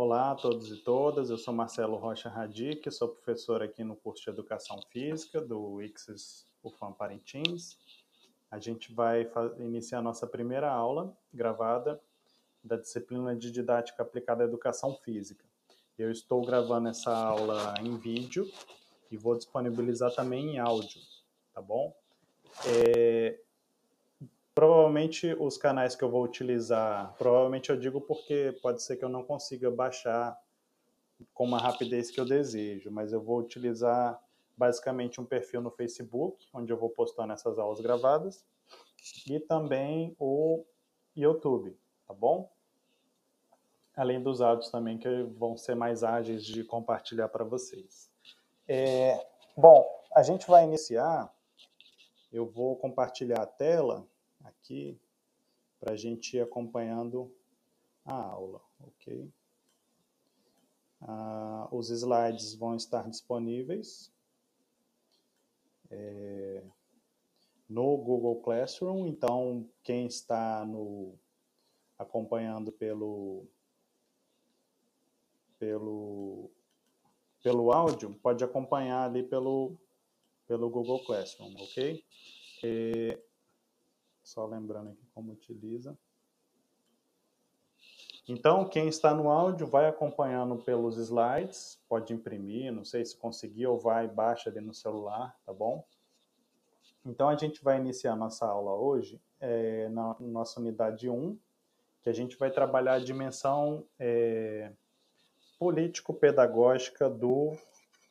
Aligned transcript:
Olá 0.00 0.30
a 0.30 0.34
todos 0.36 0.70
e 0.70 0.76
todas, 0.76 1.28
eu 1.28 1.36
sou 1.36 1.52
Marcelo 1.52 1.96
Rocha 1.96 2.28
Radic, 2.28 2.88
sou 2.88 3.08
professor 3.08 3.64
aqui 3.64 3.82
no 3.82 3.96
curso 3.96 4.22
de 4.22 4.30
Educação 4.30 4.80
Física 4.92 5.40
do 5.40 5.82
ICSIS 5.82 6.46
UFAM 6.62 6.92
Parintins. 6.92 7.76
A 8.48 8.60
gente 8.60 8.94
vai 8.94 9.28
iniciar 9.58 10.00
nossa 10.00 10.24
primeira 10.24 10.70
aula 10.70 11.12
gravada 11.34 12.00
da 12.62 12.76
disciplina 12.76 13.34
de 13.34 13.50
Didática 13.50 14.04
Aplicada 14.04 14.44
à 14.44 14.46
Educação 14.46 14.94
Física. 14.94 15.44
Eu 15.98 16.12
estou 16.12 16.46
gravando 16.46 16.90
essa 16.90 17.12
aula 17.12 17.74
em 17.80 17.96
vídeo 17.96 18.48
e 19.10 19.16
vou 19.16 19.34
disponibilizar 19.34 20.14
também 20.14 20.54
em 20.54 20.58
áudio, 20.60 21.00
tá 21.52 21.60
bom? 21.60 21.92
É, 22.64 23.40
Provavelmente 24.58 25.36
os 25.38 25.56
canais 25.56 25.94
que 25.94 26.02
eu 26.02 26.10
vou 26.10 26.24
utilizar, 26.24 27.14
provavelmente 27.16 27.70
eu 27.70 27.78
digo 27.78 28.00
porque 28.00 28.58
pode 28.60 28.82
ser 28.82 28.96
que 28.96 29.04
eu 29.04 29.08
não 29.08 29.22
consiga 29.22 29.70
baixar 29.70 30.36
com 31.32 31.44
uma 31.44 31.60
rapidez 31.60 32.10
que 32.10 32.18
eu 32.18 32.24
desejo, 32.24 32.90
mas 32.90 33.12
eu 33.12 33.22
vou 33.22 33.38
utilizar 33.38 34.20
basicamente 34.56 35.20
um 35.20 35.24
perfil 35.24 35.60
no 35.60 35.70
Facebook, 35.70 36.44
onde 36.52 36.72
eu 36.72 36.76
vou 36.76 36.90
postando 36.90 37.32
essas 37.32 37.56
aulas 37.56 37.80
gravadas, 37.80 38.44
e 39.30 39.38
também 39.38 40.16
o 40.18 40.64
YouTube, 41.14 41.78
tá 42.04 42.12
bom? 42.12 42.50
Além 43.94 44.20
dos 44.20 44.40
áudios 44.40 44.72
também 44.72 44.98
que 44.98 45.22
vão 45.38 45.56
ser 45.56 45.76
mais 45.76 46.02
ágeis 46.02 46.44
de 46.44 46.64
compartilhar 46.64 47.28
para 47.28 47.44
vocês. 47.44 48.10
É, 48.66 49.24
bom, 49.56 49.88
a 50.12 50.24
gente 50.24 50.48
vai 50.48 50.64
iniciar, 50.64 51.32
eu 52.32 52.44
vou 52.44 52.74
compartilhar 52.74 53.40
a 53.40 53.46
tela 53.46 54.04
aqui 54.40 54.98
para 55.78 55.92
a 55.92 55.96
gente 55.96 56.36
ir 56.36 56.40
acompanhando 56.40 57.32
a 58.04 58.14
aula, 58.14 58.60
ok? 58.80 59.30
Ah, 61.00 61.68
os 61.70 61.90
slides 61.90 62.54
vão 62.54 62.74
estar 62.74 63.08
disponíveis 63.08 64.12
é, 65.90 66.64
no 67.68 67.96
Google 67.96 68.40
Classroom, 68.40 69.06
então 69.06 69.68
quem 69.82 70.06
está 70.06 70.64
no, 70.64 71.14
acompanhando 71.98 72.72
pelo, 72.72 73.46
pelo, 75.58 76.50
pelo 77.42 77.72
áudio 77.72 78.14
pode 78.22 78.42
acompanhar 78.42 79.04
ali 79.04 79.22
pelo, 79.22 79.76
pelo 80.46 80.70
Google 80.70 81.04
Classroom, 81.04 81.54
ok? 81.58 82.04
É, 82.64 83.20
só 84.28 84.44
lembrando 84.44 84.90
aqui 84.90 85.06
como 85.14 85.32
utiliza. 85.32 85.96
Então, 88.28 88.68
quem 88.68 88.88
está 88.88 89.14
no 89.14 89.30
áudio 89.30 89.66
vai 89.66 89.86
acompanhando 89.88 90.56
pelos 90.56 90.98
slides, 90.98 91.80
pode 91.88 92.12
imprimir, 92.12 92.70
não 92.70 92.84
sei 92.84 93.02
se 93.06 93.16
conseguir, 93.16 93.66
ou 93.66 93.78
vai 93.78 94.06
baixa 94.06 94.50
ali 94.50 94.60
no 94.60 94.74
celular, 94.74 95.34
tá 95.46 95.52
bom? 95.52 95.82
Então, 97.06 97.26
a 97.30 97.36
gente 97.36 97.64
vai 97.64 97.78
iniciar 97.78 98.14
nossa 98.16 98.46
aula 98.46 98.74
hoje 98.74 99.18
é, 99.40 99.88
na 99.88 100.14
nossa 100.20 100.60
unidade 100.60 101.08
1, 101.08 101.38
que 102.02 102.10
a 102.10 102.12
gente 102.12 102.36
vai 102.36 102.50
trabalhar 102.50 102.94
a 102.94 103.04
dimensão 103.04 103.86
é, 103.98 104.72
político-pedagógica 105.58 107.08
do 107.08 107.56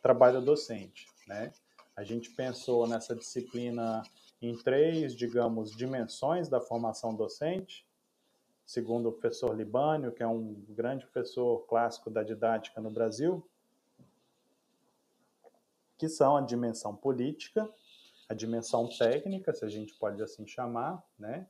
trabalho 0.02 0.42
docente, 0.42 1.06
né? 1.28 1.54
A 1.95 2.04
gente 2.04 2.32
pensou 2.32 2.88
nessa 2.88 3.16
disciplina 3.16 4.02
em 4.42 4.56
três, 4.56 5.16
digamos, 5.16 5.72
dimensões 5.72 6.48
da 6.48 6.62
formação 6.62 7.16
docente, 7.16 7.88
segundo 8.66 9.10
o 9.10 9.11
professor 9.11 9.56
Libânio, 9.56 10.11
que 10.11 10.22
é 10.22 10.28
um 10.28 10.54
grande 10.70 11.06
professor 11.06 11.66
clássico 11.67 12.10
da 12.10 12.22
didática 12.22 12.82
no 12.82 12.92
Brasil, 12.92 13.48
que 15.98 16.08
são 16.08 16.38
a 16.38 16.42
dimensão 16.42 16.95
política, 16.95 17.67
a 18.30 18.34
dimensão 18.34 18.88
técnica, 18.88 19.54
se 19.54 19.66
a 19.66 19.70
gente 19.70 19.94
pode 19.95 20.22
assim 20.22 20.45
chamar, 20.45 21.04
né? 21.17 21.48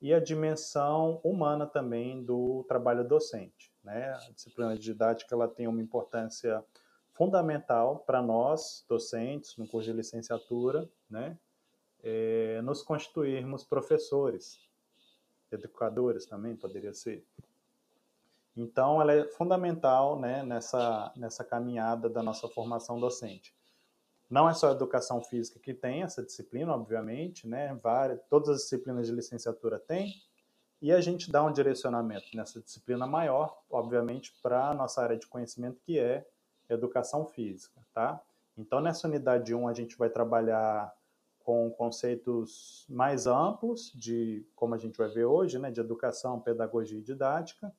E 0.00 0.14
a 0.14 0.20
dimensão 0.20 1.20
humana 1.22 1.66
também 1.66 2.24
do 2.24 2.64
trabalho 2.68 3.06
docente, 3.06 3.72
né? 3.84 4.12
A 4.14 4.30
disciplina 4.30 4.74
de 4.74 4.80
didática 4.80 5.34
ela 5.34 5.46
tem 5.46 5.66
uma 5.66 5.82
importância 5.82 6.64
fundamental 7.12 7.98
para 8.00 8.22
nós 8.22 8.84
docentes 8.88 9.56
no 9.56 9.66
curso 9.68 9.90
de 9.90 9.96
licenciatura, 9.96 10.88
né? 11.10 11.36
É, 12.08 12.62
nos 12.62 12.82
constituirmos 12.82 13.64
professores, 13.64 14.58
educadores 15.52 16.24
também 16.24 16.56
poderia 16.56 16.94
ser. 16.94 17.26
Então, 18.56 19.00
ela 19.00 19.12
é 19.12 19.24
fundamental 19.28 20.18
né, 20.18 20.42
nessa, 20.42 21.12
nessa 21.14 21.44
caminhada 21.44 22.08
da 22.08 22.22
nossa 22.22 22.48
formação 22.48 22.98
docente. 22.98 23.54
Não 24.28 24.48
é 24.48 24.54
só 24.54 24.68
a 24.68 24.72
educação 24.72 25.22
física 25.22 25.60
que 25.60 25.74
tem 25.74 26.02
essa 26.02 26.22
disciplina, 26.22 26.74
obviamente, 26.74 27.46
né? 27.46 27.78
Várias, 27.82 28.20
todas 28.28 28.48
as 28.48 28.62
disciplinas 28.62 29.06
de 29.06 29.12
licenciatura 29.12 29.78
têm, 29.78 30.14
e 30.80 30.92
a 30.92 31.00
gente 31.00 31.30
dá 31.30 31.42
um 31.42 31.52
direcionamento 31.52 32.26
nessa 32.34 32.60
disciplina 32.60 33.06
maior, 33.06 33.58
obviamente, 33.70 34.34
para 34.42 34.68
a 34.68 34.74
nossa 34.74 35.02
área 35.02 35.16
de 35.16 35.26
conhecimento, 35.26 35.80
que 35.80 35.98
é 35.98 36.26
educação 36.68 37.26
física, 37.26 37.80
tá? 37.92 38.20
Então, 38.56 38.80
nessa 38.80 39.08
unidade 39.08 39.54
1, 39.54 39.68
a 39.68 39.72
gente 39.72 39.96
vai 39.96 40.10
trabalhar 40.10 40.92
com 41.48 41.70
conceitos 41.70 42.84
mais 42.90 43.26
amplos 43.26 43.90
de, 43.94 44.46
como 44.54 44.74
a 44.74 44.76
gente 44.76 44.98
vai 44.98 45.08
ver 45.08 45.24
hoje, 45.24 45.58
né, 45.58 45.70
de 45.70 45.80
educação, 45.80 46.38
pedagogia 46.38 46.98
e 46.98 47.02
didática. 47.02 47.72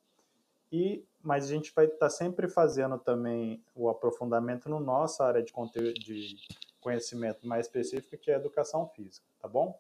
E 0.72 1.06
mas 1.22 1.46
a 1.46 1.54
gente 1.54 1.72
vai 1.76 1.86
estar 1.86 1.98
tá 2.00 2.10
sempre 2.10 2.48
fazendo 2.48 2.98
também 2.98 3.64
o 3.76 3.88
aprofundamento 3.88 4.68
no 4.68 4.80
nossa 4.80 5.24
área 5.24 5.44
de 5.44 5.54
conteúdo 5.54 5.94
de 6.00 6.36
conhecimento 6.82 7.46
mais 7.46 7.68
específica, 7.68 8.18
que 8.18 8.32
é 8.32 8.36
a 8.36 8.40
educação 8.40 8.88
física, 8.88 9.28
tá 9.40 9.48
bom? 9.48 9.80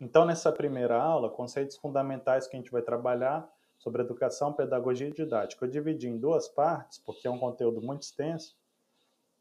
Então, 0.00 0.24
nessa 0.24 0.52
primeira 0.52 1.02
aula, 1.02 1.28
conceitos 1.28 1.76
fundamentais 1.76 2.46
que 2.46 2.54
a 2.54 2.60
gente 2.60 2.70
vai 2.70 2.82
trabalhar 2.82 3.52
sobre 3.78 4.00
educação, 4.00 4.52
pedagogia 4.52 5.08
e 5.08 5.12
didática. 5.12 5.64
Eu 5.64 5.70
dividi 5.70 6.08
em 6.08 6.18
duas 6.18 6.46
partes, 6.46 6.98
porque 6.98 7.26
é 7.26 7.30
um 7.30 7.38
conteúdo 7.38 7.82
muito 7.82 8.02
extenso. 8.02 8.56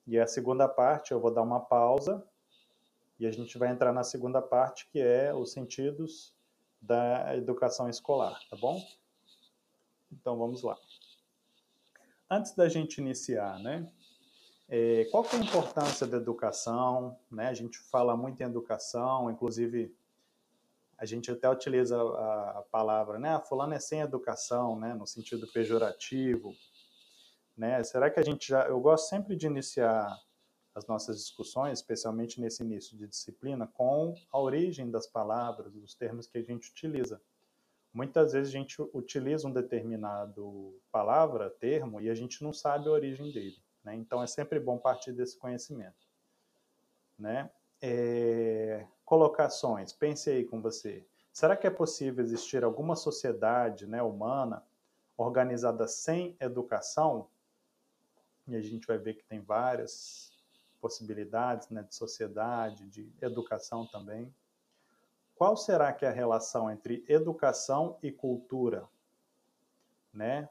E 0.08 0.18
a 0.18 0.25
segunda 0.25 0.68
parte 0.68 1.12
eu 1.12 1.19
vou 1.19 1.31
dar 1.31 1.44
uma 1.44 1.59
pausa 1.59 2.25
e 3.22 3.28
a 3.28 3.32
gente 3.32 3.56
vai 3.56 3.70
entrar 3.70 3.94
na 3.94 4.04
segunda 4.04 4.42
parte, 4.42 4.88
que 4.88 5.00
é 5.00 5.32
os 5.32 5.52
sentidos 5.52 6.34
da 6.82 7.38
educação 7.38 7.88
escolar, 7.88 8.40
tá 8.50 8.58
bom? 8.58 8.84
Então 10.12 10.36
vamos 10.40 10.64
lá. 10.64 10.76
Antes 12.28 12.56
da 12.56 12.68
gente 12.68 12.98
iniciar, 12.98 13.60
né? 13.60 13.88
É, 14.68 15.06
qual 15.12 15.24
é 15.24 15.36
a 15.36 15.40
importância 15.40 16.08
da 16.08 16.18
educação? 16.18 17.16
Né? 17.30 17.48
A 17.50 17.54
gente 17.54 17.78
fala 17.78 18.18
muito 18.18 18.42
em 18.42 18.46
educação, 18.46 19.30
inclusive 19.30 19.96
a 20.98 21.06
gente 21.06 21.30
até 21.30 21.48
utiliza 21.48 22.02
a, 22.02 22.58
a 22.58 22.62
palavra, 22.72 23.20
né? 23.20 23.36
Ah, 23.36 23.40
fulano 23.40 23.76
é 23.76 23.80
sem 23.80 24.02
educação, 24.02 24.80
né? 24.80 24.96
No 24.96 25.06
sentido 25.06 25.46
pejorativo, 25.54 26.56
né? 27.56 27.84
Será 27.84 28.10
que 28.10 28.20
a 28.20 28.24
gente 28.24 28.48
já? 28.48 28.66
Eu 28.66 28.80
gosto 28.80 29.10
sempre 29.10 29.36
de 29.36 29.46
iniciar 29.46 30.20
as 30.74 30.88
nossas 30.88 31.18
discussões, 31.18 31.80
especialmente 31.80 32.40
nesse 32.40 32.64
início 32.64 32.98
de 32.98 33.08
disciplina, 33.08 33.68
com 33.68 34.16
a 34.32 34.40
origem 34.40 34.90
das 34.90 35.06
palavras, 35.06 35.72
dos 35.74 35.94
termos 35.94 36.28
que 36.28 36.38
a 36.38 36.42
gente 36.42 36.70
utiliza. 36.70 37.22
Muitas 37.94 38.32
vezes 38.32 38.50
a 38.50 38.58
gente 38.58 38.81
utiliza 38.94 39.48
um 39.48 39.52
determinado 39.52 40.80
palavra, 40.92 41.50
termo, 41.50 42.00
e 42.00 42.10
a 42.10 42.16
gente 42.16 42.42
não 42.42 42.54
sabe 42.54 42.88
a 42.88 42.92
origem 42.92 43.31
dele. 43.31 43.58
Né? 43.84 43.96
Então 43.96 44.24
é 44.24 44.28
sempre 44.28 44.60
bom 44.60 44.78
partir 44.78 45.12
desse 45.12 45.38
conhecimento. 45.38 46.07
Né? 47.19 47.50
É... 47.81 48.88
Colocações. 49.04 49.92
Pense 49.92 50.30
aí 50.30 50.45
com 50.45 50.62
você. 50.62 51.06
Será 51.34 51.56
que 51.56 51.68
é 51.68 51.69
possível 51.69 52.24
existir 52.24 52.63
alguma 52.63 52.95
sociedade 52.95 53.86
né, 53.86 54.01
humana 54.01 54.63
organizada 55.18 55.86
sem 55.88 56.36
educação? 56.40 57.28
E 58.48 58.56
a 58.56 58.62
gente 58.62 58.88
vai 58.88 58.98
ver 58.98 59.16
que 59.16 59.24
tem 59.24 59.40
várias 59.42 60.31
possibilidades 60.81 61.69
né, 61.69 61.83
de 61.83 61.95
sociedade, 61.95 62.89
de 62.89 63.10
educação 63.22 63.86
também. 63.86 64.33
Qual 65.36 65.56
será 65.56 65.94
que 65.94 66.06
é 66.06 66.10
a 66.10 66.12
relação 66.12 66.69
entre 66.69 67.06
educação 67.07 67.98
e 68.01 68.12
cultura? 68.12 68.88
Né? 70.13 70.50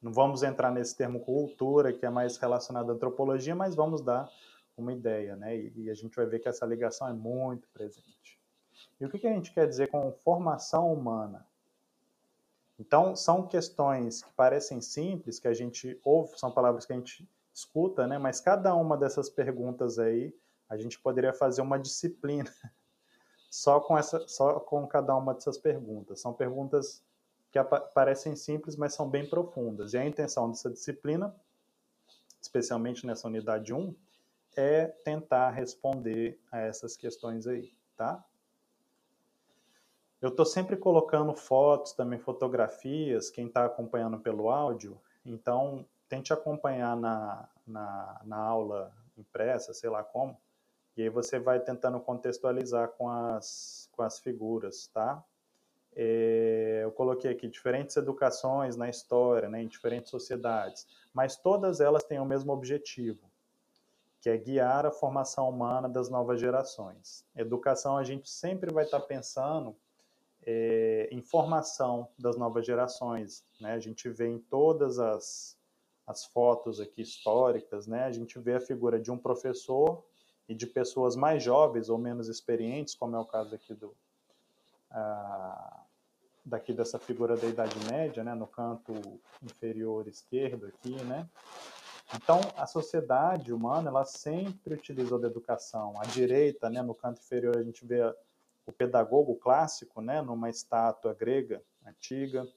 Não 0.00 0.12
vamos 0.12 0.42
entrar 0.42 0.70
nesse 0.70 0.96
termo 0.96 1.20
cultura, 1.20 1.92
que 1.92 2.06
é 2.06 2.10
mais 2.10 2.38
relacionado 2.38 2.90
à 2.90 2.94
antropologia, 2.94 3.54
mas 3.54 3.74
vamos 3.74 4.00
dar 4.00 4.30
uma 4.76 4.92
ideia, 4.92 5.36
né? 5.36 5.54
E, 5.54 5.72
e 5.76 5.90
a 5.90 5.94
gente 5.94 6.16
vai 6.16 6.24
ver 6.24 6.38
que 6.38 6.48
essa 6.48 6.64
ligação 6.64 7.06
é 7.06 7.12
muito 7.12 7.68
presente. 7.68 8.40
E 8.98 9.04
o 9.04 9.10
que, 9.10 9.18
que 9.18 9.26
a 9.26 9.32
gente 9.32 9.52
quer 9.52 9.68
dizer 9.68 9.88
com 9.88 10.10
formação 10.12 10.90
humana? 10.92 11.46
Então, 12.78 13.14
são 13.14 13.46
questões 13.46 14.22
que 14.22 14.32
parecem 14.32 14.80
simples, 14.80 15.38
que 15.38 15.46
a 15.46 15.52
gente 15.52 16.00
ouve, 16.02 16.38
são 16.38 16.50
palavras 16.50 16.86
que 16.86 16.92
a 16.94 16.96
gente 16.96 17.28
escuta, 17.60 18.06
né? 18.06 18.18
Mas 18.18 18.40
cada 18.40 18.74
uma 18.74 18.96
dessas 18.96 19.28
perguntas 19.28 19.98
aí, 19.98 20.34
a 20.68 20.76
gente 20.76 20.98
poderia 20.98 21.32
fazer 21.32 21.62
uma 21.62 21.78
disciplina 21.78 22.50
só 23.50 23.80
com 23.80 23.96
essa, 23.96 24.26
só 24.28 24.60
com 24.60 24.86
cada 24.86 25.14
uma 25.16 25.34
dessas 25.34 25.58
perguntas. 25.58 26.20
São 26.20 26.32
perguntas 26.32 27.02
que 27.50 27.58
parecem 27.94 28.36
simples, 28.36 28.76
mas 28.76 28.94
são 28.94 29.08
bem 29.08 29.28
profundas. 29.28 29.92
E 29.92 29.98
a 29.98 30.04
intenção 30.04 30.50
dessa 30.50 30.70
disciplina, 30.70 31.34
especialmente 32.40 33.06
nessa 33.06 33.26
unidade 33.26 33.74
1, 33.74 33.94
é 34.56 34.86
tentar 34.86 35.50
responder 35.50 36.40
a 36.50 36.58
essas 36.58 36.96
questões 36.96 37.46
aí, 37.46 37.72
tá? 37.96 38.24
Eu 40.20 40.28
estou 40.28 40.44
sempre 40.44 40.76
colocando 40.76 41.34
fotos, 41.34 41.92
também 41.92 42.18
fotografias, 42.18 43.30
quem 43.30 43.46
está 43.46 43.64
acompanhando 43.64 44.20
pelo 44.20 44.50
áudio, 44.50 45.00
então 45.24 45.86
tente 46.10 46.32
acompanhar 46.32 46.96
na, 46.96 47.48
na, 47.66 48.20
na 48.24 48.36
aula 48.36 48.92
impressa, 49.16 49.72
sei 49.72 49.88
lá 49.88 50.02
como, 50.02 50.36
e 50.96 51.02
aí 51.02 51.08
você 51.08 51.38
vai 51.38 51.60
tentando 51.60 52.00
contextualizar 52.00 52.88
com 52.88 53.08
as, 53.08 53.88
com 53.92 54.02
as 54.02 54.18
figuras, 54.18 54.88
tá? 54.88 55.24
É, 55.94 56.80
eu 56.82 56.92
coloquei 56.92 57.30
aqui 57.30 57.48
diferentes 57.48 57.96
educações 57.96 58.76
na 58.76 58.88
história, 58.88 59.48
né, 59.48 59.62
em 59.62 59.68
diferentes 59.68 60.10
sociedades, 60.10 60.86
mas 61.12 61.36
todas 61.36 61.80
elas 61.80 62.04
têm 62.04 62.20
o 62.20 62.24
mesmo 62.24 62.52
objetivo, 62.52 63.30
que 64.20 64.28
é 64.28 64.36
guiar 64.36 64.84
a 64.86 64.90
formação 64.90 65.48
humana 65.48 65.88
das 65.88 66.08
novas 66.08 66.40
gerações. 66.40 67.24
Educação, 67.36 67.96
a 67.96 68.04
gente 68.04 68.28
sempre 68.28 68.72
vai 68.72 68.84
estar 68.84 69.00
pensando 69.00 69.76
é, 70.42 71.08
em 71.10 71.22
formação 71.22 72.08
das 72.18 72.36
novas 72.36 72.66
gerações. 72.66 73.44
Né? 73.60 73.72
A 73.72 73.78
gente 73.78 74.08
vê 74.08 74.28
em 74.28 74.38
todas 74.38 74.98
as, 74.98 75.56
as 76.10 76.24
fotos 76.24 76.80
aqui 76.80 77.02
históricas, 77.02 77.86
né? 77.86 78.04
a 78.04 78.12
gente 78.12 78.38
vê 78.38 78.54
a 78.54 78.60
figura 78.60 78.98
de 78.98 79.10
um 79.10 79.16
professor 79.16 80.04
e 80.48 80.54
de 80.54 80.66
pessoas 80.66 81.14
mais 81.14 81.42
jovens 81.42 81.88
ou 81.88 81.96
menos 81.96 82.28
experientes, 82.28 82.94
como 82.94 83.14
é 83.14 83.18
o 83.20 83.24
caso 83.24 83.54
aqui 83.54 83.72
do 83.72 83.94
ah, 84.90 85.84
daqui 86.44 86.72
dessa 86.72 86.98
figura 86.98 87.36
da 87.36 87.46
Idade 87.46 87.76
Média, 87.88 88.24
né, 88.24 88.34
no 88.34 88.46
canto 88.46 88.92
inferior 89.40 90.08
esquerdo 90.08 90.66
aqui, 90.66 91.00
né? 91.04 91.28
Então, 92.12 92.40
a 92.56 92.66
sociedade 92.66 93.52
humana, 93.52 93.88
ela 93.88 94.04
sempre 94.04 94.74
utilizou 94.74 95.20
da 95.20 95.28
educação. 95.28 95.94
À 96.00 96.06
direita, 96.06 96.68
né, 96.68 96.82
no 96.82 96.92
canto 96.92 97.20
inferior, 97.20 97.56
a 97.56 97.62
gente 97.62 97.86
vê 97.86 98.02
o 98.66 98.72
pedagogo 98.72 99.36
clássico, 99.36 100.00
né, 100.00 100.20
numa 100.20 100.50
estátua 100.50 101.14
grega 101.14 101.62
antiga. 101.86 102.48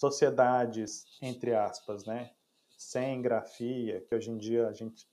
Sociedades, 0.00 1.04
entre 1.20 1.54
aspas, 1.54 2.06
né, 2.06 2.30
sem 2.78 3.20
grafia, 3.20 4.00
que 4.00 4.14
hoje 4.14 4.30
em 4.30 4.38
dia 4.38 4.66
a 4.66 4.72
gente 4.72 5.06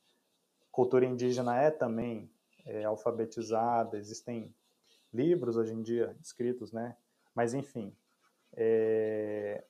cultura 0.71 1.05
indígena 1.05 1.59
é 1.59 1.69
também 1.69 2.31
é, 2.65 2.85
alfabetizada, 2.85 3.97
existem 3.97 4.55
livros 5.13 5.57
hoje 5.57 5.73
em 5.73 5.81
dia 5.81 6.15
escritos, 6.21 6.71
né? 6.71 6.95
Mas 7.35 7.53
enfim, 7.53 7.93
é, 8.55 9.61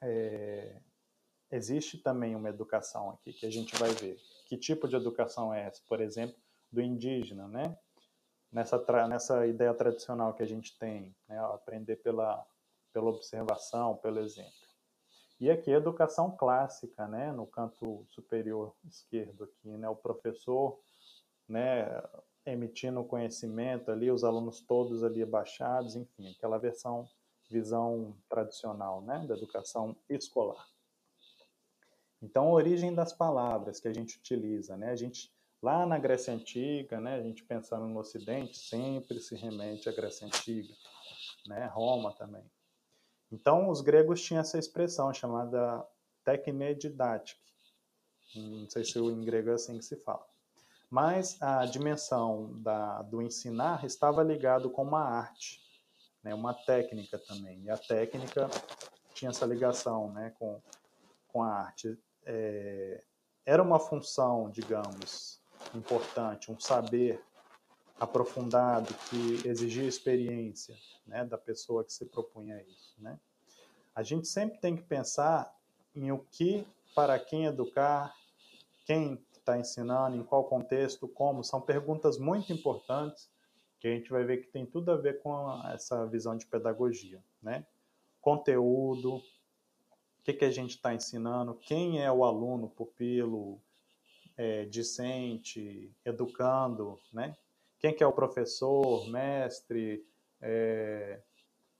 é, 0.00 0.80
existe 1.50 1.98
também 1.98 2.36
uma 2.36 2.48
educação 2.48 3.10
aqui 3.10 3.32
que 3.32 3.46
a 3.46 3.50
gente 3.50 3.74
vai 3.74 3.90
ver. 3.94 4.16
Que 4.46 4.56
tipo 4.56 4.86
de 4.86 4.94
educação 4.94 5.52
é 5.52 5.62
essa? 5.62 5.82
Por 5.88 6.00
exemplo, 6.00 6.36
do 6.70 6.80
indígena, 6.80 7.48
né? 7.48 7.76
Nessa, 8.52 8.78
nessa 9.08 9.44
ideia 9.44 9.74
tradicional 9.74 10.34
que 10.34 10.42
a 10.44 10.46
gente 10.46 10.78
tem, 10.78 11.16
né? 11.28 11.36
aprender 11.52 11.96
pela, 11.96 12.46
pela 12.96 13.10
observação, 13.10 13.94
pelo 13.98 14.20
exemplo. 14.20 14.50
E 15.38 15.50
aqui 15.50 15.70
a 15.70 15.76
educação 15.76 16.34
clássica, 16.34 17.06
né, 17.06 17.30
no 17.30 17.46
canto 17.46 18.06
superior 18.08 18.74
esquerdo 18.86 19.44
aqui, 19.44 19.68
né, 19.68 19.86
o 19.86 19.94
professor, 19.94 20.80
né, 21.46 21.86
emitindo 22.46 23.04
conhecimento 23.04 23.90
ali, 23.90 24.10
os 24.10 24.24
alunos 24.24 24.62
todos 24.62 25.04
ali 25.04 25.22
abaixados, 25.22 25.94
enfim, 25.94 26.30
aquela 26.30 26.56
versão, 26.56 27.06
visão 27.50 28.16
tradicional, 28.30 29.02
né, 29.02 29.26
da 29.26 29.36
educação 29.36 29.94
escolar. 30.08 30.66
Então, 32.22 32.46
a 32.46 32.52
origem 32.52 32.94
das 32.94 33.12
palavras 33.12 33.78
que 33.78 33.88
a 33.88 33.92
gente 33.92 34.16
utiliza, 34.16 34.74
né, 34.74 34.90
a 34.90 34.96
gente 34.96 35.30
lá 35.60 35.84
na 35.84 35.98
Grécia 35.98 36.32
Antiga, 36.32 36.98
né, 36.98 37.16
a 37.16 37.22
gente 37.22 37.44
pensando 37.44 37.86
no 37.86 38.00
Ocidente, 38.00 38.56
sempre 38.56 39.20
se 39.20 39.36
remete 39.36 39.86
à 39.86 39.92
Grécia 39.92 40.26
Antiga, 40.26 40.72
né, 41.46 41.66
Roma 41.66 42.14
também. 42.14 42.50
Então, 43.30 43.68
os 43.68 43.80
gregos 43.80 44.22
tinham 44.22 44.40
essa 44.40 44.58
expressão 44.58 45.12
chamada 45.12 45.84
teknedidatik. 46.24 47.40
Não 48.34 48.68
sei 48.68 48.84
se 48.84 48.98
em 48.98 49.24
grego 49.24 49.50
é 49.50 49.54
assim 49.54 49.78
que 49.78 49.84
se 49.84 49.96
fala. 49.96 50.26
Mas 50.90 51.40
a 51.40 51.64
dimensão 51.66 52.60
da, 52.60 53.02
do 53.02 53.20
ensinar 53.20 53.84
estava 53.84 54.22
ligado 54.22 54.70
com 54.70 54.82
uma 54.82 55.02
arte, 55.02 55.60
né, 56.22 56.34
uma 56.34 56.54
técnica 56.54 57.18
também. 57.18 57.62
E 57.64 57.70
a 57.70 57.76
técnica 57.76 58.48
tinha 59.14 59.30
essa 59.30 59.46
ligação 59.46 60.12
né, 60.12 60.32
com, 60.38 60.60
com 61.28 61.42
a 61.42 61.52
arte. 61.52 61.98
É, 62.24 63.02
era 63.44 63.62
uma 63.62 63.80
função, 63.80 64.50
digamos, 64.50 65.40
importante, 65.74 66.50
um 66.50 66.58
saber 66.58 67.22
aprofundado 67.98 68.92
que 69.08 69.48
exigia 69.48 69.84
experiência 69.84 70.76
né, 71.06 71.24
da 71.24 71.38
pessoa 71.38 71.84
que 71.84 71.92
se 71.92 72.04
propunha 72.04 72.62
isso. 72.62 72.94
Né? 72.98 73.18
A 73.94 74.02
gente 74.02 74.28
sempre 74.28 74.58
tem 74.58 74.76
que 74.76 74.82
pensar 74.82 75.54
em 75.94 76.12
o 76.12 76.18
que, 76.18 76.66
para 76.94 77.18
quem 77.18 77.46
educar, 77.46 78.14
quem 78.84 79.18
está 79.32 79.58
ensinando, 79.58 80.16
em 80.16 80.22
qual 80.22 80.44
contexto, 80.44 81.08
como. 81.08 81.42
São 81.42 81.60
perguntas 81.60 82.18
muito 82.18 82.52
importantes 82.52 83.30
que 83.78 83.88
a 83.88 83.90
gente 83.90 84.10
vai 84.10 84.24
ver 84.24 84.38
que 84.38 84.48
tem 84.48 84.66
tudo 84.66 84.90
a 84.90 84.96
ver 84.96 85.20
com 85.22 85.62
essa 85.68 86.06
visão 86.06 86.36
de 86.36 86.46
pedagogia. 86.46 87.22
Né? 87.42 87.64
Conteúdo, 88.20 89.16
o 89.16 89.22
que, 90.24 90.32
que 90.32 90.44
a 90.44 90.50
gente 90.50 90.70
está 90.70 90.92
ensinando, 90.94 91.54
quem 91.54 92.02
é 92.02 92.10
o 92.10 92.24
aluno, 92.24 92.68
pupilo, 92.68 93.60
é, 94.36 94.64
discente, 94.66 95.90
educando, 96.04 97.00
né? 97.12 97.34
Quem 97.78 97.94
que 97.94 98.02
é 98.02 98.06
o 98.06 98.12
professor, 98.12 99.08
mestre, 99.08 100.06
é, 100.40 101.20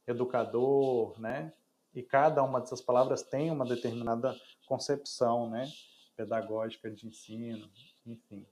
educador, 0.07 1.19
né? 1.21 1.53
E 1.95 2.03
cada 2.03 2.43
uma 2.43 2.61
dessas 2.61 2.81
palavras 2.81 3.23
tem 3.23 3.51
uma 3.51 3.65
determinada 3.65 4.35
concepção, 4.67 5.49
né? 5.49 5.71
Pedagógica 6.17 6.91
de 6.91 7.07
ensino, 7.07 7.69
enfim. 8.05 8.47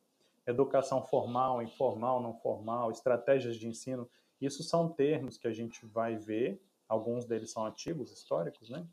Educação 0.47 1.03
formal, 1.03 1.63
informal, 1.63 2.21
não 2.23 2.35
formal, 2.35 2.91
estratégias 2.91 3.57
de 3.57 3.67
ensino, 3.67 4.09
isso 4.41 4.63
são 4.63 4.89
termos 4.89 5.39
que 5.39 5.47
a 5.47 5.53
gente 5.53 5.87
vai 5.87 6.17
ver, 6.17 6.63
alguns 6.89 7.25
deles 7.25 7.51
são 7.51 7.65
antigos, 7.65 8.13
históricos, 8.13 8.69
né? 8.69 8.87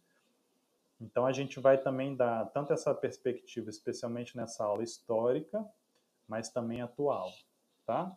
Então 0.99 1.25
a 1.25 1.31
gente 1.33 1.59
vai 1.59 1.77
também 1.77 2.15
dar 2.15 2.45
tanto 2.51 2.71
essa 2.71 2.93
perspectiva, 2.93 3.69
especialmente 3.69 4.37
nessa 4.37 4.63
aula 4.63 4.83
histórica, 4.83 5.65
mas 6.27 6.49
também 6.49 6.81
atual, 6.81 7.33
tá? 7.85 8.15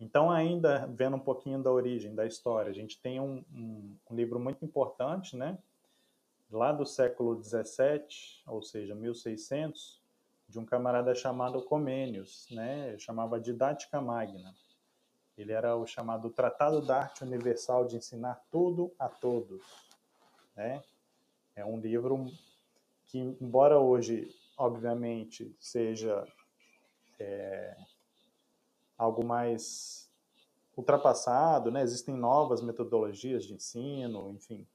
Então, 0.00 0.30
ainda 0.30 0.86
vendo 0.86 1.16
um 1.16 1.20
pouquinho 1.20 1.62
da 1.62 1.70
origem, 1.70 2.14
da 2.14 2.26
história, 2.26 2.70
a 2.70 2.74
gente 2.74 3.00
tem 3.00 3.20
um, 3.20 3.44
um, 3.54 3.96
um 4.10 4.14
livro 4.14 4.40
muito 4.40 4.64
importante, 4.64 5.36
né? 5.36 5.58
Lá 6.50 6.72
do 6.72 6.84
século 6.84 7.42
XVII, 7.42 8.42
ou 8.46 8.62
seja, 8.62 8.94
1600, 8.94 10.02
de 10.48 10.58
um 10.58 10.64
camarada 10.64 11.14
chamado 11.14 11.62
Comênios, 11.62 12.46
né? 12.50 12.96
chamava 12.98 13.40
Didática 13.40 14.00
Magna. 14.00 14.54
Ele 15.36 15.52
era 15.52 15.74
o 15.74 15.86
chamado 15.86 16.30
Tratado 16.30 16.80
da 16.80 17.00
Arte 17.00 17.24
Universal 17.24 17.86
de 17.86 17.96
Ensinar 17.96 18.40
Tudo 18.50 18.92
a 18.98 19.08
Todos. 19.08 19.62
Né? 20.54 20.82
É 21.56 21.64
um 21.64 21.80
livro 21.80 22.26
que, 23.06 23.18
embora 23.18 23.78
hoje, 23.78 24.28
obviamente, 24.56 25.54
seja 25.58 26.24
é, 27.18 27.76
algo 28.96 29.24
mais 29.24 30.10
ultrapassado, 30.76 31.70
né? 31.70 31.82
Existem 31.82 32.14
novas 32.14 32.60
metodologias 32.60 33.44
de 33.44 33.54
ensino, 33.54 34.30
enfim. 34.30 34.66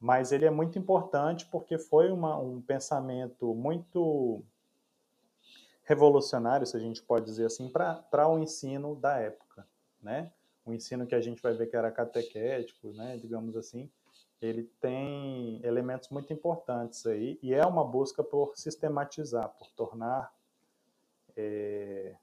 Mas 0.00 0.32
ele 0.32 0.44
é 0.44 0.50
muito 0.50 0.78
importante 0.78 1.46
porque 1.46 1.78
foi 1.78 2.10
uma, 2.10 2.36
um 2.36 2.60
pensamento 2.60 3.54
muito 3.54 4.42
revolucionário, 5.84 6.66
se 6.66 6.76
a 6.76 6.80
gente 6.80 7.02
pode 7.02 7.24
dizer 7.24 7.46
assim, 7.46 7.68
para 7.68 8.28
o 8.28 8.38
ensino 8.38 8.96
da 8.96 9.18
época, 9.18 9.66
né? 10.00 10.32
O 10.64 10.72
ensino 10.72 11.06
que 11.06 11.14
a 11.14 11.20
gente 11.20 11.42
vai 11.42 11.52
ver 11.54 11.66
que 11.66 11.76
era 11.76 11.90
catequético, 11.90 12.92
né, 12.92 13.16
digamos 13.16 13.56
assim, 13.56 13.90
ele 14.40 14.64
tem 14.80 15.60
elementos 15.64 16.08
muito 16.08 16.32
importantes 16.32 17.06
aí 17.06 17.38
e 17.42 17.52
é 17.54 17.64
uma 17.64 17.84
busca 17.84 18.22
por 18.22 18.56
sistematizar, 18.56 19.48
por 19.50 19.70
tornar 19.70 20.32
é, 21.36 22.16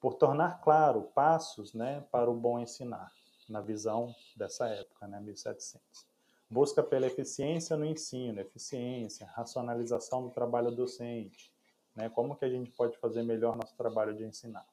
por 0.00 0.14
tornar 0.14 0.60
claro 0.60 1.02
passos 1.14 1.74
né, 1.74 2.04
para 2.10 2.30
o 2.30 2.34
bom 2.34 2.58
ensinar, 2.58 3.12
na 3.48 3.60
visão 3.60 4.14
dessa 4.36 4.68
época, 4.68 5.06
né, 5.06 5.20
1700. 5.20 6.06
Busca 6.50 6.82
pela 6.82 7.06
eficiência 7.06 7.76
no 7.76 7.84
ensino, 7.84 8.40
eficiência, 8.40 9.26
racionalização 9.34 10.22
do 10.22 10.30
trabalho 10.30 10.70
docente, 10.70 11.52
né, 11.94 12.08
como 12.08 12.36
que 12.36 12.44
a 12.44 12.48
gente 12.48 12.70
pode 12.70 12.96
fazer 12.98 13.22
melhor 13.22 13.56
nosso 13.56 13.76
trabalho 13.76 14.14
de 14.14 14.24
ensinar, 14.24 14.62
tá 14.62 14.70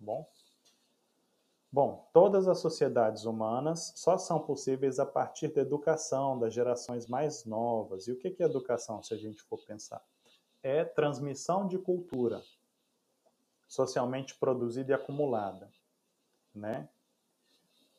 bom? 0.00 0.28
Bom, 1.70 2.08
todas 2.14 2.48
as 2.48 2.60
sociedades 2.60 3.26
humanas 3.26 3.92
só 3.94 4.16
são 4.16 4.40
possíveis 4.40 4.98
a 4.98 5.04
partir 5.04 5.48
da 5.48 5.60
educação 5.60 6.38
das 6.38 6.54
gerações 6.54 7.06
mais 7.06 7.44
novas. 7.44 8.08
E 8.08 8.12
o 8.12 8.16
que 8.16 8.34
é 8.42 8.46
educação, 8.46 9.02
se 9.02 9.12
a 9.12 9.18
gente 9.18 9.42
for 9.42 9.58
pensar? 9.66 10.02
É 10.62 10.82
transmissão 10.82 11.66
de 11.66 11.78
cultura 11.78 12.42
socialmente 13.68 14.34
produzida 14.34 14.92
e 14.92 14.94
acumulada, 14.94 15.70
né? 16.54 16.88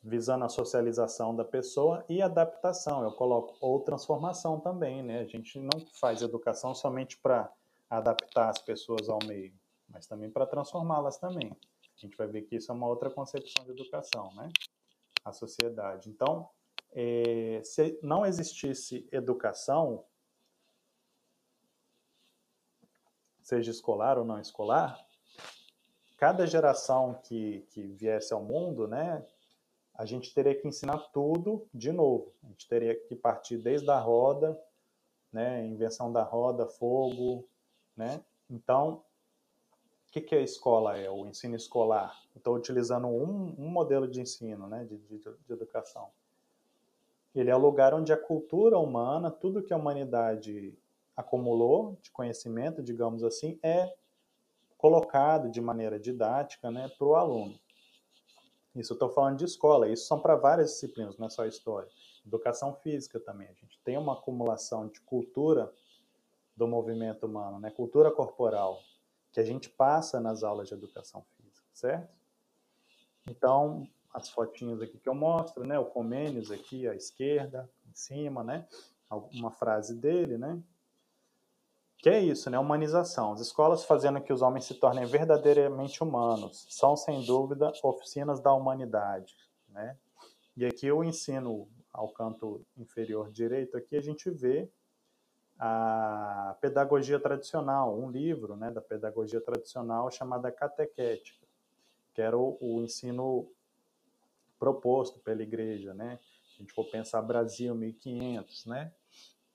Visando 0.02 0.44
a 0.44 0.48
socialização 0.48 1.36
da 1.36 1.44
pessoa 1.44 2.04
e 2.08 2.20
adaptação, 2.20 3.04
eu 3.04 3.12
coloco, 3.12 3.56
ou 3.60 3.80
transformação 3.80 4.58
também, 4.58 5.02
né? 5.02 5.20
A 5.20 5.26
gente 5.26 5.60
não 5.60 5.86
faz 6.00 6.22
educação 6.22 6.74
somente 6.74 7.16
para 7.18 7.52
adaptar 7.88 8.48
as 8.48 8.58
pessoas 8.58 9.08
ao 9.08 9.18
meio, 9.26 9.54
mas 9.88 10.06
também 10.06 10.30
para 10.30 10.46
transformá-las 10.46 11.18
também. 11.18 11.56
A 11.96 12.00
gente 12.00 12.16
vai 12.16 12.26
ver 12.26 12.42
que 12.42 12.56
isso 12.56 12.72
é 12.72 12.74
uma 12.74 12.88
outra 12.88 13.10
concepção 13.10 13.64
de 13.64 13.70
educação, 13.70 14.32
né? 14.34 14.48
A 15.24 15.32
sociedade. 15.32 16.08
Então, 16.08 16.48
é, 16.92 17.60
se 17.62 17.98
não 18.02 18.24
existisse 18.24 19.06
educação, 19.12 20.04
seja 23.42 23.70
escolar 23.70 24.18
ou 24.18 24.24
não 24.24 24.40
escolar, 24.40 25.06
cada 26.20 26.46
geração 26.46 27.18
que, 27.24 27.66
que 27.70 27.80
viesse 27.80 28.34
ao 28.34 28.42
mundo, 28.42 28.86
né, 28.86 29.24
a 29.94 30.04
gente 30.04 30.34
teria 30.34 30.54
que 30.54 30.68
ensinar 30.68 30.98
tudo 31.14 31.66
de 31.72 31.90
novo. 31.90 32.30
A 32.44 32.48
gente 32.48 32.68
teria 32.68 32.94
que 32.94 33.16
partir 33.16 33.56
desde 33.56 33.90
a 33.90 33.98
roda, 33.98 34.60
né, 35.32 35.64
invenção 35.64 36.12
da 36.12 36.22
roda, 36.22 36.66
fogo, 36.66 37.48
né? 37.96 38.22
Então, 38.50 39.02
o 40.08 40.12
que, 40.12 40.20
que 40.20 40.34
a 40.34 40.40
escola 40.40 40.98
é, 40.98 41.08
o 41.08 41.26
ensino 41.26 41.56
escolar? 41.56 42.14
Estou 42.36 42.54
utilizando 42.54 43.06
um, 43.06 43.54
um, 43.58 43.68
modelo 43.68 44.06
de 44.06 44.20
ensino, 44.20 44.66
né, 44.66 44.84
de, 44.84 44.98
de, 44.98 45.18
de, 45.18 45.52
educação. 45.52 46.10
Ele 47.34 47.48
é 47.48 47.56
o 47.56 47.60
lugar 47.60 47.94
onde 47.94 48.12
a 48.12 48.16
cultura 48.16 48.78
humana, 48.78 49.30
tudo 49.30 49.62
que 49.62 49.72
a 49.72 49.76
humanidade 49.76 50.76
acumulou 51.16 51.96
de 52.02 52.10
conhecimento, 52.10 52.82
digamos 52.82 53.24
assim, 53.24 53.58
é 53.62 53.94
colocado 54.80 55.50
de 55.50 55.60
maneira 55.60 56.00
didática 56.00 56.70
né, 56.70 56.88
para 56.96 57.06
o 57.06 57.14
aluno. 57.14 57.54
Isso 58.74 58.92
eu 58.92 58.94
estou 58.94 59.10
falando 59.10 59.36
de 59.36 59.44
escola, 59.44 59.88
isso 59.88 60.06
são 60.06 60.18
para 60.18 60.36
várias 60.36 60.70
disciplinas, 60.70 61.18
não 61.18 61.26
é 61.26 61.30
só 61.30 61.44
história. 61.44 61.90
Educação 62.24 62.74
física 62.74 63.20
também, 63.20 63.46
a 63.48 63.52
gente 63.52 63.78
tem 63.84 63.98
uma 63.98 64.14
acumulação 64.14 64.88
de 64.88 65.00
cultura 65.00 65.70
do 66.56 66.66
movimento 66.66 67.26
humano, 67.26 67.58
né, 67.58 67.70
cultura 67.70 68.10
corporal, 68.10 68.80
que 69.30 69.38
a 69.38 69.44
gente 69.44 69.68
passa 69.68 70.18
nas 70.18 70.42
aulas 70.42 70.68
de 70.68 70.74
educação 70.74 71.22
física, 71.36 71.66
certo? 71.74 72.08
Então, 73.26 73.86
as 74.14 74.30
fotinhas 74.30 74.80
aqui 74.80 74.98
que 74.98 75.08
eu 75.08 75.14
mostro, 75.14 75.64
né? 75.64 75.78
O 75.78 75.84
Comênios 75.84 76.50
aqui 76.50 76.88
à 76.88 76.94
esquerda, 76.94 77.70
em 77.88 77.94
cima, 77.94 78.42
né? 78.42 78.66
Uma 79.32 79.52
frase 79.52 79.94
dele, 79.94 80.36
né? 80.36 80.60
Que 82.00 82.08
é 82.08 82.18
isso, 82.18 82.48
né? 82.48 82.58
Humanização. 82.58 83.32
As 83.32 83.40
escolas 83.40 83.84
fazendo 83.84 84.22
que 84.22 84.32
os 84.32 84.40
homens 84.40 84.64
se 84.64 84.74
tornem 84.74 85.04
verdadeiramente 85.04 86.02
humanos 86.02 86.66
são, 86.70 86.96
sem 86.96 87.22
dúvida, 87.24 87.72
oficinas 87.82 88.40
da 88.40 88.54
humanidade, 88.54 89.36
né? 89.68 89.96
E 90.56 90.64
aqui 90.64 90.90
o 90.90 91.04
ensino 91.04 91.68
ao 91.92 92.08
canto 92.08 92.64
inferior 92.76 93.30
direito 93.30 93.76
aqui 93.76 93.96
a 93.96 94.00
gente 94.00 94.30
vê 94.30 94.70
a 95.58 96.56
pedagogia 96.60 97.20
tradicional, 97.20 97.98
um 97.98 98.10
livro 98.10 98.56
né, 98.56 98.70
da 98.70 98.80
pedagogia 98.80 99.40
tradicional 99.40 100.10
chamada 100.10 100.50
catequética, 100.50 101.46
que 102.14 102.22
era 102.22 102.36
o, 102.36 102.56
o 102.60 102.82
ensino 102.82 103.46
proposto 104.58 105.18
pela 105.20 105.42
igreja, 105.42 105.92
né? 105.92 106.18
Se 106.44 106.56
a 106.56 106.58
gente 106.62 106.72
for 106.72 106.86
pensar 106.86 107.20
Brasil 107.20 107.74
1500, 107.74 108.64
né? 108.66 108.90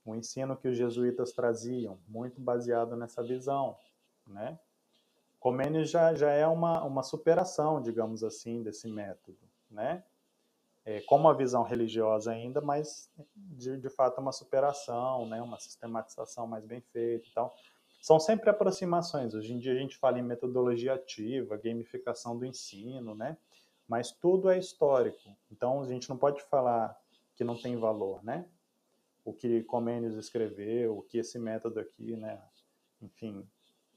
O 0.05 0.15
ensino 0.15 0.55
que 0.55 0.67
os 0.67 0.77
jesuítas 0.77 1.31
traziam, 1.31 1.99
muito 2.07 2.39
baseado 2.39 2.95
nessa 2.95 3.23
visão, 3.23 3.75
né? 4.27 4.59
Já, 5.83 6.13
já 6.15 6.31
é 6.31 6.47
uma, 6.47 6.83
uma 6.83 7.03
superação, 7.03 7.81
digamos 7.81 8.23
assim, 8.23 8.63
desse 8.63 8.87
método, 8.87 9.37
né? 9.69 10.03
é, 10.85 11.01
com 11.01 11.15
uma 11.15 11.33
visão 11.33 11.63
religiosa 11.63 12.31
ainda, 12.31 12.61
mas 12.61 13.09
de, 13.35 13.75
de 13.77 13.89
fato 13.89 14.21
uma 14.21 14.31
superação, 14.31 15.27
né, 15.27 15.41
uma 15.41 15.59
sistematização 15.59 16.45
mais 16.45 16.63
bem 16.63 16.79
feita 16.79 17.27
e 17.27 17.31
tal. 17.31 17.55
São 17.99 18.19
sempre 18.19 18.51
aproximações. 18.51 19.33
Hoje 19.33 19.51
em 19.51 19.57
dia 19.57 19.73
a 19.73 19.77
gente 19.77 19.97
fala 19.97 20.19
em 20.19 20.23
metodologia 20.23 20.93
ativa, 20.93 21.57
gamificação 21.57 22.37
do 22.37 22.45
ensino, 22.45 23.15
né? 23.15 23.35
Mas 23.87 24.11
tudo 24.11 24.51
é 24.51 24.59
histórico. 24.59 25.35
Então 25.51 25.81
a 25.81 25.87
gente 25.87 26.07
não 26.07 26.15
pode 26.15 26.43
falar 26.43 26.95
que 27.35 27.43
não 27.43 27.59
tem 27.59 27.75
valor, 27.77 28.23
né? 28.23 28.47
O 29.25 29.33
que 29.33 29.63
Comênios 29.63 30.15
escreveu, 30.15 30.97
o 30.97 31.01
que 31.01 31.17
esse 31.17 31.37
método 31.37 31.81
aqui, 31.81 32.15
né? 32.15 32.41
Enfim, 33.01 33.45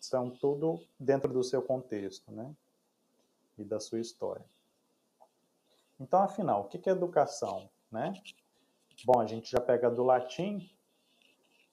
são 0.00 0.30
tudo 0.30 0.80
dentro 0.98 1.32
do 1.32 1.44
seu 1.44 1.62
contexto, 1.62 2.32
né? 2.32 2.52
E 3.56 3.62
da 3.64 3.78
sua 3.78 4.00
história. 4.00 4.44
Então, 6.00 6.22
afinal, 6.22 6.62
o 6.62 6.68
que 6.68 6.88
é 6.88 6.92
educação? 6.92 7.68
Né? 7.90 8.12
Bom, 9.04 9.20
a 9.20 9.26
gente 9.26 9.50
já 9.50 9.60
pega 9.60 9.90
do 9.90 10.04
latim, 10.04 10.70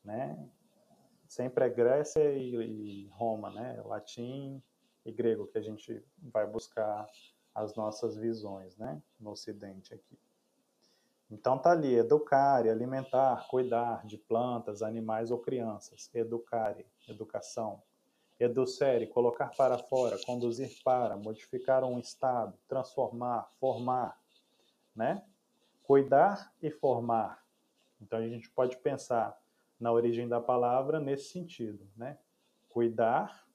né? 0.03 0.49
sempre 1.27 1.65
é 1.65 1.69
Grécia 1.69 2.31
e, 2.33 3.07
Roma, 3.11 3.51
né? 3.51 3.81
latim 3.85 4.61
e 5.05 5.11
grego, 5.11 5.47
que 5.47 5.57
a 5.57 5.61
gente 5.61 6.03
vai 6.17 6.47
buscar 6.47 7.07
as 7.53 7.75
nossas 7.75 8.15
visões 8.15 8.75
né? 8.77 9.01
no 9.19 9.31
Ocidente 9.31 9.93
aqui. 9.93 10.17
Então 11.29 11.57
tá 11.57 11.71
ali, 11.71 11.95
educar, 11.95 12.67
alimentar, 12.67 13.47
cuidar 13.47 14.05
de 14.05 14.17
plantas, 14.17 14.81
animais 14.81 15.31
ou 15.31 15.39
crianças. 15.39 16.09
Educare, 16.13 16.85
educação. 17.07 17.81
Educere, 18.39 19.07
colocar 19.07 19.49
para 19.55 19.77
fora, 19.77 20.17
conduzir 20.25 20.69
para, 20.83 21.15
modificar 21.15 21.83
um 21.83 21.97
estado, 21.97 22.57
transformar, 22.67 23.49
formar, 23.59 24.19
né? 24.95 25.23
Cuidar 25.83 26.53
e 26.61 26.69
formar. 26.69 27.43
Então 28.01 28.19
a 28.19 28.27
gente 28.27 28.49
pode 28.49 28.77
pensar 28.77 29.39
na 29.79 29.91
origem 29.91 30.27
da 30.27 30.41
palavra 30.41 30.99
nesse 30.99 31.29
sentido, 31.31 31.87
né? 31.95 32.17
Cuidar 32.67 33.47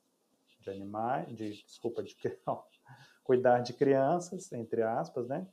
de 0.61 0.71
animais, 0.71 1.29
de 1.37 1.63
desculpa, 1.63 2.03
de 2.03 2.17
cuidar 3.23 3.61
de 3.61 3.75
crianças, 3.75 4.51
entre 4.53 4.83
aspas, 4.83 5.29
né? 5.29 5.47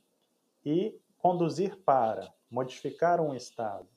E 0.64 0.98
conduzir 1.18 1.76
para, 1.84 2.32
modificar 2.50 3.20
um 3.20 3.34
estado. 3.34 3.88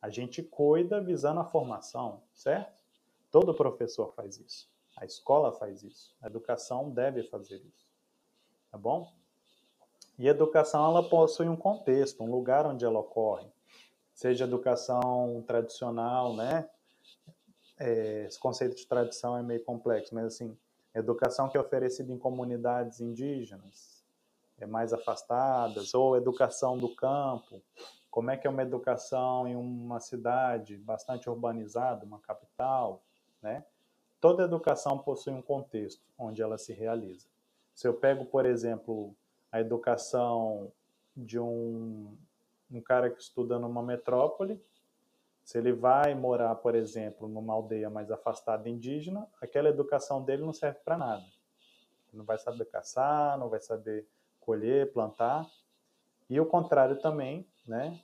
A 0.00 0.08
gente 0.08 0.42
cuida 0.42 1.00
visando 1.00 1.40
a 1.40 1.44
formação, 1.44 2.22
certo? 2.32 2.82
Todo 3.30 3.54
professor 3.54 4.12
faz 4.14 4.38
isso. 4.38 4.70
A 4.96 5.04
escola 5.04 5.52
faz 5.52 5.82
isso. 5.82 6.14
A 6.22 6.26
educação 6.26 6.90
deve 6.90 7.22
fazer 7.24 7.56
isso. 7.56 7.86
Tá 8.70 8.78
bom? 8.78 9.12
E 10.18 10.28
a 10.28 10.30
educação 10.30 10.84
ela 10.84 11.08
possui 11.08 11.48
um 11.48 11.56
contexto, 11.56 12.22
um 12.22 12.30
lugar 12.30 12.66
onde 12.66 12.84
ela 12.84 12.98
ocorre. 12.98 13.46
Seja 14.12 14.44
educação 14.44 15.42
tradicional, 15.46 16.34
né? 16.34 16.68
É, 17.78 18.24
esse 18.26 18.38
conceito 18.38 18.74
de 18.74 18.86
tradição 18.86 19.36
é 19.36 19.42
meio 19.42 19.62
complexo, 19.64 20.12
mas 20.12 20.24
assim, 20.26 20.58
educação 20.92 21.48
que 21.48 21.56
é 21.56 21.60
oferecida 21.60 22.12
em 22.12 22.18
comunidades 22.18 23.00
indígenas, 23.00 23.97
mais 24.66 24.92
afastadas, 24.92 25.94
ou 25.94 26.16
educação 26.16 26.76
do 26.76 26.94
campo, 26.94 27.62
como 28.10 28.30
é 28.30 28.36
que 28.36 28.46
é 28.46 28.50
uma 28.50 28.62
educação 28.62 29.46
em 29.46 29.54
uma 29.54 30.00
cidade 30.00 30.76
bastante 30.76 31.28
urbanizada, 31.28 32.04
uma 32.04 32.18
capital, 32.18 33.02
né? 33.42 33.64
Toda 34.20 34.42
educação 34.42 34.98
possui 34.98 35.32
um 35.32 35.42
contexto 35.42 36.02
onde 36.18 36.42
ela 36.42 36.58
se 36.58 36.72
realiza. 36.72 37.28
Se 37.72 37.86
eu 37.86 37.94
pego, 37.94 38.24
por 38.24 38.44
exemplo, 38.44 39.14
a 39.52 39.60
educação 39.60 40.72
de 41.16 41.38
um, 41.38 42.16
um 42.70 42.80
cara 42.80 43.10
que 43.10 43.22
estuda 43.22 43.58
numa 43.58 43.82
metrópole, 43.82 44.60
se 45.44 45.56
ele 45.56 45.72
vai 45.72 46.14
morar, 46.14 46.54
por 46.56 46.74
exemplo, 46.74 47.28
numa 47.28 47.54
aldeia 47.54 47.88
mais 47.88 48.10
afastada 48.10 48.68
indígena, 48.68 49.26
aquela 49.40 49.68
educação 49.68 50.22
dele 50.22 50.42
não 50.42 50.52
serve 50.52 50.80
para 50.84 50.98
nada. 50.98 51.24
Não 52.12 52.24
vai 52.24 52.38
saber 52.38 52.64
caçar, 52.66 53.38
não 53.38 53.48
vai 53.48 53.60
saber 53.60 54.06
colher, 54.48 54.90
plantar. 54.94 55.46
E 56.30 56.40
o 56.40 56.46
contrário 56.46 56.98
também, 56.98 57.46
né? 57.66 58.00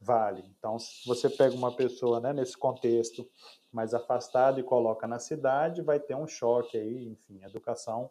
vale. 0.00 0.44
Então, 0.58 0.78
se 0.78 1.06
você 1.06 1.30
pega 1.30 1.54
uma 1.54 1.74
pessoa 1.74 2.20
né, 2.20 2.32
nesse 2.32 2.56
contexto 2.56 3.28
mais 3.72 3.94
afastado 3.94 4.60
e 4.60 4.62
coloca 4.62 5.06
na 5.06 5.18
cidade, 5.18 5.82
vai 5.82 5.98
ter 5.98 6.14
um 6.14 6.26
choque 6.26 6.76
aí, 6.76 7.08
enfim, 7.08 7.42
a 7.42 7.48
educação 7.48 8.10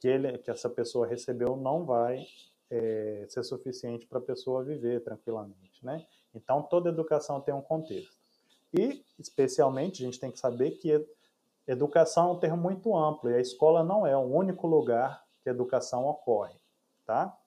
que, 0.00 0.08
ele, 0.08 0.38
que 0.38 0.50
essa 0.50 0.68
pessoa 0.68 1.06
recebeu 1.06 1.56
não 1.56 1.84
vai 1.84 2.24
é, 2.70 3.26
ser 3.28 3.42
suficiente 3.44 4.06
para 4.06 4.18
a 4.18 4.22
pessoa 4.22 4.64
viver 4.64 5.02
tranquilamente, 5.02 5.84
né? 5.84 6.06
Então, 6.34 6.62
toda 6.62 6.90
educação 6.90 7.40
tem 7.40 7.54
um 7.54 7.62
contexto. 7.62 8.16
E, 8.72 9.04
especialmente, 9.18 10.02
a 10.02 10.06
gente 10.06 10.20
tem 10.20 10.30
que 10.30 10.38
saber 10.38 10.72
que 10.72 11.04
educação 11.66 12.28
é 12.28 12.32
um 12.32 12.38
termo 12.38 12.56
muito 12.56 12.96
amplo 12.96 13.30
e 13.30 13.34
a 13.34 13.40
escola 13.40 13.82
não 13.82 14.06
é 14.06 14.16
o 14.16 14.20
único 14.20 14.66
lugar 14.66 15.25
que 15.46 15.50
educação 15.50 16.04
ocorre, 16.08 16.58
tá? 17.04 17.38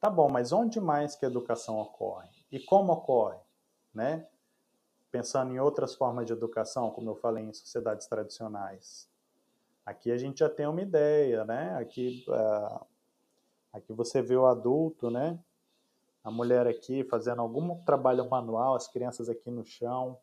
Tá 0.00 0.10
bom, 0.10 0.28
mas 0.28 0.50
onde 0.50 0.80
mais 0.80 1.14
que 1.14 1.24
educação 1.24 1.78
ocorre? 1.78 2.28
E 2.50 2.58
como 2.58 2.92
ocorre, 2.92 3.38
né? 3.94 4.26
Pensando 5.08 5.54
em 5.54 5.60
outras 5.60 5.94
formas 5.94 6.26
de 6.26 6.32
educação, 6.32 6.90
como 6.90 7.10
eu 7.10 7.14
falei 7.14 7.44
em 7.44 7.52
sociedades 7.52 8.08
tradicionais. 8.08 9.08
Aqui 9.86 10.10
a 10.10 10.18
gente 10.18 10.40
já 10.40 10.50
tem 10.50 10.66
uma 10.66 10.82
ideia, 10.82 11.44
né? 11.44 11.76
Aqui, 11.76 12.24
uh, 12.26 12.84
aqui 13.72 13.92
você 13.92 14.20
vê 14.20 14.36
o 14.36 14.46
adulto, 14.46 15.12
né? 15.12 15.38
A 16.24 16.30
mulher 16.30 16.66
aqui 16.66 17.04
fazendo 17.04 17.40
algum 17.40 17.80
trabalho 17.84 18.28
manual, 18.28 18.74
as 18.74 18.88
crianças 18.88 19.28
aqui 19.28 19.48
no 19.48 19.64
chão, 19.64 20.18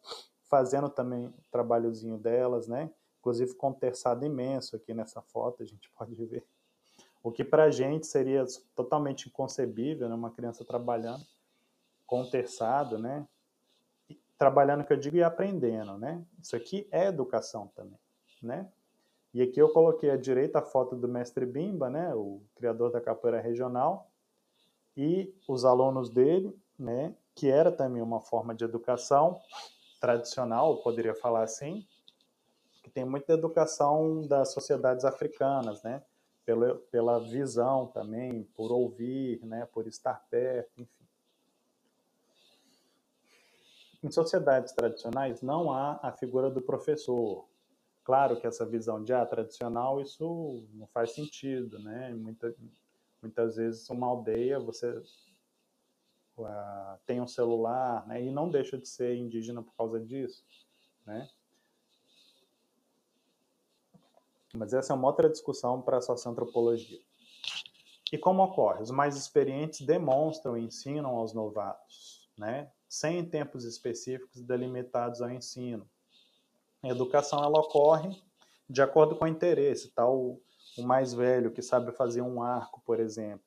fazendo 0.50 0.89
também 0.89 1.27
o 1.27 1.34
trabalhozinho 1.50 2.18
delas, 2.18 2.68
né? 2.68 2.92
Inclusive 3.25 3.55
com 3.55 3.70
um 3.70 3.74
terçado 3.74 4.24
imenso 4.24 4.75
aqui 4.75 4.94
nessa 4.94 5.20
foto, 5.20 5.63
a 5.63 5.65
gente 5.65 5.89
pode 5.98 6.13
ver. 6.25 6.46
O 7.24 7.32
que 7.32 7.44
para 7.44 7.63
a 7.63 7.72
gente 7.72 8.05
seria 8.05 8.46
totalmente 8.75 9.27
inconcebível, 9.27 10.08
né? 10.08 10.13
Uma 10.13 10.29
criança 10.29 10.63
trabalhando 10.63 11.25
com 12.05 12.22
um 12.22 12.29
terçado, 12.29 13.00
né? 13.00 13.27
trabalhando, 14.38 14.84
que 14.84 14.94
eu 14.94 14.98
digo, 14.98 15.15
e 15.15 15.24
aprendendo, 15.24 15.98
né? 15.98 16.24
Isso 16.39 16.55
aqui 16.55 16.88
é 16.91 17.08
educação 17.08 17.67
também, 17.75 17.98
né? 18.44 18.70
E 19.34 19.41
aqui 19.41 19.60
eu 19.60 19.70
coloquei 19.70 20.12
à 20.12 20.17
direita 20.17 20.60
a 20.60 20.62
foto 20.62 20.96
do 20.96 21.08
mestre 21.08 21.46
Bimba, 21.46 21.89
né, 21.89 22.13
o 22.13 22.41
criador 22.55 22.91
da 22.91 23.01
capoeira 23.01 23.41
regional, 23.41 24.10
e 24.96 25.34
os 25.48 25.65
alunos 25.65 26.10
dele, 26.10 26.58
né, 26.79 27.13
que 27.34 27.50
era 27.50 27.72
também 27.72 28.01
uma 28.01 28.22
forma 28.22 28.55
de 28.55 28.63
educação 28.63 29.41
tradicional, 30.00 30.82
poderia 30.82 31.13
falar 31.13 31.44
assim, 31.44 31.86
tem 32.95 33.05
muita 33.05 33.33
educação 33.33 34.23
das 34.23 34.51
sociedades 34.53 35.05
africanas, 35.05 35.83
né, 35.83 36.01
pela, 36.43 36.75
pela 36.89 37.19
visão 37.19 37.85
também, 37.87 38.43
por 38.55 38.71
ouvir, 38.71 39.45
né, 39.45 39.67
por 39.71 39.85
estar 39.85 40.25
perto, 40.31 40.81
enfim. 40.81 41.05
Em 44.03 44.09
sociedades 44.09 44.73
tradicionais 44.73 45.43
não 45.43 45.71
há 45.71 45.99
a 46.01 46.11
figura 46.11 46.49
do 46.49 46.61
professor, 46.61 47.45
Claro 48.05 48.39
que 48.39 48.45
essa 48.45 48.63
visão 48.63 49.03
de 49.03 49.11
ah, 49.11 49.25
tradicional, 49.25 49.99
isso 49.99 50.63
não 50.73 50.85
faz 50.85 51.15
sentido, 51.15 51.79
né? 51.79 52.13
Muita, 52.13 52.55
muitas 53.19 53.55
vezes 53.55 53.89
uma 53.89 54.05
aldeia, 54.05 54.59
você 54.59 54.95
uh, 56.37 56.99
tem 57.03 57.19
um 57.19 57.25
celular, 57.25 58.05
né? 58.05 58.21
E 58.21 58.29
não 58.29 58.47
deixa 58.47 58.77
de 58.77 58.87
ser 58.87 59.15
indígena 59.15 59.63
por 59.63 59.73
causa 59.75 59.99
disso, 59.99 60.45
né? 61.03 61.27
Mas 64.55 64.74
essa 64.74 64.93
é 64.93 64.95
uma 64.95 65.07
outra 65.07 65.29
discussão 65.29 65.81
para 65.81 65.97
a 65.97 66.01
socioantropologia. 66.01 67.00
E 68.12 68.17
como 68.17 68.43
ocorre? 68.43 68.81
Os 68.81 68.91
mais 68.91 69.17
experientes 69.17 69.81
demonstram 69.81 70.57
e 70.57 70.63
ensinam 70.63 71.15
aos 71.15 71.33
novatos, 71.33 72.29
né? 72.38 72.71
sem 72.88 73.25
tempos 73.25 73.65
específicos 73.65 74.41
delimitados 74.41 75.21
ao 75.21 75.29
ensino. 75.29 75.89
A 76.81 76.88
educação 76.88 77.43
ela 77.43 77.59
ocorre 77.59 78.09
de 78.69 78.81
acordo 78.81 79.15
com 79.15 79.25
o 79.25 79.27
interesse, 79.27 79.89
tá? 79.91 80.07
o, 80.07 80.41
mais 80.79 81.13
velho 81.13 81.51
que 81.51 81.62
sabe 81.62 81.91
fazer 81.91 82.21
um 82.21 82.41
arco, 82.41 82.81
por 82.85 83.00
exemplo. 83.00 83.45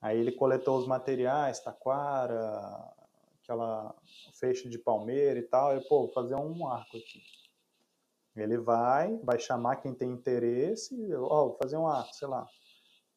Aí 0.00 0.18
ele 0.18 0.32
coletou 0.32 0.78
os 0.78 0.86
materiais, 0.86 1.60
taquara, 1.60 2.92
aquela 3.42 3.94
feixe 4.34 4.68
de 4.68 4.78
palmeira 4.78 5.38
e 5.38 5.42
tal, 5.42 5.76
e 5.76 5.80
pô, 5.88 6.02
vou 6.02 6.12
fazer 6.12 6.34
um 6.36 6.66
arco 6.66 6.96
aqui. 6.96 7.22
Ele 8.36 8.58
vai, 8.58 9.16
vai 9.18 9.38
chamar 9.38 9.76
quem 9.76 9.94
tem 9.94 10.10
interesse, 10.10 10.94
ó, 11.14 11.52
fazer 11.54 11.76
um 11.76 11.86
arco, 11.86 12.14
sei 12.14 12.28
lá. 12.28 12.46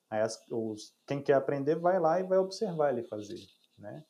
Aí 0.10 0.22
as, 0.22 0.44
os, 0.50 0.96
quem 1.08 1.22
quer 1.22 1.34
aprender 1.34 1.76
vai 1.76 2.00
lá 2.00 2.20
e 2.20 2.24
vai 2.24 2.38
observar 2.38 2.92
ele 2.92 3.04
fazer, 3.04 3.40
né? 3.78 4.04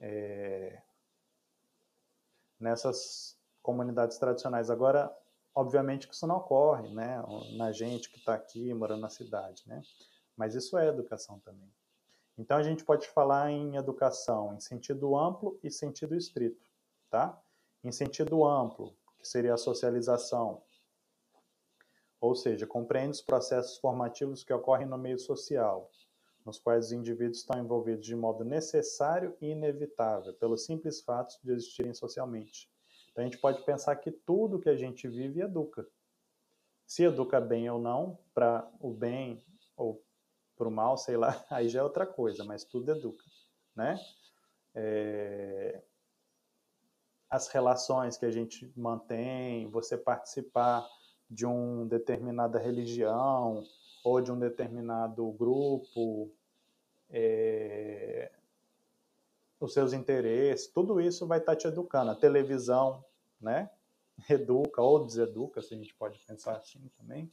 É, 0.00 0.82
nessas 2.58 3.38
comunidades 3.62 4.18
tradicionais. 4.18 4.70
Agora, 4.70 5.14
obviamente 5.54 6.08
que 6.08 6.14
isso 6.14 6.26
não 6.26 6.36
ocorre, 6.36 6.92
né, 6.92 7.22
na 7.56 7.70
gente 7.72 8.10
que 8.10 8.18
está 8.18 8.34
aqui 8.34 8.74
morando 8.74 9.02
na 9.02 9.08
cidade, 9.08 9.62
né, 9.66 9.82
mas 10.36 10.54
isso 10.54 10.76
é 10.76 10.88
educação 10.88 11.38
também. 11.40 11.72
Então 12.36 12.56
a 12.56 12.62
gente 12.62 12.84
pode 12.84 13.06
falar 13.08 13.50
em 13.50 13.76
educação 13.76 14.54
em 14.54 14.60
sentido 14.60 15.16
amplo 15.16 15.58
e 15.62 15.70
sentido 15.70 16.16
estrito, 16.16 16.68
tá? 17.08 17.40
Em 17.84 17.92
sentido 17.92 18.44
amplo, 18.44 18.96
que 19.24 19.28
seria 19.28 19.54
a 19.54 19.58
socialização, 19.58 20.62
ou 22.20 22.34
seja, 22.34 22.66
compreende 22.66 23.12
os 23.12 23.22
processos 23.22 23.78
formativos 23.78 24.44
que 24.44 24.52
ocorrem 24.52 24.86
no 24.86 24.98
meio 24.98 25.18
social, 25.18 25.90
nos 26.44 26.58
quais 26.58 26.86
os 26.86 26.92
indivíduos 26.92 27.38
estão 27.38 27.58
envolvidos 27.58 28.04
de 28.04 28.14
modo 28.14 28.44
necessário 28.44 29.36
e 29.40 29.48
inevitável, 29.48 30.34
pelo 30.34 30.56
simples 30.56 31.00
fato 31.00 31.38
de 31.42 31.52
existirem 31.52 31.94
socialmente 31.94 32.68
então 33.14 33.22
a 33.22 33.26
gente 33.26 33.38
pode 33.38 33.62
pensar 33.62 33.94
que 33.94 34.10
tudo 34.10 34.58
que 34.58 34.68
a 34.68 34.76
gente 34.76 35.06
vive 35.06 35.40
educa. 35.40 35.86
Se 36.84 37.04
educa 37.04 37.40
bem 37.40 37.70
ou 37.70 37.80
não, 37.80 38.18
para 38.34 38.68
o 38.80 38.92
bem 38.92 39.40
ou 39.76 40.04
para 40.56 40.66
o 40.66 40.70
mal, 40.70 40.98
sei 40.98 41.16
lá, 41.16 41.44
aí 41.48 41.68
já 41.68 41.78
é 41.78 41.82
outra 41.84 42.06
coisa, 42.06 42.42
mas 42.44 42.64
tudo 42.64 42.90
educa, 42.90 43.24
né? 43.74 43.96
É... 44.74 45.80
As 47.34 47.48
relações 47.48 48.16
que 48.16 48.24
a 48.24 48.30
gente 48.30 48.70
mantém, 48.76 49.68
você 49.68 49.98
participar 49.98 50.88
de 51.28 51.44
uma 51.44 51.84
determinada 51.84 52.60
religião 52.60 53.64
ou 54.04 54.20
de 54.20 54.30
um 54.30 54.38
determinado 54.38 55.28
grupo, 55.32 56.30
é 57.10 58.30
os 59.58 59.72
seus 59.72 59.92
interesses, 59.92 60.68
tudo 60.68 61.00
isso 61.00 61.26
vai 61.26 61.38
estar 61.38 61.52
tá 61.52 61.58
te 61.58 61.66
educando. 61.66 62.12
A 62.12 62.14
televisão, 62.14 63.04
né? 63.40 63.68
Educa 64.30 64.80
ou 64.80 65.04
deseduca, 65.04 65.60
se 65.60 65.74
a 65.74 65.76
gente 65.76 65.94
pode 65.94 66.18
pensar 66.20 66.56
assim 66.56 66.88
também. 66.96 67.28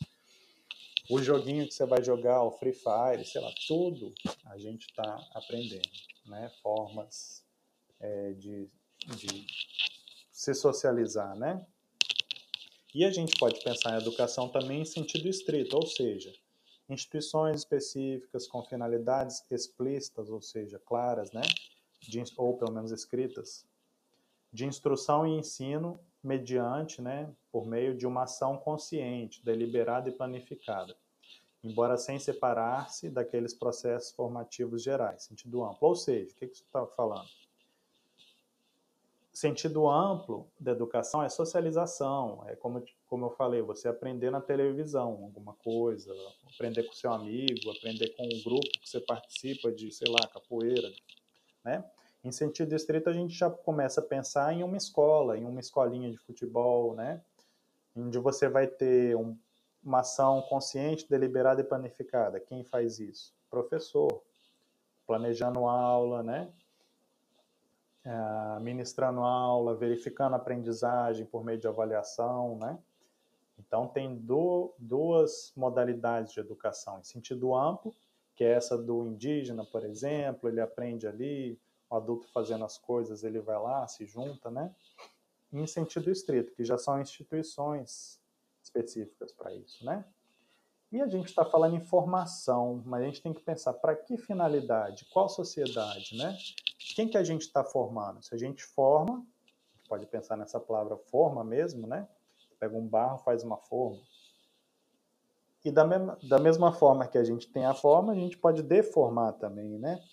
O 1.11 1.21
joguinho 1.21 1.67
que 1.67 1.73
você 1.75 1.85
vai 1.85 2.03
jogar, 2.03 2.41
o 2.41 2.51
Free 2.51 2.73
Fire, 2.73 3.23
sei 3.23 3.41
lá, 3.41 3.51
tudo 3.67 4.13
a 4.45 4.57
gente 4.57 4.87
está 4.87 5.19
aprendendo, 5.35 5.89
né? 6.25 6.49
Formas 6.63 7.45
é, 7.99 8.31
de, 8.31 8.67
de 9.07 9.45
se 10.31 10.53
socializar, 10.53 11.37
né? 11.37 11.65
E 12.93 13.05
a 13.05 13.11
gente 13.11 13.33
pode 13.39 13.63
pensar 13.63 13.93
em 13.93 14.01
educação 14.01 14.49
também 14.49 14.81
em 14.81 14.85
sentido 14.85 15.27
estrito, 15.27 15.75
ou 15.77 15.85
seja, 15.85 16.33
instituições 16.89 17.59
específicas 17.59 18.47
com 18.47 18.63
finalidades 18.63 19.43
explícitas, 19.49 20.29
ou 20.29 20.41
seja, 20.41 20.77
claras, 20.79 21.31
né? 21.31 21.41
de, 22.01 22.23
ou 22.37 22.57
pelo 22.57 22.71
menos 22.71 22.91
escritas, 22.91 23.65
de 24.51 24.65
instrução 24.65 25.25
e 25.25 25.37
ensino 25.37 25.99
mediante, 26.23 27.01
né, 27.01 27.33
por 27.51 27.65
meio 27.65 27.95
de 27.95 28.05
uma 28.05 28.23
ação 28.23 28.57
consciente, 28.57 29.43
deliberada 29.43 30.09
e 30.09 30.11
planificada, 30.11 30.95
embora 31.63 31.97
sem 31.97 32.19
separar-se 32.19 33.09
daqueles 33.09 33.53
processos 33.53 34.11
formativos 34.11 34.83
gerais, 34.83 35.23
sentido 35.23 35.63
amplo. 35.63 35.87
Ou 35.87 35.95
seja, 35.95 36.31
o 36.31 36.35
que, 36.35 36.47
que 36.47 36.57
você 36.57 36.63
está 36.63 36.85
falando? 36.85 37.29
Sentido 39.33 39.89
amplo 39.89 40.51
da 40.59 40.71
educação 40.71 41.23
é 41.23 41.29
socialização, 41.29 42.43
é 42.47 42.55
como, 42.55 42.83
como 43.07 43.25
eu 43.25 43.29
falei, 43.31 43.61
você 43.61 43.87
aprender 43.87 44.29
na 44.29 44.41
televisão 44.41 45.09
alguma 45.23 45.53
coisa, 45.53 46.13
aprender 46.53 46.83
com 46.83 46.93
seu 46.93 47.13
amigo, 47.13 47.71
aprender 47.71 48.09
com 48.17 48.23
o 48.23 48.43
grupo 48.43 48.67
que 48.81 48.89
você 48.89 48.99
participa 48.99 49.71
de, 49.71 49.89
sei 49.91 50.09
lá, 50.09 50.27
capoeira, 50.27 50.91
né? 51.63 51.83
Em 52.23 52.31
sentido 52.31 52.75
estrito, 52.75 53.09
a 53.09 53.13
gente 53.13 53.33
já 53.33 53.49
começa 53.49 53.99
a 53.99 54.03
pensar 54.03 54.53
em 54.53 54.63
uma 54.63 54.77
escola, 54.77 55.37
em 55.37 55.45
uma 55.45 55.59
escolinha 55.59 56.11
de 56.11 56.17
futebol, 56.17 56.93
né? 56.93 57.21
onde 57.95 58.17
você 58.19 58.47
vai 58.47 58.67
ter 58.67 59.15
um, 59.15 59.37
uma 59.83 59.99
ação 59.99 60.41
consciente, 60.43 61.09
deliberada 61.09 61.61
e 61.61 61.63
planificada. 61.63 62.39
Quem 62.39 62.63
faz 62.63 62.99
isso? 62.99 63.33
Professor, 63.49 64.21
planejando 65.05 65.65
aula, 65.67 66.23
né? 66.23 66.51
É, 68.03 68.59
ministrando 68.61 69.21
aula, 69.21 69.75
verificando 69.75 70.35
aprendizagem 70.35 71.23
por 71.25 71.43
meio 71.43 71.59
de 71.59 71.67
avaliação, 71.67 72.57
né? 72.57 72.79
Então, 73.59 73.87
tem 73.87 74.17
do, 74.17 74.73
duas 74.79 75.53
modalidades 75.55 76.33
de 76.33 76.39
educação, 76.39 76.99
em 76.99 77.03
sentido 77.03 77.55
amplo, 77.55 77.93
que 78.35 78.43
é 78.43 78.53
essa 78.53 78.75
do 78.75 79.05
indígena, 79.05 79.63
por 79.63 79.85
exemplo, 79.85 80.49
ele 80.49 80.59
aprende 80.59 81.05
ali, 81.05 81.59
o 81.87 81.95
adulto 81.95 82.27
fazendo 82.33 82.65
as 82.65 82.75
coisas, 82.75 83.23
ele 83.23 83.39
vai 83.39 83.59
lá, 83.59 83.87
se 83.87 84.03
junta, 84.05 84.49
né? 84.49 84.73
Em 85.53 85.67
sentido 85.67 86.09
estrito, 86.09 86.53
que 86.53 86.63
já 86.63 86.79
são 86.79 86.99
instituições 86.99 88.19
específicas 88.63 89.31
para 89.31 89.53
isso, 89.53 89.85
né? 89.85 90.03
E 90.91 90.99
a 91.01 91.07
gente 91.07 91.27
está 91.27 91.45
falando 91.45 91.75
em 91.75 91.79
formação, 91.79 92.83
mas 92.85 93.01
a 93.01 93.05
gente 93.05 93.21
tem 93.21 93.33
que 93.33 93.41
pensar 93.41 93.73
para 93.73 93.95
que 93.95 94.17
finalidade, 94.17 95.05
qual 95.05 95.29
sociedade, 95.29 96.17
né? 96.17 96.37
Quem 96.95 97.07
que 97.07 97.17
a 97.17 97.23
gente 97.23 97.43
está 97.43 97.63
formando? 97.63 98.21
Se 98.21 98.35
a 98.35 98.37
gente 98.37 98.61
forma, 98.61 99.25
pode 99.87 100.05
pensar 100.05 100.35
nessa 100.35 100.59
palavra 100.59 100.97
forma 100.97 101.45
mesmo, 101.45 101.87
né? 101.87 102.09
Pega 102.59 102.77
um 102.77 102.85
barro, 102.85 103.19
faz 103.19 103.41
uma 103.41 103.55
forma. 103.55 104.01
E 105.63 105.71
da 105.71 105.85
mesma, 105.85 106.17
da 106.23 106.39
mesma 106.39 106.73
forma 106.73 107.07
que 107.07 107.17
a 107.17 107.23
gente 107.23 107.47
tem 107.47 107.65
a 107.65 107.73
forma, 107.73 108.11
a 108.11 108.15
gente 108.15 108.37
pode 108.37 108.61
deformar 108.61 109.33
também, 109.33 109.77
né? 109.79 110.03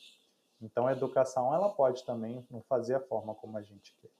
Então 0.63 0.87
a 0.87 0.93
educação 0.93 1.53
ela 1.53 1.71
pode 1.71 2.05
também 2.05 2.47
não 2.49 2.63
fazer 2.63 2.95
a 2.95 3.01
forma 3.01 3.35
como 3.35 3.57
a 3.57 3.63
gente 3.63 3.97
quer. 4.01 4.11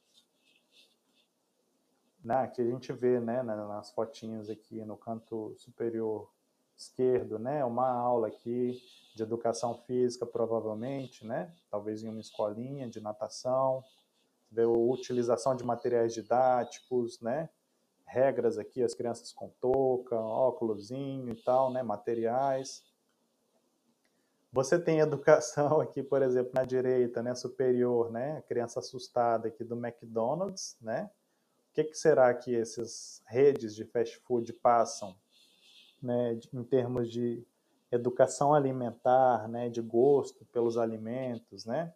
Né? 2.25 2.35
Aqui 2.35 2.63
a 2.63 2.65
gente 2.65 2.93
vê, 2.93 3.21
né, 3.21 3.43
nas 3.43 3.93
fotinhas 3.93 4.51
aqui 4.51 4.85
no 4.85 4.97
canto 4.97 5.55
superior 5.57 6.29
esquerdo, 6.79 7.39
né, 7.39 7.65
uma 7.65 7.91
aula 7.91 8.29
aqui 8.29 8.81
de 9.15 9.23
educação 9.23 9.75
física 9.83 10.25
provavelmente, 10.25 11.27
né, 11.27 11.53
talvez 11.69 12.05
em 12.05 12.09
uma 12.09 12.21
escolinha 12.21 12.89
de 12.89 13.01
natação, 13.01 13.83
a 14.57 14.67
utilização 14.67 15.57
de 15.57 15.65
materiais 15.65 16.15
didáticos, 16.15 17.21
né, 17.21 17.51
regras 18.07 18.59
aqui, 18.59 18.83
as 18.83 18.95
crianças 18.95 19.33
com 19.33 19.51
touca, 19.61 20.17
óculosinho 20.17 21.31
e 21.31 21.43
tal, 21.43 21.71
né, 21.71 21.83
materiais. 21.83 22.83
Você 24.53 24.79
tem 24.79 25.01
educação 25.01 25.81
aqui, 25.83 26.03
por 26.03 26.23
exemplo, 26.23 26.53
na 26.55 26.65
direita, 26.65 27.23
né, 27.23 27.35
superior, 27.35 28.11
né, 28.11 28.41
criança 28.43 28.79
assustada 28.79 29.49
aqui 29.49 29.65
do 29.65 29.77
McDonald's, 29.77 30.77
né? 30.81 31.11
O 31.71 31.75
que, 31.75 31.85
que 31.85 31.99
será 31.99 32.33
que 32.35 32.57
essas 32.57 33.23
redes 33.27 33.75
de 33.75 33.85
fast 33.85 34.19
food 34.21 34.53
passam, 34.55 35.15
né, 36.03 36.39
em 36.53 36.65
termos 36.65 37.11
de 37.11 37.45
educação 37.91 38.53
alimentar, 38.55 39.49
né, 39.49 39.69
de 39.69 39.81
gosto 39.81 40.45
pelos 40.47 40.77
alimentos, 40.77 41.65
né? 41.65 41.93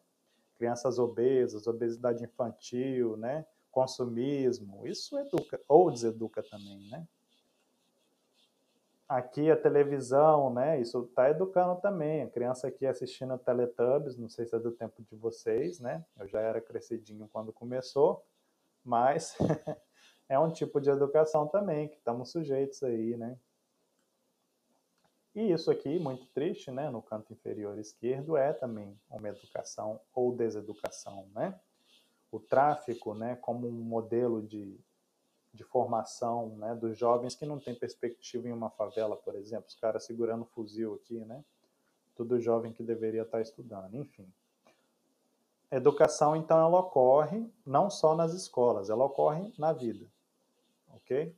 Crianças 0.57 0.99
obesas, 0.99 1.67
obesidade 1.67 2.25
infantil, 2.25 3.17
né? 3.17 3.45
consumismo, 3.73 4.87
isso 4.87 5.19
educa, 5.19 5.59
ou 5.67 5.91
deseduca 5.91 6.43
também, 6.43 6.89
né? 6.91 7.09
Aqui 9.09 9.51
a 9.51 9.57
televisão, 9.57 10.53
né? 10.53 10.81
Isso 10.81 11.05
está 11.05 11.29
educando 11.31 11.81
também. 11.81 12.23
A 12.23 12.31
criança 12.31 12.69
aqui 12.69 12.87
assistindo 12.87 13.37
Teletubbies, 13.39 14.17
não 14.17 14.29
sei 14.29 14.47
se 14.47 14.55
é 14.55 14.59
do 14.59 14.71
tempo 14.71 15.03
de 15.03 15.17
vocês, 15.17 15.81
né? 15.81 16.05
Eu 16.19 16.29
já 16.29 16.41
era 16.41 16.61
crescidinho 16.61 17.29
quando 17.33 17.53
começou, 17.53 18.25
mas 18.85 19.37
é 20.29 20.39
um 20.39 20.51
tipo 20.51 20.81
de 20.81 20.91
educação 20.91 21.47
também 21.47 21.89
que 21.89 21.97
estamos 21.97 22.31
sujeitos 22.31 22.83
aí, 22.83 23.17
né? 23.17 23.37
E 25.35 25.51
isso 25.51 25.71
aqui, 25.71 25.99
muito 25.99 26.27
triste, 26.27 26.71
né? 26.71 26.91
No 26.91 27.01
canto 27.01 27.33
inferior 27.33 27.79
esquerdo, 27.79 28.37
é 28.37 28.53
também 28.53 28.99
uma 29.11 29.29
educação 29.29 30.01
ou 30.15 30.35
deseducação, 30.35 31.27
né? 31.35 31.59
o 32.33 32.41
tráfico 32.41 33.13
né, 33.15 33.37
como 33.37 33.69
um 33.69 33.73
modelo 33.73 34.43
de, 34.43 34.81
de 35.53 35.63
formação 35.63 36.57
né, 36.57 36.75
dos 36.75 36.97
jovens 36.97 37.35
que 37.35 37.45
não 37.45 37.61
tem 37.61 37.75
perspectiva 37.75 38.49
em 38.49 38.53
uma 38.53 38.71
favela, 38.71 39.15
por 39.15 39.37
exemplo, 39.37 39.67
os 39.69 39.75
caras 39.75 40.05
segurando 40.05 40.47
fuzil 40.47 40.95
aqui, 40.95 41.23
né? 41.27 41.45
Tudo 42.17 42.41
jovem 42.41 42.73
que 42.73 42.83
deveria 42.83 43.23
estar 43.23 43.41
estudando, 43.41 43.95
enfim. 43.97 44.27
Educação, 45.71 46.35
então, 46.35 46.59
ela 46.59 46.81
ocorre 46.81 47.47
não 47.65 47.91
só 47.91 48.15
nas 48.15 48.33
escolas, 48.33 48.89
ela 48.89 49.05
ocorre 49.05 49.53
na 49.59 49.73
vida, 49.73 50.07
ok? 50.95 51.35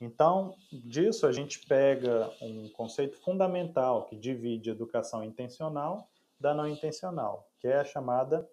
Então, 0.00 0.56
disso 0.72 1.26
a 1.26 1.32
gente 1.32 1.66
pega 1.66 2.32
um 2.40 2.70
conceito 2.70 3.18
fundamental 3.18 4.06
que 4.06 4.16
divide 4.16 4.70
educação 4.70 5.22
intencional 5.22 6.08
da 6.38 6.54
não 6.54 6.66
intencional, 6.66 7.46
que 7.58 7.68
é 7.68 7.80
a 7.80 7.84
chamada 7.84 8.48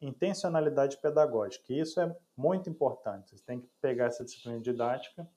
intencionalidade 0.00 0.98
pedagógica. 0.98 1.64
E 1.72 1.80
isso 1.80 2.00
é 2.00 2.14
muito 2.36 2.68
importante. 2.68 3.36
Você 3.36 3.44
tem 3.44 3.60
que 3.60 3.68
pegar 3.80 4.06
essa 4.06 4.24
disciplina 4.24 4.60
didática. 4.60 5.28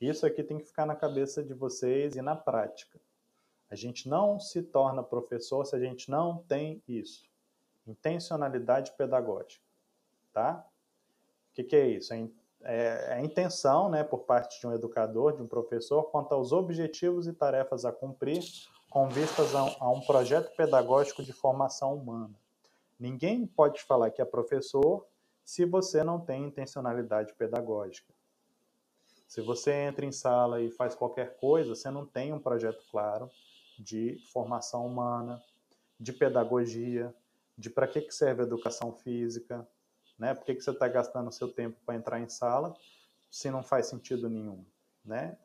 Isso 0.00 0.26
aqui 0.26 0.42
tem 0.42 0.58
que 0.58 0.66
ficar 0.66 0.84
na 0.84 0.94
cabeça 0.94 1.42
de 1.42 1.54
vocês 1.54 2.14
e 2.14 2.22
na 2.22 2.36
prática. 2.36 3.00
A 3.70 3.74
gente 3.74 4.08
não 4.08 4.38
se 4.38 4.62
torna 4.62 5.02
professor 5.02 5.64
se 5.64 5.74
a 5.74 5.78
gente 5.78 6.10
não 6.10 6.44
tem 6.44 6.82
isso. 6.86 7.24
Intencionalidade 7.86 8.92
pedagógica. 8.92 9.64
Tá? 10.32 10.64
O 11.50 11.54
que, 11.54 11.64
que 11.64 11.74
é 11.74 11.88
isso? 11.88 12.12
É, 12.12 12.28
é, 12.66 13.06
é 13.10 13.12
a 13.14 13.20
intenção, 13.20 13.88
né, 13.88 14.02
por 14.02 14.24
parte 14.24 14.60
de 14.60 14.66
um 14.66 14.72
educador, 14.72 15.36
de 15.36 15.42
um 15.42 15.46
professor, 15.46 16.04
quanto 16.10 16.32
aos 16.32 16.52
objetivos 16.52 17.26
e 17.26 17.32
tarefas 17.32 17.84
a 17.84 17.92
cumprir 17.92 18.42
com 18.90 19.08
vistas 19.08 19.54
a, 19.54 19.76
a 19.80 19.90
um 19.90 20.00
projeto 20.00 20.54
pedagógico 20.56 21.22
de 21.22 21.32
formação 21.32 21.94
humana. 21.94 22.34
Ninguém 22.98 23.46
pode 23.46 23.82
falar 23.82 24.10
que 24.10 24.20
é 24.20 24.24
professor 24.24 25.06
se 25.44 25.64
você 25.64 26.02
não 26.02 26.18
tem 26.18 26.44
intencionalidade 26.44 27.32
pedagógica. 27.34 28.12
Se 29.28 29.40
você 29.40 29.72
entra 29.72 30.04
em 30.04 30.12
sala 30.12 30.60
e 30.60 30.70
faz 30.70 30.94
qualquer 30.94 31.36
coisa, 31.36 31.74
você 31.74 31.90
não 31.90 32.06
tem 32.06 32.32
um 32.32 32.38
projeto 32.38 32.84
claro 32.90 33.30
de 33.78 34.18
formação 34.32 34.86
humana, 34.86 35.42
de 36.00 36.12
pedagogia, 36.12 37.14
de 37.56 37.70
para 37.70 37.86
que 37.86 38.10
serve 38.10 38.42
a 38.42 38.46
educação 38.46 38.92
física, 38.92 39.66
né? 40.18 40.34
Por 40.34 40.44
que, 40.44 40.54
que 40.54 40.60
você 40.60 40.70
está 40.70 40.88
gastando 40.88 41.32
seu 41.32 41.52
tempo 41.52 41.76
para 41.84 41.94
entrar 41.94 42.20
em 42.20 42.28
sala 42.28 42.74
se 43.30 43.50
não 43.50 43.62
faz 43.62 43.86
sentido 43.86 44.28
nenhum, 44.28 44.64
né? 45.04 45.36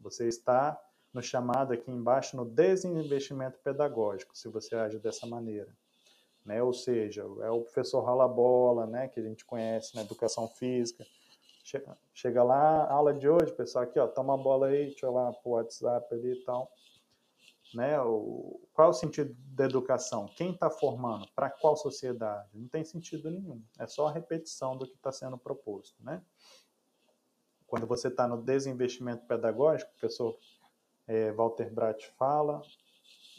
Você 0.00 0.28
está 0.28 0.80
no 1.12 1.22
chamado 1.22 1.72
aqui 1.72 1.90
embaixo 1.90 2.36
no 2.36 2.44
desinvestimento 2.44 3.58
pedagógico, 3.58 4.36
se 4.36 4.48
você 4.48 4.76
age 4.76 4.98
dessa 4.98 5.26
maneira 5.26 5.74
né? 6.44 6.62
Ou 6.62 6.72
seja, 6.72 7.22
é 7.42 7.50
o 7.50 7.60
professor 7.62 8.00
rala 8.00 8.26
bola, 8.26 8.86
né? 8.86 9.08
Que 9.08 9.20
a 9.20 9.22
gente 9.22 9.44
conhece 9.44 9.94
na 9.94 10.02
educação 10.02 10.48
física. 10.48 11.04
Chega, 11.62 11.96
chega 12.12 12.42
lá, 12.42 12.90
aula 12.90 13.12
de 13.14 13.28
hoje, 13.28 13.52
pessoal, 13.52 13.84
aqui, 13.84 13.98
ó, 13.98 14.08
toma 14.08 14.34
a 14.34 14.36
bola 14.36 14.68
aí, 14.68 14.86
deixa 14.86 15.06
eu 15.06 15.12
lá 15.12 15.32
pro 15.32 15.52
WhatsApp 15.52 16.12
ali 16.12 16.32
e 16.32 16.44
tal. 16.44 16.70
Né? 17.74 18.00
O, 18.00 18.60
qual 18.72 18.88
é 18.88 18.90
o 18.90 18.94
sentido 18.94 19.34
da 19.54 19.64
educação? 19.64 20.26
Quem 20.36 20.52
está 20.52 20.70
formando? 20.70 21.28
Para 21.34 21.50
qual 21.50 21.76
sociedade? 21.76 22.48
Não 22.54 22.68
tem 22.68 22.84
sentido 22.84 23.30
nenhum. 23.30 23.62
É 23.78 23.86
só 23.86 24.08
a 24.08 24.12
repetição 24.12 24.76
do 24.76 24.86
que 24.86 24.94
está 24.94 25.12
sendo 25.12 25.38
proposto, 25.38 25.94
né? 26.02 26.22
Quando 27.66 27.86
você 27.86 28.08
está 28.08 28.26
no 28.26 28.42
desinvestimento 28.42 29.26
pedagógico, 29.26 29.90
o 29.90 29.94
professor 29.94 30.36
é, 31.06 31.30
Walter 31.30 31.72
Bratt 31.72 32.08
fala, 32.18 32.60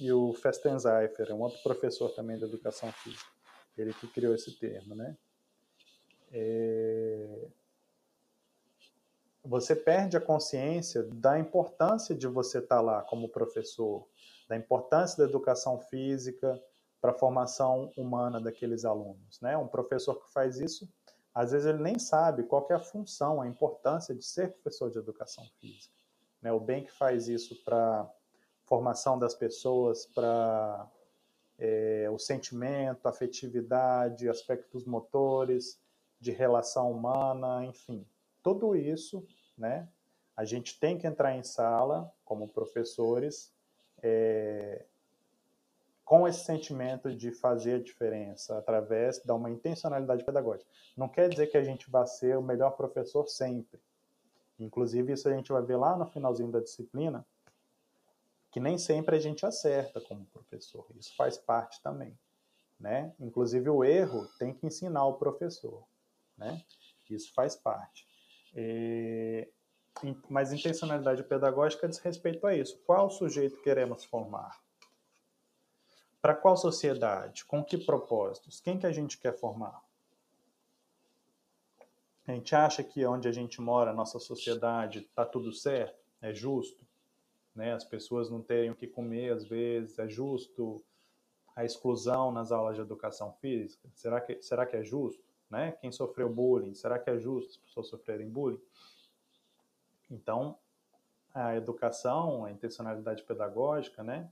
e 0.01 0.11
o 0.11 0.33
Festenzeifer, 0.33 1.31
um 1.31 1.41
outro 1.41 1.61
professor 1.61 2.09
também 2.09 2.35
de 2.35 2.43
educação 2.43 2.91
física, 2.91 3.29
ele 3.77 3.93
que 3.93 4.07
criou 4.07 4.33
esse 4.33 4.57
termo, 4.57 4.95
né? 4.95 5.15
É... 6.31 7.47
Você 9.43 9.75
perde 9.75 10.17
a 10.17 10.21
consciência 10.21 11.03
da 11.03 11.37
importância 11.37 12.15
de 12.15 12.27
você 12.27 12.59
estar 12.59 12.77
tá 12.77 12.81
lá 12.81 13.01
como 13.03 13.29
professor, 13.29 14.07
da 14.51 14.57
importância 14.57 15.17
da 15.17 15.29
educação 15.29 15.79
física 15.79 16.61
para 16.99 17.11
a 17.11 17.13
formação 17.13 17.89
humana 17.95 18.37
daqueles 18.37 18.83
alunos, 18.83 19.39
né? 19.39 19.55
Um 19.55 19.65
professor 19.65 20.15
que 20.15 20.29
faz 20.33 20.59
isso, 20.59 20.89
às 21.33 21.53
vezes 21.53 21.65
ele 21.65 21.81
nem 21.81 21.97
sabe 21.97 22.43
qual 22.43 22.67
é 22.69 22.73
a 22.73 22.79
função, 22.79 23.41
a 23.41 23.47
importância 23.47 24.13
de 24.13 24.25
ser 24.25 24.51
professor 24.51 24.91
de 24.91 24.97
educação 24.97 25.45
física, 25.61 25.95
né? 26.41 26.51
O 26.51 26.59
bem 26.59 26.83
que 26.83 26.91
faz 26.91 27.29
isso 27.29 27.63
para 27.63 28.13
formação 28.65 29.17
das 29.17 29.33
pessoas 29.33 30.05
para 30.07 30.85
é, 31.57 32.09
o 32.11 32.19
sentimento, 32.19 33.07
afetividade, 33.07 34.27
aspectos 34.27 34.83
motores, 34.83 35.79
de 36.19 36.31
relação 36.31 36.91
humana, 36.91 37.63
enfim, 37.63 38.05
tudo 38.43 38.75
isso, 38.75 39.25
né? 39.57 39.87
A 40.35 40.43
gente 40.43 40.77
tem 40.77 40.97
que 40.97 41.07
entrar 41.07 41.37
em 41.37 41.43
sala 41.43 42.13
como 42.25 42.49
professores 42.49 43.49
é, 44.03 44.85
com 46.03 46.27
esse 46.27 46.43
sentimento 46.43 47.15
de 47.15 47.31
fazer 47.31 47.75
a 47.75 47.79
diferença 47.79 48.57
através 48.57 49.19
de 49.19 49.31
uma 49.31 49.49
intencionalidade 49.49 50.25
pedagógica. 50.25 50.69
Não 50.97 51.07
quer 51.07 51.29
dizer 51.29 51.47
que 51.47 51.57
a 51.57 51.63
gente 51.63 51.89
vai 51.89 52.05
ser 52.05 52.37
o 52.37 52.41
melhor 52.41 52.71
professor 52.71 53.27
sempre. 53.29 53.79
Inclusive, 54.59 55.13
isso 55.13 55.29
a 55.29 55.33
gente 55.33 55.51
vai 55.51 55.61
ver 55.61 55.77
lá 55.77 55.95
no 55.95 56.05
finalzinho 56.05 56.51
da 56.51 56.59
disciplina, 56.59 57.25
que 58.51 58.59
nem 58.59 58.77
sempre 58.77 59.15
a 59.15 59.19
gente 59.19 59.45
acerta 59.45 60.01
como 60.01 60.25
professor. 60.25 60.85
Isso 60.99 61.15
faz 61.15 61.37
parte 61.37 61.81
também, 61.81 62.17
né? 62.79 63.13
Inclusive 63.19 63.69
o 63.69 63.83
erro 63.83 64.27
tem 64.37 64.53
que 64.53 64.67
ensinar 64.67 65.05
o 65.05 65.13
professor, 65.13 65.83
né? 66.37 66.61
Isso 67.09 67.33
faz 67.33 67.55
parte. 67.55 68.05
E... 68.53 69.47
Mas 70.29 70.51
intencionalidade 70.51 71.23
pedagógica 71.23 71.87
diz 71.87 71.99
respeito 71.99 72.45
a 72.47 72.55
isso. 72.55 72.79
Qual 72.85 73.09
sujeito 73.09 73.61
queremos 73.61 74.03
formar? 74.03 74.59
Para 76.21 76.35
qual 76.35 76.55
sociedade? 76.55 77.45
Com 77.45 77.63
que 77.63 77.77
propósitos? 77.77 78.59
Quem 78.59 78.77
que 78.77 78.85
a 78.85 78.91
gente 78.91 79.17
quer 79.17 79.37
formar? 79.37 79.83
A 82.27 82.31
gente 82.31 82.55
acha 82.55 82.83
que 82.83 83.05
onde 83.05 83.27
a 83.27 83.31
gente 83.31 83.59
mora, 83.59 83.93
nossa 83.93 84.19
sociedade, 84.19 84.99
está 84.99 85.25
tudo 85.25 85.51
certo? 85.51 85.99
É 86.21 86.33
justo? 86.33 86.85
né? 87.55 87.73
As 87.73 87.83
pessoas 87.83 88.29
não 88.29 88.41
terem 88.41 88.71
o 88.71 88.75
que 88.75 88.87
comer 88.87 89.33
às 89.33 89.45
vezes, 89.45 89.99
é 89.99 90.07
justo 90.07 90.83
a 91.55 91.65
exclusão 91.65 92.31
nas 92.31 92.51
aulas 92.51 92.75
de 92.75 92.81
educação 92.81 93.33
física? 93.33 93.89
Será 93.93 94.21
que 94.21 94.41
será 94.41 94.65
que 94.65 94.75
é 94.75 94.83
justo, 94.83 95.23
né? 95.49 95.73
Quem 95.73 95.91
sofreu 95.91 96.29
bullying, 96.29 96.73
será 96.73 96.97
que 96.97 97.09
é 97.09 97.19
justo 97.19 97.51
as 97.51 97.57
pessoas 97.57 97.87
sofrerem 97.87 98.29
bullying? 98.29 98.61
Então, 100.11 100.57
a 101.33 101.55
educação, 101.55 102.43
a 102.43 102.51
intencionalidade 102.51 103.23
pedagógica, 103.23 104.03
né, 104.03 104.29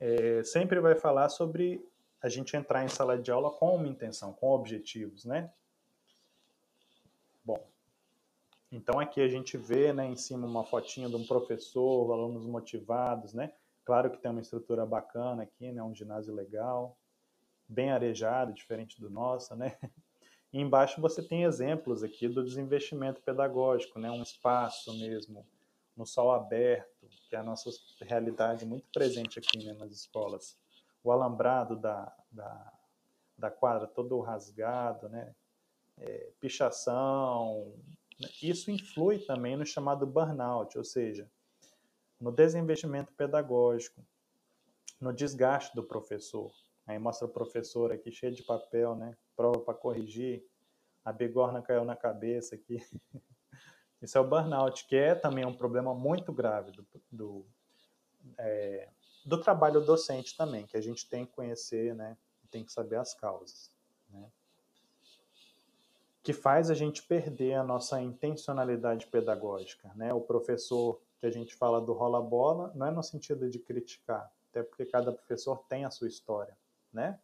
é, 0.00 0.42
sempre 0.42 0.80
vai 0.80 0.94
falar 0.94 1.28
sobre 1.28 1.86
a 2.20 2.28
gente 2.28 2.56
entrar 2.56 2.84
em 2.84 2.88
sala 2.88 3.18
de 3.18 3.30
aula 3.30 3.50
com 3.50 3.76
uma 3.76 3.86
intenção, 3.86 4.32
com 4.32 4.50
objetivos, 4.50 5.24
né? 5.24 5.52
Bom, 7.44 7.64
então 8.72 8.98
aqui 8.98 9.20
a 9.20 9.28
gente 9.28 9.56
vê, 9.56 9.92
né, 9.92 10.06
em 10.06 10.16
cima 10.16 10.46
uma 10.46 10.64
fotinha 10.64 11.08
de 11.08 11.16
um 11.16 11.26
professor, 11.26 12.12
alunos 12.12 12.46
motivados, 12.46 13.34
né? 13.34 13.52
Claro 13.84 14.10
que 14.10 14.18
tem 14.18 14.30
uma 14.30 14.40
estrutura 14.40 14.84
bacana 14.84 15.44
aqui, 15.44 15.70
né, 15.70 15.82
um 15.82 15.94
ginásio 15.94 16.34
legal, 16.34 16.98
bem 17.68 17.90
arejado, 17.90 18.52
diferente 18.52 19.00
do 19.00 19.10
nosso, 19.10 19.54
né? 19.54 19.76
E 20.52 20.60
embaixo 20.60 21.00
você 21.00 21.22
tem 21.22 21.44
exemplos 21.44 22.02
aqui 22.02 22.26
do 22.28 22.42
desinvestimento 22.42 23.20
pedagógico, 23.22 23.98
né? 23.98 24.10
Um 24.10 24.22
espaço 24.22 24.92
mesmo 24.98 25.46
no 25.96 26.06
sol 26.06 26.32
aberto, 26.32 27.08
que 27.28 27.36
é 27.36 27.38
a 27.38 27.42
nossa 27.42 27.70
realidade 28.00 28.64
muito 28.64 28.86
presente 28.92 29.38
aqui 29.38 29.64
né, 29.64 29.72
nas 29.74 29.90
escolas. 29.90 30.56
O 31.02 31.12
alambrado 31.12 31.76
da, 31.76 32.14
da, 32.30 32.72
da 33.36 33.50
quadra 33.50 33.86
todo 33.86 34.20
rasgado, 34.20 35.08
né? 35.08 35.34
É, 35.98 36.30
pichação, 36.40 37.74
né? 38.20 38.28
isso 38.40 38.70
influi 38.70 39.18
também 39.18 39.56
no 39.56 39.66
chamado 39.66 40.06
burnout, 40.06 40.78
ou 40.78 40.84
seja, 40.84 41.28
no 42.20 42.30
desinvestimento 42.30 43.12
pedagógico, 43.12 44.00
no 45.00 45.12
desgaste 45.12 45.74
do 45.74 45.82
professor. 45.82 46.52
Aí 46.86 46.98
mostra 46.98 47.26
o 47.26 47.30
professor 47.30 47.92
aqui 47.92 48.10
cheio 48.12 48.32
de 48.32 48.44
papel, 48.44 48.94
né? 48.94 49.16
Prova 49.38 49.60
para 49.60 49.72
corrigir. 49.72 50.44
A 51.04 51.12
bigorna 51.12 51.62
caiu 51.62 51.84
na 51.84 51.94
cabeça 51.94 52.56
aqui. 52.56 52.84
Isso 54.02 54.18
é 54.18 54.20
o 54.20 54.28
burnout, 54.28 54.84
que 54.88 54.96
é 54.96 55.14
também 55.14 55.46
um 55.46 55.54
problema 55.54 55.94
muito 55.94 56.32
grave 56.32 56.72
do, 56.72 56.84
do, 57.08 57.46
é, 58.36 58.88
do 59.24 59.40
trabalho 59.40 59.80
docente 59.80 60.36
também, 60.36 60.66
que 60.66 60.76
a 60.76 60.80
gente 60.80 61.08
tem 61.08 61.24
que 61.24 61.32
conhecer, 61.32 61.94
né? 61.94 62.18
Tem 62.50 62.64
que 62.64 62.72
saber 62.72 62.96
as 62.96 63.14
causas. 63.14 63.70
Né? 64.10 64.28
Que 66.20 66.32
faz 66.32 66.68
a 66.68 66.74
gente 66.74 67.04
perder 67.04 67.54
a 67.54 67.62
nossa 67.62 68.02
intencionalidade 68.02 69.06
pedagógica, 69.06 69.92
né? 69.94 70.12
O 70.12 70.20
professor 70.20 71.00
que 71.20 71.26
a 71.26 71.30
gente 71.30 71.54
fala 71.54 71.80
do 71.80 71.92
rola-bola 71.92 72.72
não 72.74 72.86
é 72.86 72.90
no 72.90 73.04
sentido 73.04 73.48
de 73.48 73.60
criticar, 73.60 74.32
até 74.50 74.64
porque 74.64 74.84
cada 74.84 75.12
professor 75.12 75.64
tem 75.68 75.84
a 75.84 75.90
sua 75.90 76.08
história, 76.08 76.58
né? 76.92 77.20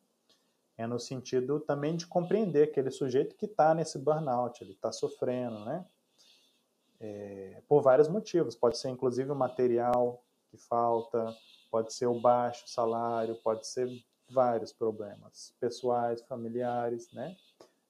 É 0.76 0.86
no 0.86 0.98
sentido 0.98 1.60
também 1.60 1.96
de 1.96 2.06
compreender 2.06 2.68
aquele 2.68 2.90
sujeito 2.90 3.36
que 3.36 3.46
está 3.46 3.74
nesse 3.74 3.98
burnout, 3.98 4.62
ele 4.62 4.72
está 4.72 4.90
sofrendo, 4.90 5.64
né? 5.64 5.84
É, 7.00 7.62
por 7.68 7.82
vários 7.82 8.08
motivos. 8.08 8.56
Pode 8.56 8.78
ser 8.78 8.88
inclusive 8.88 9.30
o 9.30 9.36
material 9.36 10.22
que 10.50 10.56
falta, 10.56 11.34
pode 11.70 11.92
ser 11.92 12.06
o 12.06 12.20
baixo 12.20 12.68
salário, 12.68 13.36
pode 13.36 13.66
ser 13.66 13.88
vários 14.28 14.72
problemas 14.72 15.54
pessoais, 15.60 16.22
familiares, 16.22 17.10
né? 17.12 17.36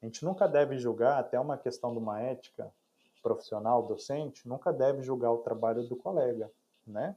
A 0.03 0.07
gente 0.07 0.25
nunca 0.25 0.47
deve 0.47 0.79
julgar, 0.79 1.19
até 1.19 1.41
uma 1.41 1.57
questão 1.57 1.93
de 1.93 1.99
uma 1.99 2.21
ética 2.21 2.71
profissional, 3.23 3.83
docente, 3.83 4.47
nunca 4.47 4.71
deve 4.71 5.03
julgar 5.03 5.33
o 5.33 5.39
trabalho 5.39 5.89
do 5.89 5.97
colega, 5.97 6.51
né? 6.87 7.17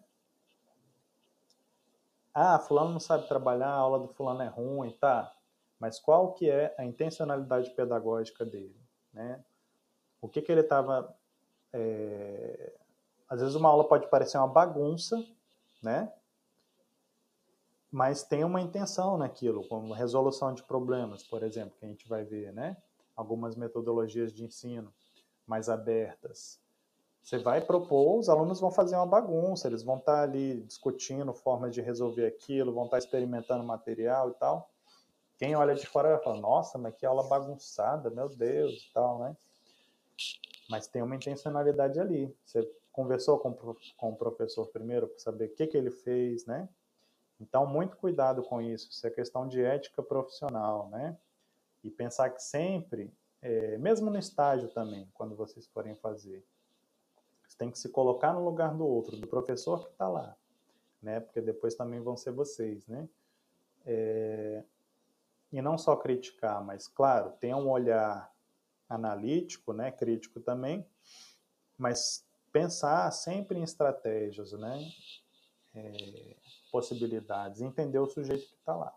Ah, 2.34 2.60
fulano 2.60 2.92
não 2.92 3.00
sabe 3.00 3.28
trabalhar, 3.28 3.68
a 3.68 3.76
aula 3.76 4.00
do 4.00 4.08
fulano 4.08 4.42
é 4.42 4.48
ruim, 4.48 4.92
tá? 4.92 5.36
Mas 5.80 6.00
qual 6.00 6.34
que 6.34 6.50
é 6.50 6.74
a 6.78 6.84
intencionalidade 6.84 7.70
pedagógica 7.72 8.46
dele, 8.46 8.76
né? 9.14 9.44
O 10.22 10.28
que 10.28 10.42
que 10.42 10.52
ele 10.52 10.62
estava 10.62 11.16
é... 11.72 12.74
Às 13.30 13.42
vezes 13.42 13.56
uma 13.56 13.70
aula 13.70 13.88
pode 13.88 14.10
parecer 14.10 14.38
uma 14.38 14.48
bagunça, 14.48 15.18
né? 15.84 16.12
Mas 17.92 18.24
tem 18.24 18.44
uma 18.44 18.62
intenção 18.62 19.18
naquilo, 19.18 19.68
como 19.68 19.94
resolução 19.94 20.54
de 20.54 20.64
problemas, 20.64 21.24
por 21.24 21.44
exemplo, 21.44 21.78
que 21.78 21.86
a 21.86 21.90
gente 21.90 22.08
vai 22.08 22.24
ver, 22.24 22.54
né? 22.54 22.78
Algumas 23.16 23.56
metodologias 23.56 24.34
de 24.34 24.46
ensino 24.46 24.94
mais 25.46 25.70
abertas. 25.70 26.60
Você 27.22 27.38
vai 27.38 27.60
propor, 27.60 28.20
os 28.20 28.30
alunos 28.30 28.60
vão 28.60 28.72
fazer 28.72 28.96
uma 28.96 29.06
bagunça, 29.06 29.68
eles 29.68 29.84
vão 29.84 29.98
estar 29.98 30.24
ali 30.24 30.62
discutindo 30.62 31.34
formas 31.34 31.74
de 31.74 31.82
resolver 31.82 32.26
aquilo, 32.26 32.74
vão 32.74 32.86
estar 32.86 32.98
experimentando 32.98 33.64
material 33.66 34.30
e 34.30 34.34
tal. 34.36 34.72
Quem 35.38 35.56
olha 35.56 35.76
de 35.76 35.86
fora 35.86 36.16
vai 36.16 36.24
falar, 36.24 36.40
nossa, 36.40 36.78
mas 36.78 36.96
que 36.96 37.06
aula 37.06 37.28
bagunçada, 37.28 38.10
meu 38.10 38.28
Deus 38.28 38.88
e 38.90 38.94
tal, 38.94 39.20
né? 39.20 39.38
Mas 40.70 40.88
tem 40.88 41.02
uma 41.02 41.16
intencionalidade 41.16 42.00
ali. 42.00 42.36
Você 42.44 42.68
conversou 42.92 43.38
com, 43.38 43.54
com 43.54 44.10
o 44.10 44.16
professor 44.16 44.68
primeiro 44.68 45.08
para 45.08 45.20
saber 45.20 45.46
o 45.46 45.54
que, 45.54 45.68
que 45.68 45.78
ele 45.78 45.92
fez, 45.92 46.46
né? 46.46 46.68
Então, 47.40 47.68
muito 47.68 47.96
cuidado 47.98 48.42
com 48.42 48.60
isso. 48.60 48.90
Isso 48.90 49.06
é 49.06 49.12
questão 49.12 49.48
de 49.48 49.62
ética 49.62 50.02
profissional, 50.02 50.90
né? 50.90 51.16
E 51.84 51.92
pensar 51.92 52.32
que 52.32 52.42
sempre, 52.42 53.14
é, 53.42 53.78
mesmo 53.78 54.10
no 54.10 54.18
estágio 54.18 54.70
também, 54.70 55.08
quando 55.14 55.36
vocês 55.36 55.68
forem 55.68 55.96
fazer, 55.96 56.44
você 57.48 57.56
tem 57.56 57.70
que 57.70 57.78
se 57.78 57.90
colocar 57.90 58.34
no 58.34 58.44
lugar 58.44 58.74
do 58.76 58.86
outro, 58.86 59.16
do 59.16 59.28
professor 59.28 59.86
que 59.86 59.92
está 59.92 60.10
lá, 60.10 60.36
né? 61.00 61.20
Porque 61.20 61.40
depois 61.40 61.76
também 61.76 62.02
vão 62.02 62.18
ser 62.18 62.32
vocês, 62.32 62.88
né? 62.88 63.08
É, 63.86 64.64
e 65.58 65.62
não 65.62 65.76
só 65.76 65.96
criticar, 65.96 66.64
mas, 66.64 66.88
claro, 66.88 67.32
tem 67.40 67.52
um 67.52 67.68
olhar 67.68 68.32
analítico, 68.88 69.74
né? 69.74 69.92
Crítico 69.92 70.40
também, 70.40 70.86
mas 71.76 72.24
pensar 72.52 73.10
sempre 73.10 73.58
em 73.58 73.64
estratégias, 73.64 74.52
né? 74.52 74.80
É, 75.74 76.36
possibilidades, 76.72 77.62
entender 77.62 77.98
o 77.98 78.06
sujeito 78.06 78.48
que 78.48 78.54
está 78.54 78.76
lá, 78.76 78.94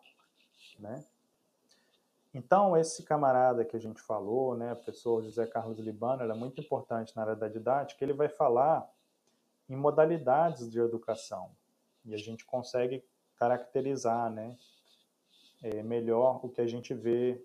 né? 0.79 1.03
Então, 2.35 2.77
esse 2.77 3.05
camarada 3.05 3.65
que 3.65 3.75
a 3.75 3.81
gente 3.81 4.03
falou, 4.03 4.55
né, 4.55 4.75
o 4.75 4.77
professor 4.77 5.23
José 5.23 5.47
Carlos 5.47 5.79
Libano, 5.79 6.23
é 6.23 6.35
muito 6.35 6.61
importante 6.61 7.17
na 7.17 7.23
área 7.23 7.37
da 7.37 7.49
didática, 7.49 8.05
ele 8.05 8.13
vai 8.13 8.29
falar 8.29 8.87
em 9.67 9.77
modalidades 9.77 10.71
de 10.71 10.79
educação, 10.79 11.57
e 12.05 12.15
a 12.15 12.19
gente 12.19 12.45
consegue 12.45 13.03
caracterizar, 13.37 14.31
né, 14.31 14.59
é, 15.63 15.83
melhor 15.83 16.45
o 16.45 16.49
que 16.49 16.61
a 16.61 16.67
gente 16.67 16.95
vê 16.95 17.43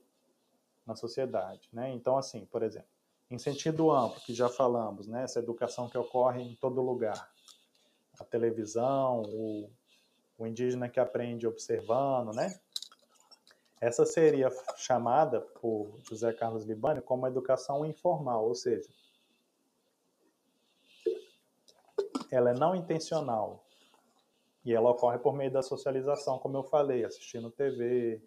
na 0.85 0.95
sociedade, 0.95 1.67
né? 1.73 1.91
Então, 1.91 2.17
assim, 2.17 2.45
por 2.45 2.63
exemplo, 2.63 2.89
em 3.29 3.37
sentido 3.37 3.91
amplo, 3.91 4.21
que 4.21 4.33
já 4.33 4.47
falamos, 4.47 5.07
né? 5.07 5.23
Essa 5.23 5.39
educação 5.39 5.89
que 5.89 5.97
ocorre 5.97 6.41
em 6.41 6.55
todo 6.55 6.81
lugar. 6.81 7.29
A 8.19 8.23
televisão, 8.23 9.23
o, 9.23 9.69
o 10.37 10.47
indígena 10.47 10.87
que 10.87 10.99
aprende 10.99 11.47
observando, 11.47 12.33
né? 12.33 12.59
Essa 13.81 14.05
seria 14.05 14.49
chamada 14.77 15.41
por 15.41 15.99
José 16.07 16.31
Carlos 16.31 16.65
Libani 16.65 17.01
como 17.01 17.27
educação 17.27 17.85
informal, 17.85 18.45
ou 18.47 18.55
seja, 18.55 18.89
ela 22.31 22.51
é 22.51 22.53
não 22.53 22.75
intencional 22.75 23.64
e 24.65 24.73
ela 24.73 24.89
ocorre 24.89 25.19
por 25.19 25.33
meio 25.33 25.51
da 25.51 25.61
socialização, 25.61 26.39
como 26.39 26.57
eu 26.57 26.63
falei, 26.63 27.05
assistindo 27.05 27.51
TV, 27.51 28.21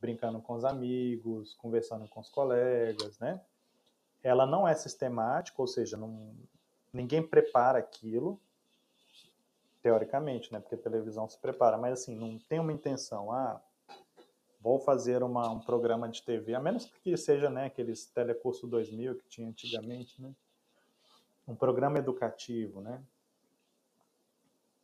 brincando 0.00 0.40
com 0.40 0.54
os 0.54 0.64
amigos, 0.64 1.54
conversando 1.54 2.08
com 2.08 2.20
os 2.20 2.30
colegas, 2.30 3.18
né? 3.18 3.40
ela 4.22 4.46
não 4.46 4.66
é 4.66 4.74
sistemática, 4.74 5.60
ou 5.60 5.66
seja, 5.66 5.96
não, 5.96 6.34
ninguém 6.92 7.22
prepara 7.22 7.78
aquilo, 7.78 8.40
teoricamente, 9.82 10.52
né? 10.52 10.60
Porque 10.60 10.76
a 10.76 10.78
televisão 10.78 11.28
se 11.28 11.36
prepara, 11.38 11.76
mas 11.76 11.94
assim, 11.94 12.14
não 12.14 12.38
tem 12.38 12.60
uma 12.60 12.72
intenção, 12.72 13.32
ah, 13.32 13.60
vou 14.60 14.78
fazer 14.78 15.24
uma, 15.24 15.50
um 15.50 15.58
programa 15.58 16.08
de 16.08 16.22
TV, 16.22 16.54
a 16.54 16.60
menos 16.60 16.86
que 16.86 17.16
seja, 17.16 17.50
né, 17.50 17.66
aqueles 17.66 18.06
Telecurso 18.06 18.68
2000 18.68 19.16
que 19.16 19.28
tinha 19.28 19.48
antigamente, 19.48 20.22
né? 20.22 20.32
Um 21.48 21.56
programa 21.56 21.98
educativo, 21.98 22.80
né? 22.80 23.02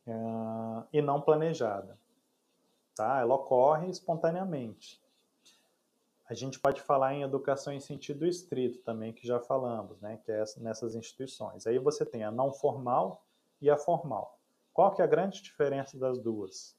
Uh, 0.09 0.87
e 0.91 1.03
não 1.03 1.21
planejada, 1.21 1.95
tá? 2.95 3.19
Ela 3.19 3.35
ocorre 3.35 3.87
espontaneamente. 3.89 4.99
A 6.27 6.33
gente 6.33 6.59
pode 6.59 6.81
falar 6.81 7.13
em 7.13 7.21
educação 7.21 7.71
em 7.71 7.79
sentido 7.79 8.25
estrito 8.25 8.79
também, 8.79 9.13
que 9.13 9.27
já 9.27 9.39
falamos, 9.39 10.01
né, 10.01 10.19
que 10.23 10.31
é 10.31 10.43
nessas 10.57 10.95
instituições. 10.95 11.67
Aí 11.67 11.77
você 11.77 12.03
tem 12.03 12.23
a 12.23 12.31
não 12.31 12.51
formal 12.51 13.23
e 13.61 13.69
a 13.69 13.77
formal. 13.77 14.39
Qual 14.73 14.93
que 14.93 15.01
é 15.01 15.05
a 15.05 15.07
grande 15.07 15.43
diferença 15.43 15.97
das 15.97 16.17
duas? 16.17 16.75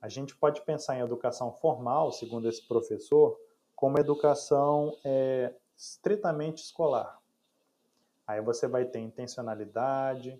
A 0.00 0.08
gente 0.10 0.36
pode 0.36 0.60
pensar 0.62 0.96
em 0.96 1.00
educação 1.00 1.50
formal, 1.50 2.12
segundo 2.12 2.46
esse 2.46 2.66
professor, 2.66 3.40
como 3.74 3.98
educação 3.98 4.94
é, 5.02 5.54
estritamente 5.74 6.62
escolar. 6.62 7.18
Aí 8.26 8.40
você 8.42 8.68
vai 8.68 8.84
ter 8.84 9.00
intencionalidade, 9.00 10.38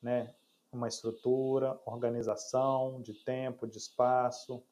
né, 0.00 0.32
uma 0.72 0.88
estrutura, 0.88 1.80
organização 1.84 3.00
de 3.00 3.14
tempo, 3.24 3.66
de 3.66 3.78
espaço, 3.78 4.62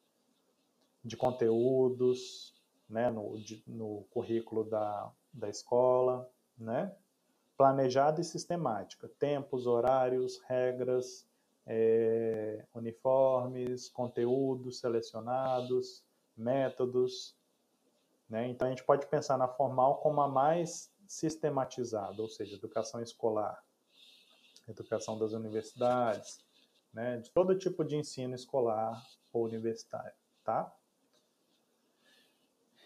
de 1.03 1.17
conteúdos, 1.17 2.55
né, 2.89 3.09
no, 3.09 3.35
no 3.67 4.03
currículo 4.09 4.63
da, 4.63 5.11
da 5.33 5.49
escola, 5.49 6.29
né? 6.57 6.95
planejada 7.57 8.21
e 8.21 8.23
sistemática. 8.23 9.09
Tempos, 9.19 9.67
horários, 9.67 10.41
regras, 10.47 11.27
é, 11.67 12.65
uniformes, 12.73 13.89
conteúdos 13.89 14.79
selecionados, 14.79 16.03
métodos. 16.35 17.35
Né? 18.29 18.47
Então, 18.47 18.67
a 18.67 18.69
gente 18.69 18.83
pode 18.83 19.05
pensar 19.07 19.37
na 19.37 19.47
formal 19.47 19.97
como 19.97 20.21
a 20.21 20.27
mais 20.27 20.91
sistematizada, 21.05 22.21
ou 22.21 22.29
seja, 22.29 22.55
educação 22.55 23.01
escolar, 23.01 23.61
educação 24.71 25.17
das 25.17 25.33
universidades, 25.33 26.43
né? 26.93 27.17
de 27.17 27.29
todo 27.31 27.57
tipo 27.57 27.83
de 27.83 27.95
ensino 27.95 28.35
escolar 28.35 29.03
ou 29.31 29.45
universitário. 29.45 30.13
Tá? 30.43 30.73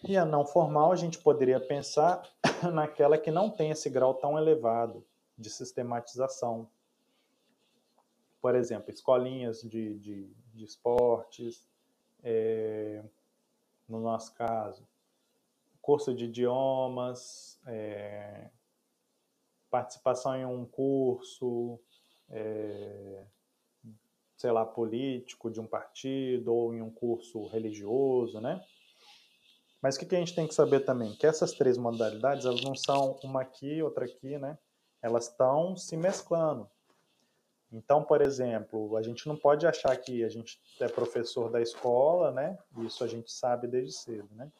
E 0.06 0.16
a 0.16 0.24
não 0.24 0.44
formal, 0.44 0.92
a 0.92 0.96
gente 0.96 1.18
poderia 1.18 1.58
pensar 1.58 2.28
naquela 2.72 3.16
que 3.16 3.30
não 3.30 3.48
tem 3.50 3.70
esse 3.70 3.88
grau 3.88 4.14
tão 4.14 4.38
elevado 4.38 5.04
de 5.36 5.48
sistematização. 5.48 6.68
Por 8.40 8.54
exemplo, 8.54 8.92
escolinhas 8.92 9.62
de, 9.62 9.98
de, 9.98 10.30
de 10.52 10.64
esportes, 10.64 11.66
é, 12.22 13.02
no 13.88 14.00
nosso 14.00 14.34
caso, 14.34 14.86
curso 15.80 16.14
de 16.14 16.24
idiomas, 16.24 17.58
é, 17.66 18.50
participação 19.74 20.36
em 20.36 20.44
um 20.46 20.64
curso, 20.64 21.80
é, 22.30 23.24
sei 24.36 24.52
lá, 24.52 24.64
político 24.64 25.50
de 25.50 25.60
um 25.60 25.66
partido 25.66 26.54
ou 26.54 26.72
em 26.72 26.80
um 26.80 26.92
curso 26.92 27.48
religioso, 27.48 28.40
né? 28.40 28.64
Mas 29.82 29.96
o 29.96 29.98
que, 29.98 30.14
a 30.14 30.18
gente 30.20 30.32
tem 30.32 30.46
que 30.46 30.54
saber 30.54 30.84
também? 30.84 31.12
Que 31.16 31.26
essas 31.26 31.54
três 31.54 31.76
modalidades, 31.76 32.46
elas 32.46 32.62
não 32.62 32.76
são 32.76 33.18
uma 33.24 33.42
aqui, 33.42 33.82
outra 33.82 34.04
aqui, 34.04 34.38
né? 34.38 34.56
Elas 35.02 35.28
estão 35.28 35.76
se 35.76 35.96
mesclando. 35.96 36.70
Então, 37.72 38.04
por 38.04 38.22
exemplo, 38.22 38.96
a 38.96 39.02
gente 39.02 39.26
não 39.26 39.36
pode 39.36 39.66
achar 39.66 39.96
que 39.96 40.22
a 40.22 40.28
gente 40.28 40.62
é 40.78 40.86
professor 40.86 41.50
da 41.50 41.60
escola, 41.60 42.30
né? 42.30 42.56
Isso 42.78 43.02
a 43.02 43.08
gente 43.08 43.32
sabe 43.32 43.66
desde 43.66 43.92
cedo, 43.92 44.28
né? 44.36 44.52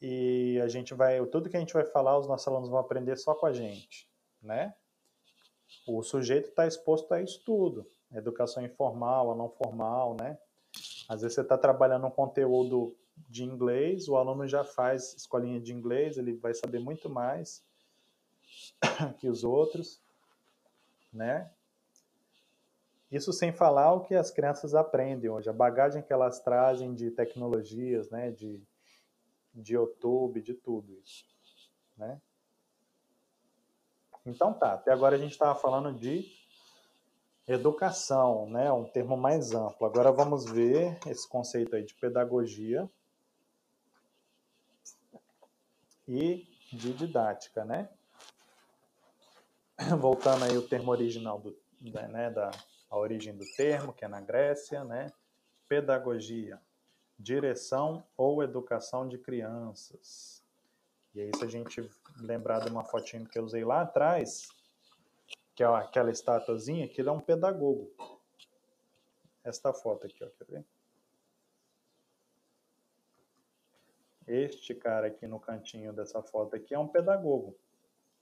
E 0.00 0.60
a 0.62 0.68
gente 0.68 0.92
vai, 0.94 1.24
tudo 1.26 1.48
que 1.48 1.56
a 1.56 1.60
gente 1.60 1.72
vai 1.72 1.84
falar, 1.84 2.18
os 2.18 2.26
nossos 2.26 2.46
alunos 2.46 2.68
vão 2.68 2.78
aprender 2.78 3.16
só 3.16 3.34
com 3.34 3.46
a 3.46 3.52
gente, 3.52 4.08
né? 4.42 4.74
O 5.86 6.02
sujeito 6.02 6.48
está 6.48 6.66
exposto 6.66 7.12
a 7.12 7.22
isso 7.22 7.42
tudo, 7.44 7.86
educação 8.12 8.64
informal, 8.64 9.32
a 9.32 9.34
não 9.34 9.48
formal, 9.48 10.16
né? 10.18 10.38
Às 11.08 11.22
vezes 11.22 11.34
você 11.34 11.40
está 11.42 11.56
trabalhando 11.56 12.06
um 12.06 12.10
conteúdo 12.10 12.96
de 13.28 13.44
inglês, 13.44 14.08
o 14.08 14.16
aluno 14.16 14.46
já 14.46 14.64
faz 14.64 15.14
escolinha 15.14 15.60
de 15.60 15.72
inglês, 15.72 16.18
ele 16.18 16.34
vai 16.34 16.54
saber 16.54 16.80
muito 16.80 17.08
mais 17.08 17.62
que 19.18 19.28
os 19.28 19.44
outros, 19.44 20.00
né? 21.12 21.50
Isso 23.10 23.32
sem 23.32 23.52
falar 23.52 23.92
o 23.92 24.00
que 24.00 24.14
as 24.14 24.30
crianças 24.30 24.74
aprendem 24.74 25.30
hoje, 25.30 25.48
a 25.48 25.52
bagagem 25.52 26.02
que 26.02 26.12
elas 26.12 26.40
trazem 26.40 26.94
de 26.94 27.10
tecnologias, 27.12 28.10
né, 28.10 28.32
de, 28.32 28.60
de 29.54 29.74
YouTube, 29.74 30.42
de 30.42 30.54
tudo 30.54 30.98
isso, 31.04 31.24
né? 31.96 32.20
Então 34.26 34.52
tá, 34.52 34.74
até 34.74 34.92
agora 34.92 35.16
a 35.16 35.18
gente 35.18 35.32
estava 35.32 35.54
falando 35.54 35.92
de 35.92 36.24
educação, 37.46 38.48
né, 38.48 38.72
um 38.72 38.84
termo 38.84 39.16
mais 39.16 39.52
amplo. 39.52 39.86
Agora 39.86 40.10
vamos 40.10 40.50
ver 40.50 40.98
esse 41.06 41.28
conceito 41.28 41.76
aí 41.76 41.84
de 41.84 41.94
pedagogia, 41.94 42.90
e 46.08 46.46
de 46.72 46.92
didática, 46.92 47.64
né? 47.64 47.88
Voltando 49.98 50.44
aí 50.44 50.56
o 50.56 50.66
termo 50.66 50.90
original 50.90 51.40
do, 51.40 51.56
né, 51.80 52.30
da 52.30 52.50
a 52.90 52.98
origem 52.98 53.36
do 53.36 53.44
termo, 53.56 53.92
que 53.92 54.04
é 54.04 54.08
na 54.08 54.20
Grécia, 54.20 54.84
né? 54.84 55.10
Pedagogia, 55.66 56.60
direção 57.18 58.04
ou 58.16 58.42
educação 58.42 59.08
de 59.08 59.18
crianças. 59.18 60.42
E 61.14 61.20
aí, 61.20 61.30
se 61.36 61.44
a 61.44 61.48
gente 61.48 61.88
lembrar 62.18 62.60
de 62.60 62.70
uma 62.70 62.84
fotinho 62.84 63.28
que 63.28 63.38
eu 63.38 63.44
usei 63.44 63.64
lá 63.64 63.82
atrás, 63.82 64.48
que 65.54 65.62
é 65.62 65.66
aquela 65.66 66.10
estatuazinha, 66.10 66.84
aquilo 66.84 67.10
é 67.10 67.12
um 67.12 67.20
pedagogo. 67.20 67.90
Esta 69.44 69.72
foto 69.72 70.06
aqui, 70.06 70.24
ó, 70.24 70.28
quer 70.30 70.44
ver? 70.44 70.64
Este 74.26 74.74
cara 74.74 75.08
aqui 75.08 75.26
no 75.26 75.38
cantinho 75.38 75.92
dessa 75.92 76.22
foto 76.22 76.56
aqui 76.56 76.74
é 76.74 76.78
um 76.78 76.88
pedagogo, 76.88 77.54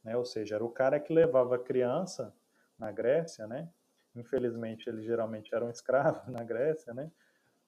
né? 0.03 0.17
Ou 0.17 0.25
seja, 0.25 0.57
era 0.57 0.65
o 0.65 0.71
cara 0.71 0.99
que 0.99 1.13
levava 1.13 1.55
a 1.55 1.59
criança 1.59 2.35
na 2.77 2.91
Grécia, 2.91 3.47
né? 3.47 3.73
Infelizmente, 4.15 4.89
ele 4.89 5.03
geralmente 5.03 5.55
era 5.55 5.65
um 5.65 5.71
escravo 5.71 6.31
na 6.31 6.43
Grécia, 6.43 6.93
né? 6.93 7.11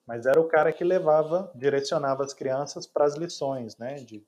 Mas 0.05 0.25
era 0.25 0.39
o 0.39 0.47
cara 0.47 0.71
que 0.71 0.83
levava, 0.83 1.51
direcionava 1.55 2.23
as 2.23 2.33
crianças 2.33 2.85
para 2.85 3.05
as 3.05 3.15
lições, 3.15 3.77
né? 3.77 3.95
De 3.95 4.25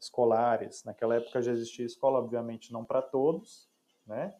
escolares. 0.00 0.84
Naquela 0.84 1.16
época 1.16 1.42
já 1.42 1.52
existia 1.52 1.84
escola, 1.84 2.18
obviamente 2.18 2.72
não 2.72 2.84
para 2.84 3.02
todos, 3.02 3.68
né? 4.06 4.34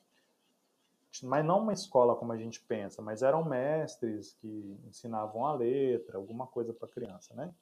Mas 1.22 1.44
não 1.44 1.58
uma 1.58 1.72
escola 1.72 2.14
como 2.14 2.32
a 2.32 2.36
gente 2.36 2.60
pensa, 2.60 3.02
mas 3.02 3.22
eram 3.22 3.44
mestres 3.44 4.32
que 4.34 4.78
ensinavam 4.86 5.44
a 5.44 5.52
letra, 5.52 6.16
alguma 6.16 6.46
coisa 6.46 6.72
para 6.72 6.86
a 6.86 6.90
criança, 6.90 7.34
né? 7.34 7.52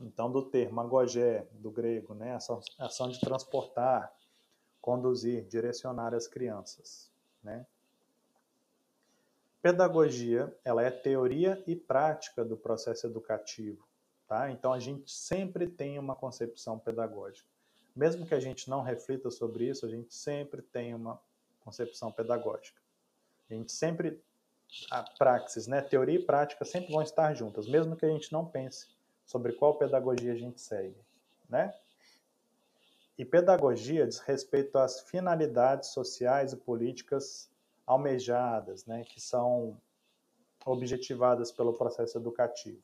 Então, 0.00 0.30
do 0.30 0.42
termo 0.42 0.80
agogé, 0.80 1.46
do 1.52 1.70
grego, 1.70 2.14
né, 2.14 2.34
ação, 2.34 2.60
ação 2.78 3.08
de 3.08 3.20
transportar, 3.20 4.12
conduzir, 4.80 5.44
direcionar 5.46 6.14
as 6.14 6.26
crianças, 6.26 7.12
né? 7.42 7.66
Pedagogia, 9.68 10.50
ela 10.64 10.82
é 10.82 10.90
teoria 10.90 11.62
e 11.66 11.76
prática 11.76 12.42
do 12.42 12.56
processo 12.56 13.06
educativo, 13.06 13.86
tá? 14.26 14.50
Então 14.50 14.72
a 14.72 14.80
gente 14.80 15.12
sempre 15.12 15.68
tem 15.68 15.98
uma 15.98 16.16
concepção 16.16 16.78
pedagógica. 16.78 17.46
Mesmo 17.94 18.24
que 18.24 18.34
a 18.34 18.40
gente 18.40 18.70
não 18.70 18.80
reflita 18.80 19.30
sobre 19.30 19.68
isso, 19.68 19.84
a 19.84 19.88
gente 19.90 20.14
sempre 20.14 20.62
tem 20.62 20.94
uma 20.94 21.20
concepção 21.60 22.10
pedagógica. 22.10 22.80
A 23.50 23.52
gente 23.52 23.70
sempre 23.70 24.22
a 24.90 25.02
praxis, 25.02 25.66
né, 25.66 25.82
teoria 25.82 26.18
e 26.18 26.24
prática 26.24 26.64
sempre 26.64 26.90
vão 26.90 27.02
estar 27.02 27.34
juntas, 27.34 27.68
mesmo 27.68 27.94
que 27.94 28.06
a 28.06 28.10
gente 28.10 28.32
não 28.32 28.46
pense 28.46 28.86
sobre 29.26 29.52
qual 29.52 29.76
pedagogia 29.76 30.32
a 30.32 30.36
gente 30.36 30.62
segue, 30.62 30.96
né? 31.46 31.74
E 33.18 33.22
pedagogia 33.22 34.06
diz 34.06 34.18
respeito 34.20 34.78
às 34.78 35.02
finalidades 35.02 35.90
sociais 35.90 36.54
e 36.54 36.56
políticas 36.56 37.50
almejadas, 37.88 38.84
né, 38.84 39.02
que 39.02 39.18
são 39.20 39.80
objetivadas 40.64 41.50
pelo 41.50 41.72
processo 41.72 42.18
educativo. 42.18 42.82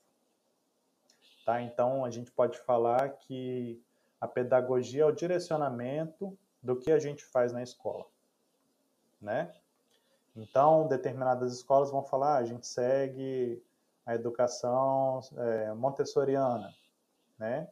Tá? 1.45 1.61
Então, 1.61 2.05
a 2.05 2.11
gente 2.11 2.33
pode 2.33 2.59
falar 2.59 3.11
que 3.11 3.83
a 4.19 4.27
pedagogia 4.27 5.03
é 5.03 5.07
o 5.07 5.13
direcionamento 5.13 6.37
do 6.63 6.75
que 6.75 6.91
a 6.91 6.99
gente 6.99 7.23
faz 7.23 7.53
na 7.53 7.63
escola, 7.63 8.07
né? 9.21 9.55
Então, 10.35 10.89
determinadas 10.89 11.53
escolas 11.53 11.91
vão 11.91 12.03
falar, 12.03 12.37
ah, 12.37 12.39
a 12.39 12.45
gente 12.45 12.67
segue 12.67 13.63
a 14.07 14.15
educação 14.15 15.21
é, 15.37 15.75
montessoriana, 15.75 16.75
né? 17.39 17.71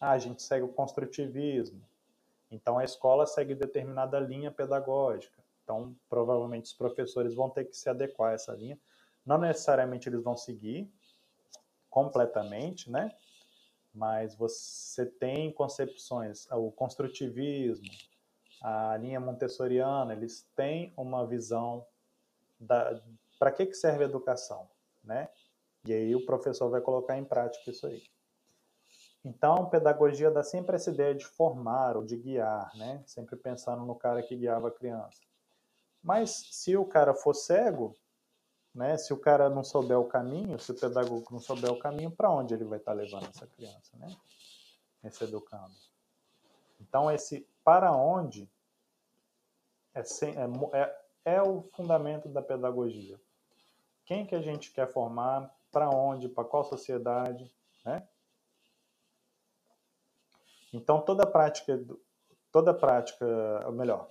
Ah, 0.00 0.12
a 0.12 0.18
gente 0.18 0.42
segue 0.42 0.64
o 0.64 0.72
construtivismo. 0.72 1.82
Então 2.50 2.78
a 2.78 2.84
escola 2.84 3.26
segue 3.26 3.54
determinada 3.54 4.18
linha 4.18 4.50
pedagógica. 4.50 5.42
Então 5.66 5.96
provavelmente 6.08 6.66
os 6.66 6.72
professores 6.72 7.34
vão 7.34 7.50
ter 7.50 7.64
que 7.64 7.76
se 7.76 7.90
adequar 7.90 8.30
a 8.30 8.34
essa 8.34 8.52
linha. 8.52 8.78
Não 9.26 9.36
necessariamente 9.36 10.08
eles 10.08 10.22
vão 10.22 10.36
seguir 10.36 10.88
completamente, 11.90 12.88
né? 12.88 13.12
Mas 13.92 14.36
você 14.36 15.04
tem 15.04 15.50
concepções, 15.50 16.46
o 16.52 16.70
construtivismo, 16.70 17.90
a 18.62 18.96
linha 18.96 19.18
montessoriana, 19.18 20.12
eles 20.12 20.48
têm 20.54 20.92
uma 20.96 21.26
visão 21.26 21.84
da 22.60 23.00
para 23.38 23.50
que 23.50 23.66
que 23.66 23.74
serve 23.74 24.04
a 24.04 24.06
educação, 24.06 24.68
né? 25.02 25.28
E 25.84 25.92
aí 25.92 26.14
o 26.14 26.24
professor 26.24 26.70
vai 26.70 26.80
colocar 26.80 27.18
em 27.18 27.24
prática 27.24 27.70
isso 27.70 27.86
aí. 27.86 28.02
Então, 29.24 29.68
pedagogia 29.68 30.30
dá 30.30 30.42
sempre 30.42 30.76
essa 30.76 30.90
ideia 30.90 31.14
de 31.14 31.26
formar 31.26 31.96
ou 31.96 32.04
de 32.04 32.16
guiar, 32.16 32.70
né? 32.76 33.02
Sempre 33.04 33.36
pensando 33.36 33.84
no 33.84 33.94
cara 33.96 34.22
que 34.22 34.36
guiava 34.36 34.68
a 34.68 34.70
criança. 34.70 35.20
Mas 36.06 36.30
se 36.52 36.76
o 36.76 36.84
cara 36.84 37.12
for 37.12 37.34
cego, 37.34 37.92
né? 38.72 38.96
Se 38.96 39.12
o 39.12 39.18
cara 39.18 39.50
não 39.50 39.64
souber 39.64 39.98
o 39.98 40.06
caminho, 40.06 40.56
se 40.56 40.70
o 40.70 40.78
pedagogo 40.78 41.26
não 41.32 41.40
souber 41.40 41.72
o 41.72 41.80
caminho, 41.80 42.12
para 42.12 42.30
onde 42.30 42.54
ele 42.54 42.64
vai 42.64 42.78
estar 42.78 42.92
tá 42.92 42.96
levando 42.96 43.26
essa 43.28 43.44
criança, 43.44 43.96
né? 43.96 44.16
Esse 45.02 45.24
educando. 45.24 45.74
Então, 46.80 47.10
esse 47.10 47.44
para 47.64 47.90
onde 47.90 48.48
é, 49.92 50.00
é, 50.00 50.80
é, 50.80 51.00
é 51.24 51.42
o 51.42 51.62
fundamento 51.74 52.28
da 52.28 52.40
pedagogia. 52.40 53.20
Quem 54.04 54.24
que 54.24 54.36
a 54.36 54.40
gente 54.40 54.70
quer 54.70 54.92
formar, 54.92 55.52
para 55.72 55.90
onde, 55.90 56.28
para 56.28 56.44
qual 56.44 56.62
sociedade, 56.62 57.52
né? 57.84 58.06
Então, 60.72 61.00
toda 61.00 61.26
prática, 61.26 61.84
toda 62.52 62.72
prática, 62.72 63.26
ou 63.66 63.72
melhor, 63.72 64.08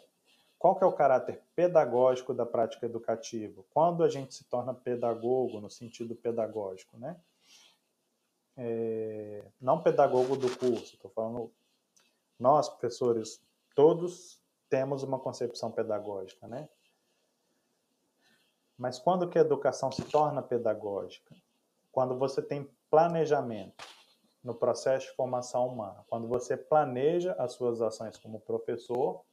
qual 0.65 0.75
que 0.75 0.83
é 0.83 0.87
o 0.87 0.91
caráter 0.91 1.43
pedagógico 1.55 2.33
da 2.33 2.43
prática 2.43 2.87
educativa? 2.87 3.63
Quando 3.71 4.03
a 4.03 4.09
gente 4.09 4.33
se 4.33 4.43
torna 4.45 4.73
pedagogo, 4.73 5.61
no 5.61 5.69
sentido 5.69 6.15
pedagógico, 6.15 6.97
né? 6.97 7.15
É, 8.57 9.45
não 9.61 9.79
pedagogo 9.79 10.35
do 10.35 10.49
curso, 10.57 10.95
estou 10.95 11.11
falando 11.11 11.53
nós, 12.39 12.67
professores, 12.67 13.39
todos 13.75 14.41
temos 14.67 15.03
uma 15.03 15.19
concepção 15.19 15.71
pedagógica, 15.71 16.47
né? 16.47 16.67
Mas 18.75 18.97
quando 18.97 19.29
que 19.29 19.37
a 19.37 19.41
educação 19.41 19.91
se 19.91 20.03
torna 20.05 20.41
pedagógica? 20.41 21.35
Quando 21.91 22.17
você 22.17 22.41
tem 22.41 22.67
planejamento 22.89 23.85
no 24.43 24.55
processo 24.55 25.09
de 25.11 25.15
formação 25.15 25.67
humana, 25.67 26.03
quando 26.09 26.27
você 26.27 26.57
planeja 26.57 27.33
as 27.33 27.51
suas 27.51 27.83
ações 27.83 28.17
como 28.17 28.39
professor 28.39 29.23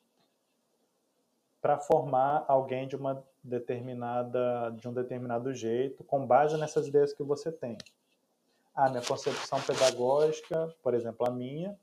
para 1.63 1.79
formar 1.79 2.45
alguém 2.49 2.89
de 2.89 2.97
uma 2.97 3.25
determinada 3.43 4.71
de 4.77 4.89
um 4.89 4.93
determinado 4.93 5.55
jeito, 5.55 6.03
com 6.03 6.27
base 6.27 6.59
nessas 6.59 6.89
ideias 6.89 7.13
que 7.13 7.23
você 7.23 7.53
tem. 7.53 7.79
A 8.75 8.89
minha 8.89 9.03
concepção 9.03 9.61
pedagógica, 9.63 10.75
por 10.83 10.93
exemplo, 10.93 11.25
a 11.27 11.31
minha, 11.31 11.79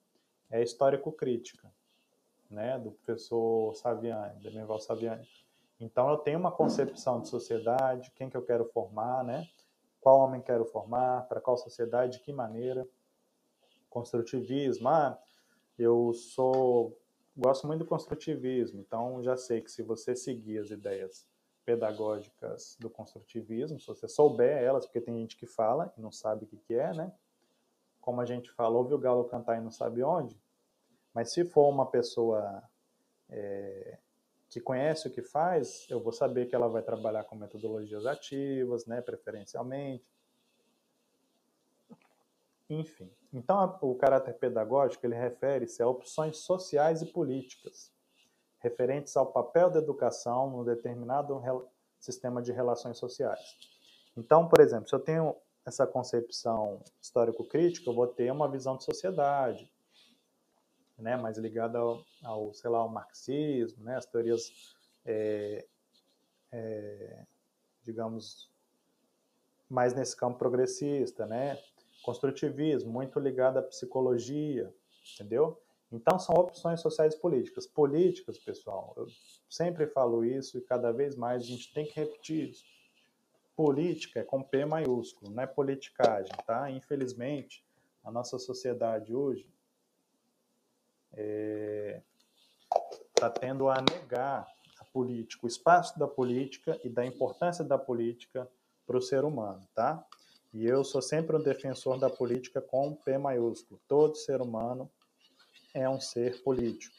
é 0.51 0.61
histórico-crítica, 0.61 1.71
né, 2.49 2.77
do 2.77 2.91
professor 2.91 3.73
Saviani, 3.75 4.41
Demival 4.41 4.79
Saviani. 4.79 5.25
Então 5.79 6.09
eu 6.09 6.17
tenho 6.17 6.39
uma 6.39 6.51
concepção 6.51 7.21
de 7.21 7.29
sociedade, 7.29 8.11
quem 8.15 8.29
que 8.29 8.35
eu 8.35 8.41
quero 8.41 8.65
formar, 8.65 9.23
né? 9.23 9.47
Qual 10.01 10.19
homem 10.19 10.41
quero 10.41 10.65
formar, 10.65 11.27
para 11.27 11.39
qual 11.39 11.57
sociedade, 11.57 12.17
de 12.17 12.23
que 12.23 12.33
maneira. 12.33 12.85
Construtivismo, 13.89 14.89
ah, 14.89 15.17
eu 15.77 16.11
sou 16.13 16.98
gosto 17.39 17.65
muito 17.65 17.79
do 17.79 17.85
construtivismo, 17.85 18.79
então 18.79 19.23
já 19.23 19.37
sei 19.37 19.61
que 19.61 19.71
se 19.71 19.81
você 19.81 20.15
seguir 20.15 20.59
as 20.59 20.69
ideias 20.69 21.27
pedagógicas 21.65 22.75
do 22.79 22.89
construtivismo, 22.89 23.79
se 23.79 23.87
você 23.87 24.07
souber 24.07 24.61
elas, 24.61 24.85
porque 24.85 25.01
tem 25.01 25.17
gente 25.19 25.37
que 25.37 25.45
fala 25.45 25.93
e 25.97 26.01
não 26.01 26.11
sabe 26.11 26.45
o 26.45 26.47
que, 26.47 26.57
que 26.57 26.73
é, 26.73 26.93
né? 26.93 27.13
Como 28.01 28.21
a 28.21 28.25
gente 28.25 28.51
fala, 28.51 28.77
ouve 28.77 28.93
o 28.93 28.97
galo 28.97 29.23
cantar 29.25 29.57
e 29.57 29.61
não 29.61 29.71
sabe 29.71 30.03
onde, 30.03 30.39
mas 31.13 31.31
se 31.31 31.45
for 31.45 31.69
uma 31.69 31.85
pessoa 31.85 32.63
é, 33.29 33.97
que 34.49 34.59
conhece 34.59 35.07
o 35.07 35.11
que 35.11 35.21
faz, 35.21 35.85
eu 35.89 35.99
vou 35.99 36.11
saber 36.11 36.47
que 36.47 36.55
ela 36.55 36.67
vai 36.67 36.81
trabalhar 36.81 37.23
com 37.23 37.35
metodologias 37.35 38.05
ativas, 38.05 38.85
né, 38.85 39.01
preferencialmente. 39.01 40.11
Enfim, 42.69 43.11
então 43.33 43.79
o 43.81 43.95
caráter 43.95 44.35
pedagógico 44.35 45.05
ele 45.05 45.15
refere-se 45.15 45.81
a 45.81 45.87
opções 45.87 46.37
sociais 46.37 47.01
e 47.01 47.05
políticas 47.07 47.91
referentes 48.59 49.17
ao 49.17 49.25
papel 49.25 49.69
da 49.71 49.79
educação 49.79 50.51
num 50.51 50.63
determinado 50.63 51.41
sistema 51.99 52.41
de 52.41 52.51
relações 52.51 52.97
sociais. 52.97 53.57
Então, 54.15 54.47
por 54.47 54.59
exemplo, 54.59 54.87
se 54.87 54.93
eu 54.93 54.99
tenho 54.99 55.35
essa 55.65 55.87
concepção 55.87 56.83
histórico-crítica, 57.01 57.89
eu 57.89 57.93
vou 57.93 58.07
ter 58.07 58.31
uma 58.31 58.49
visão 58.49 58.77
de 58.77 58.83
sociedade, 58.83 59.71
né, 60.97 61.15
mais 61.15 61.37
ligada 61.37 61.79
ao, 61.79 62.03
ao, 62.23 62.53
sei 62.53 62.69
lá, 62.69 62.79
ao 62.79 62.89
marxismo, 62.89 63.83
né, 63.83 63.95
as 63.95 64.05
teorias, 64.05 64.75
é, 65.05 65.65
é, 66.51 67.25
digamos, 67.83 68.51
mais 69.69 69.93
nesse 69.93 70.15
campo 70.15 70.37
progressista, 70.37 71.25
né, 71.25 71.57
construtivismo, 72.03 72.91
muito 72.91 73.19
ligado 73.19 73.57
à 73.57 73.61
psicologia, 73.61 74.73
entendeu? 75.13 75.61
Então 75.91 76.19
são 76.19 76.35
opções 76.35 76.81
sociais 76.81 77.15
políticas. 77.15 77.65
Políticas, 77.65 78.37
pessoal, 78.37 78.93
eu 78.95 79.07
sempre 79.49 79.87
falo 79.87 80.23
isso 80.23 80.57
e 80.57 80.61
cada 80.61 80.91
vez 80.91 81.15
mais 81.15 81.43
a 81.43 81.45
gente 81.45 81.73
tem 81.73 81.85
que 81.85 81.99
repetir 81.99 82.49
isso. 82.49 82.63
Política 83.55 84.19
é 84.19 84.23
com 84.23 84.41
P 84.41 84.65
maiúsculo, 84.65 85.31
não 85.31 85.43
é 85.43 85.47
politicagem, 85.47 86.31
tá? 86.45 86.69
Infelizmente, 86.69 87.65
a 88.03 88.11
nossa 88.11 88.37
sociedade 88.37 89.13
hoje 89.13 89.49
está 91.11 91.21
é, 91.21 92.01
tá 93.15 93.29
tendo 93.29 93.67
a 93.67 93.81
negar 93.81 94.47
a 94.79 94.85
política, 94.85 95.45
o 95.45 95.49
espaço 95.49 95.97
da 95.99 96.07
política 96.07 96.79
e 96.83 96.89
da 96.89 97.05
importância 97.05 97.63
da 97.63 97.77
política 97.77 98.49
para 98.85 98.97
o 98.97 99.01
ser 99.01 99.25
humano, 99.25 99.67
tá? 99.73 100.05
E 100.53 100.65
eu 100.65 100.83
sou 100.83 101.01
sempre 101.01 101.35
um 101.35 101.43
defensor 101.43 101.99
da 101.99 102.09
política 102.09 102.61
com 102.61 102.95
P 102.95 103.17
maiúsculo. 103.17 103.79
Todo 103.87 104.15
ser 104.15 104.41
humano 104.41 104.89
é 105.73 105.87
um 105.87 105.99
ser 105.99 106.41
político. 106.41 106.95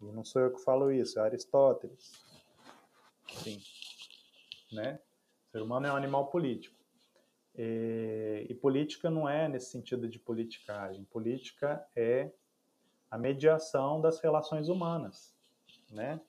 E 0.00 0.06
não 0.06 0.24
sou 0.24 0.42
eu 0.42 0.54
que 0.54 0.62
falo 0.62 0.90
isso, 0.90 1.18
é 1.18 1.22
Aristóteles. 1.22 2.12
Sim. 3.42 3.60
Né? 4.72 4.98
O 5.48 5.52
ser 5.52 5.62
humano 5.62 5.86
é 5.86 5.92
um 5.92 5.96
animal 5.96 6.28
político. 6.28 6.74
E, 7.56 8.46
e 8.48 8.54
política 8.54 9.10
não 9.10 9.28
é 9.28 9.48
nesse 9.48 9.70
sentido 9.70 10.08
de 10.08 10.18
politicagem. 10.18 11.04
Política 11.04 11.86
é 11.94 12.30
a 13.10 13.18
mediação 13.18 14.00
das 14.00 14.18
relações 14.18 14.68
humanas, 14.68 15.32
né? 15.90 16.20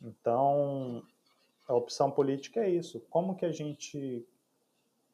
Então, 0.00 1.04
a 1.66 1.74
opção 1.74 2.10
política 2.10 2.60
é 2.60 2.70
isso. 2.70 3.00
Como 3.10 3.34
que 3.34 3.44
a 3.44 3.50
gente 3.50 4.24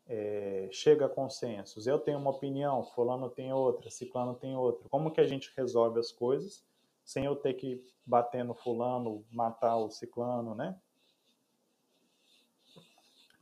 é, 0.09 0.69
chega 0.73 1.07
a 1.07 1.09
consensos? 1.09 1.87
Eu 1.87 1.99
tenho 1.99 2.19
uma 2.19 2.31
opinião, 2.31 2.83
fulano 2.83 3.29
tem 3.29 3.53
outra, 3.53 3.91
ciclano 3.91 4.35
tem 4.35 4.57
outra. 4.57 4.89
Como 4.89 5.11
que 5.11 5.21
a 5.21 5.27
gente 5.27 5.53
resolve 5.57 6.01
as 6.01 6.11
coisas 6.11 6.65
sem 7.05 7.25
eu 7.25 7.37
ter 7.37 7.55
que 7.55 7.83
bater 8.05 8.45
no 8.45 8.55
fulano, 8.55 9.25
matar 9.31 9.77
o 9.77 9.91
ciclano, 9.91 10.55
né? 10.55 10.79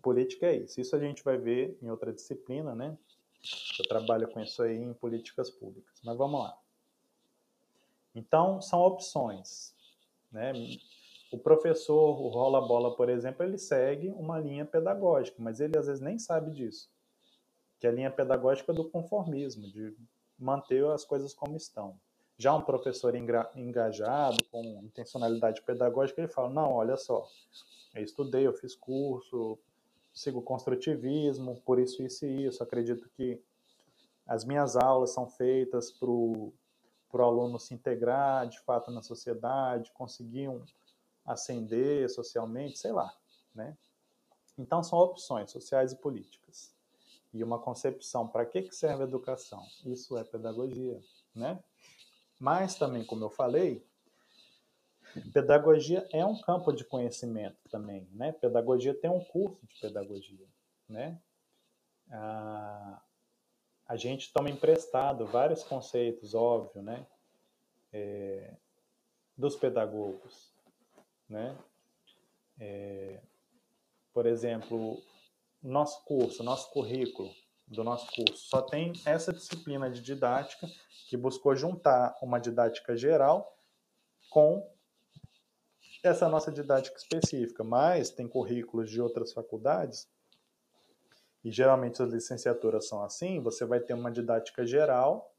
Política 0.00 0.46
é 0.46 0.56
isso. 0.58 0.80
Isso 0.80 0.94
a 0.94 1.00
gente 1.00 1.24
vai 1.24 1.36
ver 1.36 1.76
em 1.82 1.90
outra 1.90 2.12
disciplina, 2.12 2.76
né? 2.76 2.96
Eu 3.78 3.88
trabalho 3.88 4.28
com 4.30 4.40
isso 4.40 4.62
aí 4.62 4.76
em 4.76 4.94
políticas 4.94 5.50
públicas. 5.50 6.00
Mas 6.04 6.16
vamos 6.16 6.40
lá. 6.40 6.56
Então, 8.14 8.62
são 8.62 8.80
opções. 8.80 9.74
Né? 10.30 10.52
O 11.36 11.38
professor, 11.38 12.18
o 12.18 12.28
rola-bola, 12.28 12.96
por 12.96 13.10
exemplo, 13.10 13.44
ele 13.44 13.58
segue 13.58 14.08
uma 14.08 14.40
linha 14.40 14.64
pedagógica, 14.64 15.36
mas 15.38 15.60
ele 15.60 15.76
às 15.76 15.86
vezes 15.86 16.00
nem 16.00 16.18
sabe 16.18 16.50
disso. 16.50 16.88
Que 17.78 17.86
é 17.86 17.90
a 17.90 17.92
linha 17.92 18.10
pedagógica 18.10 18.72
do 18.72 18.88
conformismo, 18.88 19.70
de 19.70 19.94
manter 20.38 20.82
as 20.86 21.04
coisas 21.04 21.34
como 21.34 21.54
estão. 21.54 21.94
Já 22.38 22.54
um 22.54 22.62
professor 22.62 23.14
engajado, 23.54 24.42
com 24.50 24.62
intencionalidade 24.82 25.60
pedagógica, 25.60 26.22
ele 26.22 26.32
fala: 26.32 26.48
não, 26.48 26.72
olha 26.72 26.96
só, 26.96 27.28
eu 27.94 28.02
estudei, 28.02 28.46
eu 28.46 28.54
fiz 28.54 28.74
curso, 28.74 29.58
sigo 30.14 30.40
construtivismo, 30.40 31.60
por 31.66 31.78
isso, 31.78 32.02
isso 32.02 32.24
e 32.24 32.46
isso. 32.46 32.62
Acredito 32.62 33.10
que 33.14 33.38
as 34.26 34.42
minhas 34.42 34.74
aulas 34.74 35.10
são 35.10 35.28
feitas 35.28 35.92
para 35.92 36.08
o 36.08 36.54
aluno 37.12 37.58
se 37.58 37.74
integrar 37.74 38.48
de 38.48 38.58
fato 38.60 38.90
na 38.90 39.02
sociedade, 39.02 39.92
conseguir 39.92 40.48
um, 40.48 40.62
ascender 41.26 42.08
socialmente, 42.08 42.78
sei 42.78 42.92
lá, 42.92 43.12
né? 43.54 43.76
Então 44.56 44.82
são 44.82 44.98
opções 44.98 45.50
sociais 45.50 45.92
e 45.92 45.96
políticas. 45.96 46.74
E 47.32 47.44
uma 47.44 47.58
concepção 47.58 48.26
para 48.26 48.46
que, 48.46 48.62
que 48.62 48.74
serve 48.74 49.02
a 49.02 49.06
educação? 49.06 49.62
Isso 49.84 50.16
é 50.16 50.24
pedagogia, 50.24 50.98
né? 51.34 51.62
Mas 52.38 52.76
também, 52.76 53.04
como 53.04 53.24
eu 53.24 53.30
falei, 53.30 53.84
pedagogia 55.32 56.06
é 56.12 56.24
um 56.24 56.40
campo 56.40 56.72
de 56.72 56.84
conhecimento 56.84 57.58
também, 57.68 58.08
né? 58.12 58.32
Pedagogia 58.32 58.94
tem 58.94 59.10
um 59.10 59.22
curso 59.22 59.66
de 59.66 59.80
pedagogia, 59.80 60.46
né? 60.88 61.20
Ah, 62.10 63.02
a 63.86 63.96
gente 63.96 64.32
toma 64.32 64.50
emprestado 64.50 65.26
vários 65.26 65.62
conceitos, 65.62 66.34
óbvio, 66.34 66.82
né? 66.82 67.06
É, 67.92 68.54
dos 69.36 69.56
pedagogos, 69.56 70.55
né? 71.28 71.56
É, 72.58 73.20
por 74.12 74.26
exemplo, 74.26 75.02
nosso 75.62 76.04
curso, 76.04 76.42
nosso 76.42 76.70
currículo 76.70 77.30
do 77.66 77.82
nosso 77.82 78.06
curso 78.12 78.36
só 78.36 78.62
tem 78.62 78.92
essa 79.04 79.32
disciplina 79.32 79.90
de 79.90 80.00
didática 80.00 80.68
que 81.08 81.16
buscou 81.16 81.54
juntar 81.56 82.16
uma 82.22 82.38
didática 82.38 82.96
geral 82.96 83.56
com 84.30 84.70
essa 86.02 86.28
nossa 86.28 86.52
didática 86.52 86.96
específica, 86.96 87.64
mas 87.64 88.10
tem 88.10 88.28
currículos 88.28 88.90
de 88.90 89.00
outras 89.00 89.32
faculdades 89.32 90.08
e 91.44 91.50
geralmente 91.50 92.02
as 92.02 92.10
licenciaturas 92.10 92.88
são 92.88 93.02
assim, 93.02 93.40
você 93.40 93.64
vai 93.64 93.80
ter 93.80 93.94
uma 93.94 94.10
didática 94.10 94.66
geral 94.66 95.32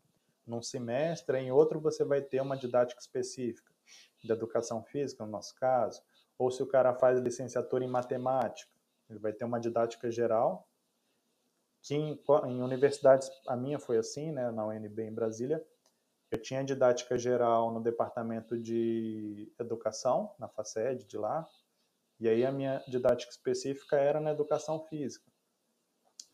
num 0.46 0.62
semestre, 0.62 1.38
em 1.38 1.52
outro 1.52 1.80
você 1.80 2.04
vai 2.04 2.22
ter 2.22 2.42
uma 2.42 2.58
didática 2.58 3.00
específica, 3.00 3.72
de 4.24 4.32
educação 4.32 4.84
física, 4.84 5.26
no 5.26 5.32
nosso 5.32 5.56
caso, 5.56 6.02
ou 6.38 6.52
se 6.52 6.62
o 6.62 6.68
cara 6.68 6.94
faz 6.94 7.20
licenciatura 7.20 7.84
em 7.84 7.88
matemática, 7.88 8.72
ele 9.10 9.20
vai 9.20 9.34
ter 9.34 9.46
uma 9.46 9.60
didática 9.60 10.12
geral, 10.12 10.68
que 11.82 11.96
em, 11.96 12.20
em 12.46 12.62
universidades, 12.62 13.30
a 13.48 13.56
minha 13.56 13.80
foi 13.80 13.98
assim, 13.98 14.32
né, 14.32 14.52
na 14.52 14.66
UNB 14.66 15.04
em 15.04 15.14
Brasília, 15.14 15.66
Eu 16.30 16.42
tinha 16.42 16.64
didática 16.64 17.18
geral 17.18 17.72
no 17.72 17.82
departamento 17.82 18.58
de 18.58 19.50
educação, 19.58 20.36
na 20.38 20.50
FACED 20.50 21.06
de 21.06 21.18
lá, 21.18 21.48
e 22.20 22.28
aí 22.28 22.46
a 22.46 22.52
minha 22.52 22.84
didática 22.88 23.32
específica 23.32 23.96
era 23.96 24.20
na 24.20 24.32
educação 24.32 24.84
física. 24.88 25.32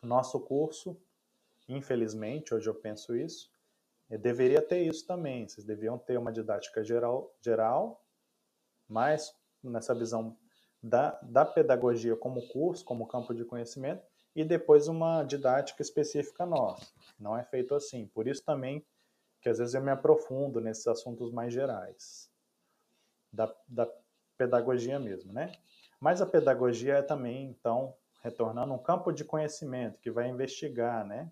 Nosso 0.02 0.40
curso, 0.40 1.00
infelizmente, 1.68 2.52
hoje 2.52 2.68
eu 2.68 2.74
penso 2.74 3.14
isso, 3.14 3.53
deveria 4.18 4.62
ter 4.62 4.82
isso 4.82 5.06
também. 5.06 5.48
Vocês 5.48 5.66
deviam 5.66 5.98
ter 5.98 6.18
uma 6.18 6.32
didática 6.32 6.82
geral, 6.84 7.34
geral 7.40 8.00
mas 8.88 9.34
nessa 9.62 9.94
visão 9.94 10.36
da, 10.82 11.18
da 11.22 11.44
pedagogia 11.44 12.14
como 12.14 12.46
curso, 12.48 12.84
como 12.84 13.06
campo 13.06 13.34
de 13.34 13.44
conhecimento, 13.44 14.04
e 14.36 14.44
depois 14.44 14.88
uma 14.88 15.22
didática 15.22 15.80
específica 15.80 16.44
nossa. 16.44 16.92
Não 17.18 17.36
é 17.36 17.44
feito 17.44 17.74
assim. 17.74 18.06
Por 18.08 18.26
isso 18.26 18.44
também 18.44 18.84
que 19.40 19.48
às 19.48 19.58
vezes 19.58 19.74
eu 19.74 19.82
me 19.82 19.90
aprofundo 19.90 20.60
nesses 20.60 20.86
assuntos 20.86 21.30
mais 21.30 21.52
gerais 21.52 22.30
da, 23.32 23.54
da 23.68 23.88
pedagogia 24.36 24.98
mesmo, 24.98 25.32
né? 25.32 25.52
Mas 26.00 26.20
a 26.20 26.26
pedagogia 26.26 26.94
é 26.94 27.02
também, 27.02 27.46
então, 27.46 27.94
retornando 28.22 28.72
um 28.72 28.78
campo 28.78 29.12
de 29.12 29.24
conhecimento 29.24 30.00
que 30.00 30.10
vai 30.10 30.28
investigar, 30.28 31.04
né, 31.06 31.30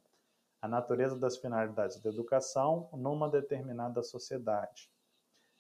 a 0.63 0.69
natureza 0.69 1.19
das 1.19 1.37
finalidades 1.37 2.01
da 2.01 2.09
educação 2.09 2.89
numa 2.93 3.29
determinada 3.29 4.01
sociedade, 4.01 4.89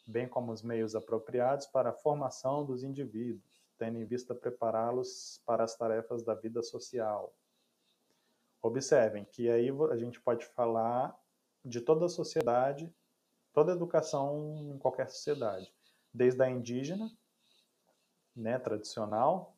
bem 0.06 0.28
como 0.28 0.52
os 0.52 0.62
meios 0.62 0.94
apropriados 0.94 1.66
para 1.66 1.90
a 1.90 1.92
formação 1.92 2.64
dos 2.64 2.84
indivíduos, 2.84 3.60
tendo 3.76 3.98
em 3.98 4.04
vista 4.04 4.32
prepará-los 4.32 5.42
para 5.44 5.64
as 5.64 5.76
tarefas 5.76 6.22
da 6.22 6.34
vida 6.34 6.62
social. 6.62 7.34
Observem 8.62 9.24
que 9.24 9.50
aí 9.50 9.70
a 9.90 9.96
gente 9.96 10.20
pode 10.20 10.46
falar 10.46 11.18
de 11.64 11.80
toda 11.80 12.06
a 12.06 12.08
sociedade, 12.08 12.94
toda 13.52 13.72
a 13.72 13.74
educação 13.74 14.54
em 14.56 14.78
qualquer 14.78 15.10
sociedade, 15.10 15.74
desde 16.14 16.40
a 16.44 16.48
indígena, 16.48 17.10
né, 18.36 18.56
tradicional. 18.56 19.56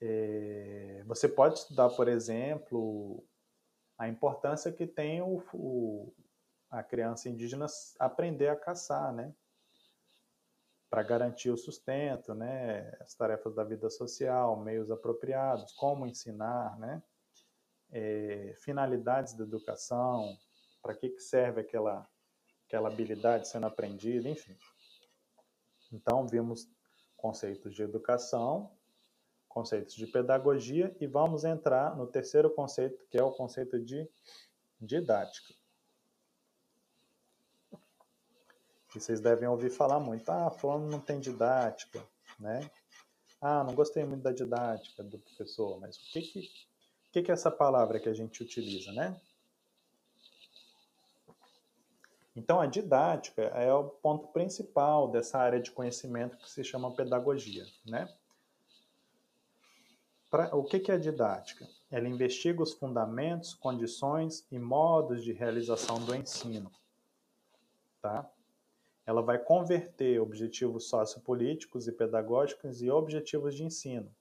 É, 0.00 1.04
você 1.06 1.28
pode 1.28 1.58
estudar, 1.58 1.90
por 1.90 2.08
exemplo, 2.08 3.22
a 3.98 4.08
importância 4.08 4.72
que 4.72 4.86
tem 4.86 5.22
o, 5.22 5.42
o, 5.54 6.12
a 6.70 6.82
criança 6.82 7.28
indígena 7.28 7.66
aprender 7.98 8.48
a 8.48 8.56
caçar, 8.56 9.12
né? 9.12 9.34
Para 10.90 11.02
garantir 11.02 11.50
o 11.50 11.56
sustento, 11.56 12.34
né? 12.34 12.96
As 13.00 13.14
tarefas 13.14 13.54
da 13.54 13.64
vida 13.64 13.88
social, 13.88 14.60
meios 14.60 14.90
apropriados, 14.90 15.72
como 15.72 16.06
ensinar, 16.06 16.78
né? 16.78 17.02
É, 17.90 18.54
finalidades 18.58 19.34
da 19.34 19.44
educação, 19.44 20.36
para 20.82 20.94
que, 20.94 21.08
que 21.08 21.20
serve 21.20 21.60
aquela, 21.62 22.06
aquela 22.66 22.88
habilidade 22.88 23.48
sendo 23.48 23.66
aprendida, 23.66 24.28
enfim. 24.28 24.56
Então, 25.92 26.26
vimos 26.26 26.68
conceitos 27.16 27.74
de 27.74 27.82
educação, 27.82 28.75
conceitos 29.56 29.94
de 29.94 30.06
pedagogia 30.06 30.94
e 31.00 31.06
vamos 31.06 31.42
entrar 31.42 31.96
no 31.96 32.06
terceiro 32.06 32.50
conceito, 32.50 33.02
que 33.08 33.16
é 33.16 33.22
o 33.22 33.32
conceito 33.32 33.80
de 33.80 34.06
didática. 34.78 35.54
E 38.94 39.00
vocês 39.00 39.18
devem 39.18 39.48
ouvir 39.48 39.70
falar 39.70 39.98
muito, 39.98 40.28
ah, 40.28 40.50
fulano 40.50 40.90
não 40.90 41.00
tem 41.00 41.18
didática, 41.18 42.06
né? 42.38 42.70
Ah, 43.40 43.64
não 43.64 43.74
gostei 43.74 44.04
muito 44.04 44.22
da 44.22 44.30
didática 44.30 45.02
do 45.02 45.18
professor, 45.18 45.80
mas 45.80 45.96
o 45.96 46.12
que 46.12 46.20
que, 46.20 46.40
o 46.40 47.12
que, 47.12 47.22
que 47.22 47.30
é 47.30 47.34
essa 47.34 47.50
palavra 47.50 47.98
que 47.98 48.10
a 48.10 48.14
gente 48.14 48.42
utiliza, 48.42 48.92
né? 48.92 49.18
Então, 52.36 52.60
a 52.60 52.66
didática 52.66 53.40
é 53.40 53.72
o 53.72 53.84
ponto 53.84 54.28
principal 54.28 55.08
dessa 55.08 55.38
área 55.38 55.58
de 55.58 55.70
conhecimento 55.70 56.36
que 56.36 56.50
se 56.50 56.62
chama 56.62 56.94
pedagogia. 56.94 57.64
Né? 57.86 58.06
Pra, 60.36 60.54
o 60.54 60.62
que, 60.62 60.78
que 60.78 60.92
é 60.92 60.98
didática? 60.98 61.66
Ela 61.90 62.06
investiga 62.06 62.62
os 62.62 62.74
fundamentos, 62.74 63.54
condições 63.54 64.46
e 64.52 64.58
modos 64.58 65.24
de 65.24 65.32
realização 65.32 65.98
do 66.04 66.14
ensino. 66.14 66.70
Tá? 68.02 68.30
Ela 69.06 69.22
vai 69.22 69.38
converter 69.38 70.20
objetivos 70.20 70.90
sociopolíticos 70.90 71.88
e 71.88 71.92
pedagógicos 71.92 72.82
em 72.82 72.90
objetivos 72.90 73.54
de 73.54 73.64
ensino. 73.64 74.14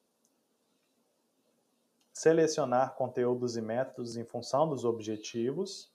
Selecionar 2.13 2.95
conteúdos 2.95 3.57
e 3.57 3.61
métodos 3.61 4.15
em 4.15 4.23
função 4.23 4.69
dos 4.69 4.85
objetivos 4.85 5.91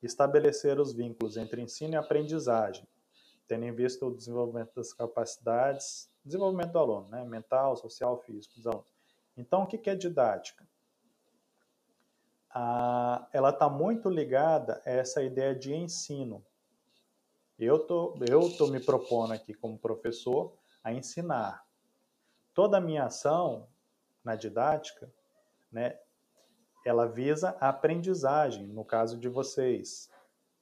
estabelecer 0.00 0.78
os 0.78 0.92
vínculos 0.92 1.36
entre 1.36 1.60
ensino 1.60 1.94
e 1.94 1.96
aprendizagem, 1.96 2.86
tendo 3.48 3.64
em 3.64 3.74
vista 3.74 4.06
o 4.06 4.14
desenvolvimento 4.14 4.76
das 4.76 4.92
capacidades, 4.92 6.08
desenvolvimento 6.24 6.70
do 6.70 6.78
aluno, 6.78 7.08
né, 7.08 7.24
mental, 7.24 7.76
social, 7.76 8.16
físico 8.22 8.54
dos 8.54 8.66
alunos. 8.68 8.95
Então, 9.36 9.62
o 9.62 9.66
que 9.66 9.90
é 9.90 9.94
didática? 9.94 10.66
Ah, 12.50 13.28
ela 13.32 13.50
está 13.50 13.68
muito 13.68 14.08
ligada 14.08 14.80
a 14.86 14.90
essa 14.90 15.22
ideia 15.22 15.54
de 15.54 15.74
ensino. 15.74 16.42
Eu 17.58 17.86
tô, 17.86 18.18
eu 18.28 18.50
tô 18.56 18.68
me 18.68 18.80
propondo 18.80 19.32
aqui 19.32 19.52
como 19.52 19.78
professor 19.78 20.56
a 20.82 20.92
ensinar. 20.92 21.66
Toda 22.54 22.78
a 22.78 22.80
minha 22.80 23.04
ação 23.04 23.68
na 24.24 24.34
didática, 24.34 25.12
né, 25.70 25.98
ela 26.84 27.06
visa 27.06 27.56
a 27.60 27.68
aprendizagem, 27.68 28.66
no 28.68 28.84
caso 28.84 29.18
de 29.18 29.28
vocês. 29.28 30.10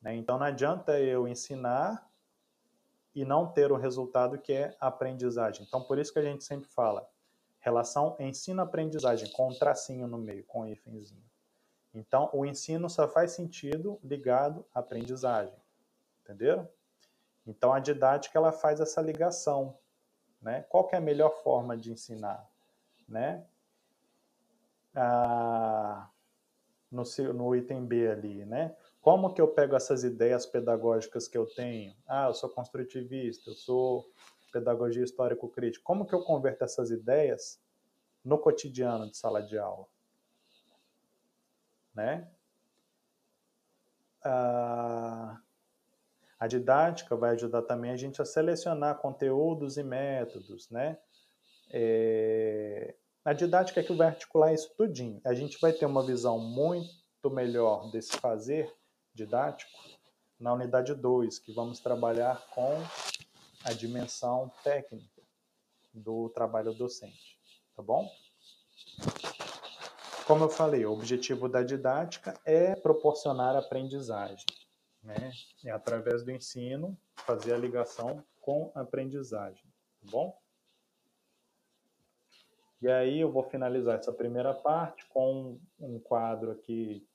Né? 0.01 0.17
Então 0.17 0.39
não 0.39 0.47
adianta 0.47 0.99
eu 0.99 1.29
ensinar 1.29 2.11
e 3.15 3.25
não 3.25 3.47
ter 3.47 3.71
o 3.71 3.77
resultado 3.77 4.39
que 4.39 4.53
é 4.53 4.77
a 4.81 4.89
aprendizagem. 4.89 5.65
Então 5.65 5.85
por 5.85 5.99
isso 5.99 6.13
que 6.13 6.19
a 6.19 6.25
gente 6.25 6.43
sempre 6.43 6.69
fala 6.69 7.09
relação 7.65 8.15
ensino-aprendizagem, 8.21 9.33
com 9.33 9.49
um 9.49 9.59
tracinho 9.59 10.07
no 10.07 10.19
meio, 10.19 10.45
com 10.45 10.61
um 10.61 10.67
hífenzinho. 10.67 11.25
Então 11.95 12.29
o 12.33 12.45
ensino 12.45 12.91
só 12.91 13.09
faz 13.09 13.33
sentido 13.33 13.99
ligado 14.05 14.67
à 14.75 14.81
aprendizagem, 14.81 15.55
entenderam? 16.23 16.69
Então 17.47 17.73
a 17.73 17.81
didática 17.81 18.39
ela 18.39 18.53
faz 18.53 18.81
essa 18.81 19.01
ligação, 19.01 19.79
né? 20.43 20.63
Qual 20.69 20.89
é 20.93 20.97
a 20.97 21.01
melhor 21.01 21.31
forma 21.43 21.77
de 21.77 21.91
ensinar, 21.91 22.47
né? 23.09 23.47
Ah, 24.95 26.09
no, 26.91 27.03
no 27.33 27.57
item 27.57 27.87
B 27.87 28.09
ali, 28.09 28.45
né? 28.45 28.77
Como 29.01 29.33
que 29.33 29.41
eu 29.41 29.49
pego 29.49 29.75
essas 29.75 30.05
ideias 30.05 30.45
pedagógicas 30.45 31.27
que 31.29 31.37
eu 31.37 31.47
tenho? 31.47 31.95
Ah, 32.07 32.27
eu 32.27 32.35
sou 32.35 32.51
construtivista, 32.51 33.51
eu 33.51 33.55
sou 33.55 34.11
pedagogia 34.55 35.03
histórico-crítica. 35.03 35.85
Como 35.85 36.07
que 36.07 36.15
eu 36.15 36.23
converto 36.23 36.63
essas 36.63 36.93
ideias 36.93 37.61
no 38.25 38.39
cotidiano 38.39 39.11
de 39.11 39.17
sala 39.17 39.43
de 39.43 39.59
aula? 39.59 39.87
Né? 41.93 42.31
Ah, 44.23 45.41
a 46.39 46.47
didática 46.47 47.17
vai 47.17 47.31
ajudar 47.31 47.63
também 47.63 47.91
a 47.91 47.97
gente 47.97 48.23
a 48.23 48.25
selecionar 48.25 48.99
conteúdos 48.99 49.77
e 49.77 49.83
métodos, 49.83 50.71
né? 50.71 50.99
É, 51.71 52.95
a 53.25 53.33
didática 53.33 53.81
é 53.81 53.83
que 53.83 53.93
vai 53.93 54.09
articular 54.09 54.53
isso 54.53 54.73
tudinho. 54.77 55.21
A 55.25 55.35
gente 55.35 55.59
vai 55.61 55.73
ter 55.73 55.87
uma 55.87 56.05
visão 56.05 56.39
muito 56.39 57.31
melhor 57.31 57.91
desse 57.91 58.17
fazer 58.19 58.73
didático 59.13 59.73
na 60.39 60.53
unidade 60.53 60.95
2, 60.95 61.39
que 61.39 61.53
vamos 61.53 61.81
trabalhar 61.81 62.47
com 62.55 62.79
a 63.65 63.73
dimensão 63.73 64.51
técnica 64.63 65.23
do 65.93 66.29
trabalho 66.31 66.75
docente, 66.75 67.39
tá 67.75 67.83
bom? 67.83 68.11
Como 70.27 70.45
eu 70.45 70.49
falei, 70.49 70.85
o 70.87 70.93
objetivo 70.93 71.49
da 71.49 71.63
didática 71.63 72.39
é 72.45 72.75
proporcionar 72.75 73.57
aprendizagem, 73.57 74.47
né? 75.03 75.33
É 75.65 75.71
através 75.71 76.23
do 76.23 76.31
ensino 76.31 76.97
fazer 77.17 77.55
a 77.55 77.59
ligação 77.59 78.25
com 78.41 78.73
a 78.75 78.81
aprendizagem, 78.81 79.65
tá 80.01 80.11
bom? 80.11 80.39
E 82.81 82.89
aí 82.89 83.21
eu 83.21 83.33
vou 83.33 83.43
finalizar 83.43 83.99
essa 83.99 84.13
primeira 84.13 84.53
parte 84.53 85.07
com 85.07 85.59
um 85.81 85.99
quadro 85.99 86.51
aqui 86.51 87.07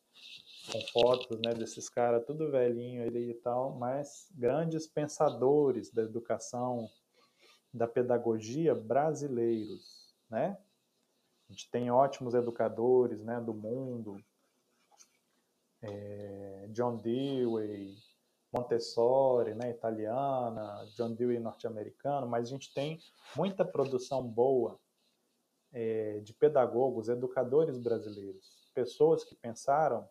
com 0.71 0.81
fotos 0.91 1.39
né, 1.41 1.53
desses 1.53 1.89
caras, 1.89 2.25
tudo 2.25 2.51
velhinho 2.51 3.03
ali 3.03 3.31
e 3.31 3.35
tal, 3.35 3.75
mas 3.77 4.27
grandes 4.35 4.87
pensadores 4.87 5.91
da 5.91 6.03
educação, 6.03 6.89
da 7.73 7.87
pedagogia 7.87 8.75
brasileiros, 8.75 10.13
né? 10.29 10.57
A 11.47 11.51
gente 11.51 11.69
tem 11.71 11.89
ótimos 11.89 12.35
educadores 12.35 13.23
né, 13.23 13.41
do 13.41 13.53
mundo, 13.53 14.23
é, 15.81 16.67
John 16.69 16.97
Dewey, 16.97 17.95
Montessori, 18.51 19.55
né, 19.55 19.71
italiana, 19.71 20.85
John 20.95 21.13
Dewey 21.13 21.39
norte-americano, 21.39 22.27
mas 22.27 22.47
a 22.47 22.49
gente 22.49 22.71
tem 22.73 22.99
muita 23.35 23.65
produção 23.65 24.23
boa 24.23 24.79
é, 25.71 26.19
de 26.19 26.33
pedagogos, 26.33 27.09
educadores 27.09 27.77
brasileiros, 27.77 28.69
pessoas 28.73 29.23
que 29.23 29.35
pensaram 29.35 30.07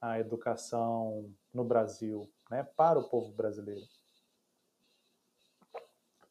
a 0.00 0.18
educação 0.18 1.32
no 1.52 1.64
Brasil 1.64 2.30
né, 2.50 2.62
para 2.62 2.98
o 2.98 3.08
povo 3.08 3.32
brasileiro, 3.32 3.86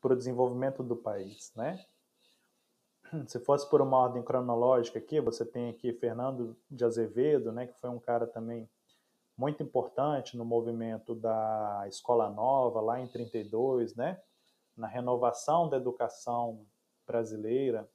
para 0.01 0.14
o 0.14 0.18
desenvolvimento 0.18 0.84
do 0.84 0.95
país, 0.95 1.51
né? 1.55 1.84
Se 3.28 3.39
fosse 3.39 3.70
por 3.70 3.82
uma 3.82 3.97
ordem 3.97 4.24
cronológica 4.24 4.99
aqui, 4.99 5.20
você 5.20 5.45
tem 5.45 5.70
aqui 5.70 5.93
Fernando 5.93 6.57
de 6.70 6.84
Azevedo, 6.84 7.51
né, 7.51 7.68
que 7.68 7.80
foi 7.80 7.89
um 7.89 7.99
cara 7.99 8.28
também 8.28 8.70
muito 9.38 9.64
importante 9.64 10.38
no 10.38 10.45
movimento 10.45 11.16
da 11.16 11.86
Escola 11.88 12.30
Nova, 12.30 12.82
lá 12.82 12.99
em 12.99 13.07
32, 13.07 13.95
né? 13.95 14.22
na 14.76 14.88
renovação 14.88 15.70
da 15.70 15.78
educação 15.78 16.66
brasileira. 17.05 17.89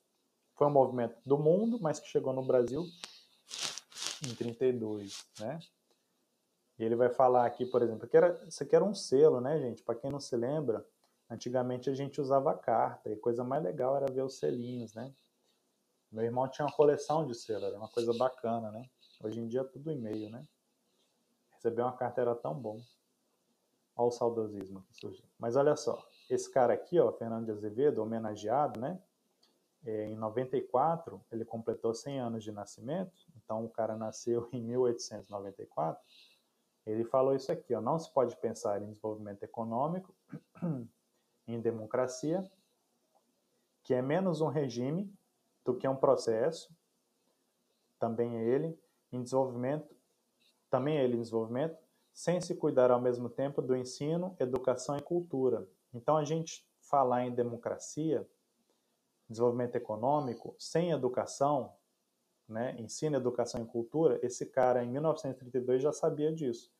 Foi 0.55 0.67
um 0.67 0.73
movimento 0.73 1.17
do 1.25 1.39
mundo, 1.39 1.79
mas 1.81 2.01
que 2.01 2.09
chegou 2.09 2.33
no 2.33 2.45
Brasil 2.45 2.85
em 4.27 4.35
32, 4.35 5.25
né? 5.39 5.59
E 6.79 6.85
ele 6.85 6.95
vai 6.95 7.09
falar 7.09 7.45
aqui, 7.45 7.67
por 7.67 7.83
exemplo, 7.83 8.07
que 8.07 8.17
era, 8.17 8.41
isso 8.47 8.63
aqui 8.63 8.75
era 8.75 8.85
um 8.85 8.95
selo, 8.95 9.41
né, 9.41 9.59
gente? 9.59 9.83
Para 9.83 9.97
quem 9.97 10.11
não 10.11 10.21
se 10.21 10.37
lembra, 10.37 10.87
antigamente 11.29 11.91
a 11.91 11.95
gente 11.95 12.21
usava 12.21 12.57
carta 12.57 13.11
e 13.11 13.17
coisa 13.17 13.43
mais 13.43 13.63
legal 13.63 13.97
era 13.97 14.07
ver 14.07 14.23
os 14.23 14.39
selinhos, 14.39 14.95
né? 14.95 15.13
Meu 16.11 16.25
irmão 16.25 16.49
tinha 16.49 16.65
uma 16.67 16.75
coleção 16.75 17.27
de 17.27 17.35
selo, 17.35 17.67
era 17.67 17.77
uma 17.77 17.89
coisa 17.89 18.13
bacana, 18.17 18.71
né? 18.71 18.89
Hoje 19.23 19.41
em 19.41 19.49
dia 19.49 19.61
é 19.61 19.65
tudo 19.65 19.91
e-mail, 19.91 20.31
né? 20.31 20.43
Receber 21.53 21.83
uma 21.83 21.97
carta 21.97 22.21
era 22.21 22.35
tão 22.35 22.55
bom. 22.55 22.81
Olha 23.97 24.09
o 24.09 24.11
saudosismo 24.13 24.83
que 24.83 24.95
surgiu. 24.95 25.25
Mas 25.37 25.57
olha 25.57 25.75
só, 25.75 26.01
esse 26.31 26.49
cara 26.51 26.73
aqui, 26.73 27.01
ó, 27.01 27.13
Fernando 27.13 27.47
de 27.47 27.51
Azevedo, 27.51 28.01
homenageado, 28.01 28.79
né? 28.79 29.03
É, 29.89 30.05
em 30.05 30.17
94, 30.17 31.19
ele 31.33 31.47
completou 31.47 31.95
100 31.95 32.21
anos 32.21 32.45
de 32.45 32.53
nascimento, 32.53 33.27
então 33.35 33.65
o 33.65 33.71
cara 33.71 33.97
nasceu 33.97 34.47
em 34.53 34.63
1894. 34.63 35.99
Ele 36.85 37.05
falou 37.05 37.35
isso 37.35 37.51
aqui, 37.51 37.75
ó, 37.75 37.81
não 37.81 37.99
se 37.99 38.13
pode 38.13 38.37
pensar 38.37 38.83
em 38.83 38.89
desenvolvimento 38.89 39.43
econômico, 39.45 40.15
em 41.49 41.59
democracia, 41.59 42.47
que 43.83 43.95
é 43.95 44.03
menos 44.03 44.43
um 44.43 44.49
regime 44.49 45.11
do 45.65 45.75
que 45.75 45.89
um 45.89 45.97
processo, 45.97 46.71
também 47.99 48.37
é 48.37 48.45
ele, 48.45 48.79
em 49.11 49.23
desenvolvimento, 49.23 49.97
também 50.69 50.99
é 50.99 51.05
ele 51.05 51.17
em 51.17 51.23
desenvolvimento, 51.23 51.79
sem 52.13 52.43
se 52.43 52.55
cuidar 52.55 52.91
ao 52.91 53.01
mesmo 53.01 53.31
tempo 53.31 53.63
do 53.63 53.75
ensino, 53.75 54.37
educação 54.39 54.99
e 54.99 55.03
cultura. 55.03 55.67
Então, 55.95 56.19
a 56.19 56.25
gente 56.27 56.69
falar 56.79 57.25
em 57.25 57.35
democracia, 57.35 58.29
desenvolvimento 59.29 59.77
econômico, 59.77 60.55
sem 60.59 60.91
educação, 60.91 61.73
né, 62.49 62.75
ensino, 62.79 63.17
educação 63.17 63.63
e 63.63 63.67
cultura, 63.67 64.19
esse 64.23 64.47
cara 64.47 64.83
em 64.83 64.89
1932 64.89 65.83
já 65.83 65.93
sabia 65.93 66.33
disso. 66.33 66.73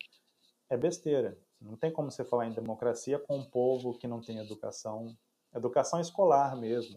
É 0.69 0.77
besteira. 0.77 1.39
Não 1.61 1.77
tem 1.77 1.93
como 1.93 2.11
você 2.11 2.25
falar 2.25 2.47
em 2.47 2.53
democracia 2.53 3.19
com 3.19 3.39
um 3.39 3.45
povo 3.45 3.99
que 3.99 4.07
não 4.07 4.21
tem 4.21 4.39
educação, 4.39 5.17
educação 5.55 6.01
escolar 6.01 6.57
mesmo, 6.57 6.97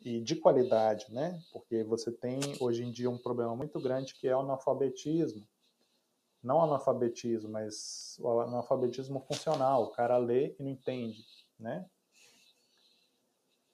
e 0.00 0.20
de 0.20 0.36
qualidade, 0.36 1.12
né? 1.12 1.40
Porque 1.52 1.82
você 1.82 2.12
tem 2.12 2.38
hoje 2.60 2.84
em 2.84 2.92
dia 2.92 3.10
um 3.10 3.18
problema 3.18 3.56
muito 3.56 3.80
grande 3.80 4.14
que 4.14 4.28
é 4.28 4.36
o 4.36 4.40
analfabetismo 4.40 5.44
não 6.42 6.62
analfabetismo, 6.62 7.50
mas 7.50 8.16
o 8.20 8.40
analfabetismo 8.40 9.20
funcional, 9.20 9.84
o 9.84 9.90
cara 9.90 10.16
lê 10.16 10.54
e 10.58 10.62
não 10.62 10.70
entende, 10.70 11.24
né? 11.58 11.88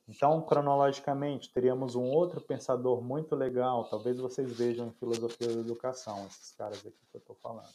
Então, 0.06 0.42
cronologicamente, 0.42 1.50
teríamos 1.50 1.94
um 1.94 2.04
outro 2.04 2.40
pensador 2.40 3.00
muito 3.00 3.34
legal, 3.34 3.88
talvez 3.88 4.18
vocês 4.18 4.52
vejam 4.52 4.88
em 4.88 4.92
filosofia 4.92 5.48
da 5.48 5.60
educação, 5.60 6.26
esses 6.26 6.52
caras 6.52 6.78
aqui 6.78 7.06
que 7.10 7.16
eu 7.16 7.20
estou 7.20 7.36
falando, 7.36 7.72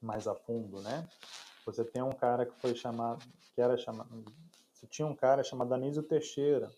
mais 0.00 0.28
a 0.28 0.34
fundo, 0.34 0.82
né? 0.82 1.08
Você 1.64 1.84
tem 1.84 2.02
um 2.02 2.12
cara 2.12 2.44
que 2.44 2.54
foi 2.60 2.74
chamado, 2.74 3.24
que 3.54 3.60
era 3.60 3.78
chamado, 3.78 4.24
você 4.74 4.86
tinha 4.86 5.08
um 5.08 5.16
cara 5.16 5.42
chamado 5.42 5.72
Anísio 5.72 6.02
Teixeira, 6.02 6.70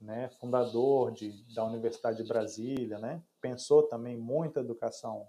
né, 0.00 0.28
fundador 0.28 1.10
de, 1.10 1.32
da 1.52 1.64
Universidade 1.64 2.18
de 2.18 2.28
Brasília, 2.28 2.98
né? 2.98 3.20
Pensou 3.40 3.82
também 3.82 4.16
muito 4.16 4.58
a 4.58 4.62
educação 4.62 5.26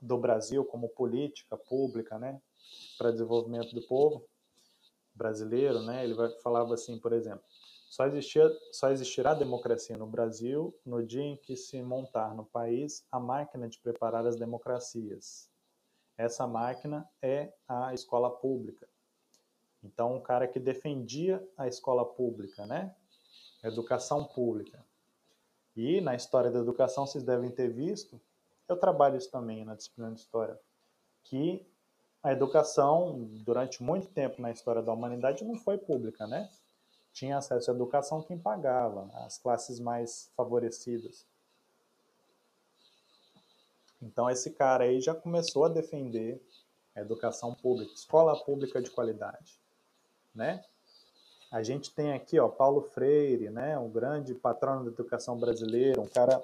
do 0.00 0.16
Brasil 0.16 0.64
como 0.64 0.88
política 0.88 1.56
pública, 1.56 2.18
né, 2.18 2.40
para 2.96 3.10
desenvolvimento 3.10 3.74
do 3.74 3.82
povo 3.82 4.26
brasileiro, 5.16 5.82
né? 5.82 6.04
Ele 6.04 6.14
vai 6.14 6.30
falava 6.40 6.74
assim, 6.74 6.98
por 6.98 7.12
exemplo, 7.12 7.42
só 7.90 8.06
existia 8.06 8.50
só 8.72 8.90
existirá 8.90 9.34
democracia 9.34 9.96
no 9.96 10.06
Brasil 10.06 10.78
no 10.84 11.04
dia 11.04 11.22
em 11.22 11.36
que 11.36 11.56
se 11.56 11.80
montar 11.82 12.34
no 12.34 12.44
país 12.44 13.04
a 13.10 13.18
máquina 13.18 13.68
de 13.68 13.78
preparar 13.78 14.26
as 14.26 14.36
democracias. 14.36 15.50
Essa 16.16 16.46
máquina 16.46 17.08
é 17.20 17.52
a 17.68 17.92
escola 17.92 18.30
pública. 18.30 18.88
Então, 19.82 20.16
um 20.16 20.20
cara 20.20 20.48
que 20.48 20.58
defendia 20.58 21.46
a 21.56 21.68
escola 21.68 22.04
pública, 22.04 22.66
né? 22.66 22.94
Educação 23.62 24.24
pública. 24.24 24.84
E 25.76 26.00
na 26.00 26.14
história 26.14 26.50
da 26.50 26.58
educação, 26.58 27.06
vocês 27.06 27.22
devem 27.22 27.50
ter 27.50 27.68
visto 27.68 28.20
eu 28.68 28.76
trabalho 28.76 29.16
isso 29.16 29.30
também 29.30 29.64
na 29.64 29.74
disciplina 29.74 30.12
de 30.12 30.20
história, 30.20 30.58
que 31.22 31.64
a 32.26 32.32
educação, 32.32 33.20
durante 33.44 33.80
muito 33.84 34.08
tempo 34.08 34.42
na 34.42 34.50
história 34.50 34.82
da 34.82 34.92
humanidade, 34.92 35.44
não 35.44 35.54
foi 35.54 35.78
pública, 35.78 36.26
né? 36.26 36.50
Tinha 37.12 37.38
acesso 37.38 37.70
à 37.70 37.74
educação 37.74 38.20
quem 38.20 38.36
pagava, 38.36 39.08
as 39.24 39.38
classes 39.38 39.78
mais 39.78 40.28
favorecidas. 40.36 41.24
Então 44.02 44.28
esse 44.28 44.50
cara 44.50 44.82
aí 44.82 45.00
já 45.00 45.14
começou 45.14 45.66
a 45.66 45.68
defender 45.68 46.42
a 46.96 47.00
educação 47.00 47.54
pública, 47.54 47.94
escola 47.94 48.36
pública 48.44 48.82
de 48.82 48.90
qualidade, 48.90 49.60
né? 50.34 50.64
A 51.52 51.62
gente 51.62 51.94
tem 51.94 52.12
aqui, 52.12 52.40
ó, 52.40 52.48
Paulo 52.48 52.82
Freire, 52.82 53.50
né, 53.50 53.78
um 53.78 53.88
grande 53.88 54.34
patrono 54.34 54.82
da 54.84 54.90
educação 54.90 55.38
brasileira, 55.38 56.00
um 56.00 56.08
cara 56.08 56.42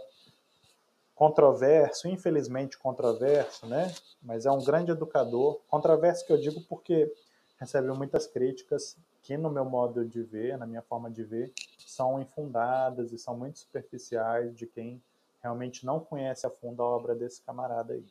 controverso, 1.23 2.09
infelizmente 2.09 2.77
controverso, 2.77 3.65
né? 3.65 3.95
Mas 4.21 4.45
é 4.45 4.51
um 4.51 4.61
grande 4.61 4.91
educador. 4.91 5.61
Controverso 5.69 6.27
que 6.27 6.33
eu 6.33 6.37
digo 6.37 6.61
porque 6.63 7.15
recebe 7.61 7.87
muitas 7.93 8.27
críticas 8.27 8.97
que, 9.23 9.37
no 9.37 9.49
meu 9.49 9.65
modo 9.65 10.05
de 10.05 10.21
ver, 10.21 10.59
na 10.59 10.67
minha 10.67 10.83
forma 10.83 11.09
de 11.09 11.23
ver, 11.23 11.53
são 11.79 12.21
infundadas 12.21 13.13
e 13.13 13.19
são 13.21 13.37
muito 13.37 13.61
superficiais 13.61 14.53
de 14.53 14.67
quem 14.67 15.01
realmente 15.41 15.87
não 15.87 16.01
conhece 16.01 16.45
a 16.45 16.51
fundo 16.51 16.83
a 16.83 16.87
obra 16.87 17.15
desse 17.15 17.41
camarada 17.43 17.93
aí. 17.93 18.05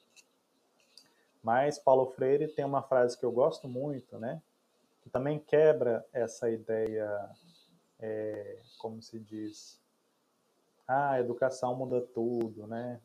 Mas 1.44 1.78
Paulo 1.78 2.06
Freire 2.12 2.48
tem 2.48 2.64
uma 2.64 2.82
frase 2.82 3.18
que 3.18 3.26
eu 3.26 3.32
gosto 3.34 3.68
muito, 3.68 4.18
né? 4.20 4.42
Que 5.04 5.10
também 5.10 5.38
quebra 5.38 6.06
essa 6.14 6.50
ideia, 6.50 7.30
é, 8.00 8.60
como 8.78 9.02
se 9.02 9.20
diz, 9.20 9.81
ah, 10.92 11.12
a 11.12 11.20
educação 11.20 11.76
muda 11.76 12.02
tudo, 12.02 12.68
né? 12.68 13.00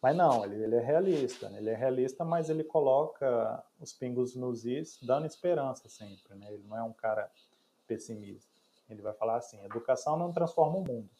Mas 0.00 0.16
não, 0.16 0.44
ele, 0.44 0.62
ele 0.62 0.76
é 0.76 0.80
realista, 0.80 1.48
né? 1.48 1.58
ele 1.58 1.70
é 1.70 1.74
realista, 1.74 2.24
mas 2.24 2.48
ele 2.48 2.62
coloca 2.62 3.62
os 3.80 3.92
pingos 3.92 4.34
nos 4.34 4.64
is, 4.64 4.98
dando 5.02 5.26
esperança 5.26 5.88
sempre, 5.88 6.34
né? 6.34 6.46
Ele 6.52 6.64
não 6.66 6.76
é 6.76 6.82
um 6.82 6.92
cara 6.92 7.30
pessimista. 7.86 8.50
Ele 8.88 9.02
vai 9.02 9.12
falar 9.12 9.36
assim: 9.36 9.62
educação 9.64 10.16
não 10.16 10.32
transforma 10.32 10.78
o 10.78 10.84
mundo. 10.84 11.10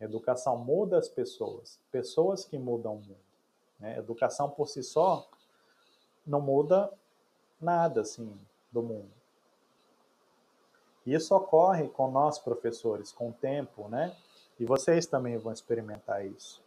Educação 0.00 0.56
muda 0.58 0.98
as 0.98 1.08
pessoas, 1.08 1.80
pessoas 1.90 2.44
que 2.44 2.58
mudam 2.58 2.96
o 2.96 3.00
mundo. 3.00 3.24
Né? 3.78 3.96
Educação 3.96 4.50
por 4.50 4.68
si 4.68 4.82
só 4.82 5.28
não 6.26 6.40
muda 6.40 6.92
nada 7.60 8.00
assim 8.00 8.36
do 8.72 8.82
mundo. 8.82 9.12
Isso 11.06 11.34
ocorre 11.34 11.88
com 11.88 12.10
nós 12.10 12.38
professores, 12.38 13.12
com 13.12 13.28
o 13.28 13.32
tempo, 13.32 13.88
né? 13.88 14.16
E 14.58 14.64
vocês 14.64 15.06
também 15.06 15.36
vão 15.36 15.52
experimentar 15.52 16.24
isso. 16.24 16.62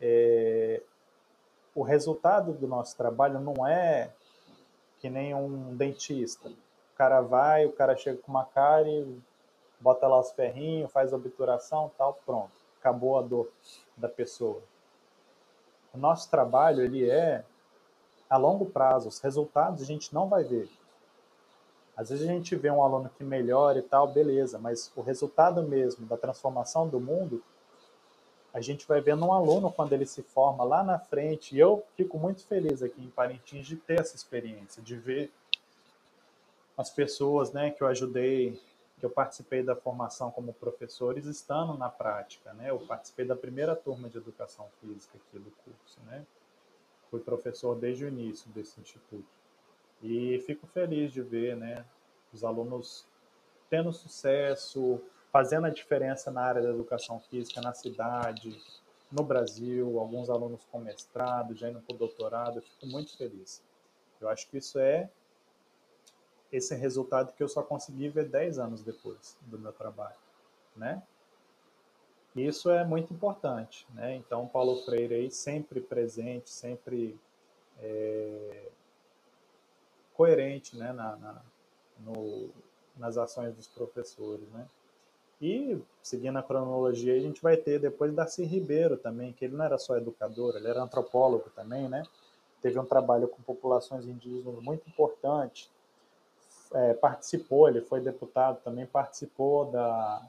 É, 0.00 0.82
o 1.74 1.82
resultado 1.82 2.52
do 2.52 2.66
nosso 2.66 2.96
trabalho 2.96 3.38
não 3.40 3.66
é 3.66 4.10
que 4.98 5.08
nem 5.08 5.34
um 5.34 5.76
dentista. 5.76 6.48
O 6.48 6.96
cara 6.96 7.20
vai, 7.20 7.66
o 7.66 7.72
cara 7.72 7.96
chega 7.96 8.18
com 8.18 8.32
uma 8.32 8.44
cárie, 8.44 9.20
bota 9.80 10.06
lá 10.08 10.18
os 10.18 10.32
ferrinhos, 10.32 10.90
faz 10.90 11.12
a 11.12 11.16
obturação, 11.16 11.90
tal, 11.96 12.14
pronto. 12.26 12.52
Acabou 12.80 13.18
a 13.18 13.22
dor 13.22 13.50
da 13.96 14.08
pessoa. 14.08 14.62
O 15.92 15.98
nosso 15.98 16.30
trabalho, 16.30 16.82
ele 16.82 17.08
é 17.08 17.44
a 18.28 18.36
longo 18.36 18.66
prazo. 18.66 19.08
Os 19.08 19.20
resultados 19.20 19.82
a 19.82 19.84
gente 19.84 20.14
não 20.14 20.28
vai 20.28 20.44
ver. 20.44 20.68
Às 21.98 22.10
vezes 22.10 22.28
a 22.28 22.32
gente 22.32 22.54
vê 22.54 22.70
um 22.70 22.80
aluno 22.80 23.10
que 23.18 23.24
melhora 23.24 23.80
e 23.80 23.82
tal, 23.82 24.06
beleza, 24.06 24.56
mas 24.56 24.92
o 24.94 25.00
resultado 25.00 25.64
mesmo 25.64 26.06
da 26.06 26.16
transformação 26.16 26.88
do 26.88 27.00
mundo, 27.00 27.42
a 28.54 28.60
gente 28.60 28.86
vai 28.86 29.00
ver 29.00 29.16
num 29.16 29.32
aluno 29.32 29.72
quando 29.72 29.92
ele 29.92 30.06
se 30.06 30.22
forma 30.22 30.62
lá 30.62 30.84
na 30.84 31.00
frente. 31.00 31.56
E 31.56 31.58
eu 31.58 31.84
fico 31.96 32.16
muito 32.16 32.46
feliz 32.46 32.84
aqui 32.84 33.02
em 33.02 33.10
Parintins 33.10 33.66
de 33.66 33.74
ter 33.74 34.00
essa 34.00 34.14
experiência, 34.14 34.80
de 34.80 34.94
ver 34.94 35.32
as 36.76 36.88
pessoas 36.88 37.52
né, 37.52 37.72
que 37.72 37.82
eu 37.82 37.88
ajudei, 37.88 38.60
que 39.00 39.04
eu 39.04 39.10
participei 39.10 39.64
da 39.64 39.74
formação 39.74 40.30
como 40.30 40.52
professores, 40.52 41.26
estando 41.26 41.76
na 41.76 41.88
prática. 41.88 42.52
Né? 42.52 42.70
Eu 42.70 42.78
participei 42.78 43.26
da 43.26 43.34
primeira 43.34 43.74
turma 43.74 44.08
de 44.08 44.18
educação 44.18 44.68
física 44.80 45.18
aqui 45.18 45.38
do 45.40 45.50
curso. 45.64 45.98
Né? 46.06 46.24
fui 47.10 47.20
professor 47.20 47.74
desde 47.74 48.04
o 48.04 48.08
início 48.08 48.48
desse 48.50 48.80
instituto. 48.80 49.37
E 50.02 50.38
fico 50.46 50.66
feliz 50.66 51.12
de 51.12 51.22
ver 51.22 51.56
né, 51.56 51.84
os 52.32 52.44
alunos 52.44 53.06
tendo 53.68 53.92
sucesso, 53.92 55.00
fazendo 55.32 55.66
a 55.66 55.70
diferença 55.70 56.30
na 56.30 56.42
área 56.42 56.62
da 56.62 56.70
educação 56.70 57.20
física 57.20 57.60
na 57.60 57.74
cidade, 57.74 58.56
no 59.10 59.22
Brasil, 59.22 59.98
alguns 59.98 60.30
alunos 60.30 60.64
com 60.70 60.78
mestrado, 60.78 61.54
já 61.54 61.68
indo 61.68 61.80
para 61.80 61.94
o 61.94 61.98
doutorado, 61.98 62.58
eu 62.58 62.62
fico 62.62 62.86
muito 62.86 63.16
feliz. 63.16 63.62
Eu 64.20 64.28
acho 64.28 64.48
que 64.48 64.58
isso 64.58 64.78
é 64.78 65.08
esse 66.50 66.74
resultado 66.74 67.32
que 67.32 67.42
eu 67.42 67.48
só 67.48 67.62
consegui 67.62 68.08
ver 68.08 68.28
10 68.28 68.58
anos 68.58 68.82
depois 68.82 69.36
do 69.42 69.58
meu 69.58 69.72
trabalho, 69.72 70.16
né? 70.76 71.02
Isso 72.34 72.70
é 72.70 72.84
muito 72.84 73.12
importante, 73.12 73.86
né? 73.94 74.14
Então, 74.14 74.46
Paulo 74.46 74.76
Freire 74.84 75.14
aí 75.14 75.30
sempre 75.30 75.80
presente, 75.80 76.50
sempre 76.50 77.18
é, 77.80 78.68
coerente, 80.18 80.76
né, 80.76 80.92
na, 80.92 81.14
na 81.16 81.42
no, 82.00 82.50
nas 82.96 83.16
ações 83.16 83.54
dos 83.54 83.68
professores, 83.68 84.48
né? 84.50 84.66
E, 85.40 85.80
seguindo 86.02 86.36
a 86.36 86.42
cronologia, 86.42 87.14
a 87.14 87.20
gente 87.20 87.40
vai 87.40 87.56
ter 87.56 87.78
depois 87.78 88.12
Darcy 88.12 88.44
Ribeiro 88.44 88.96
também, 88.96 89.32
que 89.32 89.44
ele 89.44 89.56
não 89.56 89.64
era 89.64 89.78
só 89.78 89.96
educador, 89.96 90.56
ele 90.56 90.66
era 90.66 90.82
antropólogo 90.82 91.48
também, 91.50 91.88
né? 91.88 92.02
Teve 92.60 92.78
um 92.78 92.84
trabalho 92.84 93.28
com 93.28 93.40
populações 93.42 94.04
indígenas 94.04 94.60
muito 94.60 94.88
importante, 94.88 95.70
é, 96.74 96.94
participou, 96.94 97.68
ele 97.68 97.80
foi 97.80 98.00
deputado, 98.00 98.60
também 98.62 98.84
participou 98.84 99.70
da 99.70 100.28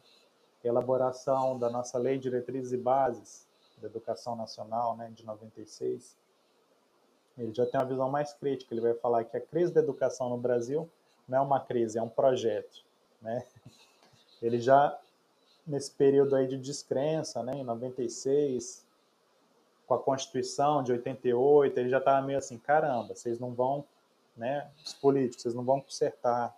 elaboração 0.63 1.57
da 1.57 1.69
nossa 1.69 1.97
Lei 1.97 2.17
de 2.17 2.29
Diretrizes 2.29 2.71
e 2.71 2.77
Bases 2.77 3.47
da 3.81 3.87
Educação 3.87 4.35
Nacional, 4.35 4.95
né, 4.95 5.11
de 5.15 5.25
96. 5.25 6.15
Ele 7.39 7.53
já 7.53 7.65
tem 7.65 7.79
uma 7.79 7.85
visão 7.87 8.09
mais 8.09 8.33
crítica, 8.33 8.73
ele 8.73 8.81
vai 8.81 8.93
falar 8.93 9.23
que 9.23 9.37
a 9.37 9.41
crise 9.41 9.73
da 9.73 9.79
educação 9.79 10.29
no 10.29 10.37
Brasil 10.37 10.89
não 11.27 11.37
é 11.37 11.41
uma 11.41 11.59
crise, 11.59 11.97
é 11.97 12.01
um 12.01 12.09
projeto, 12.09 12.83
né? 13.21 13.45
Ele 14.41 14.59
já 14.59 14.97
nesse 15.67 15.91
período 15.91 16.33
aí 16.35 16.47
de 16.47 16.57
descrença, 16.57 17.43
né, 17.43 17.55
em 17.55 17.63
96, 17.63 18.85
com 19.85 19.93
a 19.93 19.99
Constituição 19.99 20.81
de 20.81 20.93
88, 20.93 21.77
ele 21.77 21.89
já 21.89 21.97
estava 21.97 22.25
meio 22.25 22.39
assim, 22.39 22.57
caramba, 22.57 23.13
vocês 23.13 23.37
não 23.37 23.53
vão 23.53 23.85
né? 24.39 24.71
Os 24.83 24.93
políticos, 24.93 25.43
vocês 25.43 25.53
não 25.53 25.63
vão 25.63 25.81
consertar. 25.81 26.57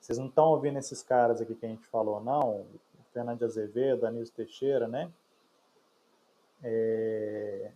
Vocês 0.00 0.16
não 0.16 0.28
estão 0.28 0.46
ouvindo 0.46 0.78
esses 0.78 1.02
caras 1.02 1.40
aqui 1.40 1.54
que 1.54 1.66
a 1.66 1.68
gente 1.68 1.86
falou, 1.88 2.22
não? 2.22 2.64
Fernando 3.12 3.44
Azevedo, 3.44 4.06
Anísio 4.06 4.32
Teixeira, 4.32 4.86
né? 4.86 5.10
É... 6.62 7.72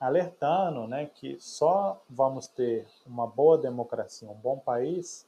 Alertando, 0.00 0.86
né, 0.86 1.06
que 1.06 1.36
só 1.40 2.00
vamos 2.08 2.46
ter 2.46 2.86
uma 3.04 3.26
boa 3.26 3.58
democracia, 3.58 4.28
um 4.28 4.34
bom 4.34 4.58
país, 4.58 5.26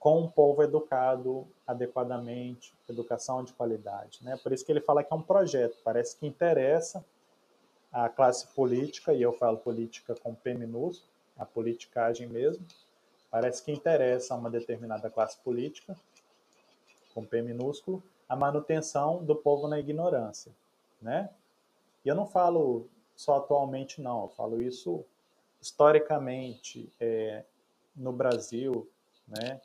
com 0.00 0.22
um 0.22 0.28
povo 0.28 0.62
educado 0.62 1.46
adequadamente, 1.66 2.74
educação 2.88 3.44
de 3.44 3.52
qualidade. 3.52 4.24
Né? 4.24 4.36
Por 4.42 4.50
isso 4.50 4.64
que 4.64 4.72
ele 4.72 4.80
fala 4.80 5.04
que 5.04 5.12
é 5.12 5.16
um 5.16 5.22
projeto, 5.22 5.76
parece 5.84 6.16
que 6.16 6.26
interessa 6.26 7.04
a 7.92 8.08
classe 8.08 8.46
política, 8.48 9.12
e 9.12 9.20
eu 9.20 9.32
falo 9.32 9.58
política 9.58 10.14
com 10.14 10.34
P 10.34 10.54
minúsculo, 10.54 11.10
a 11.36 11.44
politicagem 11.44 12.26
mesmo, 12.28 12.66
parece 13.30 13.62
que 13.62 13.70
interessa 13.70 14.34
a 14.34 14.36
uma 14.36 14.50
determinada 14.50 15.10
classe 15.10 15.38
política, 15.38 15.96
com 17.14 17.24
P 17.24 17.42
minúsculo, 17.42 18.02
a 18.28 18.34
manutenção 18.34 19.22
do 19.24 19.36
povo 19.36 19.68
na 19.68 19.78
ignorância, 19.78 20.52
né? 21.00 21.30
E 22.04 22.08
eu 22.08 22.14
não 22.14 22.26
falo 22.26 22.88
só 23.14 23.36
atualmente, 23.36 24.00
não, 24.00 24.22
eu 24.22 24.28
falo 24.28 24.62
isso 24.62 25.04
historicamente 25.60 26.90
é, 26.98 27.44
no 27.94 28.12
Brasil, 28.12 28.90
né? 29.26 29.60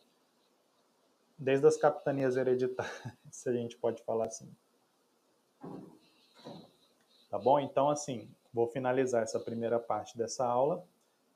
Desde 1.37 1.65
as 1.65 1.77
capitanias 1.77 2.35
hereditárias, 2.35 2.93
se 3.31 3.49
a 3.49 3.53
gente 3.53 3.77
pode 3.77 4.03
falar 4.03 4.25
assim. 4.25 4.49
Tá 7.29 7.39
bom? 7.39 7.59
Então, 7.59 7.89
assim, 7.89 8.29
vou 8.53 8.67
finalizar 8.67 9.23
essa 9.23 9.39
primeira 9.39 9.79
parte 9.79 10.17
dessa 10.17 10.45
aula 10.45 10.85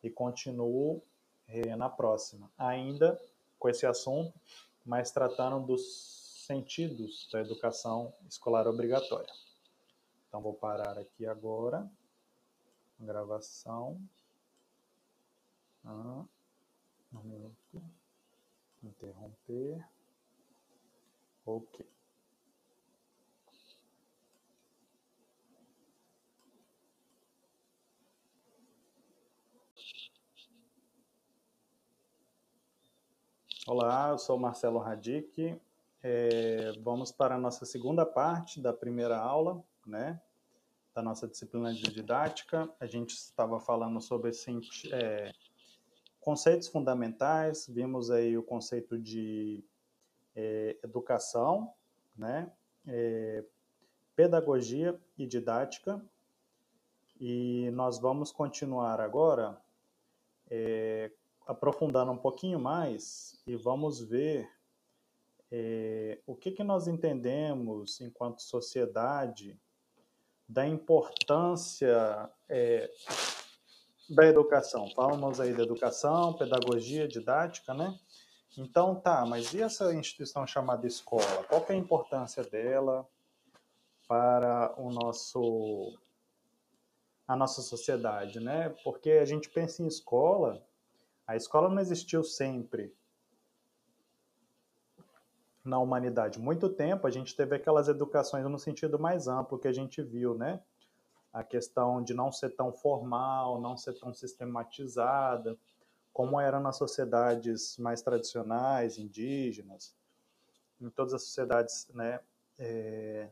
e 0.01 0.09
continuo 0.09 1.01
eh, 1.47 1.75
na 1.75 1.89
próxima, 1.89 2.49
ainda 2.57 3.19
com 3.57 3.67
esse 3.67 3.85
assunto, 3.85 4.33
mas 4.85 5.11
tratando 5.11 5.65
dos 5.65 6.45
sentidos 6.47 7.27
da 7.31 7.41
educação 7.41 8.13
escolar 8.27 8.67
obrigatória. 8.67 9.33
Então, 10.29 10.41
vou 10.43 10.53
parar 10.53 10.95
aqui 10.95 11.25
agora. 11.25 11.91
Gravação. 12.99 13.99
Ah, 15.83 16.23
um 17.11 17.23
minuto. 17.23 17.81
Interromper. 18.83 19.83
Ok. 21.43 21.83
Olá, 33.65 34.09
eu 34.09 34.19
sou 34.19 34.37
Marcelo 34.37 34.77
Radic. 34.77 35.59
É, 36.03 36.71
vamos 36.83 37.11
para 37.11 37.33
a 37.33 37.39
nossa 37.39 37.65
segunda 37.65 38.05
parte 38.05 38.61
da 38.61 38.71
primeira 38.71 39.17
aula, 39.17 39.63
né? 39.89 40.21
Da 40.93 41.01
nossa 41.01 41.27
disciplina 41.27 41.73
de 41.73 41.83
didática. 41.83 42.69
A 42.79 42.85
gente 42.85 43.11
estava 43.11 43.59
falando 43.59 43.99
sobre 43.99 44.31
é, 44.91 45.33
conceitos 46.21 46.67
fundamentais, 46.67 47.67
vimos 47.67 48.09
aí 48.11 48.37
o 48.37 48.43
conceito 48.43 48.97
de 48.97 49.63
é, 50.35 50.77
educação, 50.83 51.73
né? 52.15 52.51
É, 52.87 53.43
pedagogia 54.15 54.99
e 55.17 55.25
didática. 55.25 56.01
E 57.19 57.69
nós 57.71 57.99
vamos 57.99 58.31
continuar 58.31 59.01
agora 59.01 59.59
é, 60.49 61.11
aprofundando 61.45 62.11
um 62.11 62.17
pouquinho 62.17 62.59
mais 62.59 63.41
e 63.45 63.55
vamos 63.55 63.99
ver 63.99 64.49
é, 65.51 66.19
o 66.27 66.35
que, 66.35 66.51
que 66.51 66.63
nós 66.63 66.87
entendemos 66.87 67.99
enquanto 68.01 68.41
sociedade 68.41 69.59
da 70.49 70.67
importância 70.67 72.27
é, 72.49 72.89
da 74.09 74.25
educação. 74.25 74.89
Falamos 74.95 75.39
aí 75.39 75.53
da 75.53 75.61
educação, 75.61 76.33
pedagogia, 76.33 77.07
didática, 77.07 77.71
né? 77.75 77.95
Então, 78.57 78.95
tá, 78.95 79.23
mas 79.27 79.53
e 79.53 79.61
essa 79.61 79.93
instituição 79.93 80.47
chamada 80.47 80.87
escola? 80.87 81.43
Qual 81.47 81.63
é 81.69 81.73
a 81.73 81.75
importância 81.75 82.43
dela 82.43 83.07
para 84.07 84.73
o 84.75 84.89
nosso 84.89 85.95
a 87.27 87.35
nossa 87.35 87.61
sociedade, 87.61 88.39
né? 88.39 88.75
Porque 88.83 89.11
a 89.11 89.25
gente 89.25 89.47
pensa 89.49 89.83
em 89.83 89.87
escola, 89.87 90.65
a 91.27 91.35
escola 91.35 91.69
não 91.69 91.79
existiu 91.79 92.23
sempre 92.23 92.91
na 95.69 95.79
humanidade. 95.79 96.39
Muito 96.39 96.67
tempo 96.67 97.07
a 97.07 97.11
gente 97.11 97.35
teve 97.35 97.55
aquelas 97.55 97.87
educações 97.87 98.43
no 98.45 98.59
sentido 98.59 98.99
mais 98.99 99.27
amplo 99.27 99.59
que 99.59 99.67
a 99.67 99.73
gente 99.73 100.01
viu, 100.01 100.33
né? 100.33 100.59
A 101.31 101.43
questão 101.43 102.03
de 102.03 102.13
não 102.13 102.31
ser 102.31 102.49
tão 102.49 102.73
formal, 102.73 103.61
não 103.61 103.77
ser 103.77 103.93
tão 103.93 104.13
sistematizada, 104.13 105.57
como 106.11 106.39
era 106.39 106.59
nas 106.59 106.75
sociedades 106.75 107.77
mais 107.77 108.01
tradicionais, 108.01 108.97
indígenas, 108.97 109.95
em 110.81 110.89
todas 110.89 111.13
as 111.13 111.23
sociedades, 111.23 111.87
né? 111.93 112.19
É... 112.57 113.29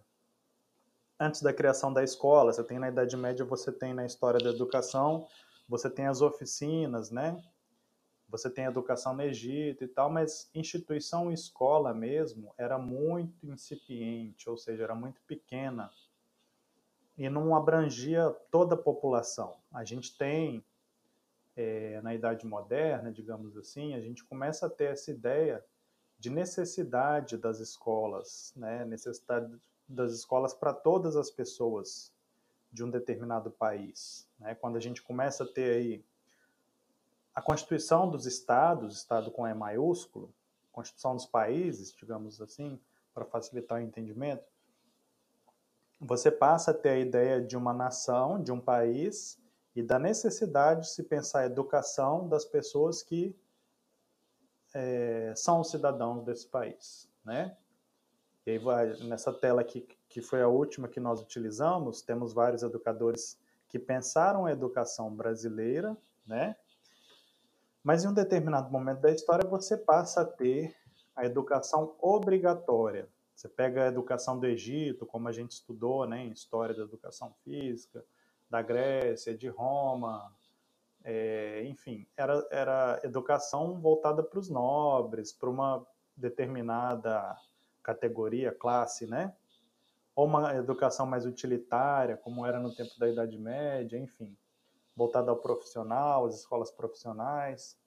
Antes 1.19 1.41
da 1.41 1.51
criação 1.51 1.91
da 1.91 2.03
escola, 2.03 2.53
você 2.53 2.63
tem 2.63 2.77
na 2.77 2.89
Idade 2.89 3.17
Média, 3.17 3.43
você 3.43 3.71
tem 3.71 3.93
na 3.93 4.05
história 4.05 4.39
da 4.39 4.51
educação, 4.51 5.27
você 5.67 5.89
tem 5.89 6.05
as 6.05 6.21
oficinas, 6.21 7.09
né? 7.09 7.43
Você 8.29 8.49
tem 8.49 8.65
educação 8.65 9.13
no 9.13 9.21
Egito 9.21 9.83
e 9.83 9.87
tal, 9.87 10.09
mas 10.09 10.49
instituição 10.53 11.31
escola 11.31 11.93
mesmo 11.93 12.53
era 12.57 12.77
muito 12.77 13.47
incipiente, 13.47 14.49
ou 14.49 14.57
seja, 14.57 14.83
era 14.83 14.95
muito 14.95 15.21
pequena 15.21 15.89
e 17.17 17.29
não 17.29 17.55
abrangia 17.55 18.29
toda 18.51 18.75
a 18.75 18.77
população. 18.77 19.57
A 19.71 19.83
gente 19.83 20.15
tem, 20.17 20.63
é, 21.55 21.99
na 22.01 22.13
Idade 22.13 22.45
Moderna, 22.45 23.11
digamos 23.11 23.57
assim, 23.57 23.95
a 23.95 24.01
gente 24.01 24.23
começa 24.23 24.67
a 24.67 24.69
ter 24.69 24.91
essa 24.91 25.09
ideia 25.09 25.63
de 26.19 26.29
necessidade 26.29 27.37
das 27.37 27.59
escolas, 27.59 28.53
né? 28.55 28.85
necessidade 28.85 29.55
das 29.87 30.13
escolas 30.13 30.53
para 30.53 30.73
todas 30.73 31.15
as 31.15 31.31
pessoas 31.31 32.13
de 32.71 32.83
um 32.83 32.89
determinado 32.89 33.49
país. 33.49 34.29
Né? 34.39 34.53
Quando 34.55 34.75
a 34.75 34.79
gente 34.79 35.01
começa 35.01 35.43
a 35.43 35.47
ter 35.47 35.71
aí 35.71 36.05
a 37.37 37.41
Constituição 37.41 38.09
dos 38.09 38.25
Estados, 38.25 38.97
Estado 38.97 39.29
com 39.29 39.47
E 39.47 39.53
maiúsculo, 39.53 40.33
Constituição 40.71 41.15
dos 41.15 41.27
países, 41.27 41.93
digamos 41.93 42.41
assim, 42.41 42.79
para 43.13 43.25
facilitar 43.25 43.77
o 43.77 43.81
entendimento, 43.83 44.43
você 46.01 46.31
passa 46.31 46.71
a 46.71 46.73
ter 46.73 46.89
a 46.89 46.97
ideia 46.97 47.39
de 47.39 47.55
uma 47.55 47.71
nação, 47.71 48.41
de 48.41 48.51
um 48.51 48.59
país 48.59 49.39
e 49.75 49.83
da 49.83 49.99
necessidade 49.99 50.81
de 50.81 50.89
se 50.89 51.03
pensar 51.03 51.41
a 51.41 51.45
educação 51.45 52.27
das 52.27 52.43
pessoas 52.43 53.03
que 53.03 53.35
é, 54.73 55.31
são 55.35 55.63
cidadãos 55.63 56.23
desse 56.23 56.47
país, 56.47 57.07
né? 57.23 57.55
E 58.47 58.49
aí 58.49 59.03
nessa 59.03 59.31
tela 59.31 59.61
aqui, 59.61 59.87
que 60.09 60.23
foi 60.23 60.41
a 60.41 60.47
última 60.47 60.87
que 60.87 60.99
nós 60.99 61.21
utilizamos, 61.21 62.01
temos 62.01 62.33
vários 62.33 62.63
educadores 62.63 63.39
que 63.67 63.77
pensaram 63.77 64.47
a 64.47 64.51
educação 64.51 65.13
brasileira, 65.13 65.95
né? 66.25 66.55
Mas 67.87 68.03
em 68.03 68.09
um 68.09 68.13
determinado 68.13 68.69
momento 68.69 68.99
da 68.99 69.11
história 69.11 69.49
você 69.49 69.77
passa 69.77 70.19
a 70.19 70.25
ter 70.25 70.75
a 71.15 71.25
educação 71.25 71.95
obrigatória. 72.01 73.07
Você 73.33 73.47
pega 73.47 73.85
a 73.85 73.87
educação 73.87 74.37
do 74.37 74.45
Egito, 74.45 75.05
como 75.05 75.29
a 75.29 75.31
gente 75.31 75.51
estudou, 75.51 76.05
né, 76.05 76.25
em 76.25 76.33
história 76.33 76.75
da 76.75 76.83
educação 76.83 77.33
física, 77.45 78.03
da 78.49 78.61
Grécia, 78.61 79.33
de 79.33 79.47
Roma, 79.47 80.29
é, 81.01 81.63
enfim, 81.63 82.05
era, 82.17 82.45
era 82.51 82.99
educação 83.05 83.79
voltada 83.79 84.21
para 84.21 84.37
os 84.37 84.49
nobres, 84.49 85.31
para 85.31 85.49
uma 85.49 85.87
determinada 86.13 87.37
categoria, 87.81 88.51
classe, 88.51 89.07
né? 89.07 89.33
Ou 90.13 90.25
uma 90.25 90.53
educação 90.55 91.05
mais 91.05 91.25
utilitária, 91.25 92.17
como 92.17 92.45
era 92.45 92.59
no 92.59 92.75
tempo 92.75 92.99
da 92.99 93.07
Idade 93.07 93.37
Média, 93.37 93.97
enfim 93.97 94.35
voltada 94.97 95.29
ao 95.29 95.37
profissional, 95.37 96.25
às 96.25 96.39
escolas 96.39 96.71
profissionais, 96.71 97.77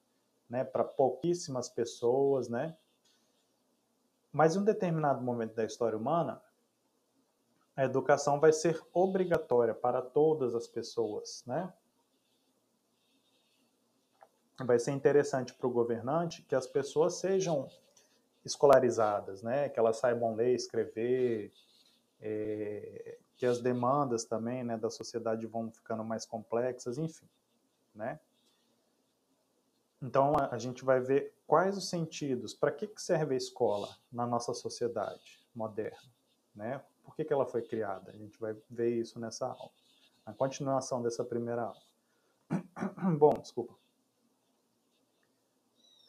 né, 0.49 0.65
para 0.65 0.85
pouquíssimas 0.85 1.69
pessoas, 1.69 2.49
né? 2.49 2.77
Mas 4.33 4.55
em 4.55 4.61
um 4.61 4.65
determinado 4.65 5.21
momento 5.21 5.55
da 5.55 5.65
história 5.65 5.99
humana, 5.99 6.41
a 7.75 7.85
educação 7.85 8.39
vai 8.39 8.53
ser 8.53 8.81
obrigatória 8.93 9.75
para 9.75 10.01
todas 10.01 10.55
as 10.55 10.69
pessoas, 10.69 11.43
né? 11.45 11.73
Vai 14.65 14.79
ser 14.79 14.93
interessante 14.93 15.53
para 15.53 15.67
o 15.67 15.71
governante 15.71 16.43
que 16.43 16.55
as 16.55 16.67
pessoas 16.67 17.15
sejam 17.15 17.69
escolarizadas, 18.45 19.43
né? 19.43 19.69
Que 19.69 19.81
elas 19.81 19.97
saibam 19.97 20.35
ler, 20.35 20.55
escrever, 20.55 21.53
é, 22.21 23.19
que 23.41 23.47
as 23.47 23.59
demandas 23.59 24.22
também 24.26 24.62
né, 24.62 24.76
da 24.76 24.91
sociedade 24.91 25.47
vão 25.47 25.72
ficando 25.72 26.05
mais 26.05 26.26
complexas, 26.26 26.99
enfim. 26.99 27.26
Né? 27.95 28.20
Então, 30.03 30.34
a, 30.36 30.59
gente 30.59 30.84
vai 30.84 31.01
ver 31.01 31.34
quais 31.47 31.74
os 31.74 31.88
sentidos, 31.88 32.53
para 32.53 32.70
que, 32.70 32.86
que 32.86 33.01
serve 33.01 33.32
a 33.32 33.38
escola 33.38 33.97
na 34.12 34.26
nossa 34.26 34.53
sociedade 34.53 35.41
moderna, 35.55 36.12
né? 36.55 36.84
Por 37.03 37.16
que, 37.16 37.24
que 37.24 37.32
ela 37.32 37.47
foi 37.47 37.62
criada? 37.62 38.11
A 38.11 38.16
gente 38.16 38.38
vai 38.38 38.55
ver 38.68 38.91
isso 38.91 39.18
nessa 39.18 39.47
aula, 39.47 39.70
na 40.26 40.34
continuação 40.34 41.01
dessa 41.01 41.24
primeira 41.24 41.62
aula. 41.62 41.82
Bom, 43.18 43.32
desculpa. 43.41 43.74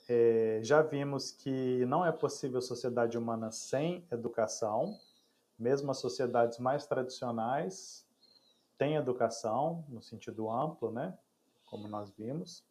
É, 0.10 0.60
já 0.64 0.82
vimos 0.82 1.32
que 1.32 1.86
não 1.86 2.06
é 2.06 2.12
possível 2.12 2.62
sociedade 2.62 3.18
humana 3.18 3.54
sem 3.54 4.06
educação, 4.12 5.00
mesmo 5.62 5.92
as 5.92 6.00
sociedades 6.00 6.58
mais 6.58 6.88
tradicionais 6.88 8.04
têm 8.80 8.96
educação, 8.96 9.86
no 9.88 10.02
sentido 10.02 10.50
amplo, 10.50 10.92
né? 10.92 11.16
Como 11.70 11.88
nós 11.88 12.10
vimos. 12.10 12.66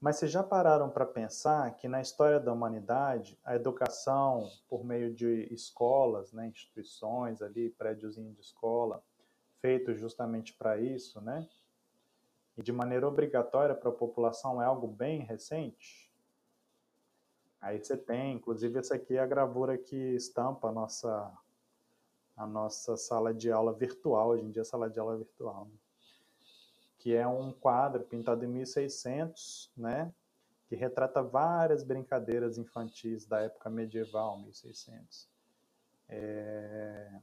Mas 0.00 0.16
vocês 0.16 0.30
já 0.30 0.42
pararam 0.42 0.88
para 0.88 1.04
pensar 1.04 1.74
que 1.74 1.88
na 1.88 2.00
história 2.00 2.38
da 2.38 2.52
humanidade, 2.52 3.36
a 3.44 3.56
educação, 3.56 4.48
por 4.68 4.84
meio 4.84 5.12
de 5.12 5.52
escolas, 5.52 6.32
né, 6.32 6.46
instituições 6.46 7.42
ali, 7.42 7.70
prédiozinho 7.70 8.32
de 8.32 8.40
escola, 8.40 9.02
feito 9.60 9.92
justamente 9.94 10.54
para 10.54 10.78
isso, 10.78 11.20
né? 11.20 11.46
E 12.56 12.62
de 12.62 12.72
maneira 12.72 13.06
obrigatória 13.06 13.74
para 13.74 13.90
a 13.90 13.92
população 13.92 14.62
é 14.62 14.64
algo 14.64 14.86
bem 14.86 15.20
recente? 15.22 16.10
Aí 17.60 17.82
você 17.82 17.96
tem, 17.96 18.36
inclusive 18.36 18.78
essa 18.78 18.94
aqui 18.94 19.16
é 19.16 19.20
a 19.20 19.26
gravura 19.26 19.76
que 19.76 20.14
estampa 20.14 20.68
a 20.68 20.72
nossa 20.72 21.36
a 22.36 22.46
nossa 22.46 22.96
sala 22.96 23.34
de 23.34 23.50
aula 23.50 23.72
virtual, 23.72 24.28
hoje 24.30 24.44
em 24.44 24.50
dia 24.50 24.62
é 24.62 24.64
sala 24.64 24.88
de 24.88 24.98
aula 24.98 25.16
virtual, 25.16 25.66
né? 25.66 25.76
que 26.98 27.14
é 27.14 27.26
um 27.26 27.50
quadro 27.50 28.04
pintado 28.04 28.44
em 28.44 28.48
1600, 28.48 29.72
né, 29.74 30.12
que 30.66 30.76
retrata 30.76 31.22
várias 31.22 31.82
brincadeiras 31.82 32.58
infantis 32.58 33.26
da 33.26 33.40
época 33.40 33.70
medieval, 33.70 34.38
1600. 34.38 35.28
É, 36.08 37.20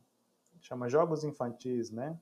chama 0.60 0.90
Jogos 0.90 1.24
Infantis, 1.24 1.92
né? 1.92 2.20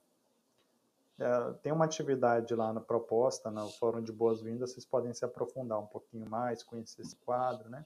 É, 1.18 1.54
tem 1.64 1.72
uma 1.72 1.86
atividade 1.86 2.54
lá 2.54 2.74
na 2.74 2.82
proposta, 2.82 3.50
no 3.50 3.70
Fórum 3.70 4.04
de 4.04 4.12
Boas-Vindas, 4.12 4.72
vocês 4.72 4.86
podem 4.86 5.14
se 5.14 5.24
aprofundar 5.24 5.80
um 5.80 5.88
pouquinho 5.88 6.30
mais, 6.30 6.62
conhecer 6.62 7.02
esse 7.02 7.16
quadro, 7.18 7.70
né? 7.70 7.86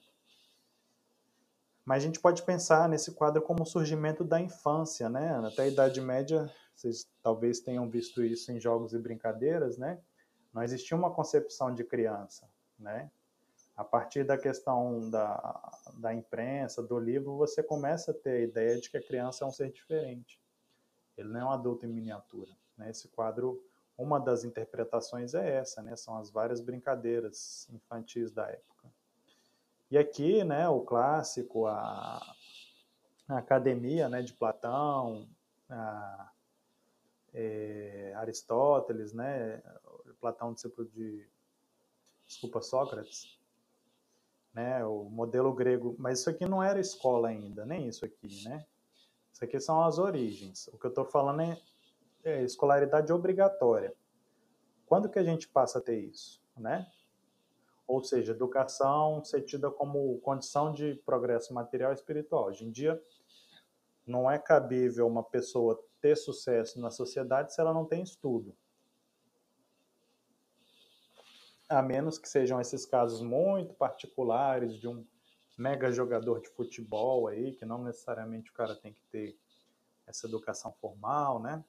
Mas 1.90 2.04
a 2.04 2.06
gente 2.06 2.20
pode 2.20 2.44
pensar 2.44 2.88
nesse 2.88 3.10
quadro 3.10 3.42
como 3.42 3.64
o 3.64 3.66
surgimento 3.66 4.22
da 4.22 4.40
infância, 4.40 5.08
né? 5.08 5.34
Até 5.44 5.62
a 5.62 5.66
Idade 5.66 6.00
Média, 6.00 6.48
vocês 6.72 7.10
talvez 7.20 7.58
tenham 7.58 7.90
visto 7.90 8.22
isso 8.22 8.52
em 8.52 8.60
jogos 8.60 8.94
e 8.94 8.98
brincadeiras, 9.00 9.76
né? 9.76 10.00
Não 10.54 10.62
existia 10.62 10.96
uma 10.96 11.12
concepção 11.12 11.74
de 11.74 11.82
criança, 11.82 12.48
né? 12.78 13.10
A 13.76 13.82
partir 13.82 14.22
da 14.22 14.38
questão 14.38 15.10
da, 15.10 15.72
da 15.94 16.14
imprensa, 16.14 16.80
do 16.80 16.96
livro, 16.96 17.36
você 17.36 17.60
começa 17.60 18.12
a 18.12 18.14
ter 18.14 18.36
a 18.36 18.40
ideia 18.40 18.80
de 18.80 18.88
que 18.88 18.96
a 18.96 19.02
criança 19.02 19.44
é 19.44 19.48
um 19.48 19.50
ser 19.50 19.72
diferente. 19.72 20.40
Ele 21.18 21.28
não 21.30 21.40
é 21.40 21.44
um 21.44 21.50
adulto 21.50 21.86
em 21.86 21.88
miniatura. 21.88 22.52
Né? 22.78 22.90
Esse 22.90 23.08
quadro, 23.08 23.60
uma 23.98 24.20
das 24.20 24.44
interpretações 24.44 25.34
é 25.34 25.56
essa, 25.56 25.82
né? 25.82 25.96
São 25.96 26.16
as 26.16 26.30
várias 26.30 26.60
brincadeiras 26.60 27.68
infantis 27.68 28.30
da 28.30 28.48
época. 28.48 28.69
E 29.90 29.98
aqui, 29.98 30.44
né, 30.44 30.68
o 30.68 30.82
clássico, 30.82 31.66
a, 31.66 32.20
a 33.28 33.38
academia 33.38 34.08
né, 34.08 34.22
de 34.22 34.32
Platão, 34.32 35.28
a, 35.68 36.30
é, 37.34 38.12
Aristóteles, 38.16 39.12
né, 39.12 39.60
Platão, 40.20 40.52
discípulo 40.52 40.88
de, 40.88 41.26
desculpa, 42.24 42.60
Sócrates, 42.60 43.36
né, 44.54 44.84
o 44.84 45.04
modelo 45.04 45.52
grego, 45.52 45.96
mas 45.98 46.20
isso 46.20 46.30
aqui 46.30 46.46
não 46.46 46.62
era 46.62 46.78
escola 46.78 47.28
ainda, 47.28 47.66
nem 47.66 47.88
isso 47.88 48.04
aqui, 48.04 48.44
né, 48.44 48.64
isso 49.32 49.44
aqui 49.44 49.58
são 49.58 49.82
as 49.82 49.98
origens, 49.98 50.68
o 50.68 50.78
que 50.78 50.86
eu 50.86 50.90
estou 50.90 51.04
falando 51.04 51.40
é, 51.40 51.60
é 52.22 52.44
escolaridade 52.44 53.12
obrigatória. 53.12 53.92
Quando 54.86 55.08
que 55.08 55.18
a 55.18 55.24
gente 55.24 55.48
passa 55.48 55.78
a 55.78 55.80
ter 55.80 56.00
isso, 56.00 56.42
né? 56.56 56.90
Ou 57.90 58.04
seja, 58.04 58.30
educação 58.30 59.22
ser 59.24 59.42
tida 59.42 59.68
como 59.68 60.20
condição 60.20 60.72
de 60.72 60.94
progresso 61.04 61.52
material 61.52 61.90
e 61.90 61.94
espiritual. 61.94 62.46
Hoje 62.46 62.64
em 62.64 62.70
dia, 62.70 63.02
não 64.06 64.30
é 64.30 64.38
cabível 64.38 65.08
uma 65.08 65.24
pessoa 65.24 65.82
ter 66.00 66.16
sucesso 66.16 66.80
na 66.80 66.90
sociedade 66.90 67.52
se 67.52 67.60
ela 67.60 67.74
não 67.74 67.84
tem 67.84 68.02
estudo. 68.02 68.56
A 71.68 71.82
menos 71.82 72.16
que 72.16 72.28
sejam 72.28 72.60
esses 72.60 72.86
casos 72.86 73.22
muito 73.22 73.74
particulares 73.74 74.76
de 74.76 74.86
um 74.86 75.04
mega 75.58 75.90
jogador 75.90 76.40
de 76.40 76.48
futebol 76.48 77.26
aí, 77.26 77.52
que 77.54 77.64
não 77.64 77.82
necessariamente 77.82 78.50
o 78.50 78.54
cara 78.54 78.76
tem 78.76 78.92
que 78.92 79.02
ter 79.10 79.36
essa 80.06 80.28
educação 80.28 80.72
formal, 80.80 81.40
né? 81.40 81.64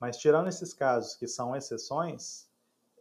Mas 0.00 0.18
tirando 0.18 0.48
esses 0.48 0.74
casos 0.74 1.14
que 1.14 1.26
são 1.26 1.56
exceções, 1.56 2.45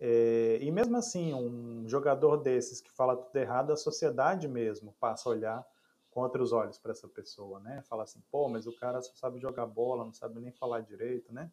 é, 0.08 0.60
e 0.62 0.72
mesmo 0.72 0.96
assim, 0.98 1.34
um 1.34 1.90
jogador 1.90 2.38
desses 2.38 2.80
que 2.80 2.92
fala 2.92 3.18
tudo 3.18 3.36
errado, 3.38 3.74
a 3.74 3.76
sociedade 3.76 4.48
mesmo 4.48 4.94
passa 5.00 5.28
a 5.28 5.32
olhar 5.32 5.68
com 6.12 6.22
outros 6.22 6.52
olhos 6.52 6.78
para 6.78 6.92
essa 6.92 7.08
pessoa, 7.08 7.60
né? 7.62 7.82
Fala 7.90 8.04
assim, 8.04 8.22
pô, 8.30 8.48
mas 8.48 8.68
o 8.68 8.78
cara 8.78 9.02
só 9.02 9.16
sabe 9.16 9.40
jogar 9.40 9.66
bola, 9.66 10.06
não 10.06 10.14
sabe 10.14 10.40
nem 10.40 10.52
falar 10.52 10.82
direito, 10.82 11.34
né? 11.34 11.52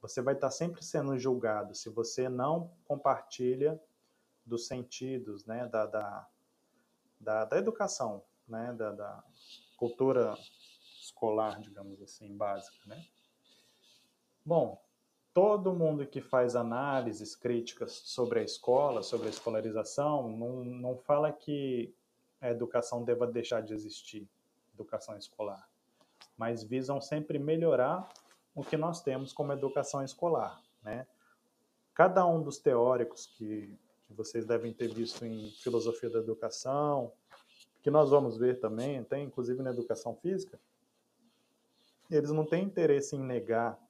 Você 0.00 0.22
vai 0.22 0.34
estar 0.34 0.52
sempre 0.52 0.84
sendo 0.84 1.18
julgado 1.18 1.74
se 1.74 1.90
você 1.90 2.28
não 2.28 2.70
compartilha 2.84 3.82
dos 4.46 4.68
sentidos, 4.68 5.44
né? 5.44 5.66
Da, 5.66 5.84
da, 5.84 6.28
da, 7.18 7.44
da 7.44 7.58
educação, 7.58 8.22
né? 8.46 8.72
Da, 8.72 8.92
da 8.92 9.24
cultura 9.76 10.38
escolar, 11.00 11.60
digamos 11.60 12.00
assim, 12.00 12.36
básica, 12.36 12.78
né? 12.86 13.04
Bom, 14.44 14.80
todo 15.34 15.74
mundo 15.74 16.06
que 16.06 16.20
faz 16.20 16.54
análises 16.54 17.34
críticas 17.34 17.90
sobre 17.90 18.38
a 18.38 18.42
escola, 18.44 19.02
sobre 19.02 19.26
a 19.26 19.30
escolarização, 19.30 20.28
não, 20.28 20.64
não 20.64 20.96
fala 20.96 21.32
que 21.32 21.92
a 22.40 22.50
educação 22.50 23.02
deva 23.02 23.26
deixar 23.26 23.60
de 23.60 23.74
existir, 23.74 24.28
educação 24.72 25.18
escolar, 25.18 25.68
mas 26.38 26.62
visam 26.62 27.00
sempre 27.00 27.38
melhorar 27.38 28.08
o 28.54 28.62
que 28.62 28.76
nós 28.76 29.02
temos 29.02 29.32
como 29.32 29.52
educação 29.52 30.04
escolar, 30.04 30.62
né? 30.82 31.04
Cada 31.92 32.24
um 32.24 32.40
dos 32.40 32.58
teóricos 32.58 33.26
que, 33.26 33.76
que 34.06 34.12
vocês 34.12 34.44
devem 34.44 34.72
ter 34.72 34.92
visto 34.92 35.24
em 35.24 35.50
filosofia 35.50 36.10
da 36.10 36.20
educação, 36.20 37.12
que 37.82 37.90
nós 37.90 38.10
vamos 38.10 38.36
ver 38.36 38.60
também, 38.60 39.02
tem 39.02 39.24
inclusive 39.24 39.62
na 39.62 39.70
educação 39.70 40.14
física, 40.14 40.60
eles 42.08 42.30
não 42.30 42.44
têm 42.44 42.64
interesse 42.64 43.16
em 43.16 43.20
negar 43.20 43.83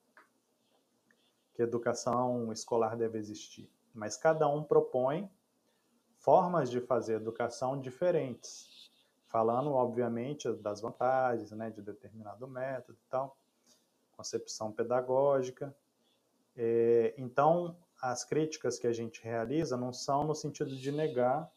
que 1.55 1.63
educação 1.63 2.53
escolar 2.53 2.97
deve 2.97 3.19
existir, 3.19 3.71
mas 3.95 4.17
cada 4.17 4.49
um 4.49 4.63
propõe 4.63 5.31
formas 6.19 6.71
de 6.71 6.81
fazer 6.81 7.15
educação 7.15 7.81
diferentes, 7.81 8.91
falando, 9.27 9.73
obviamente, 9.73 10.51
das 10.55 10.81
vantagens 10.81 11.51
né, 11.53 11.71
de 11.71 11.81
determinado 11.81 12.47
método 12.49 12.99
e 12.99 13.11
tal, 13.11 13.37
concepção 14.17 14.73
pedagógica. 14.73 15.75
É, 16.57 17.15
então, 17.17 17.77
as 18.01 18.25
críticas 18.25 18.79
que 18.79 18.87
a 18.87 18.93
gente 18.93 19.23
realiza 19.23 19.77
não 19.77 19.93
são 19.93 20.25
no 20.25 20.35
sentido 20.35 20.75
de 20.75 20.91
negar 20.91 21.51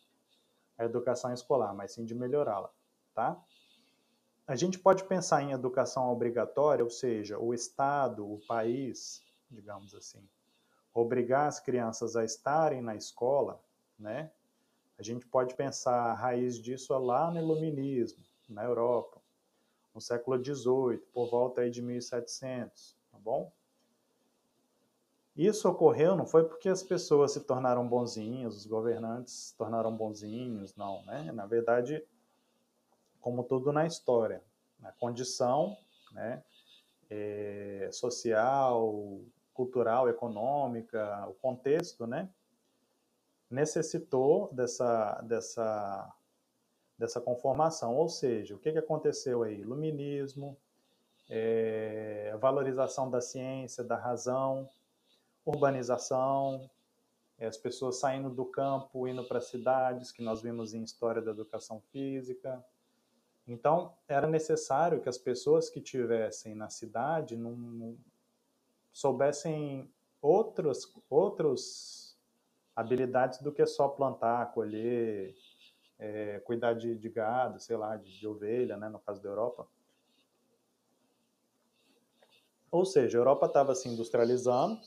a 0.77 0.85
educação 0.85 1.33
escolar, 1.33 1.73
mas 1.73 1.93
sim 1.93 2.05
de 2.05 2.13
melhorá-la, 2.13 2.69
tá? 3.13 3.41
A 4.45 4.55
gente 4.55 4.79
pode 4.79 5.03
pensar 5.03 5.41
em 5.41 5.51
educação 5.51 6.09
obrigatória, 6.09 6.83
ou 6.83 6.89
seja, 6.89 7.37
o 7.37 7.53
Estado, 7.53 8.25
o 8.25 8.39
país, 8.47 9.21
digamos 9.49 9.93
assim, 9.93 10.27
obrigar 10.93 11.47
as 11.47 11.59
crianças 11.59 12.15
a 12.15 12.23
estarem 12.23 12.81
na 12.81 12.95
escola, 12.95 13.61
né? 13.97 14.31
A 14.97 15.03
gente 15.03 15.27
pode 15.27 15.53
pensar 15.55 15.93
a 15.93 16.13
raiz 16.13 16.59
disso 16.59 16.97
lá 16.97 17.29
no 17.29 17.37
Iluminismo, 17.37 18.23
na 18.49 18.63
Europa, 18.63 19.21
no 19.93 20.01
século 20.01 20.43
XVIII, 20.43 20.97
por 21.13 21.29
volta 21.29 21.61
aí 21.61 21.69
de 21.69 21.81
1700, 21.81 22.97
tá 23.11 23.19
bom? 23.19 23.51
Isso 25.35 25.69
ocorreu 25.69 26.15
não 26.15 26.25
foi 26.25 26.47
porque 26.47 26.67
as 26.67 26.81
pessoas 26.81 27.33
se 27.33 27.41
tornaram 27.41 27.87
bonzinhos, 27.87 28.57
os 28.57 28.65
governantes 28.65 29.33
se 29.33 29.55
tornaram 29.55 29.95
bonzinhos, 29.95 30.75
não, 30.75 31.05
né? 31.05 31.31
Na 31.31 31.45
verdade, 31.45 32.03
como 33.21 33.43
tudo 33.43 33.71
na 33.71 33.85
história, 33.85 34.41
a 34.81 34.91
condição, 34.93 35.77
né, 36.11 36.43
é, 37.09 37.89
social, 37.91 39.21
cultural, 39.57 40.07
econômica, 40.07 41.27
o 41.27 41.33
contexto, 41.33 42.05
né, 42.05 42.29
necessitou 43.49 44.53
dessa, 44.53 45.19
dessa, 45.23 46.13
dessa 46.95 47.19
conformação. 47.19 47.95
Ou 47.95 48.07
seja, 48.07 48.55
o 48.55 48.59
que, 48.59 48.71
que 48.71 48.77
aconteceu 48.77 49.41
aí? 49.41 49.59
Iluminismo, 49.59 50.55
é, 51.27 52.37
valorização 52.39 53.09
da 53.09 53.19
ciência, 53.19 53.83
da 53.83 53.97
razão, 53.97 54.69
urbanização, 55.43 56.69
é, 57.39 57.47
as 57.47 57.57
pessoas 57.57 57.99
saindo 57.99 58.29
do 58.29 58.45
campo, 58.45 59.07
indo 59.07 59.23
para 59.27 59.41
cidades, 59.41 60.11
que 60.11 60.21
nós 60.21 60.43
vimos 60.43 60.75
em 60.75 60.83
História 60.83 61.21
da 61.21 61.31
Educação 61.31 61.81
Física. 61.91 62.63
Então, 63.47 63.93
era 64.07 64.27
necessário 64.27 65.01
que 65.01 65.09
as 65.09 65.17
pessoas 65.17 65.67
que 65.67 65.81
tivessem 65.81 66.53
na 66.53 66.69
cidade 66.69 67.35
não 67.35 67.97
soubessem 68.97 69.87
outros, 70.19 70.91
outros 71.07 72.17
habilidades 72.75 73.39
do 73.43 73.51
que 73.51 73.63
só 73.67 73.87
plantar, 73.87 74.51
colher, 74.53 75.35
é, 75.99 76.39
cuidar 76.39 76.73
de, 76.73 76.95
de, 76.95 77.07
gado, 77.07 77.59
sei 77.59 77.77
lá, 77.77 77.95
de, 77.95 78.19
de 78.19 78.27
ovelha, 78.27 78.75
né, 78.75 78.89
no 78.89 78.97
caso 78.97 79.21
da 79.21 79.29
Europa. 79.29 79.67
Ou 82.71 82.83
seja, 82.85 83.19
a 83.19 83.21
Europa 83.21 83.45
estava 83.45 83.75
se 83.75 83.87
industrializando, 83.87 84.81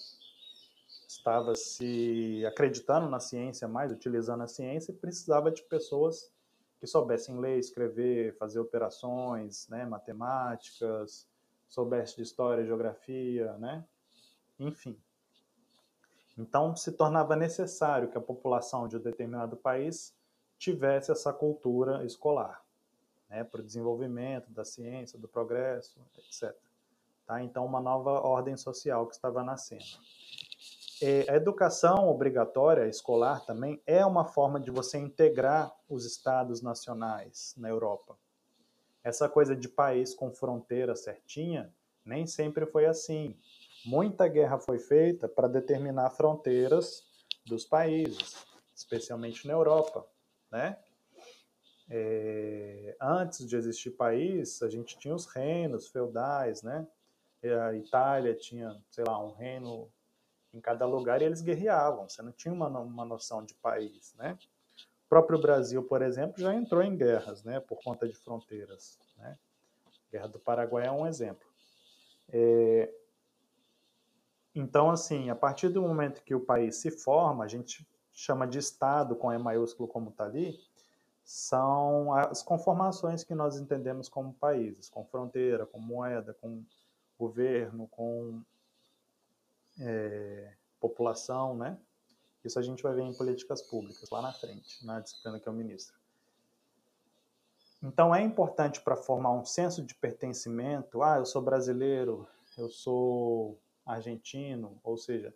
estava 1.07 1.55
se 1.55 2.45
acreditando 2.47 3.09
na 3.09 3.21
ciência 3.21 3.69
mais, 3.69 3.93
utilizando 3.93 4.43
a 4.43 4.49
ciência, 4.49 4.91
e 4.91 4.97
precisava 4.97 5.53
de 5.53 5.63
pessoas 5.63 6.33
que 6.81 6.87
soubessem 6.89 7.39
ler, 7.39 7.61
escrever, 7.61 8.37
fazer 8.39 8.59
operações, 8.59 9.69
né, 9.69 9.85
matemáticas, 9.85 11.29
soubesse 11.69 12.17
de 12.17 12.23
história, 12.23 12.67
geografia, 12.67 13.57
né, 13.59 13.87
enfim. 14.61 14.97
Então, 16.39 16.77
se 16.77 16.93
tornava 16.93 17.35
necessário 17.35 18.09
que 18.09 18.17
a 18.17 18.21
população 18.21 18.87
de 18.87 18.97
um 18.97 19.01
determinado 19.01 19.57
país 19.57 20.15
tivesse 20.59 21.11
essa 21.11 21.33
cultura 21.33 22.05
escolar, 22.05 22.65
né, 23.29 23.43
para 23.43 23.61
o 23.61 23.65
desenvolvimento 23.65 24.51
da 24.51 24.65
ciência, 24.65 25.19
do 25.19 25.27
progresso, 25.27 26.01
etc. 26.19 26.55
Tá? 27.27 27.43
Então, 27.43 27.65
uma 27.65 27.81
nova 27.81 28.11
ordem 28.21 28.57
social 28.57 29.07
que 29.07 29.15
estava 29.15 29.43
nascendo. 29.43 29.85
É, 31.03 31.31
a 31.31 31.37
educação 31.37 32.09
obrigatória 32.09 32.87
escolar 32.87 33.45
também 33.47 33.81
é 33.87 34.05
uma 34.05 34.27
forma 34.27 34.61
de 34.61 34.71
você 34.71 34.99
integrar 34.99 35.75
os 35.89 36.05
estados 36.05 36.61
nacionais 36.61 37.55
na 37.57 37.71
Europa. 37.71 38.19
Essa 39.03 39.27
coisa 39.27 39.57
de 39.57 39.67
país 39.67 40.15
com 40.15 40.31
fronteira 40.31 40.95
certinha 40.95 41.73
nem 42.05 42.27
sempre 42.27 42.67
foi 42.67 42.85
assim. 42.87 43.39
Muita 43.85 44.29
guerra 44.29 44.59
foi 44.59 44.79
feita 44.79 45.29
para 45.29 45.49
determinar 45.49 46.11
fronteiras 46.11 47.05
dos 47.47 47.65
países, 47.65 48.37
especialmente 48.75 49.47
na 49.47 49.55
Europa, 49.55 50.07
né? 50.51 50.79
É, 51.89 52.97
antes 53.01 53.47
de 53.47 53.57
existir 53.57 53.91
país, 53.91 54.63
a 54.63 54.69
gente 54.69 54.97
tinha 54.99 55.15
os 55.15 55.27
reinos 55.27 55.89
feudais, 55.89 56.63
né? 56.63 56.87
A 57.67 57.75
Itália 57.75 58.35
tinha, 58.35 58.81
sei 58.91 59.03
lá, 59.05 59.19
um 59.19 59.33
reino 59.33 59.91
em 60.53 60.61
cada 60.61 60.85
lugar 60.85 61.23
e 61.23 61.25
eles 61.25 61.41
guerreavam, 61.41 62.09
você 62.09 62.23
não 62.23 62.33
tinha 62.33 62.53
uma, 62.53 62.69
uma 62.69 63.05
noção 63.05 63.45
de 63.45 63.55
país, 63.55 64.15
né? 64.19 64.39
O 65.07 65.09
próprio 65.09 65.41
Brasil, 65.41 65.83
por 65.83 66.03
exemplo, 66.03 66.41
já 66.41 66.55
entrou 66.55 66.83
em 66.83 66.97
guerras, 66.97 67.43
né, 67.43 67.59
por 67.59 67.83
conta 67.83 68.07
de 68.07 68.15
fronteiras, 68.15 68.99
né? 69.17 69.37
A 69.87 70.13
Guerra 70.13 70.29
do 70.29 70.39
Paraguai 70.39 70.87
é 70.87 70.93
um 70.93 71.07
exemplo. 71.07 71.49
É... 72.29 72.93
Então, 74.55 74.91
assim, 74.91 75.31
a 75.31 75.37
partir 75.37 75.69
do 75.69 75.83
momento 75.83 76.23
que 76.23 76.35
o 76.35 76.41
país 76.41 76.77
se 76.77 76.91
forma, 76.91 77.45
a 77.45 77.49
gente 77.49 77.87
chama 78.13 78.47
de 78.47 78.59
Estado 78.59 79.15
com 79.15 79.33
E 79.33 79.39
maiúsculo 79.39 79.89
como 79.89 80.11
está 80.11 80.25
ali, 80.25 80.59
são 81.25 82.13
as 82.13 82.43
conformações 82.43 83.23
que 83.23 83.35
nós 83.35 83.57
entendemos 83.57 84.09
como 84.09 84.35
países, 84.35 84.89
com 84.89 85.05
fronteira, 85.05 85.65
com 85.65 85.79
moeda, 85.79 86.35
com 86.35 86.65
governo, 87.19 87.87
com 87.89 88.43
é, 89.79 90.53
população, 90.81 91.57
né? 91.57 91.79
Isso 92.45 92.59
a 92.59 92.63
gente 92.63 92.83
vai 92.83 92.95
ver 92.95 93.03
em 93.03 93.15
políticas 93.15 93.63
públicas 93.63 94.09
lá 94.11 94.23
na 94.23 94.33
frente, 94.33 94.85
na 94.85 94.99
disciplina 94.99 95.39
que 95.39 95.47
eu 95.47 95.53
ministro. 95.53 95.95
Então 97.83 98.15
é 98.15 98.23
importante 98.23 98.81
para 98.81 98.97
formar 98.97 99.33
um 99.33 99.45
senso 99.45 99.83
de 99.85 99.95
pertencimento. 99.95 101.03
Ah, 101.03 101.19
eu 101.19 101.27
sou 101.27 101.41
brasileiro, 101.41 102.27
eu 102.59 102.69
sou 102.69 103.59
argentino, 103.85 104.79
ou 104.83 104.97
seja, 104.97 105.35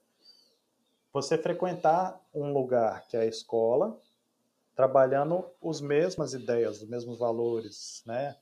você 1.13 1.39
frequentar 1.39 2.21
um 2.35 2.53
lugar 2.53 3.07
que 3.07 3.17
é 3.17 3.21
a 3.21 3.27
escola, 3.27 3.99
trabalhando 4.75 5.45
as 5.63 5.81
mesmas 5.81 6.35
ideias, 6.35 6.83
os 6.83 6.89
mesmos 6.89 7.19
valores, 7.19 8.03
né? 8.07 8.37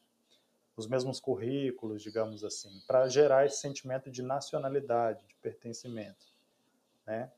os 0.76 0.86
mesmos 0.86 1.20
currículos, 1.20 2.03
digamos 2.03 2.42
assim, 2.44 2.80
para 2.86 3.09
gerar 3.09 3.46
esse 3.46 3.59
sentimento 3.59 4.11
de 4.11 4.22
nacionalidade, 4.22 5.24
de 5.26 5.34
pertencimento, 5.36 6.26
né? 7.07 7.30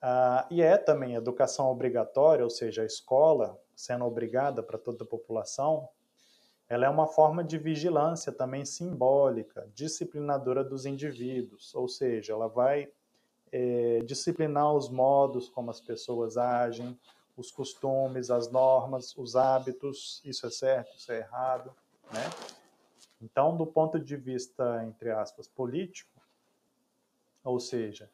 Ah, 0.00 0.46
e 0.50 0.60
é 0.62 0.76
também 0.76 1.14
educação 1.14 1.70
obrigatória, 1.70 2.44
ou 2.44 2.50
seja, 2.50 2.82
a 2.82 2.86
escola 2.86 3.60
sendo 3.74 4.04
obrigada 4.04 4.62
para 4.62 4.78
toda 4.78 5.04
a 5.04 5.06
população, 5.06 5.88
ela 6.72 6.86
é 6.86 6.88
uma 6.88 7.06
forma 7.06 7.44
de 7.44 7.58
vigilância 7.58 8.32
também 8.32 8.64
simbólica, 8.64 9.68
disciplinadora 9.74 10.64
dos 10.64 10.86
indivíduos, 10.86 11.74
ou 11.74 11.86
seja, 11.86 12.32
ela 12.32 12.48
vai 12.48 12.90
é, 13.52 13.98
disciplinar 14.06 14.72
os 14.72 14.88
modos 14.88 15.50
como 15.50 15.70
as 15.70 15.82
pessoas 15.82 16.38
agem, 16.38 16.98
os 17.36 17.50
costumes, 17.50 18.30
as 18.30 18.50
normas, 18.50 19.14
os 19.18 19.36
hábitos, 19.36 20.22
isso 20.24 20.46
é 20.46 20.50
certo, 20.50 20.96
isso 20.96 21.12
é 21.12 21.18
errado, 21.18 21.76
né? 22.10 22.24
Então, 23.20 23.54
do 23.54 23.66
ponto 23.66 24.00
de 24.00 24.16
vista, 24.16 24.82
entre 24.82 25.10
aspas, 25.10 25.46
político, 25.46 26.22
ou 27.44 27.60
seja, 27.60 28.10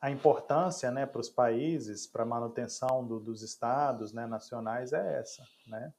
a 0.00 0.12
importância 0.12 0.92
né, 0.92 1.06
para 1.06 1.20
os 1.20 1.28
países, 1.28 2.06
para 2.06 2.22
a 2.22 2.26
manutenção 2.26 3.04
do, 3.04 3.18
dos 3.18 3.42
estados 3.42 4.12
né, 4.12 4.28
nacionais 4.28 4.92
é 4.92 5.18
essa. 5.18 5.42
Né? 5.66 5.92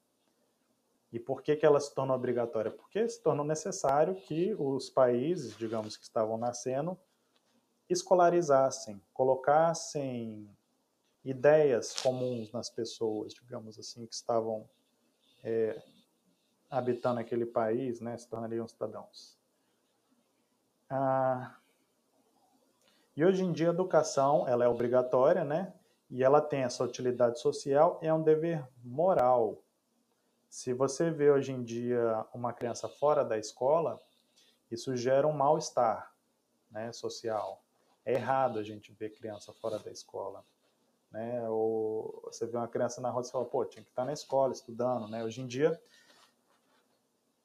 E 1.11 1.19
por 1.19 1.41
que, 1.41 1.55
que 1.55 1.65
ela 1.65 1.79
se 1.79 1.93
tornou 1.93 2.15
obrigatória? 2.15 2.69
Porque 2.69 3.07
se 3.07 3.21
tornou 3.21 3.45
necessário 3.45 4.15
que 4.15 4.53
os 4.53 4.89
países, 4.89 5.57
digamos, 5.57 5.97
que 5.97 6.03
estavam 6.03 6.37
nascendo, 6.37 6.97
escolarizassem, 7.89 9.01
colocassem 9.11 10.47
ideias 11.23 11.93
comuns 11.99 12.51
nas 12.51 12.69
pessoas, 12.69 13.33
digamos 13.33 13.79
assim, 13.79 14.05
que 14.05 14.13
estavam 14.13 14.69
é, 15.43 15.81
habitando 16.69 17.19
aquele 17.19 17.45
país, 17.45 17.99
né, 17.99 18.17
se 18.17 18.27
tornariam 18.27 18.67
cidadãos. 18.67 19.37
Ah, 20.89 21.55
e 23.15 23.25
hoje 23.25 23.43
em 23.43 23.51
dia 23.51 23.69
a 23.69 23.73
educação 23.73 24.47
ela 24.47 24.63
é 24.63 24.67
obrigatória, 24.67 25.43
né, 25.43 25.73
e 26.09 26.23
ela 26.23 26.41
tem 26.41 26.61
essa 26.61 26.83
utilidade 26.83 27.39
social 27.39 27.99
e 28.01 28.07
é 28.07 28.13
um 28.13 28.21
dever 28.21 28.67
moral. 28.83 29.63
Se 30.49 30.73
você 30.73 31.11
vê 31.11 31.29
hoje 31.29 31.51
em 31.51 31.63
dia 31.63 32.25
uma 32.33 32.51
criança 32.51 32.89
fora 32.89 33.23
da 33.23 33.37
escola, 33.37 34.01
isso 34.71 34.95
gera 34.95 35.27
um 35.27 35.31
mal-estar 35.31 36.11
né, 36.71 36.91
social. 36.91 37.63
É 38.03 38.13
errado 38.13 38.57
a 38.57 38.63
gente 38.63 38.91
ver 38.91 39.11
criança 39.11 39.53
fora 39.53 39.77
da 39.77 39.91
escola. 39.91 40.43
Né? 41.11 41.47
Ou 41.49 42.21
você 42.25 42.47
vê 42.47 42.57
uma 42.57 42.67
criança 42.67 42.99
na 42.99 43.09
rua 43.09 43.21
e 43.21 43.31
fala, 43.31 43.45
pô, 43.45 43.63
tinha 43.63 43.83
que 43.83 43.89
estar 43.89 44.05
na 44.05 44.13
escola 44.13 44.51
estudando. 44.51 45.07
Né? 45.07 45.23
Hoje 45.23 45.41
em 45.41 45.47
dia, 45.47 45.79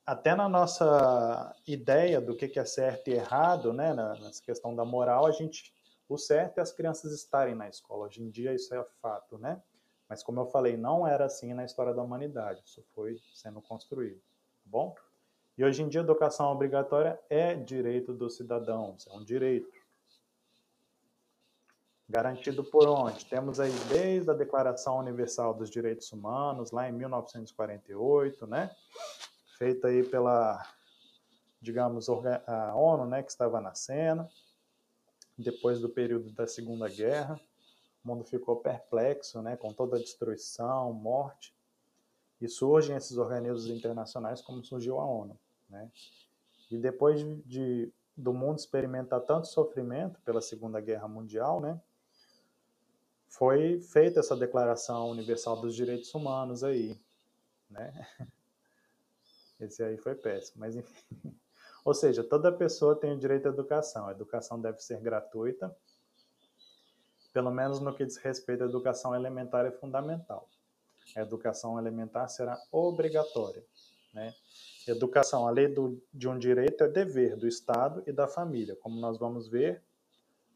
até 0.06 0.34
na 0.34 0.48
nossa 0.48 1.54
ideia 1.66 2.20
do 2.20 2.34
que 2.34 2.58
é 2.58 2.64
certo 2.64 3.08
e 3.08 3.14
errado, 3.14 3.72
né, 3.72 3.94
nessa 3.94 4.42
questão 4.42 4.74
da 4.74 4.84
moral, 4.84 5.26
a 5.26 5.30
gente, 5.30 5.74
o 6.08 6.18
certo 6.18 6.58
é 6.58 6.62
as 6.62 6.72
crianças 6.72 7.12
estarem 7.12 7.54
na 7.54 7.68
escola. 7.68 8.06
Hoje 8.06 8.22
em 8.22 8.30
dia 8.30 8.54
isso 8.54 8.74
é 8.74 8.84
fato, 9.00 9.38
né? 9.38 9.62
Mas 10.14 10.22
como 10.22 10.38
eu 10.38 10.46
falei, 10.46 10.76
não 10.76 11.04
era 11.04 11.24
assim 11.24 11.52
na 11.52 11.64
história 11.64 11.92
da 11.92 12.00
humanidade. 12.00 12.62
Isso 12.64 12.80
foi 12.94 13.20
sendo 13.34 13.60
construído, 13.60 14.20
tá 14.20 14.62
bom? 14.64 14.94
E 15.58 15.64
hoje 15.64 15.82
em 15.82 15.88
dia, 15.88 16.02
educação 16.02 16.52
obrigatória 16.52 17.20
é 17.28 17.52
direito 17.52 18.14
dos 18.14 18.36
cidadãos, 18.36 19.08
é 19.08 19.12
um 19.12 19.24
direito. 19.24 19.68
Garantido 22.08 22.62
por 22.62 22.86
onde? 22.86 23.24
Temos 23.24 23.58
aí 23.58 23.72
desde 23.88 24.30
a 24.30 24.34
Declaração 24.34 24.98
Universal 24.98 25.52
dos 25.52 25.68
Direitos 25.68 26.12
Humanos, 26.12 26.70
lá 26.70 26.88
em 26.88 26.92
1948, 26.92 28.46
né? 28.46 28.70
Feita 29.58 29.88
aí 29.88 30.04
pela, 30.04 30.64
digamos, 31.60 32.08
a 32.08 32.72
ONU, 32.76 33.04
né, 33.04 33.20
que 33.20 33.32
estava 33.32 33.60
na 33.60 33.74
cena, 33.74 34.28
depois 35.36 35.80
do 35.80 35.88
período 35.88 36.30
da 36.30 36.46
Segunda 36.46 36.88
Guerra 36.88 37.36
o 38.04 38.08
mundo 38.08 38.24
ficou 38.24 38.56
perplexo, 38.56 39.40
né, 39.40 39.56
com 39.56 39.72
toda 39.72 39.96
a 39.96 40.00
destruição, 40.00 40.92
morte, 40.92 41.54
e 42.40 42.48
surgem 42.48 42.96
esses 42.96 43.16
organismos 43.16 43.66
internacionais 43.68 44.42
como 44.42 44.62
surgiu 44.62 45.00
a 45.00 45.06
ONU, 45.06 45.38
né? 45.68 45.90
E 46.70 46.76
depois 46.76 47.20
de, 47.46 47.90
do 48.16 48.34
mundo 48.34 48.58
experimentar 48.58 49.20
tanto 49.20 49.46
sofrimento 49.46 50.20
pela 50.20 50.40
Segunda 50.40 50.80
Guerra 50.80 51.08
Mundial, 51.08 51.60
né, 51.60 51.80
foi 53.28 53.80
feita 53.80 54.20
essa 54.20 54.36
Declaração 54.36 55.10
Universal 55.10 55.60
dos 55.60 55.74
Direitos 55.74 56.12
Humanos 56.14 56.62
aí, 56.62 57.00
né? 57.70 58.06
Esse 59.58 59.82
aí 59.82 59.96
foi 59.96 60.14
péssimo, 60.14 60.60
mas 60.60 60.76
enfim. 60.76 61.34
Ou 61.84 61.94
seja, 61.94 62.24
toda 62.24 62.50
pessoa 62.52 62.96
tem 62.96 63.12
o 63.12 63.18
direito 63.18 63.46
à 63.46 63.50
educação. 63.50 64.08
A 64.08 64.12
educação 64.12 64.60
deve 64.60 64.80
ser 64.80 65.00
gratuita 65.00 65.74
pelo 67.34 67.50
menos 67.50 67.80
no 67.80 67.92
que 67.92 68.06
diz 68.06 68.16
respeito 68.16 68.62
à 68.62 68.66
educação 68.66 69.12
elementar 69.12 69.66
e 69.66 69.72
fundamental. 69.72 70.48
A 71.16 71.20
educação 71.20 71.76
elementar 71.78 72.28
será 72.28 72.56
obrigatória. 72.70 73.62
Né? 74.14 74.32
Educação, 74.86 75.48
a 75.48 75.50
lei 75.50 75.66
do, 75.66 76.00
de 76.12 76.28
um 76.28 76.38
direito, 76.38 76.84
é 76.84 76.88
dever 76.88 77.36
do 77.36 77.48
Estado 77.48 78.04
e 78.06 78.12
da 78.12 78.28
família, 78.28 78.76
como 78.76 79.00
nós 79.00 79.18
vamos 79.18 79.48
ver 79.48 79.82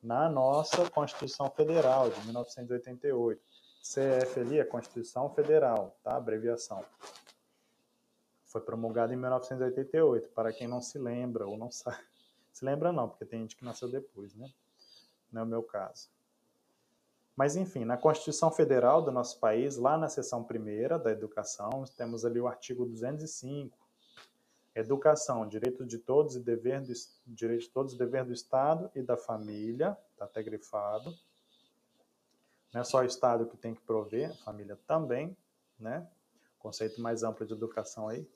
na 0.01 0.29
nossa 0.29 0.89
Constituição 0.89 1.51
Federal 1.51 2.11
de 2.11 2.25
1988. 2.25 3.43
CF 3.83 4.41
ali 4.41 4.61
é 4.61 4.65
Constituição 4.65 5.29
Federal, 5.35 5.99
tá? 6.05 6.17
Abreviação. 6.17 6.85
Foi 8.45 8.61
promulgada 8.61 9.13
em 9.13 9.17
1988, 9.17 10.31
para 10.31 10.53
quem 10.53 10.69
não 10.69 10.81
se 10.81 10.97
lembra 10.99 11.47
ou 11.47 11.59
não 11.59 11.71
sabe. 11.73 11.99
Se 12.53 12.65
lembra 12.65 12.93
não, 12.93 13.09
porque 13.09 13.25
tem 13.25 13.41
gente 13.41 13.57
que 13.57 13.65
nasceu 13.65 13.91
depois, 13.91 14.35
né? 14.35 14.49
Não 15.33 15.43
é 15.43 15.45
o 15.45 15.49
meu 15.49 15.63
caso. 15.63 16.09
Mas, 17.39 17.55
enfim, 17.55 17.85
na 17.85 17.97
Constituição 17.97 18.51
Federal 18.51 19.01
do 19.01 19.13
nosso 19.13 19.39
país, 19.39 19.77
lá 19.77 19.97
na 19.97 20.09
seção 20.09 20.43
primeira 20.43 20.99
da 20.99 21.13
educação, 21.13 21.85
temos 21.97 22.25
ali 22.25 22.41
o 22.41 22.49
artigo 22.49 22.85
205. 22.85 23.79
Educação, 24.75 25.47
direito 25.47 25.87
de 25.87 25.99
todos 25.99 26.35
e 26.35 26.41
dever 26.41 26.81
do, 26.81 26.93
direito 27.29 27.61
de 27.61 27.71
todos 27.71 27.97
dever 27.97 28.25
do 28.25 28.33
Estado 28.33 28.91
e 28.93 29.03
da 29.03 29.17
família, 29.17 29.97
está 30.11 30.25
até 30.25 30.43
grifado. 30.43 31.15
Não 32.75 32.81
é 32.81 32.85
só 32.85 33.03
o 33.03 33.05
Estado 33.05 33.47
que 33.47 33.57
tem 33.57 33.73
que 33.73 33.83
prover, 33.83 34.33
a 34.33 34.45
família 34.45 34.77
também, 34.85 35.37
né? 35.79 36.09
Conceito 36.59 37.01
mais 37.01 37.23
amplo 37.23 37.47
de 37.47 37.53
educação 37.53 38.09
aí. 38.09 38.29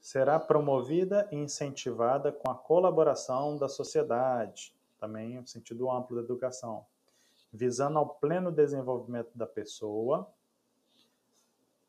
Será 0.00 0.38
promovida 0.38 1.28
e 1.32 1.36
incentivada 1.36 2.30
com 2.30 2.48
a 2.48 2.54
colaboração 2.54 3.58
da 3.58 3.68
sociedade, 3.68 4.72
também 5.00 5.40
no 5.40 5.46
sentido 5.46 5.90
amplo 5.90 6.16
da 6.16 6.22
educação, 6.22 6.86
visando 7.52 7.98
ao 7.98 8.08
pleno 8.08 8.52
desenvolvimento 8.52 9.36
da 9.36 9.46
pessoa, 9.46 10.30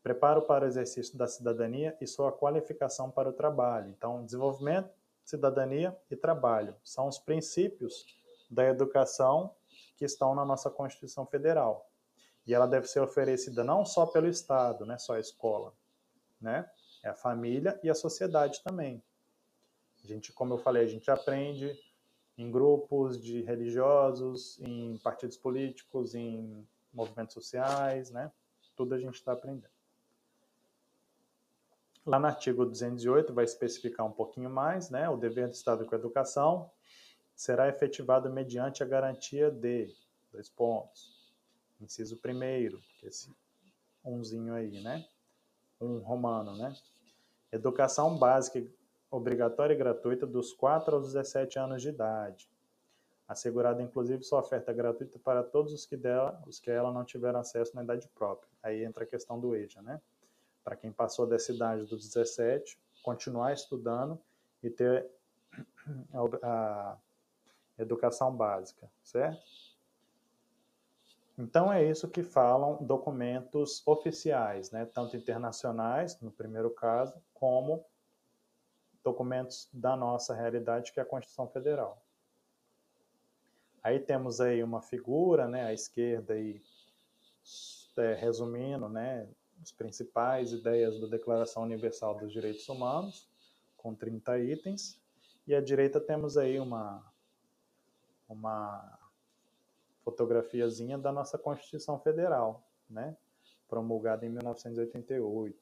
preparo 0.01 0.41
para 0.41 0.65
o 0.65 0.67
exercício 0.67 1.17
da 1.17 1.27
cidadania 1.27 1.95
e 2.01 2.07
sua 2.07 2.31
qualificação 2.31 3.11
para 3.11 3.29
o 3.29 3.33
trabalho. 3.33 3.89
Então, 3.89 4.25
desenvolvimento, 4.25 4.89
cidadania 5.23 5.95
e 6.09 6.15
trabalho 6.15 6.75
são 6.83 7.07
os 7.07 7.19
princípios 7.19 8.05
da 8.49 8.65
educação 8.65 9.53
que 9.95 10.05
estão 10.05 10.33
na 10.33 10.43
nossa 10.43 10.69
Constituição 10.69 11.25
Federal. 11.25 11.87
E 12.47 12.53
ela 12.53 12.65
deve 12.65 12.87
ser 12.87 13.01
oferecida 13.01 13.63
não 13.63 13.85
só 13.85 14.05
pelo 14.05 14.27
Estado, 14.27 14.85
né, 14.85 14.97
só 14.97 15.13
a 15.13 15.19
escola, 15.19 15.73
né? 16.39 16.69
É 17.03 17.09
a 17.09 17.15
família 17.15 17.79
e 17.83 17.89
a 17.89 17.95
sociedade 17.95 18.63
também. 18.63 19.03
A 20.03 20.07
gente, 20.07 20.33
como 20.33 20.55
eu 20.55 20.57
falei, 20.57 20.83
a 20.83 20.87
gente 20.87 21.09
aprende 21.09 21.79
em 22.41 22.49
grupos 22.49 23.21
de 23.21 23.41
religiosos, 23.43 24.59
em 24.61 24.97
partidos 24.97 25.37
políticos, 25.37 26.15
em 26.15 26.67
movimentos 26.91 27.35
sociais, 27.35 28.09
né? 28.09 28.31
Tudo 28.75 28.95
a 28.95 28.99
gente 28.99 29.13
está 29.13 29.33
aprendendo. 29.33 29.69
Lá 32.03 32.17
no 32.17 32.25
artigo 32.25 32.65
208 32.65 33.31
vai 33.31 33.45
especificar 33.45 34.07
um 34.07 34.11
pouquinho 34.11 34.49
mais, 34.49 34.89
né? 34.89 35.07
O 35.07 35.17
dever 35.17 35.47
do 35.47 35.53
Estado 35.53 35.85
com 35.85 35.93
a 35.93 35.97
educação 35.99 36.71
será 37.35 37.69
efetivado 37.69 38.27
mediante 38.31 38.81
a 38.81 38.87
garantia 38.87 39.51
de 39.51 39.93
dois 40.31 40.49
pontos. 40.49 41.31
Inciso 41.79 42.17
primeiro, 42.17 42.81
esse 43.03 43.31
umzinho 44.03 44.55
aí, 44.55 44.81
né? 44.81 45.07
Um 45.79 45.99
romano, 45.99 46.57
né? 46.57 46.75
Educação 47.51 48.17
básica 48.17 48.65
obrigatória 49.11 49.73
e 49.73 49.77
gratuita 49.77 50.25
dos 50.25 50.53
4 50.53 50.95
aos 50.95 51.07
17 51.07 51.59
anos 51.59 51.81
de 51.81 51.89
idade. 51.89 52.49
Assegurada, 53.27 53.81
inclusive, 53.81 54.23
sua 54.23 54.39
oferta 54.39 54.73
gratuita 54.73 55.19
para 55.19 55.43
todos 55.43 55.73
os 55.73 55.85
que, 55.85 55.97
dela, 55.97 56.41
os 56.47 56.59
que 56.59 56.71
ela 56.71 56.91
não 56.91 57.03
tiveram 57.03 57.39
acesso 57.39 57.75
na 57.75 57.83
idade 57.83 58.07
própria. 58.09 58.49
Aí 58.63 58.83
entra 58.83 59.03
a 59.03 59.07
questão 59.07 59.39
do 59.39 59.55
EJA, 59.55 59.81
né? 59.81 60.01
Para 60.63 60.75
quem 60.75 60.91
passou 60.91 61.27
dessa 61.27 61.51
idade 61.51 61.85
dos 61.85 62.07
17, 62.07 62.79
continuar 63.03 63.53
estudando 63.53 64.19
e 64.63 64.69
ter 64.69 65.09
a, 66.13 66.19
a 66.43 66.97
educação 67.77 68.35
básica, 68.35 68.89
certo? 69.03 69.41
Então 71.37 71.71
é 71.71 71.83
isso 71.83 72.07
que 72.07 72.21
falam 72.21 72.83
documentos 72.83 73.81
oficiais, 73.87 74.69
né, 74.69 74.85
tanto 74.85 75.17
internacionais, 75.17 76.19
no 76.21 76.31
primeiro 76.31 76.69
caso, 76.69 77.15
como 77.33 77.83
documentos 79.03 79.69
da 79.73 79.95
nossa 79.95 80.33
realidade, 80.33 80.91
que 80.91 80.99
é 80.99 81.03
a 81.03 81.05
Constituição 81.05 81.47
Federal. 81.47 82.01
Aí 83.83 83.99
temos 83.99 84.39
aí 84.39 84.63
uma 84.63 84.81
figura, 84.81 85.47
né, 85.47 85.65
à 85.65 85.73
esquerda 85.73 86.33
aí, 86.33 86.61
é, 87.97 88.13
resumindo, 88.13 88.87
né, 88.87 89.27
as 89.61 89.71
principais 89.71 90.51
ideias 90.53 90.99
da 90.99 91.07
Declaração 91.07 91.63
Universal 91.63 92.15
dos 92.15 92.31
Direitos 92.31 92.67
Humanos, 92.69 93.27
com 93.77 93.95
30 93.95 94.39
itens, 94.39 94.99
e 95.47 95.55
à 95.55 95.61
direita 95.61 95.99
temos 95.99 96.37
aí 96.37 96.59
uma 96.59 97.03
uma 98.29 98.97
fotografiazinha 100.03 100.97
da 100.97 101.11
nossa 101.11 101.37
Constituição 101.37 101.99
Federal, 101.99 102.63
né, 102.89 103.17
promulgada 103.67 104.25
em 104.25 104.29
1988. 104.29 105.59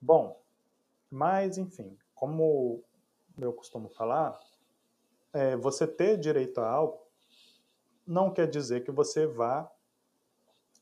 Bom, 0.00 0.40
mas, 1.10 1.58
enfim, 1.58 1.96
como 2.14 2.82
eu 3.38 3.52
costumo 3.52 3.88
falar, 3.88 4.38
é, 5.32 5.56
você 5.56 5.86
ter 5.86 6.18
direito 6.18 6.60
a 6.60 6.68
algo 6.68 7.06
não 8.06 8.32
quer 8.32 8.48
dizer 8.48 8.84
que 8.84 8.90
você 8.90 9.26
vá 9.26 9.70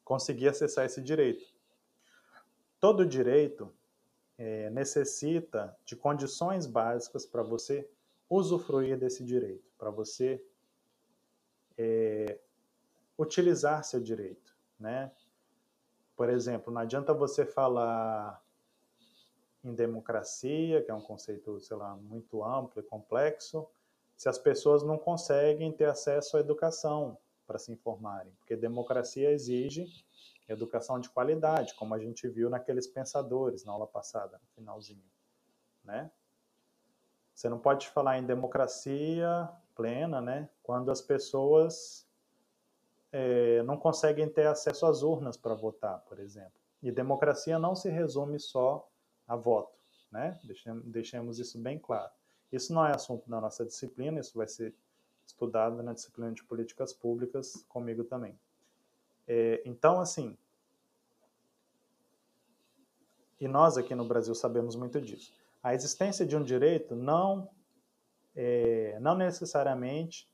conseguir 0.05 0.48
acessar 0.48 0.86
esse 0.86 1.03
direito. 1.03 1.44
Todo 2.78 3.05
direito 3.05 3.74
é, 4.39 4.70
necessita 4.70 5.77
de 5.85 5.97
condições 5.97 6.66
básicas 6.66 7.27
para 7.27 7.43
você 7.43 7.90
usufruir 8.31 8.97
desse 8.97 9.24
direito, 9.24 9.69
para 9.77 9.90
você 9.90 10.40
é, 11.77 12.39
utilizar 13.19 13.82
seu 13.85 14.01
direito, 14.01 14.57
né? 14.78 15.11
Por 16.15 16.31
exemplo, 16.31 16.73
não 16.73 16.81
adianta 16.81 17.12
você 17.12 17.44
falar 17.44 18.43
em 19.66 19.74
democracia, 19.74 20.82
que 20.82 20.90
é 20.90 20.94
um 20.94 21.01
conceito, 21.01 21.60
sei 21.60 21.76
lá, 21.76 21.97
muito 21.97 22.44
amplo 22.44 22.80
e 22.80 22.84
complexo, 22.84 23.66
se 24.16 24.28
as 24.28 24.38
pessoas 24.38 24.82
não 24.82 24.97
conseguem 24.97 25.72
ter 25.72 25.86
acesso 25.86 26.36
à 26.36 26.40
educação 26.40 27.18
para 27.47 27.59
se 27.59 27.72
informarem, 27.72 28.32
porque 28.38 28.56
democracia 28.56 29.30
exige 29.30 29.86
educação 30.48 31.01
de 31.01 31.09
qualidade, 31.10 31.74
como 31.74 31.94
a 31.94 31.98
gente 31.98 32.28
viu 32.28 32.48
naqueles 32.48 32.86
pensadores 32.86 33.64
na 33.64 33.72
aula 33.72 33.86
passada, 33.86 34.38
no 34.38 34.48
finalzinho, 34.55 35.05
né? 35.84 36.10
Você 37.34 37.48
não 37.48 37.59
pode 37.59 37.88
falar 37.88 38.18
em 38.18 38.24
democracia 38.24 39.48
plena, 39.74 40.20
né? 40.20 40.48
Quando 40.62 40.90
as 40.90 41.02
pessoas 41.02 42.06
é, 43.12 43.62
não 43.64 43.76
conseguem 43.76 44.28
ter 44.28 44.47
acesso 44.47 44.86
às 44.86 45.02
urnas 45.02 45.36
para 45.36 45.55
votar, 45.55 46.01
por 46.09 46.18
exemplo. 46.18 46.60
E 46.82 46.90
democracia 46.90 47.59
não 47.59 47.74
se 47.74 47.90
resume 47.90 48.38
só 48.38 48.88
a 49.27 49.36
voto, 49.36 49.77
né? 50.11 50.39
Deixemos, 50.44 50.85
deixemos 50.85 51.39
isso 51.39 51.59
bem 51.59 51.78
claro. 51.78 52.11
Isso 52.53 52.73
não 52.73 52.86
é 52.86 52.94
assunto 52.94 53.28
da 53.28 53.40
nossa 53.40 53.65
disciplina, 53.65 54.20
isso 54.20 54.36
vai 54.36 54.47
ser 54.47 54.74
estudado 55.27 55.82
na 55.82 55.93
disciplina 55.93 56.32
de 56.32 56.44
políticas 56.44 56.93
públicas 56.93 57.65
comigo 57.69 58.05
também. 58.05 58.39
É, 59.27 59.61
então, 59.65 60.01
assim, 60.01 60.36
e 63.40 63.47
nós 63.47 63.77
aqui 63.77 63.94
no 63.94 64.07
Brasil 64.07 64.35
sabemos 64.35 64.77
muito 64.77 65.01
disso. 65.01 65.32
A 65.62 65.74
existência 65.74 66.24
de 66.24 66.36
um 66.36 66.43
direito 66.43 66.94
não, 66.94 67.48
é, 68.35 68.98
não 69.01 69.16
necessariamente 69.16 70.28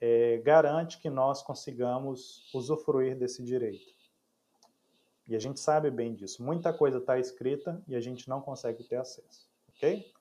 é, 0.00 0.38
garante 0.38 0.98
que 0.98 1.10
nós 1.10 1.42
consigamos 1.42 2.52
usufruir 2.54 3.16
desse 3.16 3.42
direito. 3.44 3.94
E 5.30 5.36
a 5.36 5.38
gente 5.38 5.60
sabe 5.60 5.92
bem 5.92 6.12
disso. 6.12 6.42
Muita 6.42 6.72
coisa 6.72 6.98
está 6.98 7.16
escrita 7.16 7.80
e 7.86 7.94
a 7.94 8.00
gente 8.00 8.28
não 8.28 8.42
consegue 8.42 8.82
ter 8.82 8.96
acesso. 8.96 9.48
Ok? 9.68 10.12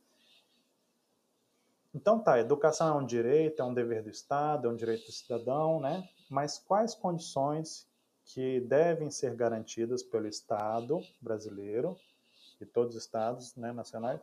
Então 1.96 2.20
tá, 2.20 2.40
educação 2.40 2.88
é 2.96 3.02
um 3.02 3.04
direito, 3.04 3.60
é 3.60 3.66
um 3.66 3.74
dever 3.74 4.04
do 4.04 4.12
Estado, 4.12 4.68
é 4.68 4.72
um 4.72 4.76
direito 4.76 5.08
do 5.08 5.12
cidadão, 5.12 5.80
né? 5.80 6.08
Mas 6.30 6.60
quais 6.60 6.94
condições 6.94 7.90
que 8.24 8.60
devem 8.60 9.10
ser 9.10 9.36
garantidas 9.36 10.04
pelo 10.04 10.28
Estado 10.28 11.02
brasileiro 11.20 11.98
e 12.62 12.66
todos 12.68 12.96
os 12.96 13.02
estados 13.02 13.56
né, 13.56 13.72
nacionais 13.72 14.22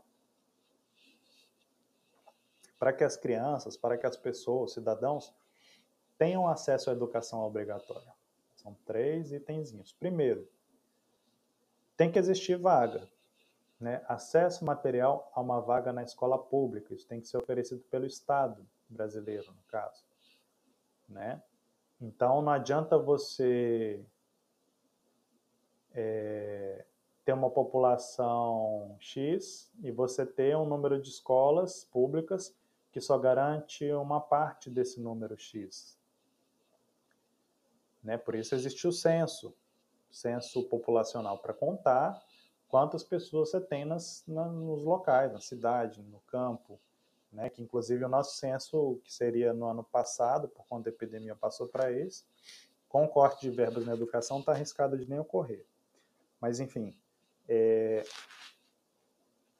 para 2.79 2.93
que 2.93 3.03
as 3.03 3.17
crianças, 3.17 3.77
para 3.77 3.99
que 3.99 4.07
as 4.07 4.17
pessoas, 4.17 4.75
cidadãos, 4.75 5.35
tenham 6.17 6.47
acesso 6.47 6.91
à 6.91 6.93
educação 6.93 7.41
obrigatória? 7.41 8.15
São 8.55 8.77
três 8.85 9.33
itenzinhos. 9.33 9.93
Primeiro, 9.93 10.49
tem 11.97 12.11
que 12.11 12.19
existir 12.19 12.57
vaga. 12.57 13.09
Né? 13.81 14.03
Acesso 14.09 14.65
material 14.65 15.31
a 15.35 15.41
uma 15.41 15.61
vaga 15.61 15.93
na 15.93 16.03
escola 16.03 16.39
pública. 16.39 16.95
Isso 16.95 17.07
tem 17.07 17.21
que 17.21 17.29
ser 17.29 17.37
oferecido 17.37 17.83
pelo 17.91 18.07
Estado 18.07 18.67
brasileiro, 18.89 19.53
no 19.53 19.63
caso. 19.69 20.05
Né? 21.09 21.43
Então, 22.01 22.43
não 22.43 22.53
adianta 22.53 22.99
você 22.99 24.05
é, 25.93 26.85
ter 27.25 27.33
uma 27.33 27.51
população 27.51 28.97
X 29.01 29.71
e 29.83 29.91
você 29.91 30.25
ter 30.25 30.57
um 30.57 30.67
número 30.67 31.01
de 31.01 31.09
escolas 31.09 31.85
públicas 31.85 32.55
que 32.93 33.01
só 33.01 33.19
garante 33.19 33.91
uma 33.93 34.21
parte 34.21 34.71
desse 34.71 35.01
número 35.01 35.37
X. 35.37 35.99
Né? 38.03 38.17
Por 38.17 38.35
isso 38.35 38.55
existe 38.55 38.87
o 38.87 38.93
censo, 38.93 39.55
censo 40.17 40.63
populacional 40.65 41.39
para 41.39 41.53
contar 41.53 42.23
quantas 42.69 43.05
pessoas 43.05 43.51
você 43.51 43.61
tem 43.61 43.85
nas, 43.85 44.25
na, 44.27 44.47
nos 44.47 44.83
locais, 44.83 45.33
na 45.33 45.41
cidade, 45.41 46.03
no 46.03 46.21
campo, 46.21 46.81
né? 47.33 47.49
que 47.51 47.63
inclusive 47.63 48.05
o 48.05 48.09
nosso 48.09 48.37
censo, 48.37 49.01
que 49.05 49.13
seria 49.13 49.53
no 49.53 49.67
ano 49.67 49.85
passado, 49.85 50.49
por 50.49 50.67
conta 50.67 50.91
da 50.91 50.97
epidemia, 50.97 51.35
passou 51.35 51.69
para 51.69 51.93
esse, 51.93 52.25
com 52.89 53.05
o 53.05 53.09
corte 53.09 53.43
de 53.43 53.51
verbas 53.51 53.85
na 53.85 53.95
educação, 53.95 54.41
está 54.41 54.53
arriscado 54.53 54.99
de 54.99 55.09
nem 55.09 55.19
ocorrer. 55.19 55.65
Mas, 56.41 56.61
enfim. 56.61 56.97
É... 57.49 58.03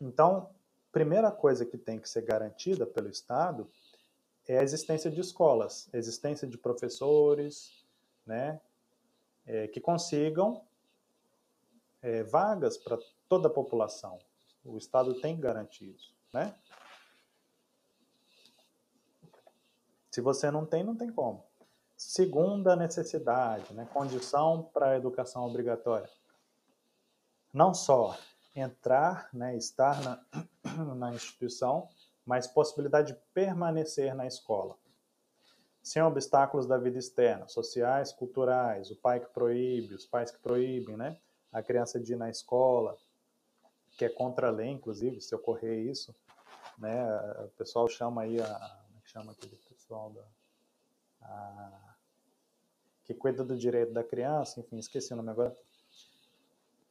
Então, 0.01 0.51
primeira 0.91 1.31
coisa 1.31 1.65
que 1.65 1.77
tem 1.77 1.99
que 1.99 2.09
ser 2.09 2.23
garantida 2.23 2.87
pelo 2.87 3.09
Estado 3.09 3.69
é 4.49 4.59
a 4.59 4.63
existência 4.63 5.11
de 5.11 5.21
escolas, 5.21 5.89
existência 5.93 6.47
de 6.47 6.57
professores, 6.57 7.85
né, 8.25 8.61
é, 9.47 9.69
que 9.69 9.81
consigam 9.81 10.65
é, 12.03 12.23
vagas 12.25 12.77
para 12.77 12.99
toda 13.29 13.49
a 13.49 13.51
população. 13.51 14.19
O 14.65 14.77
Estado 14.77 15.21
tem 15.21 15.37
que 15.37 15.43
garantir 15.43 15.95
isso, 15.95 16.15
né? 16.33 16.55
Se 20.11 20.21
você 20.21 20.51
não 20.51 20.65
tem, 20.65 20.83
não 20.83 20.97
tem 20.97 21.13
como. 21.13 21.45
Segunda 21.97 22.75
necessidade, 22.75 23.73
né? 23.75 23.87
condição 23.93 24.63
para 24.73 24.91
a 24.91 24.97
educação 24.97 25.47
obrigatória. 25.47 26.09
Não 27.53 27.73
só 27.73 28.19
entrar, 28.55 29.29
né, 29.33 29.57
estar 29.57 30.03
na, 30.03 30.25
na 30.95 31.13
instituição, 31.13 31.89
mas 32.25 32.47
possibilidade 32.47 33.13
de 33.13 33.19
permanecer 33.33 34.15
na 34.15 34.27
escola. 34.27 34.77
Sem 35.87 36.03
obstáculos 36.03 36.67
da 36.67 36.77
vida 36.77 36.99
externa, 36.99 37.47
sociais, 37.47 38.13
culturais, 38.13 38.91
o 38.91 38.97
pai 38.97 39.21
que 39.21 39.29
proíbe, 39.29 39.95
os 39.95 40.05
pais 40.05 40.33
que 40.33 40.39
proíbem, 40.41 40.97
né? 40.97 41.17
A 41.53 41.63
criança 41.63 42.01
de 42.01 42.13
ir 42.13 42.17
na 42.17 42.29
escola, 42.29 42.99
que 43.97 44.05
é 44.05 44.09
contra 44.09 44.49
a 44.49 44.51
lei, 44.51 44.67
inclusive, 44.67 45.21
se 45.21 45.33
ocorrer 45.33 45.79
isso, 45.79 46.13
né? 46.77 47.07
O 47.45 47.51
pessoal 47.51 47.87
chama 47.89 48.23
aí 48.23 48.41
a, 48.41 48.85
é 48.97 49.01
que 49.01 49.09
chama 49.09 49.31
aquele 49.31 49.55
pessoal 49.55 50.11
da, 50.11 50.25
a, 51.23 51.95
que 53.05 53.15
cuida 53.15 53.45
do 53.45 53.57
direito 53.57 53.93
da 53.93 54.03
criança, 54.03 54.59
enfim, 54.59 54.79
esqueci 54.79 55.13
o 55.13 55.17
nome 55.17 55.31
agora. 55.31 55.57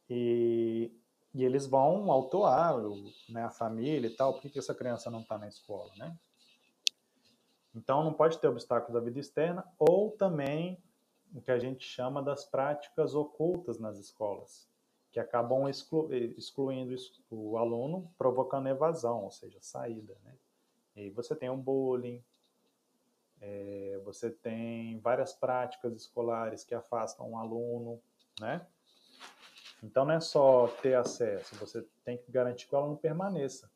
E, 0.08 0.90
e 1.34 1.44
eles 1.44 1.66
vão 1.66 2.10
autuar 2.10 2.74
né, 3.28 3.44
a 3.44 3.50
família 3.50 4.08
e 4.08 4.16
tal, 4.16 4.32
por 4.32 4.50
que 4.50 4.58
essa 4.58 4.74
criança 4.74 5.10
não 5.10 5.20
está 5.20 5.36
na 5.36 5.48
escola, 5.48 5.92
né? 5.96 6.18
Então, 7.76 8.02
não 8.02 8.12
pode 8.14 8.38
ter 8.38 8.48
obstáculo 8.48 8.98
da 8.98 9.04
vida 9.04 9.20
externa 9.20 9.62
ou 9.78 10.10
também 10.10 10.82
o 11.34 11.42
que 11.42 11.50
a 11.50 11.58
gente 11.58 11.86
chama 11.86 12.22
das 12.22 12.46
práticas 12.46 13.14
ocultas 13.14 13.78
nas 13.78 13.98
escolas, 13.98 14.66
que 15.12 15.20
acabam 15.20 15.68
exclu 15.68 16.10
excluindo 16.14 16.96
o 17.30 17.58
aluno, 17.58 18.10
provocando 18.16 18.68
evasão, 18.68 19.24
ou 19.24 19.30
seja, 19.30 19.58
saída. 19.60 20.16
Né? 20.24 20.32
E 20.96 21.00
aí 21.00 21.10
você 21.10 21.36
tem 21.36 21.50
o 21.50 21.56
bullying, 21.56 22.24
é, 23.42 24.00
você 24.02 24.30
tem 24.30 24.98
várias 25.00 25.34
práticas 25.34 25.92
escolares 25.94 26.64
que 26.64 26.74
afastam 26.74 27.30
um 27.30 27.38
aluno, 27.38 28.00
né? 28.40 28.66
Então 29.82 30.06
não 30.06 30.14
é 30.14 30.20
só 30.20 30.68
ter 30.80 30.94
acesso, 30.94 31.54
você 31.56 31.86
tem 32.02 32.16
que 32.16 32.32
garantir 32.32 32.66
que 32.66 32.74
o 32.74 32.78
aluno 32.78 32.96
permaneça. 32.96 33.70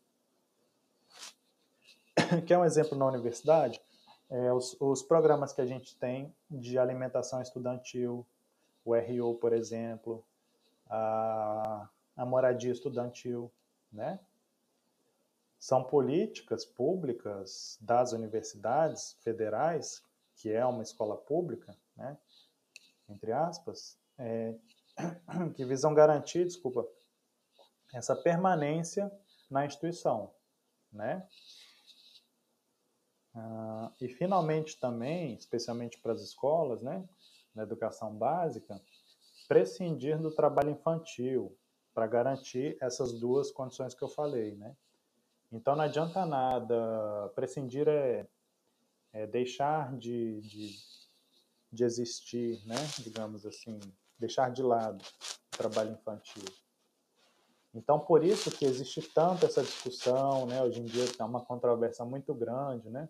Quer 2.47 2.57
um 2.57 2.65
exemplo 2.65 2.97
na 2.97 3.07
universidade? 3.07 3.79
É, 4.31 4.53
os, 4.53 4.77
os, 4.81 5.03
programas 5.03 5.53
que 5.53 5.61
a 5.61 5.67
gente 5.67 5.97
tem 5.97 6.33
de 6.49 6.79
alimentação 6.79 7.43
estudantil, 7.43 8.25
o 8.85 8.95
RU, 8.95 9.35
por 9.35 9.53
exemplo, 9.53 10.25
a, 10.89 11.89
a 12.17 12.25
moradia 12.25 12.71
estudantil, 12.71 13.51
né? 13.93 14.21
são 15.61 15.85
políticas 15.85 16.65
públicas 16.65 17.77
das 17.83 18.13
universidades 18.13 19.19
federais, 19.21 20.03
que 20.35 20.51
é 20.51 20.65
uma 20.65 20.83
escola 20.83 21.19
pública, 21.19 21.77
né, 21.95 22.17
entre 23.07 23.31
aspas, 23.31 23.99
é, 24.17 24.55
que 25.55 25.67
visam 25.67 25.93
garantir, 25.93 26.47
desculpa, 26.47 26.89
essa 27.93 28.17
permanência 28.17 29.13
na 29.51 29.67
instituição, 29.67 30.33
né? 30.91 31.27
Ah, 33.43 33.91
e 34.01 34.09
finalmente 34.09 34.79
também, 34.79 35.35
especialmente 35.35 35.99
para 35.99 36.13
as 36.13 36.21
escolas, 36.21 36.83
né, 36.83 37.09
na 37.55 37.63
educação 37.63 38.15
básica, 38.15 38.81
prescindir 39.49 40.19
do 40.19 40.31
trabalho 40.31 40.71
infantil 40.71 41.57
para 41.95 42.07
garantir 42.07 42.77
essas 42.81 43.13
duas 43.19 43.51
condições 43.51 43.95
que 43.95 44.03
eu 44.03 44.09
falei, 44.09 44.55
né? 44.57 44.77
Então 45.51 45.75
não 45.75 45.85
adianta 45.85 46.25
nada, 46.25 47.33
prescindir 47.35 47.89
é, 47.89 48.29
é 49.13 49.27
deixar 49.27 49.97
de, 49.97 50.41
de, 50.43 50.77
de, 51.73 51.85
existir, 51.85 52.65
né? 52.67 52.77
digamos 52.99 53.45
assim, 53.45 53.81
deixar 54.19 54.53
de 54.53 54.63
lado 54.63 55.03
o 55.03 55.57
trabalho 55.57 55.93
infantil. 55.93 56.45
Então 57.75 57.99
por 57.99 58.23
isso 58.23 58.51
que 58.53 58.65
existe 58.65 59.03
tanto 59.03 59.47
essa 59.47 59.63
discussão, 59.63 60.47
né? 60.47 60.63
hoje 60.63 60.81
em 60.81 60.85
dia 60.85 61.05
é 61.19 61.25
uma 61.25 61.45
controvérsia 61.45 62.05
muito 62.05 62.33
grande, 62.33 62.89
né? 62.89 63.09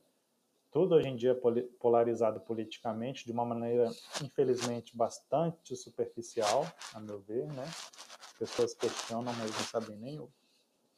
Tudo 0.70 0.94
hoje 0.94 1.08
em 1.08 1.16
dia 1.16 1.38
polarizado 1.78 2.40
politicamente 2.40 3.24
de 3.24 3.32
uma 3.32 3.44
maneira, 3.44 3.90
infelizmente, 4.22 4.96
bastante 4.96 5.74
superficial, 5.74 6.64
a 6.94 7.00
meu 7.00 7.20
ver, 7.20 7.46
né? 7.52 7.64
As 7.64 8.32
pessoas 8.38 8.74
questionam, 8.74 9.32
mas 9.34 9.50
não 9.50 9.64
sabem 9.64 9.96
nem 9.96 10.18
o 10.20 10.30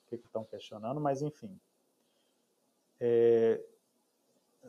que 0.08 0.16
estão 0.16 0.44
questionando, 0.44 1.00
mas 1.00 1.22
enfim. 1.22 1.58
É, 3.00 3.64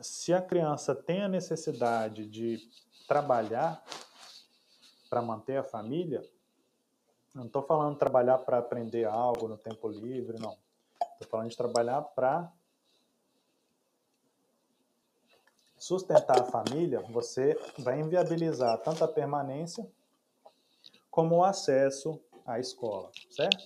se 0.00 0.32
a 0.32 0.40
criança 0.40 0.94
tem 0.94 1.22
a 1.22 1.28
necessidade 1.28 2.26
de 2.26 2.58
trabalhar 3.06 3.84
para 5.10 5.20
manter 5.20 5.58
a 5.58 5.62
família, 5.62 6.26
não 7.34 7.46
estou 7.46 7.62
falando 7.62 7.98
trabalhar 7.98 8.38
para 8.38 8.58
aprender 8.58 9.04
algo 9.04 9.48
no 9.48 9.58
tempo 9.58 9.88
livre, 9.88 10.38
não. 10.40 10.56
Estou 11.12 11.28
falando 11.28 11.50
de 11.50 11.56
trabalhar 11.56 12.00
para 12.00 12.50
sustentar 15.84 16.40
a 16.40 16.44
família, 16.44 17.02
você 17.10 17.58
vai 17.78 18.00
inviabilizar 18.00 18.80
tanto 18.82 19.04
a 19.04 19.08
permanência 19.08 19.86
como 21.10 21.36
o 21.36 21.44
acesso 21.44 22.18
à 22.46 22.58
escola, 22.58 23.10
certo? 23.28 23.62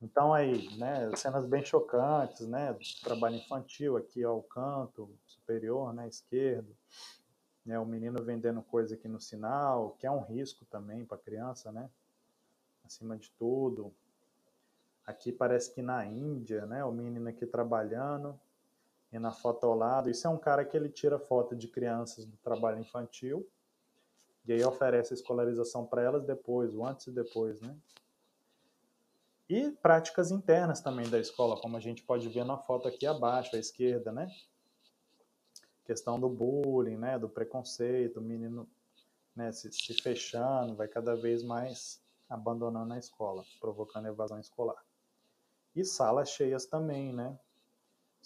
Então 0.00 0.32
aí, 0.32 0.74
né, 0.78 1.14
cenas 1.16 1.44
bem 1.44 1.62
chocantes, 1.62 2.46
né, 2.46 2.74
trabalho 3.04 3.36
infantil 3.36 3.98
aqui 3.98 4.24
ao 4.24 4.42
canto 4.42 5.10
superior, 5.26 5.92
né, 5.92 6.08
esquerdo, 6.08 6.74
né, 7.62 7.78
o 7.78 7.84
menino 7.84 8.24
vendendo 8.24 8.62
coisa 8.62 8.94
aqui 8.94 9.06
no 9.06 9.20
sinal, 9.20 9.96
que 9.98 10.06
é 10.06 10.10
um 10.10 10.22
risco 10.22 10.64
também 10.64 11.04
para 11.04 11.18
a 11.18 11.20
criança, 11.20 11.70
né, 11.70 11.90
acima 12.86 13.18
de 13.18 13.30
tudo. 13.32 13.92
Aqui 15.04 15.30
parece 15.30 15.74
que 15.74 15.82
na 15.82 16.06
Índia, 16.06 16.64
né, 16.64 16.82
o 16.86 16.90
menino 16.90 17.28
aqui 17.28 17.44
trabalhando, 17.44 18.40
e 19.12 19.18
na 19.18 19.32
foto 19.32 19.64
ao 19.64 19.74
lado, 19.74 20.10
isso 20.10 20.26
é 20.26 20.30
um 20.30 20.38
cara 20.38 20.64
que 20.64 20.76
ele 20.76 20.88
tira 20.88 21.18
foto 21.18 21.56
de 21.56 21.68
crianças 21.68 22.24
do 22.24 22.36
trabalho 22.38 22.78
infantil, 22.78 23.48
e 24.46 24.52
aí 24.52 24.64
oferece 24.64 25.12
a 25.12 25.16
escolarização 25.16 25.86
para 25.86 26.02
elas 26.02 26.24
depois, 26.24 26.74
o 26.74 26.84
antes 26.84 27.06
e 27.06 27.10
depois, 27.10 27.60
né? 27.60 27.76
E 29.48 29.70
práticas 29.70 30.30
internas 30.30 30.80
também 30.80 31.08
da 31.08 31.18
escola, 31.18 31.60
como 31.60 31.76
a 31.76 31.80
gente 31.80 32.02
pode 32.02 32.28
ver 32.28 32.44
na 32.44 32.58
foto 32.58 32.86
aqui 32.86 33.06
abaixo, 33.06 33.56
à 33.56 33.58
esquerda, 33.58 34.12
né? 34.12 34.30
Questão 35.84 36.20
do 36.20 36.28
bullying, 36.28 36.96
né? 36.96 37.18
Do 37.18 37.28
preconceito, 37.28 38.20
o 38.20 38.22
menino 38.22 38.68
né, 39.38 39.52
se, 39.52 39.70
se 39.72 39.94
fechando, 40.02 40.74
vai 40.74 40.88
cada 40.88 41.14
vez 41.14 41.42
mais 41.44 42.02
abandonando 42.28 42.92
a 42.92 42.98
escola, 42.98 43.44
provocando 43.60 44.08
evasão 44.08 44.40
escolar. 44.40 44.84
E 45.74 45.84
salas 45.84 46.30
cheias 46.30 46.66
também, 46.66 47.12
né? 47.12 47.38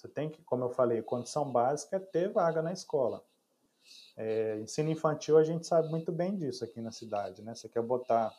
Você 0.03 0.09
tem 0.09 0.29
que, 0.29 0.43
como 0.43 0.65
eu 0.65 0.71
falei, 0.71 1.01
condição 1.01 1.49
básica 1.49 1.95
é 1.95 2.01
ter 2.01 2.29
vaga 2.29 2.61
na 2.61 2.73
escola. 2.73 3.25
É, 4.17 4.59
ensino 4.59 4.91
infantil, 4.91 5.39
a 5.39 5.45
gente 5.45 5.65
sabe 5.65 5.89
muito 5.89 6.11
bem 6.11 6.37
disso 6.37 6.65
aqui 6.65 6.81
na 6.81 6.91
cidade, 6.91 7.41
né? 7.41 7.55
Você 7.55 7.69
quer 7.69 7.83
botar, 7.83 8.37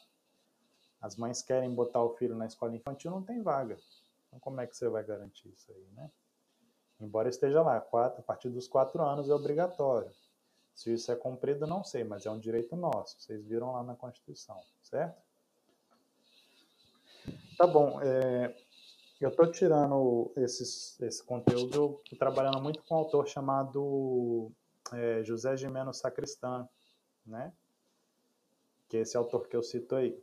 as 1.00 1.16
mães 1.16 1.42
querem 1.42 1.74
botar 1.74 2.04
o 2.04 2.18
filho 2.18 2.36
na 2.36 2.46
escola 2.46 2.76
infantil, 2.76 3.12
não 3.12 3.24
tem 3.24 3.42
vaga. 3.42 3.78
Então, 4.28 4.42
como 4.42 4.60
é 4.60 4.68
que 4.68 4.76
você 4.76 4.90
vai 4.90 5.06
garantir 5.06 5.48
isso 5.54 5.72
aí, 5.72 5.88
né? 5.94 6.12
Embora 7.00 7.30
esteja 7.30 7.62
lá, 7.62 7.80
quatro, 7.80 8.20
a 8.20 8.24
partir 8.24 8.50
dos 8.50 8.68
quatro 8.68 9.02
anos 9.02 9.30
é 9.30 9.34
obrigatório. 9.34 10.12
Se 10.76 10.94
isso 10.94 11.14
é 11.14 11.16
cumprido, 11.16 11.66
não 11.66 11.82
sei, 11.82 12.04
mas 12.04 12.26
é 12.26 12.32
um 12.32 12.40
direito 12.40 12.76
nosso. 12.76 13.22
Vocês 13.22 13.46
viram 13.46 13.72
lá 13.72 13.84
na 13.84 13.96
Constituição, 13.96 14.60
certo? 14.82 15.22
Tá 17.58 17.66
bom. 17.66 18.02
É, 18.02 18.54
eu 19.24 19.30
estou 19.30 19.50
tirando 19.50 20.32
esses, 20.36 21.00
esse 21.00 21.24
conteúdo, 21.24 22.02
estou 22.04 22.20
trabalhando 22.20 22.62
muito 22.62 22.84
com 22.84 22.96
um 22.96 22.98
autor 22.98 23.28
chamado 23.28 24.52
é, 24.92 25.24
José 25.24 25.56
Gimeno 25.56 25.94
Sacristan, 25.94 26.68
né? 27.26 27.54
Que 28.90 28.98
é 28.98 29.00
esse 29.00 29.16
autor 29.16 29.48
que 29.48 29.56
eu 29.56 29.64
cito 29.64 29.96
aí. 29.96 30.22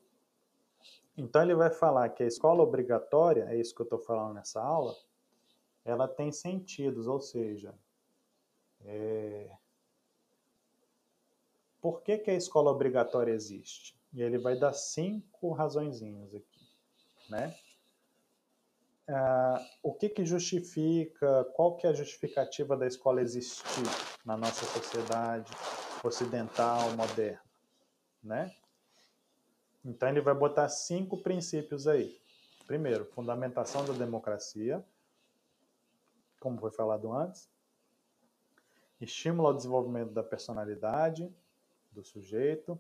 Então 1.16 1.43
ele 1.43 1.55
vai 1.55 1.70
falar 1.70 2.10
que 2.10 2.22
a 2.22 2.27
escola 2.27 2.62
obrigatória, 2.62 3.44
é 3.48 3.56
isso 3.56 3.74
que 3.74 3.81
eu 3.81 3.85
estou 3.85 3.98
falando 3.98 4.35
nessa 4.35 4.60
aula, 4.60 4.94
ela 5.85 6.06
tem 6.06 6.31
sentidos, 6.31 7.06
ou 7.06 7.20
seja, 7.20 7.74
é... 8.85 9.51
por 11.81 12.02
que, 12.02 12.18
que 12.18 12.31
a 12.31 12.35
escola 12.35 12.70
obrigatória 12.70 13.32
existe? 13.32 13.98
E 14.12 14.22
ele 14.22 14.39
vai 14.39 14.59
dar 14.59 14.72
cinco 14.72 15.52
razõezinhos 15.52 16.35
aqui, 16.35 16.68
né? 17.28 17.55
Uh, 19.11 19.66
o 19.82 19.93
que, 19.93 20.09
que 20.09 20.24
justifica, 20.24 21.45
qual 21.57 21.77
que 21.77 21.85
é 21.85 21.91
a 21.91 21.93
justificativa 21.93 22.77
da 22.77 22.87
escola 22.87 23.20
existir 23.20 23.82
na 24.24 24.37
nossa 24.37 24.65
sociedade 24.66 25.51
ocidental, 26.05 26.93
moderna, 26.93 27.43
né? 28.23 28.55
Então 29.85 30.09
ele 30.09 30.20
vai 30.20 30.32
botar 30.32 30.69
cinco 30.69 31.16
princípios 31.16 31.89
aí. 31.89 32.20
Primeiro, 32.69 33.05
fundamentação 33.05 33.85
da 33.85 33.93
democracia, 33.93 34.85
como 36.39 36.61
foi 36.61 36.70
falado 36.70 37.12
antes. 37.12 37.51
Estímulo 39.01 39.49
ao 39.49 39.55
desenvolvimento 39.55 40.12
da 40.12 40.23
personalidade 40.23 41.35
do 41.91 42.05
sujeito. 42.05 42.78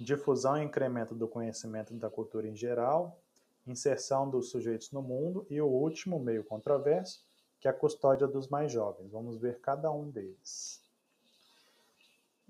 Difusão 0.00 0.56
e 0.56 0.64
incremento 0.64 1.14
do 1.14 1.28
conhecimento 1.28 1.92
da 1.92 2.08
cultura 2.08 2.48
em 2.48 2.56
geral, 2.56 3.20
inserção 3.66 4.28
dos 4.28 4.50
sujeitos 4.50 4.90
no 4.90 5.02
mundo 5.02 5.46
e 5.48 5.60
o 5.60 5.66
último, 5.66 6.18
meio 6.18 6.44
controverso, 6.44 7.24
que 7.60 7.68
é 7.68 7.70
a 7.70 7.74
custódia 7.74 8.26
dos 8.26 8.48
mais 8.48 8.70
jovens. 8.70 9.10
Vamos 9.10 9.38
ver 9.38 9.60
cada 9.60 9.90
um 9.90 10.10
deles. 10.10 10.82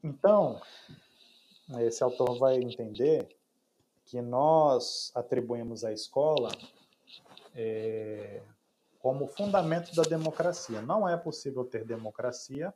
Então, 0.02 0.60
esse 1.78 2.02
autor 2.02 2.38
vai 2.38 2.56
entender 2.56 3.28
que 4.04 4.20
nós 4.20 5.10
atribuímos 5.14 5.84
à 5.84 5.92
escola 5.92 6.50
é, 7.54 8.42
como 8.98 9.26
fundamento 9.26 9.94
da 9.94 10.02
democracia. 10.02 10.82
Não 10.82 11.08
é 11.08 11.16
possível 11.16 11.64
ter 11.64 11.84
democracia, 11.84 12.74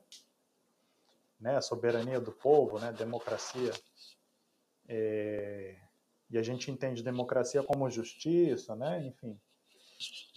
né, 1.39 1.59
soberania 1.61 2.19
do 2.19 2.31
povo, 2.31 2.79
né, 2.79 2.91
democracia 2.91 3.71
é, 4.87 5.75
e 6.29 6.37
a 6.37 6.43
gente 6.43 6.69
entende 6.69 7.03
democracia 7.03 7.63
como 7.63 7.89
justiça, 7.89 8.75
né? 8.75 9.05
Enfim, 9.05 9.39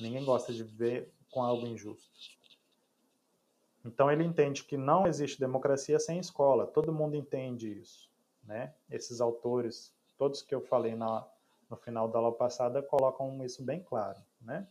ninguém 0.01 0.25
gosta 0.25 0.53
de 0.53 0.65
viver 0.65 1.13
com 1.31 1.43
algo 1.43 1.67
injusto. 1.67 2.11
Então 3.85 4.11
ele 4.11 4.25
entende 4.25 4.65
que 4.65 4.77
não 4.77 5.07
existe 5.07 5.41
democracia 5.41 5.99
sem 5.99 6.19
escola. 6.19 6.67
Todo 6.67 6.93
mundo 6.93 7.17
entende 7.17 7.69
isso, 7.79 8.11
né? 8.45 8.75
Esses 8.91 9.21
autores, 9.21 9.93
todos 10.17 10.41
que 10.41 10.55
eu 10.55 10.61
falei 10.61 10.95
na, 10.95 11.27
no 11.69 11.77
final 11.77 12.09
da 12.09 12.19
aula 12.19 12.33
passada, 12.33 12.83
colocam 12.83 13.45
isso 13.45 13.63
bem 13.63 13.83
claro, 13.83 14.21
né? 14.41 14.67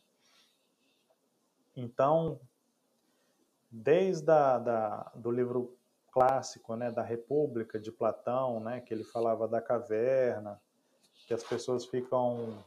Então, 1.75 2.39
desde 3.69 4.29
a, 4.31 4.57
da, 4.57 5.11
do 5.15 5.31
livro 5.31 5.77
clássico, 6.11 6.75
né, 6.75 6.91
da 6.91 7.01
República 7.01 7.79
de 7.79 7.91
Platão, 7.91 8.59
né, 8.59 8.81
que 8.81 8.93
ele 8.93 9.03
falava 9.03 9.47
da 9.47 9.61
caverna, 9.61 10.61
que 11.31 11.35
as 11.35 11.43
pessoas 11.45 11.85
ficam 11.85 12.61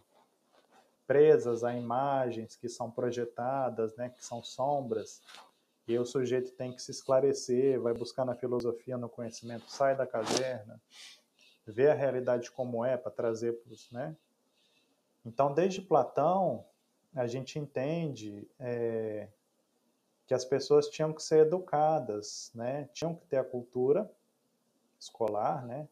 presas 1.07 1.63
a 1.63 1.77
imagens 1.77 2.57
que 2.57 2.67
são 2.67 2.91
projetadas, 2.91 3.95
né, 3.95 4.09
que 4.09 4.25
são 4.25 4.43
sombras, 4.43 5.21
e 5.87 5.99
o 5.99 6.07
sujeito 6.07 6.51
tem 6.53 6.73
que 6.73 6.81
se 6.81 6.91
esclarecer, 6.91 7.79
vai 7.79 7.93
buscar 7.93 8.25
na 8.25 8.35
filosofia, 8.35 8.97
no 8.97 9.07
conhecimento, 9.07 9.71
sai 9.71 9.95
da 9.95 10.07
caverna, 10.07 10.81
vê 11.67 11.91
a 11.91 11.95
realidade 11.95 12.51
como 12.51 12.83
é 12.83 12.97
para 12.97 13.13
trazer 13.13 13.53
para 13.53 13.71
os, 13.71 13.91
né? 13.91 14.17
Então, 15.27 15.53
desde 15.53 15.83
Platão, 15.83 16.65
a 17.15 17.27
gente 17.27 17.59
entende 17.59 18.49
é, 18.59 19.29
que 20.27 20.33
as 20.33 20.43
pessoas 20.43 20.89
tinham 20.89 21.13
que 21.13 21.23
ser 21.23 21.41
educadas, 21.41 22.51
né? 22.55 22.89
Tinham 22.95 23.15
que 23.15 23.27
ter 23.27 23.37
a 23.37 23.45
cultura 23.45 24.11
escolar, 24.99 25.67
né? 25.67 25.87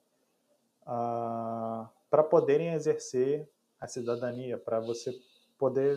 Ah, 0.87 1.91
para 2.13 2.23
poderem 2.23 2.75
exercer 2.75 3.49
a 3.81 3.89
cidadania, 3.89 4.59
para 4.59 4.79
você 4.79 5.19
poder 5.57 5.97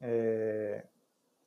é, 0.00 0.86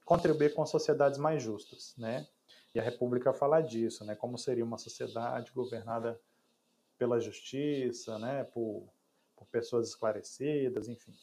contribuir 0.03 0.53
com 0.53 0.65
sociedades 0.65 1.17
mais 1.17 1.41
justas, 1.41 1.95
né? 1.97 2.27
E 2.75 2.79
a 2.81 2.83
República 2.83 3.31
fala 3.31 3.61
disso, 3.61 4.03
né? 4.03 4.13
Como 4.13 4.37
seria 4.37 4.65
uma 4.65 4.77
sociedade 4.77 5.53
governada 5.53 6.19
pela 6.97 7.17
justiça, 7.17 8.19
né? 8.19 8.43
Por, 8.43 8.89
por 9.37 9.47
pessoas 9.47 9.87
esclarecidas, 9.87 10.89
enfim. 10.89 11.17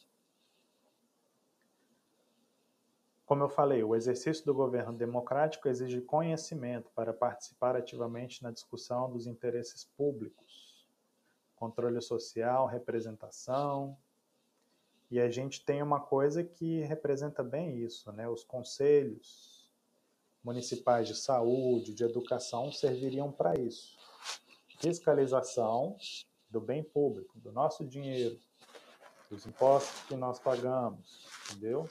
Como 3.26 3.44
eu 3.44 3.50
falei, 3.50 3.84
o 3.84 3.94
exercício 3.94 4.42
do 4.46 4.54
governo 4.54 4.96
democrático 4.96 5.68
exige 5.68 6.00
conhecimento 6.00 6.90
para 6.94 7.12
participar 7.12 7.76
ativamente 7.76 8.42
na 8.42 8.50
discussão 8.50 9.12
dos 9.12 9.26
interesses 9.26 9.84
públicos 9.84 10.65
controle 11.56 12.00
social, 12.00 12.66
representação. 12.66 13.96
E 15.10 15.20
a 15.20 15.30
gente 15.30 15.64
tem 15.64 15.82
uma 15.82 16.00
coisa 16.00 16.44
que 16.44 16.80
representa 16.80 17.42
bem 17.42 17.78
isso, 17.78 18.12
né? 18.12 18.28
Os 18.28 18.44
conselhos 18.44 19.70
municipais 20.44 21.08
de 21.08 21.14
saúde, 21.14 21.92
de 21.92 22.04
educação 22.04 22.70
serviriam 22.70 23.32
para 23.32 23.58
isso. 23.58 23.96
Fiscalização 24.80 25.96
do 26.48 26.60
bem 26.60 26.84
público, 26.84 27.38
do 27.40 27.50
nosso 27.50 27.84
dinheiro, 27.84 28.38
dos 29.28 29.44
impostos 29.46 30.02
que 30.06 30.14
nós 30.14 30.38
pagamos, 30.38 31.26
entendeu? 31.50 31.88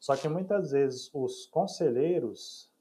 Só 0.00 0.16
que 0.16 0.28
muitas 0.28 0.70
vezes 0.70 1.10
os 1.12 1.46
conselheiros 1.46 2.72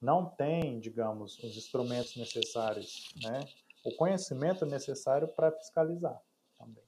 não 0.00 0.26
tem, 0.26 0.78
digamos, 0.78 1.38
os 1.42 1.56
instrumentos 1.56 2.16
necessários, 2.16 3.12
né? 3.22 3.40
O 3.84 3.94
conhecimento 3.96 4.66
necessário 4.66 5.28
para 5.28 5.52
fiscalizar 5.52 6.20
também. 6.58 6.84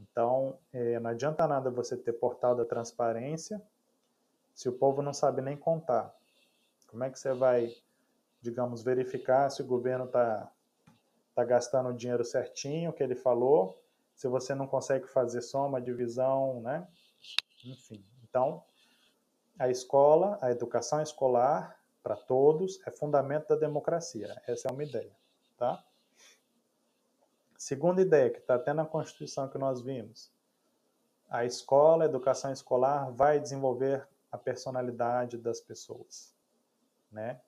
Então, 0.00 0.58
é, 0.72 0.98
não 0.98 1.10
adianta 1.10 1.46
nada 1.46 1.70
você 1.70 1.96
ter 1.96 2.12
portal 2.14 2.54
da 2.54 2.64
transparência 2.64 3.62
se 4.54 4.68
o 4.68 4.72
povo 4.72 5.02
não 5.02 5.14
sabe 5.14 5.40
nem 5.40 5.56
contar. 5.56 6.12
Como 6.88 7.04
é 7.04 7.10
que 7.10 7.18
você 7.18 7.32
vai, 7.32 7.72
digamos, 8.40 8.82
verificar 8.82 9.50
se 9.50 9.62
o 9.62 9.66
governo 9.66 10.06
está 10.06 10.50
tá 11.34 11.44
gastando 11.44 11.90
o 11.90 11.94
dinheiro 11.94 12.24
certinho, 12.24 12.92
que 12.92 13.00
ele 13.00 13.14
falou, 13.14 13.80
se 14.16 14.26
você 14.26 14.56
não 14.56 14.66
consegue 14.66 15.06
fazer 15.06 15.42
soma, 15.42 15.80
divisão, 15.80 16.60
né? 16.60 16.88
Enfim. 17.64 18.04
Então, 18.24 18.64
a 19.56 19.68
escola, 19.68 20.36
a 20.40 20.50
educação 20.50 21.00
escolar 21.00 21.78
para 22.02 22.16
todos 22.16 22.80
é 22.84 22.90
fundamento 22.90 23.48
da 23.48 23.54
democracia. 23.54 24.42
Essa 24.46 24.68
é 24.68 24.72
uma 24.72 24.82
ideia, 24.82 25.12
tá? 25.58 25.84
Segunda 27.58 28.00
ideia 28.00 28.30
que 28.30 28.38
está 28.38 28.54
até 28.54 28.72
na 28.72 28.86
Constituição 28.86 29.48
que 29.48 29.58
nós 29.58 29.82
vimos, 29.82 30.32
a 31.28 31.44
escola, 31.44 32.04
a 32.04 32.06
educação 32.06 32.52
escolar 32.52 33.10
vai 33.10 33.38
desenvolver 33.38 34.08
a 34.30 34.38
personalidade 34.38 35.36
das 35.36 35.60
pessoas, 35.60 36.34
né? 37.10 37.40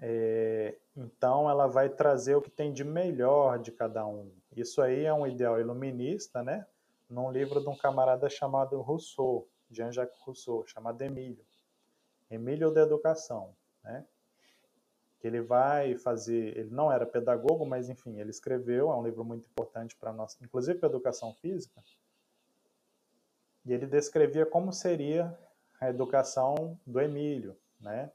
É, 0.00 0.76
então 0.96 1.48
ela 1.48 1.66
vai 1.66 1.88
trazer 1.88 2.34
o 2.34 2.42
que 2.42 2.50
tem 2.50 2.72
de 2.72 2.84
melhor 2.84 3.58
de 3.58 3.70
cada 3.70 4.06
um. 4.06 4.30
Isso 4.54 4.82
aí 4.82 5.04
é 5.04 5.12
um 5.12 5.26
ideal 5.26 5.60
iluminista, 5.60 6.42
né? 6.42 6.66
Num 7.08 7.30
livro 7.30 7.60
de 7.60 7.68
um 7.68 7.76
camarada 7.76 8.28
chamado 8.28 8.80
Rousseau, 8.80 9.48
Jean-Jacques 9.70 10.18
Rousseau, 10.20 10.66
chamado 10.66 11.00
Emílio. 11.02 11.44
Emílio 12.30 12.70
da 12.72 12.82
Educação, 12.82 13.54
né? 13.84 14.04
Que 15.18 15.26
ele 15.26 15.40
vai 15.40 15.96
fazer, 15.96 16.56
ele 16.56 16.70
não 16.70 16.92
era 16.92 17.06
pedagogo, 17.06 17.64
mas 17.64 17.88
enfim, 17.88 18.18
ele 18.20 18.30
escreveu, 18.30 18.90
é 18.90 18.96
um 18.96 19.04
livro 19.04 19.24
muito 19.24 19.48
importante 19.48 19.96
para 19.96 20.12
nós, 20.12 20.36
inclusive 20.42 20.78
para 20.78 20.88
a 20.88 20.90
educação 20.90 21.32
física. 21.34 21.82
E 23.64 23.72
ele 23.72 23.86
descrevia 23.86 24.46
como 24.46 24.72
seria 24.72 25.36
a 25.80 25.88
educação 25.88 26.78
do 26.86 27.00
Emílio, 27.00 27.56
né? 27.80 28.12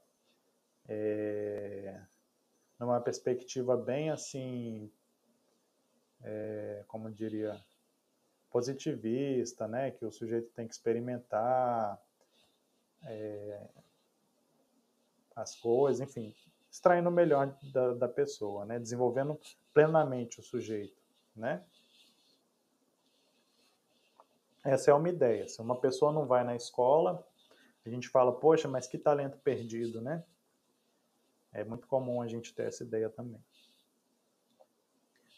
É, 0.87 2.01
numa 2.79 2.99
perspectiva 3.01 3.75
bem 3.77 4.09
assim, 4.09 4.91
é, 6.23 6.83
como 6.87 7.11
diria, 7.11 7.59
positivista, 8.49 9.67
né? 9.67 9.91
Que 9.91 10.05
o 10.05 10.11
sujeito 10.11 10.51
tem 10.53 10.67
que 10.67 10.73
experimentar 10.73 12.01
é, 13.03 13.67
as 15.35 15.55
coisas, 15.55 16.01
enfim, 16.01 16.33
extraindo 16.71 17.09
o 17.09 17.11
melhor 17.11 17.55
da, 17.73 17.93
da 17.93 18.07
pessoa, 18.07 18.65
né? 18.65 18.79
Desenvolvendo 18.79 19.39
plenamente 19.73 20.39
o 20.39 20.43
sujeito, 20.43 21.01
né? 21.35 21.63
Essa 24.63 24.91
é 24.91 24.93
uma 24.93 25.09
ideia. 25.09 25.47
Se 25.47 25.61
uma 25.61 25.75
pessoa 25.75 26.11
não 26.11 26.25
vai 26.25 26.43
na 26.43 26.55
escola, 26.55 27.27
a 27.85 27.89
gente 27.89 28.07
fala, 28.07 28.31
poxa, 28.31 28.67
mas 28.67 28.87
que 28.87 28.97
talento 28.97 29.37
perdido, 29.39 30.01
né? 30.01 30.23
É 31.51 31.63
muito 31.63 31.87
comum 31.87 32.21
a 32.21 32.27
gente 32.27 32.53
ter 32.53 32.67
essa 32.67 32.83
ideia 32.83 33.09
também 33.09 33.43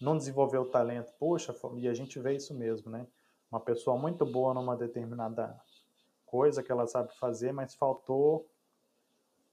não 0.03 0.17
desenvolveu 0.17 0.63
o 0.63 0.69
talento, 0.69 1.13
poxa, 1.17 1.55
e 1.77 1.87
a 1.87 1.93
gente 1.93 2.19
vê 2.19 2.35
isso 2.35 2.53
mesmo, 2.53 2.91
né? 2.91 3.07
Uma 3.49 3.59
pessoa 3.59 3.97
muito 3.97 4.25
boa 4.25 4.53
numa 4.53 4.75
determinada 4.75 5.57
coisa 6.25 6.61
que 6.61 6.71
ela 6.71 6.85
sabe 6.85 7.15
fazer, 7.17 7.53
mas 7.53 7.73
faltou 7.73 8.49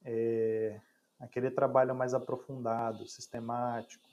é, 0.05 0.81
aquele 1.21 1.51
trabalho 1.51 1.95
mais 1.95 2.15
aprofundado, 2.15 3.07
sistemático, 3.07 4.09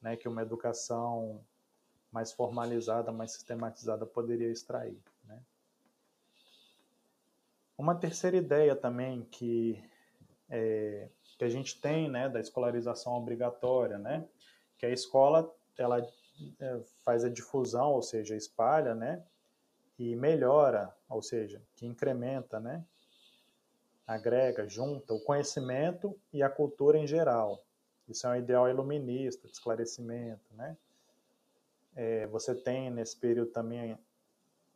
né? 0.00 0.16
Que 0.16 0.28
uma 0.28 0.42
educação 0.42 1.40
mais 2.12 2.32
formalizada, 2.32 3.10
mais 3.10 3.32
sistematizada 3.32 4.04
poderia 4.04 4.50
extrair, 4.50 5.00
né? 5.24 5.40
Uma 7.78 7.94
terceira 7.94 8.36
ideia 8.36 8.76
também 8.76 9.22
que, 9.30 9.82
é, 10.50 11.08
que 11.38 11.44
a 11.44 11.48
gente 11.48 11.80
tem, 11.80 12.10
né, 12.10 12.28
da 12.28 12.38
escolarização 12.38 13.14
obrigatória, 13.14 13.96
né? 13.96 14.28
Que 14.76 14.84
a 14.84 14.90
escola 14.90 15.50
ela 15.78 16.06
é, 16.58 16.80
faz 17.02 17.24
a 17.24 17.30
difusão, 17.30 17.92
ou 17.92 18.02
seja, 18.02 18.36
espalha, 18.36 18.94
né? 18.94 19.24
E 19.98 20.14
melhora, 20.14 20.94
ou 21.08 21.22
seja, 21.22 21.62
que 21.74 21.86
incrementa, 21.86 22.60
né? 22.60 22.84
Agrega, 24.10 24.68
junta 24.68 25.14
o 25.14 25.20
conhecimento 25.20 26.18
e 26.32 26.42
a 26.42 26.50
cultura 26.50 26.98
em 26.98 27.06
geral. 27.06 27.64
Isso 28.08 28.26
é 28.26 28.30
um 28.30 28.34
ideal 28.34 28.68
iluminista, 28.68 29.46
de 29.46 29.54
esclarecimento, 29.54 30.52
né? 30.56 30.76
É, 31.94 32.26
você 32.26 32.52
tem 32.52 32.90
nesse 32.90 33.16
período 33.16 33.52
também 33.52 33.96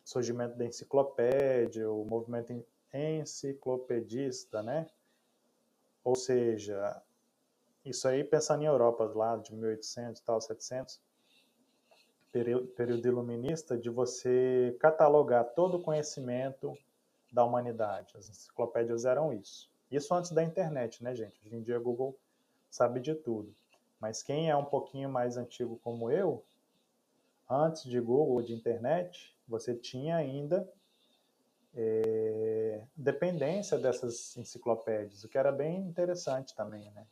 surgimento 0.04 0.56
da 0.56 0.64
enciclopédia, 0.64 1.90
o 1.90 2.04
movimento 2.04 2.64
enciclopedista, 2.92 4.62
né? 4.62 4.88
Ou 6.04 6.14
seja, 6.14 7.02
isso 7.84 8.06
aí 8.06 8.22
pensando 8.22 8.62
em 8.62 8.66
Europa 8.66 9.02
lá 9.16 9.36
de 9.36 9.52
1800 9.52 10.20
e 10.20 10.24
tal, 10.24 10.40
700, 10.40 11.00
período, 12.30 12.68
período 12.68 13.08
iluminista, 13.08 13.76
de 13.76 13.90
você 13.90 14.76
catalogar 14.78 15.42
todo 15.56 15.78
o 15.78 15.82
conhecimento 15.82 16.78
da 17.34 17.44
humanidade. 17.44 18.16
As 18.16 18.28
enciclopédias 18.28 19.04
eram 19.04 19.32
isso. 19.32 19.68
Isso 19.90 20.14
antes 20.14 20.30
da 20.30 20.42
internet, 20.42 21.02
né, 21.02 21.14
gente? 21.14 21.40
Hoje 21.44 21.56
em 21.56 21.62
dia 21.62 21.78
Google 21.78 22.16
sabe 22.70 23.00
de 23.00 23.14
tudo. 23.14 23.52
Mas 24.00 24.22
quem 24.22 24.48
é 24.48 24.56
um 24.56 24.64
pouquinho 24.64 25.08
mais 25.08 25.36
antigo 25.36 25.78
como 25.82 26.10
eu, 26.10 26.44
antes 27.50 27.84
de 27.84 28.00
Google, 28.00 28.42
de 28.42 28.54
internet, 28.54 29.36
você 29.48 29.74
tinha 29.74 30.16
ainda 30.16 30.68
é, 31.74 32.84
dependência 32.96 33.78
dessas 33.78 34.36
enciclopédias, 34.36 35.24
o 35.24 35.28
que 35.28 35.36
era 35.36 35.50
bem 35.50 35.78
interessante 35.78 36.54
também, 36.54 36.90
né? 36.92 37.06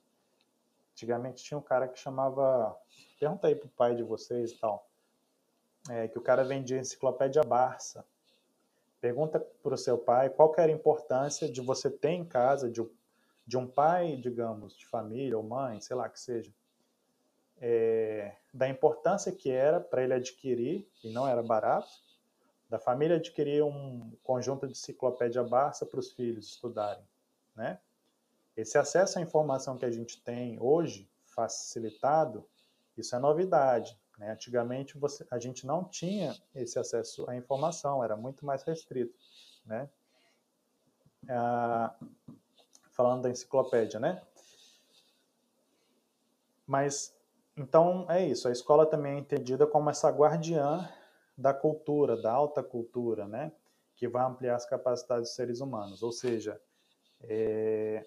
Antigamente 0.92 1.42
tinha 1.42 1.58
um 1.58 1.62
cara 1.62 1.88
que 1.88 1.98
chamava. 1.98 2.76
Pergunta 3.18 3.48
aí 3.48 3.56
pro 3.56 3.68
pai 3.68 3.94
de 3.94 4.02
vocês 4.02 4.52
e 4.52 4.58
tal. 4.58 4.86
É, 5.90 6.06
que 6.06 6.18
o 6.18 6.22
cara 6.22 6.44
vendia 6.44 6.78
enciclopédia 6.78 7.42
Barça. 7.42 8.04
Pergunta 9.02 9.40
pro 9.40 9.76
seu 9.76 9.98
pai 9.98 10.30
qual 10.30 10.54
era 10.56 10.70
a 10.70 10.74
importância 10.74 11.50
de 11.50 11.60
você 11.60 11.90
ter 11.90 12.10
em 12.10 12.24
casa, 12.24 12.70
de, 12.70 12.80
de 13.44 13.58
um 13.58 13.66
pai, 13.66 14.16
digamos, 14.16 14.76
de 14.76 14.86
família 14.86 15.36
ou 15.36 15.42
mãe, 15.42 15.80
sei 15.80 15.96
lá 15.96 16.08
que 16.08 16.20
seja, 16.20 16.54
é, 17.60 18.36
da 18.54 18.68
importância 18.68 19.32
que 19.32 19.50
era 19.50 19.80
para 19.80 20.04
ele 20.04 20.14
adquirir, 20.14 20.88
e 21.02 21.12
não 21.12 21.26
era 21.26 21.42
barato, 21.42 21.90
da 22.70 22.78
família 22.78 23.16
adquirir 23.16 23.64
um 23.64 24.12
conjunto 24.22 24.68
de 24.68 24.72
enciclopédia 24.72 25.42
Barça 25.42 25.84
para 25.84 25.98
os 25.98 26.12
filhos 26.12 26.46
estudarem, 26.46 27.04
né? 27.56 27.80
Esse 28.56 28.78
acesso 28.78 29.18
à 29.18 29.22
informação 29.22 29.76
que 29.76 29.84
a 29.84 29.90
gente 29.90 30.22
tem 30.22 30.60
hoje, 30.60 31.10
facilitado, 31.24 32.48
isso 32.96 33.16
é 33.16 33.18
novidade. 33.18 33.98
Né? 34.22 34.30
Antigamente 34.30 34.96
você, 34.96 35.26
a 35.30 35.38
gente 35.38 35.66
não 35.66 35.84
tinha 35.84 36.32
esse 36.54 36.78
acesso 36.78 37.28
à 37.28 37.34
informação, 37.34 38.04
era 38.04 38.16
muito 38.16 38.46
mais 38.46 38.62
restrito. 38.62 39.12
Né? 39.66 39.90
Ah, 41.28 41.92
falando 42.92 43.22
da 43.22 43.30
enciclopédia, 43.30 43.98
né? 43.98 44.22
Mas, 46.64 47.12
então, 47.56 48.06
é 48.08 48.24
isso. 48.24 48.46
A 48.46 48.52
escola 48.52 48.86
também 48.86 49.16
é 49.16 49.18
entendida 49.18 49.66
como 49.66 49.90
essa 49.90 50.08
guardiã 50.08 50.88
da 51.36 51.52
cultura, 51.52 52.16
da 52.20 52.32
alta 52.32 52.62
cultura, 52.62 53.26
né? 53.26 53.52
Que 53.96 54.06
vai 54.06 54.24
ampliar 54.24 54.54
as 54.54 54.66
capacidades 54.66 55.28
dos 55.28 55.34
seres 55.34 55.60
humanos. 55.60 56.02
Ou 56.02 56.12
seja, 56.12 56.60
é, 57.22 58.06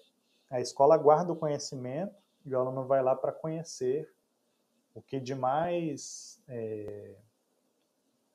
a 0.50 0.60
escola 0.60 0.96
guarda 0.96 1.32
o 1.32 1.36
conhecimento 1.36 2.14
e 2.44 2.54
o 2.54 2.58
aluno 2.58 2.86
vai 2.86 3.02
lá 3.02 3.14
para 3.14 3.32
conhecer 3.32 4.15
o 4.96 5.02
que 5.02 5.20
de 5.20 5.34
mais 5.34 6.42
é, 6.48 7.14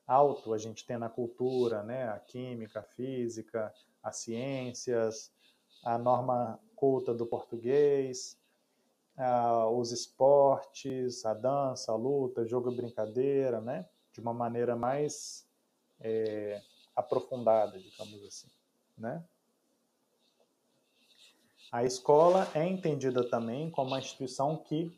alto 0.06 0.54
a 0.54 0.60
gente 0.60 0.86
tem 0.86 0.96
na 0.96 1.10
cultura, 1.10 1.82
né? 1.82 2.08
A 2.10 2.20
química, 2.20 2.82
a 2.82 2.84
física, 2.84 3.74
as 4.04 4.18
ciências, 4.18 5.32
a 5.84 5.98
norma 5.98 6.60
culta 6.76 7.16
do 7.16 7.26
português, 7.26 8.38
a, 9.18 9.68
os 9.70 9.92
esportes, 9.92 11.26
a 11.26 11.34
dança, 11.34 11.92
a 11.92 11.96
luta, 11.96 12.46
jogo 12.46 12.72
e 12.72 12.76
brincadeira, 12.76 13.60
né? 13.60 13.90
De 14.14 14.20
uma 14.20 14.34
maneira 14.34 14.76
mais 14.76 15.48
é, 16.00 16.62
aprofundada, 16.96 17.80
digamos 17.80 18.24
assim, 18.24 18.50
né? 18.96 19.24
A 21.72 21.86
escola 21.86 22.48
é 22.54 22.68
entendida 22.68 23.28
também 23.28 23.72
como 23.72 23.88
uma 23.88 24.00
instituição 24.00 24.58
que 24.58 24.96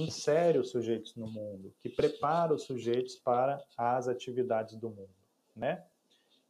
insere 0.00 0.58
os 0.58 0.70
sujeitos 0.70 1.14
no 1.16 1.26
mundo, 1.26 1.74
que 1.80 1.88
prepara 1.88 2.54
os 2.54 2.62
sujeitos 2.62 3.16
para 3.16 3.62
as 3.76 4.08
atividades 4.08 4.76
do 4.76 4.88
mundo, 4.88 5.14
né? 5.54 5.84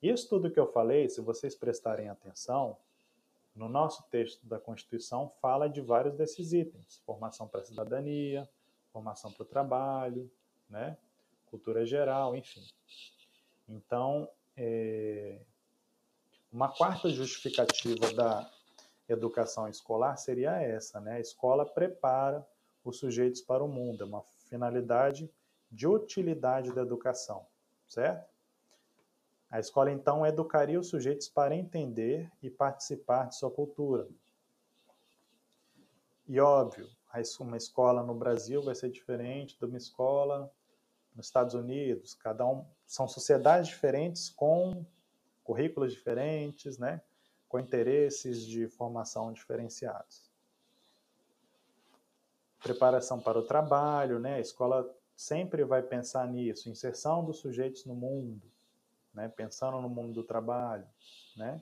Isso 0.02 0.28
tudo 0.28 0.50
que 0.50 0.60
eu 0.60 0.66
falei, 0.66 1.08
se 1.08 1.20
vocês 1.20 1.54
prestarem 1.54 2.08
atenção, 2.08 2.76
no 3.54 3.68
nosso 3.68 4.02
texto 4.10 4.44
da 4.46 4.58
Constituição 4.58 5.32
fala 5.40 5.68
de 5.68 5.80
vários 5.80 6.14
desses 6.14 6.52
itens: 6.52 7.02
formação 7.06 7.46
para 7.46 7.60
a 7.60 7.64
cidadania, 7.64 8.48
formação 8.92 9.30
para 9.32 9.42
o 9.42 9.46
trabalho, 9.46 10.30
né? 10.68 10.96
cultura 11.52 11.84
geral, 11.84 12.34
enfim. 12.34 12.64
Então, 13.68 14.26
é, 14.56 15.38
uma 16.50 16.70
quarta 16.70 17.10
justificativa 17.10 18.10
da 18.14 18.50
educação 19.06 19.68
escolar 19.68 20.16
seria 20.16 20.58
essa, 20.62 20.98
né? 20.98 21.16
A 21.16 21.20
escola 21.20 21.66
prepara 21.66 22.46
os 22.84 22.98
sujeitos 22.98 23.40
para 23.40 23.62
o 23.62 23.68
mundo, 23.68 24.02
é 24.02 24.06
uma 24.06 24.22
finalidade 24.48 25.30
de 25.70 25.86
utilidade 25.86 26.72
da 26.74 26.82
educação, 26.82 27.46
certo? 27.86 28.30
A 29.50 29.60
escola 29.60 29.90
então 29.90 30.26
educaria 30.26 30.80
os 30.80 30.88
sujeitos 30.88 31.28
para 31.28 31.54
entender 31.54 32.30
e 32.42 32.50
participar 32.50 33.28
de 33.28 33.36
sua 33.36 33.50
cultura. 33.50 34.08
E 36.26 36.40
óbvio, 36.40 36.88
uma 37.40 37.58
escola 37.58 38.02
no 38.02 38.14
Brasil 38.14 38.62
vai 38.62 38.74
ser 38.74 38.90
diferente 38.90 39.58
de 39.58 39.64
uma 39.66 39.76
escola 39.76 40.50
nos 41.14 41.26
Estados 41.26 41.54
Unidos. 41.54 42.14
Cada 42.14 42.46
um 42.46 42.64
são 42.86 43.06
sociedades 43.06 43.68
diferentes 43.68 44.30
com 44.30 44.86
currículos 45.44 45.92
diferentes, 45.92 46.78
né? 46.78 47.02
Com 47.46 47.58
interesses 47.58 48.46
de 48.46 48.66
formação 48.66 49.30
diferenciados. 49.30 50.31
Preparação 52.62 53.20
para 53.20 53.38
o 53.38 53.42
trabalho, 53.42 54.18
né? 54.18 54.34
A 54.36 54.40
escola 54.40 54.88
sempre 55.16 55.64
vai 55.64 55.82
pensar 55.82 56.26
nisso, 56.28 56.68
inserção 56.68 57.24
dos 57.24 57.38
sujeitos 57.38 57.84
no 57.84 57.94
mundo, 57.94 58.42
né? 59.12 59.28
Pensando 59.28 59.80
no 59.80 59.88
mundo 59.88 60.12
do 60.12 60.24
trabalho, 60.24 60.86
né? 61.36 61.60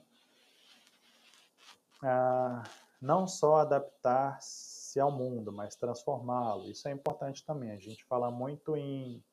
Ah, 2.03 2.63
não 3.01 3.27
só 3.27 3.57
adaptar-se 3.57 4.99
ao 4.99 5.11
mundo, 5.11 5.51
mas 5.51 5.75
transformá-lo. 5.75 6.69
Isso 6.69 6.87
é 6.87 6.91
importante 6.91 7.45
também. 7.45 7.71
A 7.71 7.77
gente 7.77 8.03
fala 8.05 8.29
muito 8.29 8.75
em 8.75 9.23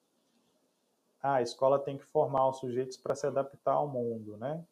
ah, 1.23 1.35
a 1.35 1.43
escola 1.43 1.79
tem 1.79 1.99
que 1.99 2.05
formar 2.05 2.49
os 2.49 2.59
sujeitos 2.59 2.97
para 2.97 3.15
se 3.15 3.27
adaptar 3.27 3.73
ao 3.73 3.89
mundo, 3.89 4.37
né? 4.37 4.65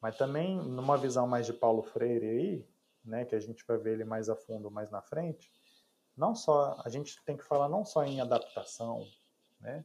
Mas 0.00 0.16
também, 0.16 0.56
numa 0.56 0.96
visão 0.98 1.28
mais 1.28 1.46
de 1.46 1.52
Paulo 1.52 1.82
Freire 1.82 2.26
aí, 2.26 2.66
né, 3.04 3.24
que 3.24 3.34
a 3.34 3.40
gente 3.40 3.64
vai 3.66 3.78
ver 3.78 3.94
ele 3.94 4.04
mais 4.04 4.28
a 4.28 4.36
fundo 4.36 4.70
mais 4.70 4.90
na 4.90 5.02
frente, 5.02 5.50
não 6.16 6.34
só 6.34 6.80
a 6.84 6.88
gente 6.88 7.22
tem 7.24 7.36
que 7.36 7.44
falar 7.44 7.68
não 7.68 7.84
só 7.84 8.04
em 8.04 8.20
adaptação, 8.20 9.06
né, 9.60 9.84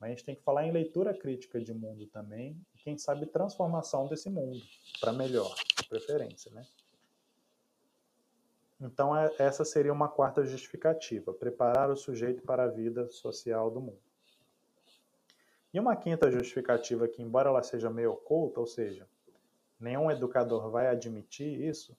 mas 0.00 0.08
a 0.08 0.10
gente 0.10 0.24
tem 0.24 0.34
que 0.34 0.42
falar 0.42 0.66
em 0.66 0.72
leitura 0.72 1.14
crítica 1.14 1.60
de 1.60 1.72
mundo 1.72 2.06
também, 2.06 2.60
e 2.74 2.78
quem 2.78 2.98
sabe 2.98 3.26
transformação 3.26 4.06
desse 4.06 4.28
mundo 4.30 4.60
para 5.00 5.12
melhor, 5.12 5.54
de 5.80 5.88
preferência, 5.88 6.50
né? 6.52 6.66
Então 8.80 9.16
é, 9.16 9.32
essa 9.38 9.64
seria 9.64 9.92
uma 9.92 10.08
quarta 10.08 10.44
justificativa, 10.44 11.32
preparar 11.32 11.90
o 11.90 11.96
sujeito 11.96 12.42
para 12.42 12.64
a 12.64 12.68
vida 12.68 13.08
social 13.08 13.70
do 13.70 13.80
mundo. 13.80 14.02
E 15.72 15.80
uma 15.80 15.96
quinta 15.96 16.30
justificativa 16.30 17.08
que, 17.08 17.22
embora 17.22 17.48
ela 17.48 17.62
seja 17.62 17.90
meio 17.90 18.12
oculta, 18.12 18.60
ou 18.60 18.66
seja, 18.66 19.08
nenhum 19.80 20.10
educador 20.10 20.70
vai 20.70 20.86
admitir 20.86 21.60
isso, 21.62 21.96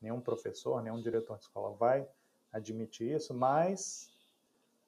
nenhum 0.00 0.20
professor, 0.20 0.82
nenhum 0.82 1.00
diretor 1.00 1.36
de 1.38 1.44
escola 1.44 1.76
vai 1.76 2.08
admitir 2.52 3.14
isso, 3.14 3.34
mas 3.34 4.10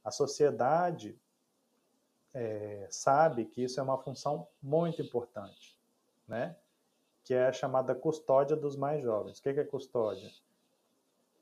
a 0.04 0.10
sociedade 0.10 1.18
é, 2.32 2.86
sabe 2.90 3.44
que 3.44 3.62
isso 3.62 3.80
é 3.80 3.82
uma 3.82 3.98
função 3.98 4.48
muito 4.62 5.02
importante, 5.02 5.78
né? 6.26 6.56
que 7.22 7.34
é 7.34 7.46
a 7.46 7.52
chamada 7.52 7.94
custódia 7.94 8.56
dos 8.56 8.76
mais 8.76 9.02
jovens. 9.02 9.38
O 9.38 9.42
que 9.42 9.50
é 9.50 9.64
custódia? 9.64 10.30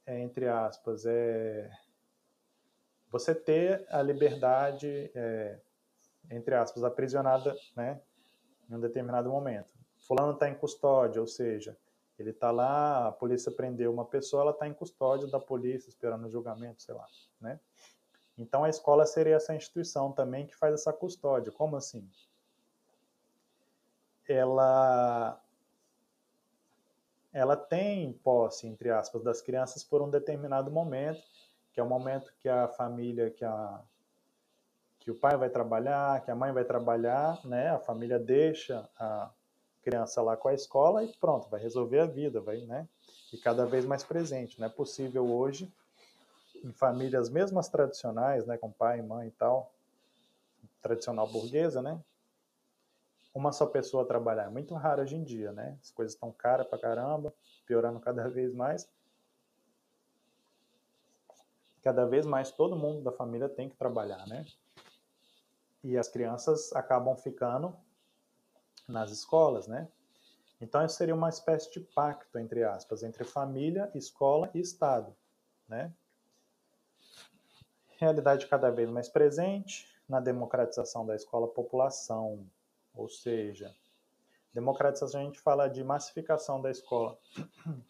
É, 0.05 0.19
entre 0.21 0.49
aspas, 0.49 1.07
é 1.07 1.71
você 3.11 3.35
ter 3.35 3.87
a 3.89 4.03
liberdade 4.03 5.11
é, 5.15 5.61
entre 6.31 6.55
aspas, 6.55 6.85
aprisionada, 6.85 7.57
né, 7.75 8.01
em 8.69 8.75
um 8.75 8.81
determinado 8.81 9.31
momento. 9.31 9.69
Fulano 9.97 10.33
está 10.33 10.49
em 10.49 10.55
custódia, 10.55 11.21
ou 11.21 11.27
seja, 11.27 11.77
ele 12.23 12.31
está 12.31 12.51
lá, 12.51 13.09
a 13.09 13.13
polícia 13.13 13.53
prendeu 13.53 13.93
uma 13.93 14.05
pessoa, 14.05 14.43
ela 14.43 14.51
está 14.51 14.67
em 14.67 14.75
custódia 14.75 15.29
da 15.29 15.39
polícia, 15.39 15.89
esperando 15.89 16.27
o 16.27 16.31
julgamento, 16.31 16.83
sei 16.83 16.95
lá, 16.95 17.07
né? 17.41 17.61
Então 18.37 18.65
a 18.65 18.69
escola 18.69 19.05
seria 19.05 19.37
essa 19.37 19.55
instituição 19.55 20.13
também 20.13 20.47
que 20.47 20.57
faz 20.57 20.75
essa 20.75 20.93
custódia. 20.93 21.51
Como 21.53 21.77
assim? 21.77 22.09
Ela 24.29 25.41
ela 27.33 27.57
tem 27.57 28.13
posse, 28.13 28.67
entre 28.67 28.91
aspas, 28.91 29.23
das 29.23 29.43
crianças 29.43 29.85
por 29.85 30.03
um 30.03 30.11
determinado 30.11 30.71
momento, 30.71 31.23
que 31.73 31.81
é 31.81 31.83
o 31.83 31.89
momento 31.89 32.33
que 32.39 32.49
a 32.49 32.69
família, 32.69 33.31
que 33.31 33.45
a 33.45 33.83
que 34.99 35.11
o 35.11 35.15
pai 35.15 35.37
vai 35.37 35.49
trabalhar, 35.49 36.23
que 36.23 36.31
a 36.31 36.35
mãe 36.35 36.53
vai 36.53 36.65
trabalhar, 36.65 37.41
né? 37.47 37.71
A 37.71 37.79
família 37.79 38.19
deixa 38.19 38.89
a 38.99 39.31
criança 39.83 40.23
lá 40.23 40.37
com 40.37 40.49
a 40.49 40.55
escola 40.55 41.05
e 41.05 41.13
pronto, 41.15 41.49
vai 41.49 41.61
resolver 41.61 42.01
a 42.01 42.07
vida, 42.07 42.41
vai, 42.41 42.59
né? 42.63 42.89
E 43.33 43.39
cada 43.39 43.67
vez 43.67 43.85
mais 43.85 44.05
presente. 44.05 44.59
Não 44.59 44.67
é 44.67 44.71
possível 44.71 45.31
hoje 45.31 45.73
em 46.65 46.73
famílias 46.73 47.29
mesmas 47.31 47.69
tradicionais, 47.69 48.47
né, 48.47 48.59
com 48.59 48.71
pai, 48.71 49.01
mãe 49.01 49.29
e 49.29 49.31
tal, 49.33 49.73
tradicional 50.83 51.27
burguesa, 51.29 51.81
né? 51.81 52.01
Uma 53.35 53.53
só 53.53 53.67
pessoa 53.67 54.05
trabalhar 54.05 54.45
é 54.45 54.51
muito 54.51 54.75
raro 54.75 55.03
hoje 55.03 55.15
em 55.15 55.23
dia, 55.23 55.53
né? 55.53 55.79
As 55.83 55.91
coisas 55.91 56.15
estão 56.15 56.33
caras 56.33 56.67
pra 56.67 56.79
caramba, 56.79 57.33
piorando 57.67 58.01
cada 58.01 58.29
vez 58.29 58.53
mais. 58.53 58.89
Cada 61.83 62.05
vez 62.05 62.27
mais 62.27 62.51
todo 62.51 62.75
mundo 62.75 63.03
da 63.03 63.13
família 63.13 63.49
tem 63.49 63.69
que 63.69 63.77
trabalhar, 63.77 64.27
né? 64.27 64.45
e 65.83 65.97
as 65.97 66.09
crianças 66.09 66.73
acabam 66.75 67.17
ficando 67.17 67.75
nas 68.89 69.11
escolas, 69.11 69.67
né? 69.67 69.89
Então 70.61 70.85
isso 70.85 70.97
seria 70.97 71.15
uma 71.15 71.29
espécie 71.29 71.71
de 71.71 71.81
pacto 71.81 72.39
entre 72.39 72.65
aspas 72.65 73.03
entre 73.03 73.25
família, 73.25 73.91
escola 73.95 74.51
e 74.55 74.61
Estado, 74.61 75.15
né? 75.69 75.93
Realidade 77.99 78.47
cada 78.47 78.71
vez 78.71 78.89
mais 78.91 79.09
presente 79.09 79.87
na 80.09 80.21
democratização 80.21 81.05
da 81.05 81.15
escola-população, 81.15 82.49
ou 82.95 83.09
seja, 83.09 83.75
democratização 84.53 85.21
a 85.21 85.25
gente 85.25 85.41
fala 85.41 85.69
de 85.69 85.85
massificação 85.85 86.61
da 86.61 86.71
escola. 86.71 87.19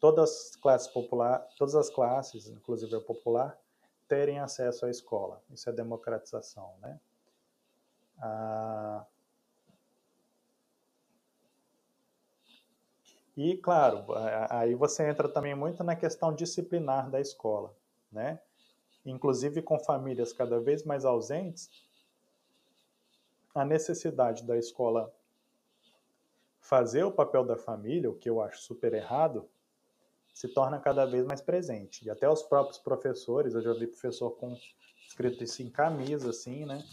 Todas 0.00 0.30
as 0.30 0.56
classes 0.56 0.86
popular, 0.86 1.40
todas 1.58 1.74
as 1.74 1.90
classes, 1.90 2.48
inclusive 2.48 2.94
a 2.94 3.00
popular, 3.00 3.58
terem 4.06 4.38
acesso 4.38 4.86
à 4.86 4.90
escola. 4.90 5.42
Isso 5.50 5.68
é 5.68 5.72
democratização, 5.72 6.72
né? 6.80 7.00
Ah, 8.16 9.04
e, 13.40 13.56
claro, 13.56 14.04
aí 14.50 14.74
você 14.74 15.08
entra 15.08 15.28
também 15.28 15.54
muito 15.54 15.84
na 15.84 15.94
questão 15.94 16.34
disciplinar 16.34 17.08
da 17.08 17.20
escola, 17.20 17.72
né? 18.10 18.40
Inclusive 19.06 19.62
com 19.62 19.78
famílias 19.78 20.32
cada 20.32 20.58
vez 20.58 20.82
mais 20.82 21.04
ausentes, 21.04 21.70
a 23.54 23.64
necessidade 23.64 24.42
da 24.42 24.58
escola 24.58 25.14
fazer 26.60 27.04
o 27.04 27.12
papel 27.12 27.44
da 27.44 27.56
família, 27.56 28.10
o 28.10 28.16
que 28.16 28.28
eu 28.28 28.42
acho 28.42 28.58
super 28.60 28.92
errado, 28.92 29.48
se 30.34 30.48
torna 30.48 30.80
cada 30.80 31.06
vez 31.06 31.24
mais 31.24 31.40
presente. 31.40 32.04
E 32.04 32.10
até 32.10 32.28
os 32.28 32.42
próprios 32.42 32.78
professores, 32.78 33.54
eu 33.54 33.62
já 33.62 33.72
vi 33.72 33.86
professor 33.86 34.32
com 34.32 34.58
escrito 35.06 35.44
isso 35.44 35.62
em 35.62 35.70
camisa, 35.70 36.30
assim, 36.30 36.66
né? 36.66 36.84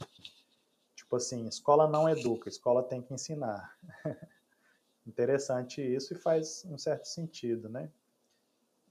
Tipo 0.95 1.15
assim, 1.15 1.47
escola 1.47 1.87
não 1.87 2.07
educa, 2.07 2.47
escola 2.49 2.83
tem 2.83 3.01
que 3.01 3.15
ensinar. 3.15 3.75
Interessante 5.05 5.81
isso 5.81 6.13
e 6.13 6.17
faz 6.17 6.65
um 6.65 6.77
certo 6.77 7.05
sentido, 7.05 7.69
né? 7.69 7.91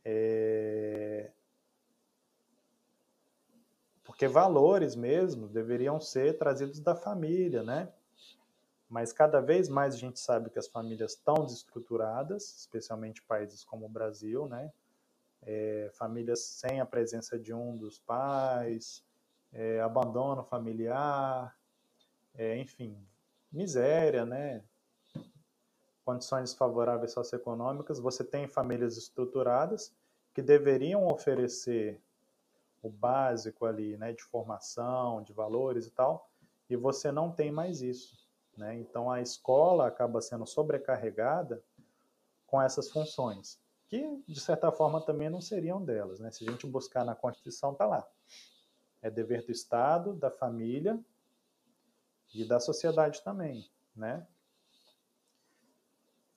É... 0.05 1.31
Porque 4.05 4.29
valores 4.29 4.95
mesmo 4.95 5.49
deveriam 5.49 5.99
ser 5.99 6.39
trazidos 6.39 6.79
da 6.79 6.95
família, 6.95 7.63
né? 7.63 7.93
Mas 8.89 9.13
cada 9.13 9.41
vez 9.41 9.69
mais 9.69 9.95
a 9.95 9.99
gente 9.99 10.21
sabe 10.21 10.51
que 10.51 10.59
as 10.59 10.69
famílias 10.69 11.13
estão 11.13 11.45
desestruturadas, 11.45 12.61
especialmente 12.61 13.23
países 13.23 13.65
como 13.65 13.87
o 13.87 13.89
Brasil, 13.89 14.47
né? 14.47 14.73
É, 15.43 15.91
famílias 15.95 16.41
sem 16.41 16.81
a 16.81 16.87
presença 16.87 17.39
de 17.39 17.53
um 17.53 17.77
dos 17.77 17.99
pais, 17.99 19.05
é, 19.53 19.81
abandono 19.81 20.45
familiar, 20.45 21.59
é, 22.35 22.57
enfim, 22.59 22.97
miséria, 23.51 24.25
né? 24.25 24.63
Condições 26.05 26.51
desfavoráveis 26.51 27.13
socioeconômicas. 27.13 27.99
Você 27.99 28.23
tem 28.23 28.47
famílias 28.47 28.97
estruturadas 28.97 29.95
que 30.35 30.43
deveriam 30.43 31.07
oferecer 31.07 32.01
o 32.83 32.91
básico 32.91 33.65
ali, 33.65 33.97
né, 33.97 34.13
de 34.13 34.23
formação, 34.23 35.23
de 35.23 35.33
valores 35.33 35.87
e 35.87 35.91
tal, 35.91 36.29
e 36.69 36.77
você 36.77 37.11
não 37.11 37.33
tem 37.33 37.51
mais 37.51 37.81
isso. 37.81 38.29
Né? 38.57 38.77
Então 38.77 39.11
a 39.11 39.23
escola 39.23 39.87
acaba 39.87 40.21
sendo 40.21 40.47
sobrecarregada 40.47 41.63
com 42.47 42.61
essas 42.61 42.91
funções, 42.91 43.59
que 43.89 44.23
de 44.29 44.39
certa 44.39 44.71
forma 44.71 45.01
também 45.01 45.31
não 45.31 45.41
seriam 45.41 45.83
delas. 45.83 46.21
Né? 46.21 46.31
Se 46.31 46.47
a 46.47 46.51
gente 46.51 46.67
buscar 46.67 47.05
na 47.05 47.15
Constituição, 47.15 47.73
está 47.73 47.87
lá. 47.87 48.07
É 49.01 49.11
dever 49.11 49.45
do 49.45 49.53
Estado, 49.53 50.13
da 50.13 50.31
família 50.31 50.99
e 52.35 52.45
da 52.45 52.61
sociedade 52.61 53.23
também. 53.23 53.69
Né? 53.97 54.27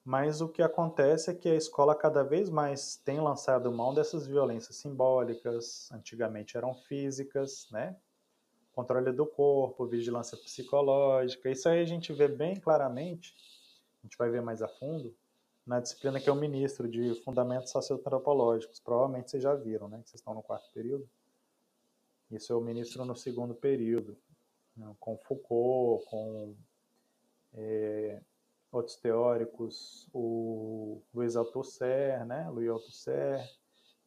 Mas 0.07 0.39
o 0.39 0.47
que 0.47 0.61
acontece 0.61 1.29
é 1.29 1.33
que 1.33 1.49
a 1.49 1.55
escola 1.55 1.93
cada 1.93 2.23
vez 2.23 2.49
mais 2.49 2.95
tem 2.95 3.19
lançado 3.19 3.69
mão 3.69 3.93
dessas 3.93 4.25
violências 4.25 4.77
simbólicas, 4.77 5.91
antigamente 5.91 6.55
eram 6.55 6.73
físicas, 6.73 7.67
né? 7.71 7.93
Controle 8.71 9.11
do 9.11 9.25
corpo, 9.25 9.85
vigilância 9.85 10.37
psicológica. 10.37 11.51
Isso 11.51 11.67
aí 11.67 11.81
a 11.81 11.85
gente 11.85 12.13
vê 12.13 12.29
bem 12.29 12.55
claramente, 12.55 13.35
a 14.01 14.07
gente 14.07 14.17
vai 14.17 14.29
ver 14.29 14.41
mais 14.41 14.61
a 14.61 14.69
fundo, 14.69 15.13
na 15.65 15.81
disciplina 15.81 16.21
que 16.21 16.29
é 16.29 16.31
o 16.31 16.37
ministro 16.37 16.87
de 16.87 17.13
Fundamentos 17.25 17.69
Socioantropológicos. 17.69 18.79
Provavelmente 18.79 19.29
vocês 19.29 19.43
já 19.43 19.55
viram, 19.55 19.89
né? 19.89 19.97
Vocês 20.05 20.21
estão 20.21 20.33
no 20.33 20.41
quarto 20.41 20.71
período. 20.71 21.05
Isso 22.31 22.53
é 22.53 22.55
o 22.55 22.61
ministro 22.61 23.03
no 23.03 23.13
segundo 23.13 23.53
período, 23.53 24.17
né? 24.73 24.89
com 25.01 25.17
Foucault, 25.17 26.05
com 26.05 26.55
é, 27.55 28.21
outros 28.71 28.97
teóricos, 28.97 30.07
o 30.13 31.01
Louis 31.13 31.35
Althusser, 31.35 32.25
né, 32.25 32.49
Louis 32.49 32.69
Althusser, 32.69 33.49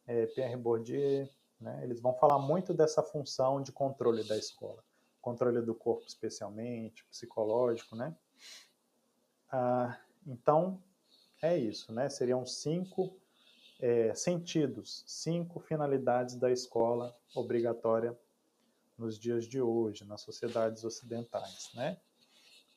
é, 0.07 0.25
Pierre 0.27 0.55
Bourdieu, 0.55 1.27
né, 1.59 1.81
eles 1.83 1.99
vão 1.99 2.13
falar 2.13 2.39
muito 2.39 2.73
dessa 2.73 3.01
função 3.01 3.61
de 3.61 3.71
controle 3.71 4.23
da 4.23 4.37
escola, 4.37 4.83
controle 5.21 5.61
do 5.61 5.73
corpo 5.73 6.05
especialmente, 6.07 7.05
psicológico, 7.05 7.95
né. 7.95 8.15
Ah, 9.51 9.99
então, 10.25 10.81
é 11.41 11.57
isso, 11.57 11.91
né, 11.91 12.09
seriam 12.09 12.45
cinco 12.45 13.19
é, 13.81 14.13
sentidos, 14.13 15.03
cinco 15.07 15.59
finalidades 15.59 16.35
da 16.35 16.51
escola 16.51 17.17
obrigatória 17.35 18.15
nos 18.95 19.17
dias 19.17 19.45
de 19.45 19.59
hoje, 19.59 20.05
nas 20.05 20.21
sociedades 20.21 20.83
ocidentais, 20.83 21.71
né? 21.73 21.99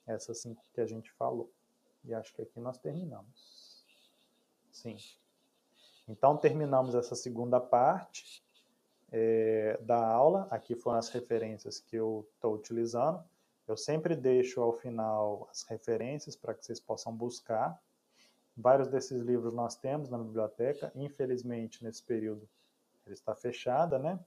Essas 0.07 0.41
cinco 0.41 0.65
que 0.73 0.81
a 0.81 0.87
gente 0.87 1.13
falou. 1.13 1.53
E 2.05 2.15
acho 2.15 2.33
que 2.35 2.43
aqui 2.43 2.61
nós 2.61 2.79
terminamos. 2.79 3.85
Sim. 4.71 4.97
Então, 6.07 6.37
terminamos 6.37 6.95
essa 6.95 7.15
segunda 7.15 7.59
parte 7.59 8.45
é, 9.11 9.79
da 9.83 10.07
aula. 10.07 10.47
Aqui 10.51 10.75
foram 10.75 10.99
as 10.99 11.09
referências 11.09 11.81
que 11.81 11.97
eu 11.97 12.29
estou 12.35 12.55
utilizando. 12.55 13.25
Eu 13.67 13.77
sempre 13.77 14.15
deixo 14.15 14.61
ao 14.61 14.75
final 14.75 15.49
as 15.51 15.63
referências 15.63 16.37
para 16.37 16.53
que 16.53 16.65
vocês 16.65 16.79
possam 16.79 17.15
buscar. 17.15 17.81
Vários 18.55 18.89
desses 18.89 19.23
livros 19.23 19.55
nós 19.55 19.75
temos 19.75 20.11
na 20.11 20.19
biblioteca. 20.19 20.93
Infelizmente, 20.95 21.83
nesse 21.83 22.03
período, 22.03 22.47
ele 23.07 23.15
está 23.15 23.35
fechada, 23.35 23.99
né? 23.99 24.21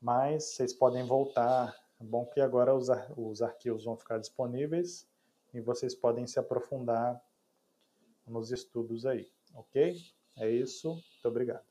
Mas 0.00 0.44
vocês 0.44 0.74
podem 0.74 1.06
voltar. 1.06 1.74
É 1.98 2.04
bom 2.04 2.26
que 2.26 2.40
agora 2.40 2.74
os, 2.74 2.90
ar 2.90 3.10
os 3.16 3.40
arquivos 3.40 3.84
vão 3.84 3.96
ficar 3.96 4.18
disponíveis 4.18 5.09
e 5.52 5.60
vocês 5.60 5.94
podem 5.94 6.26
se 6.26 6.38
aprofundar 6.38 7.20
nos 8.26 8.52
estudos 8.52 9.06
aí, 9.06 9.30
ok? 9.54 9.96
É 10.36 10.50
isso, 10.50 10.94
muito 10.94 11.28
obrigado. 11.28 11.69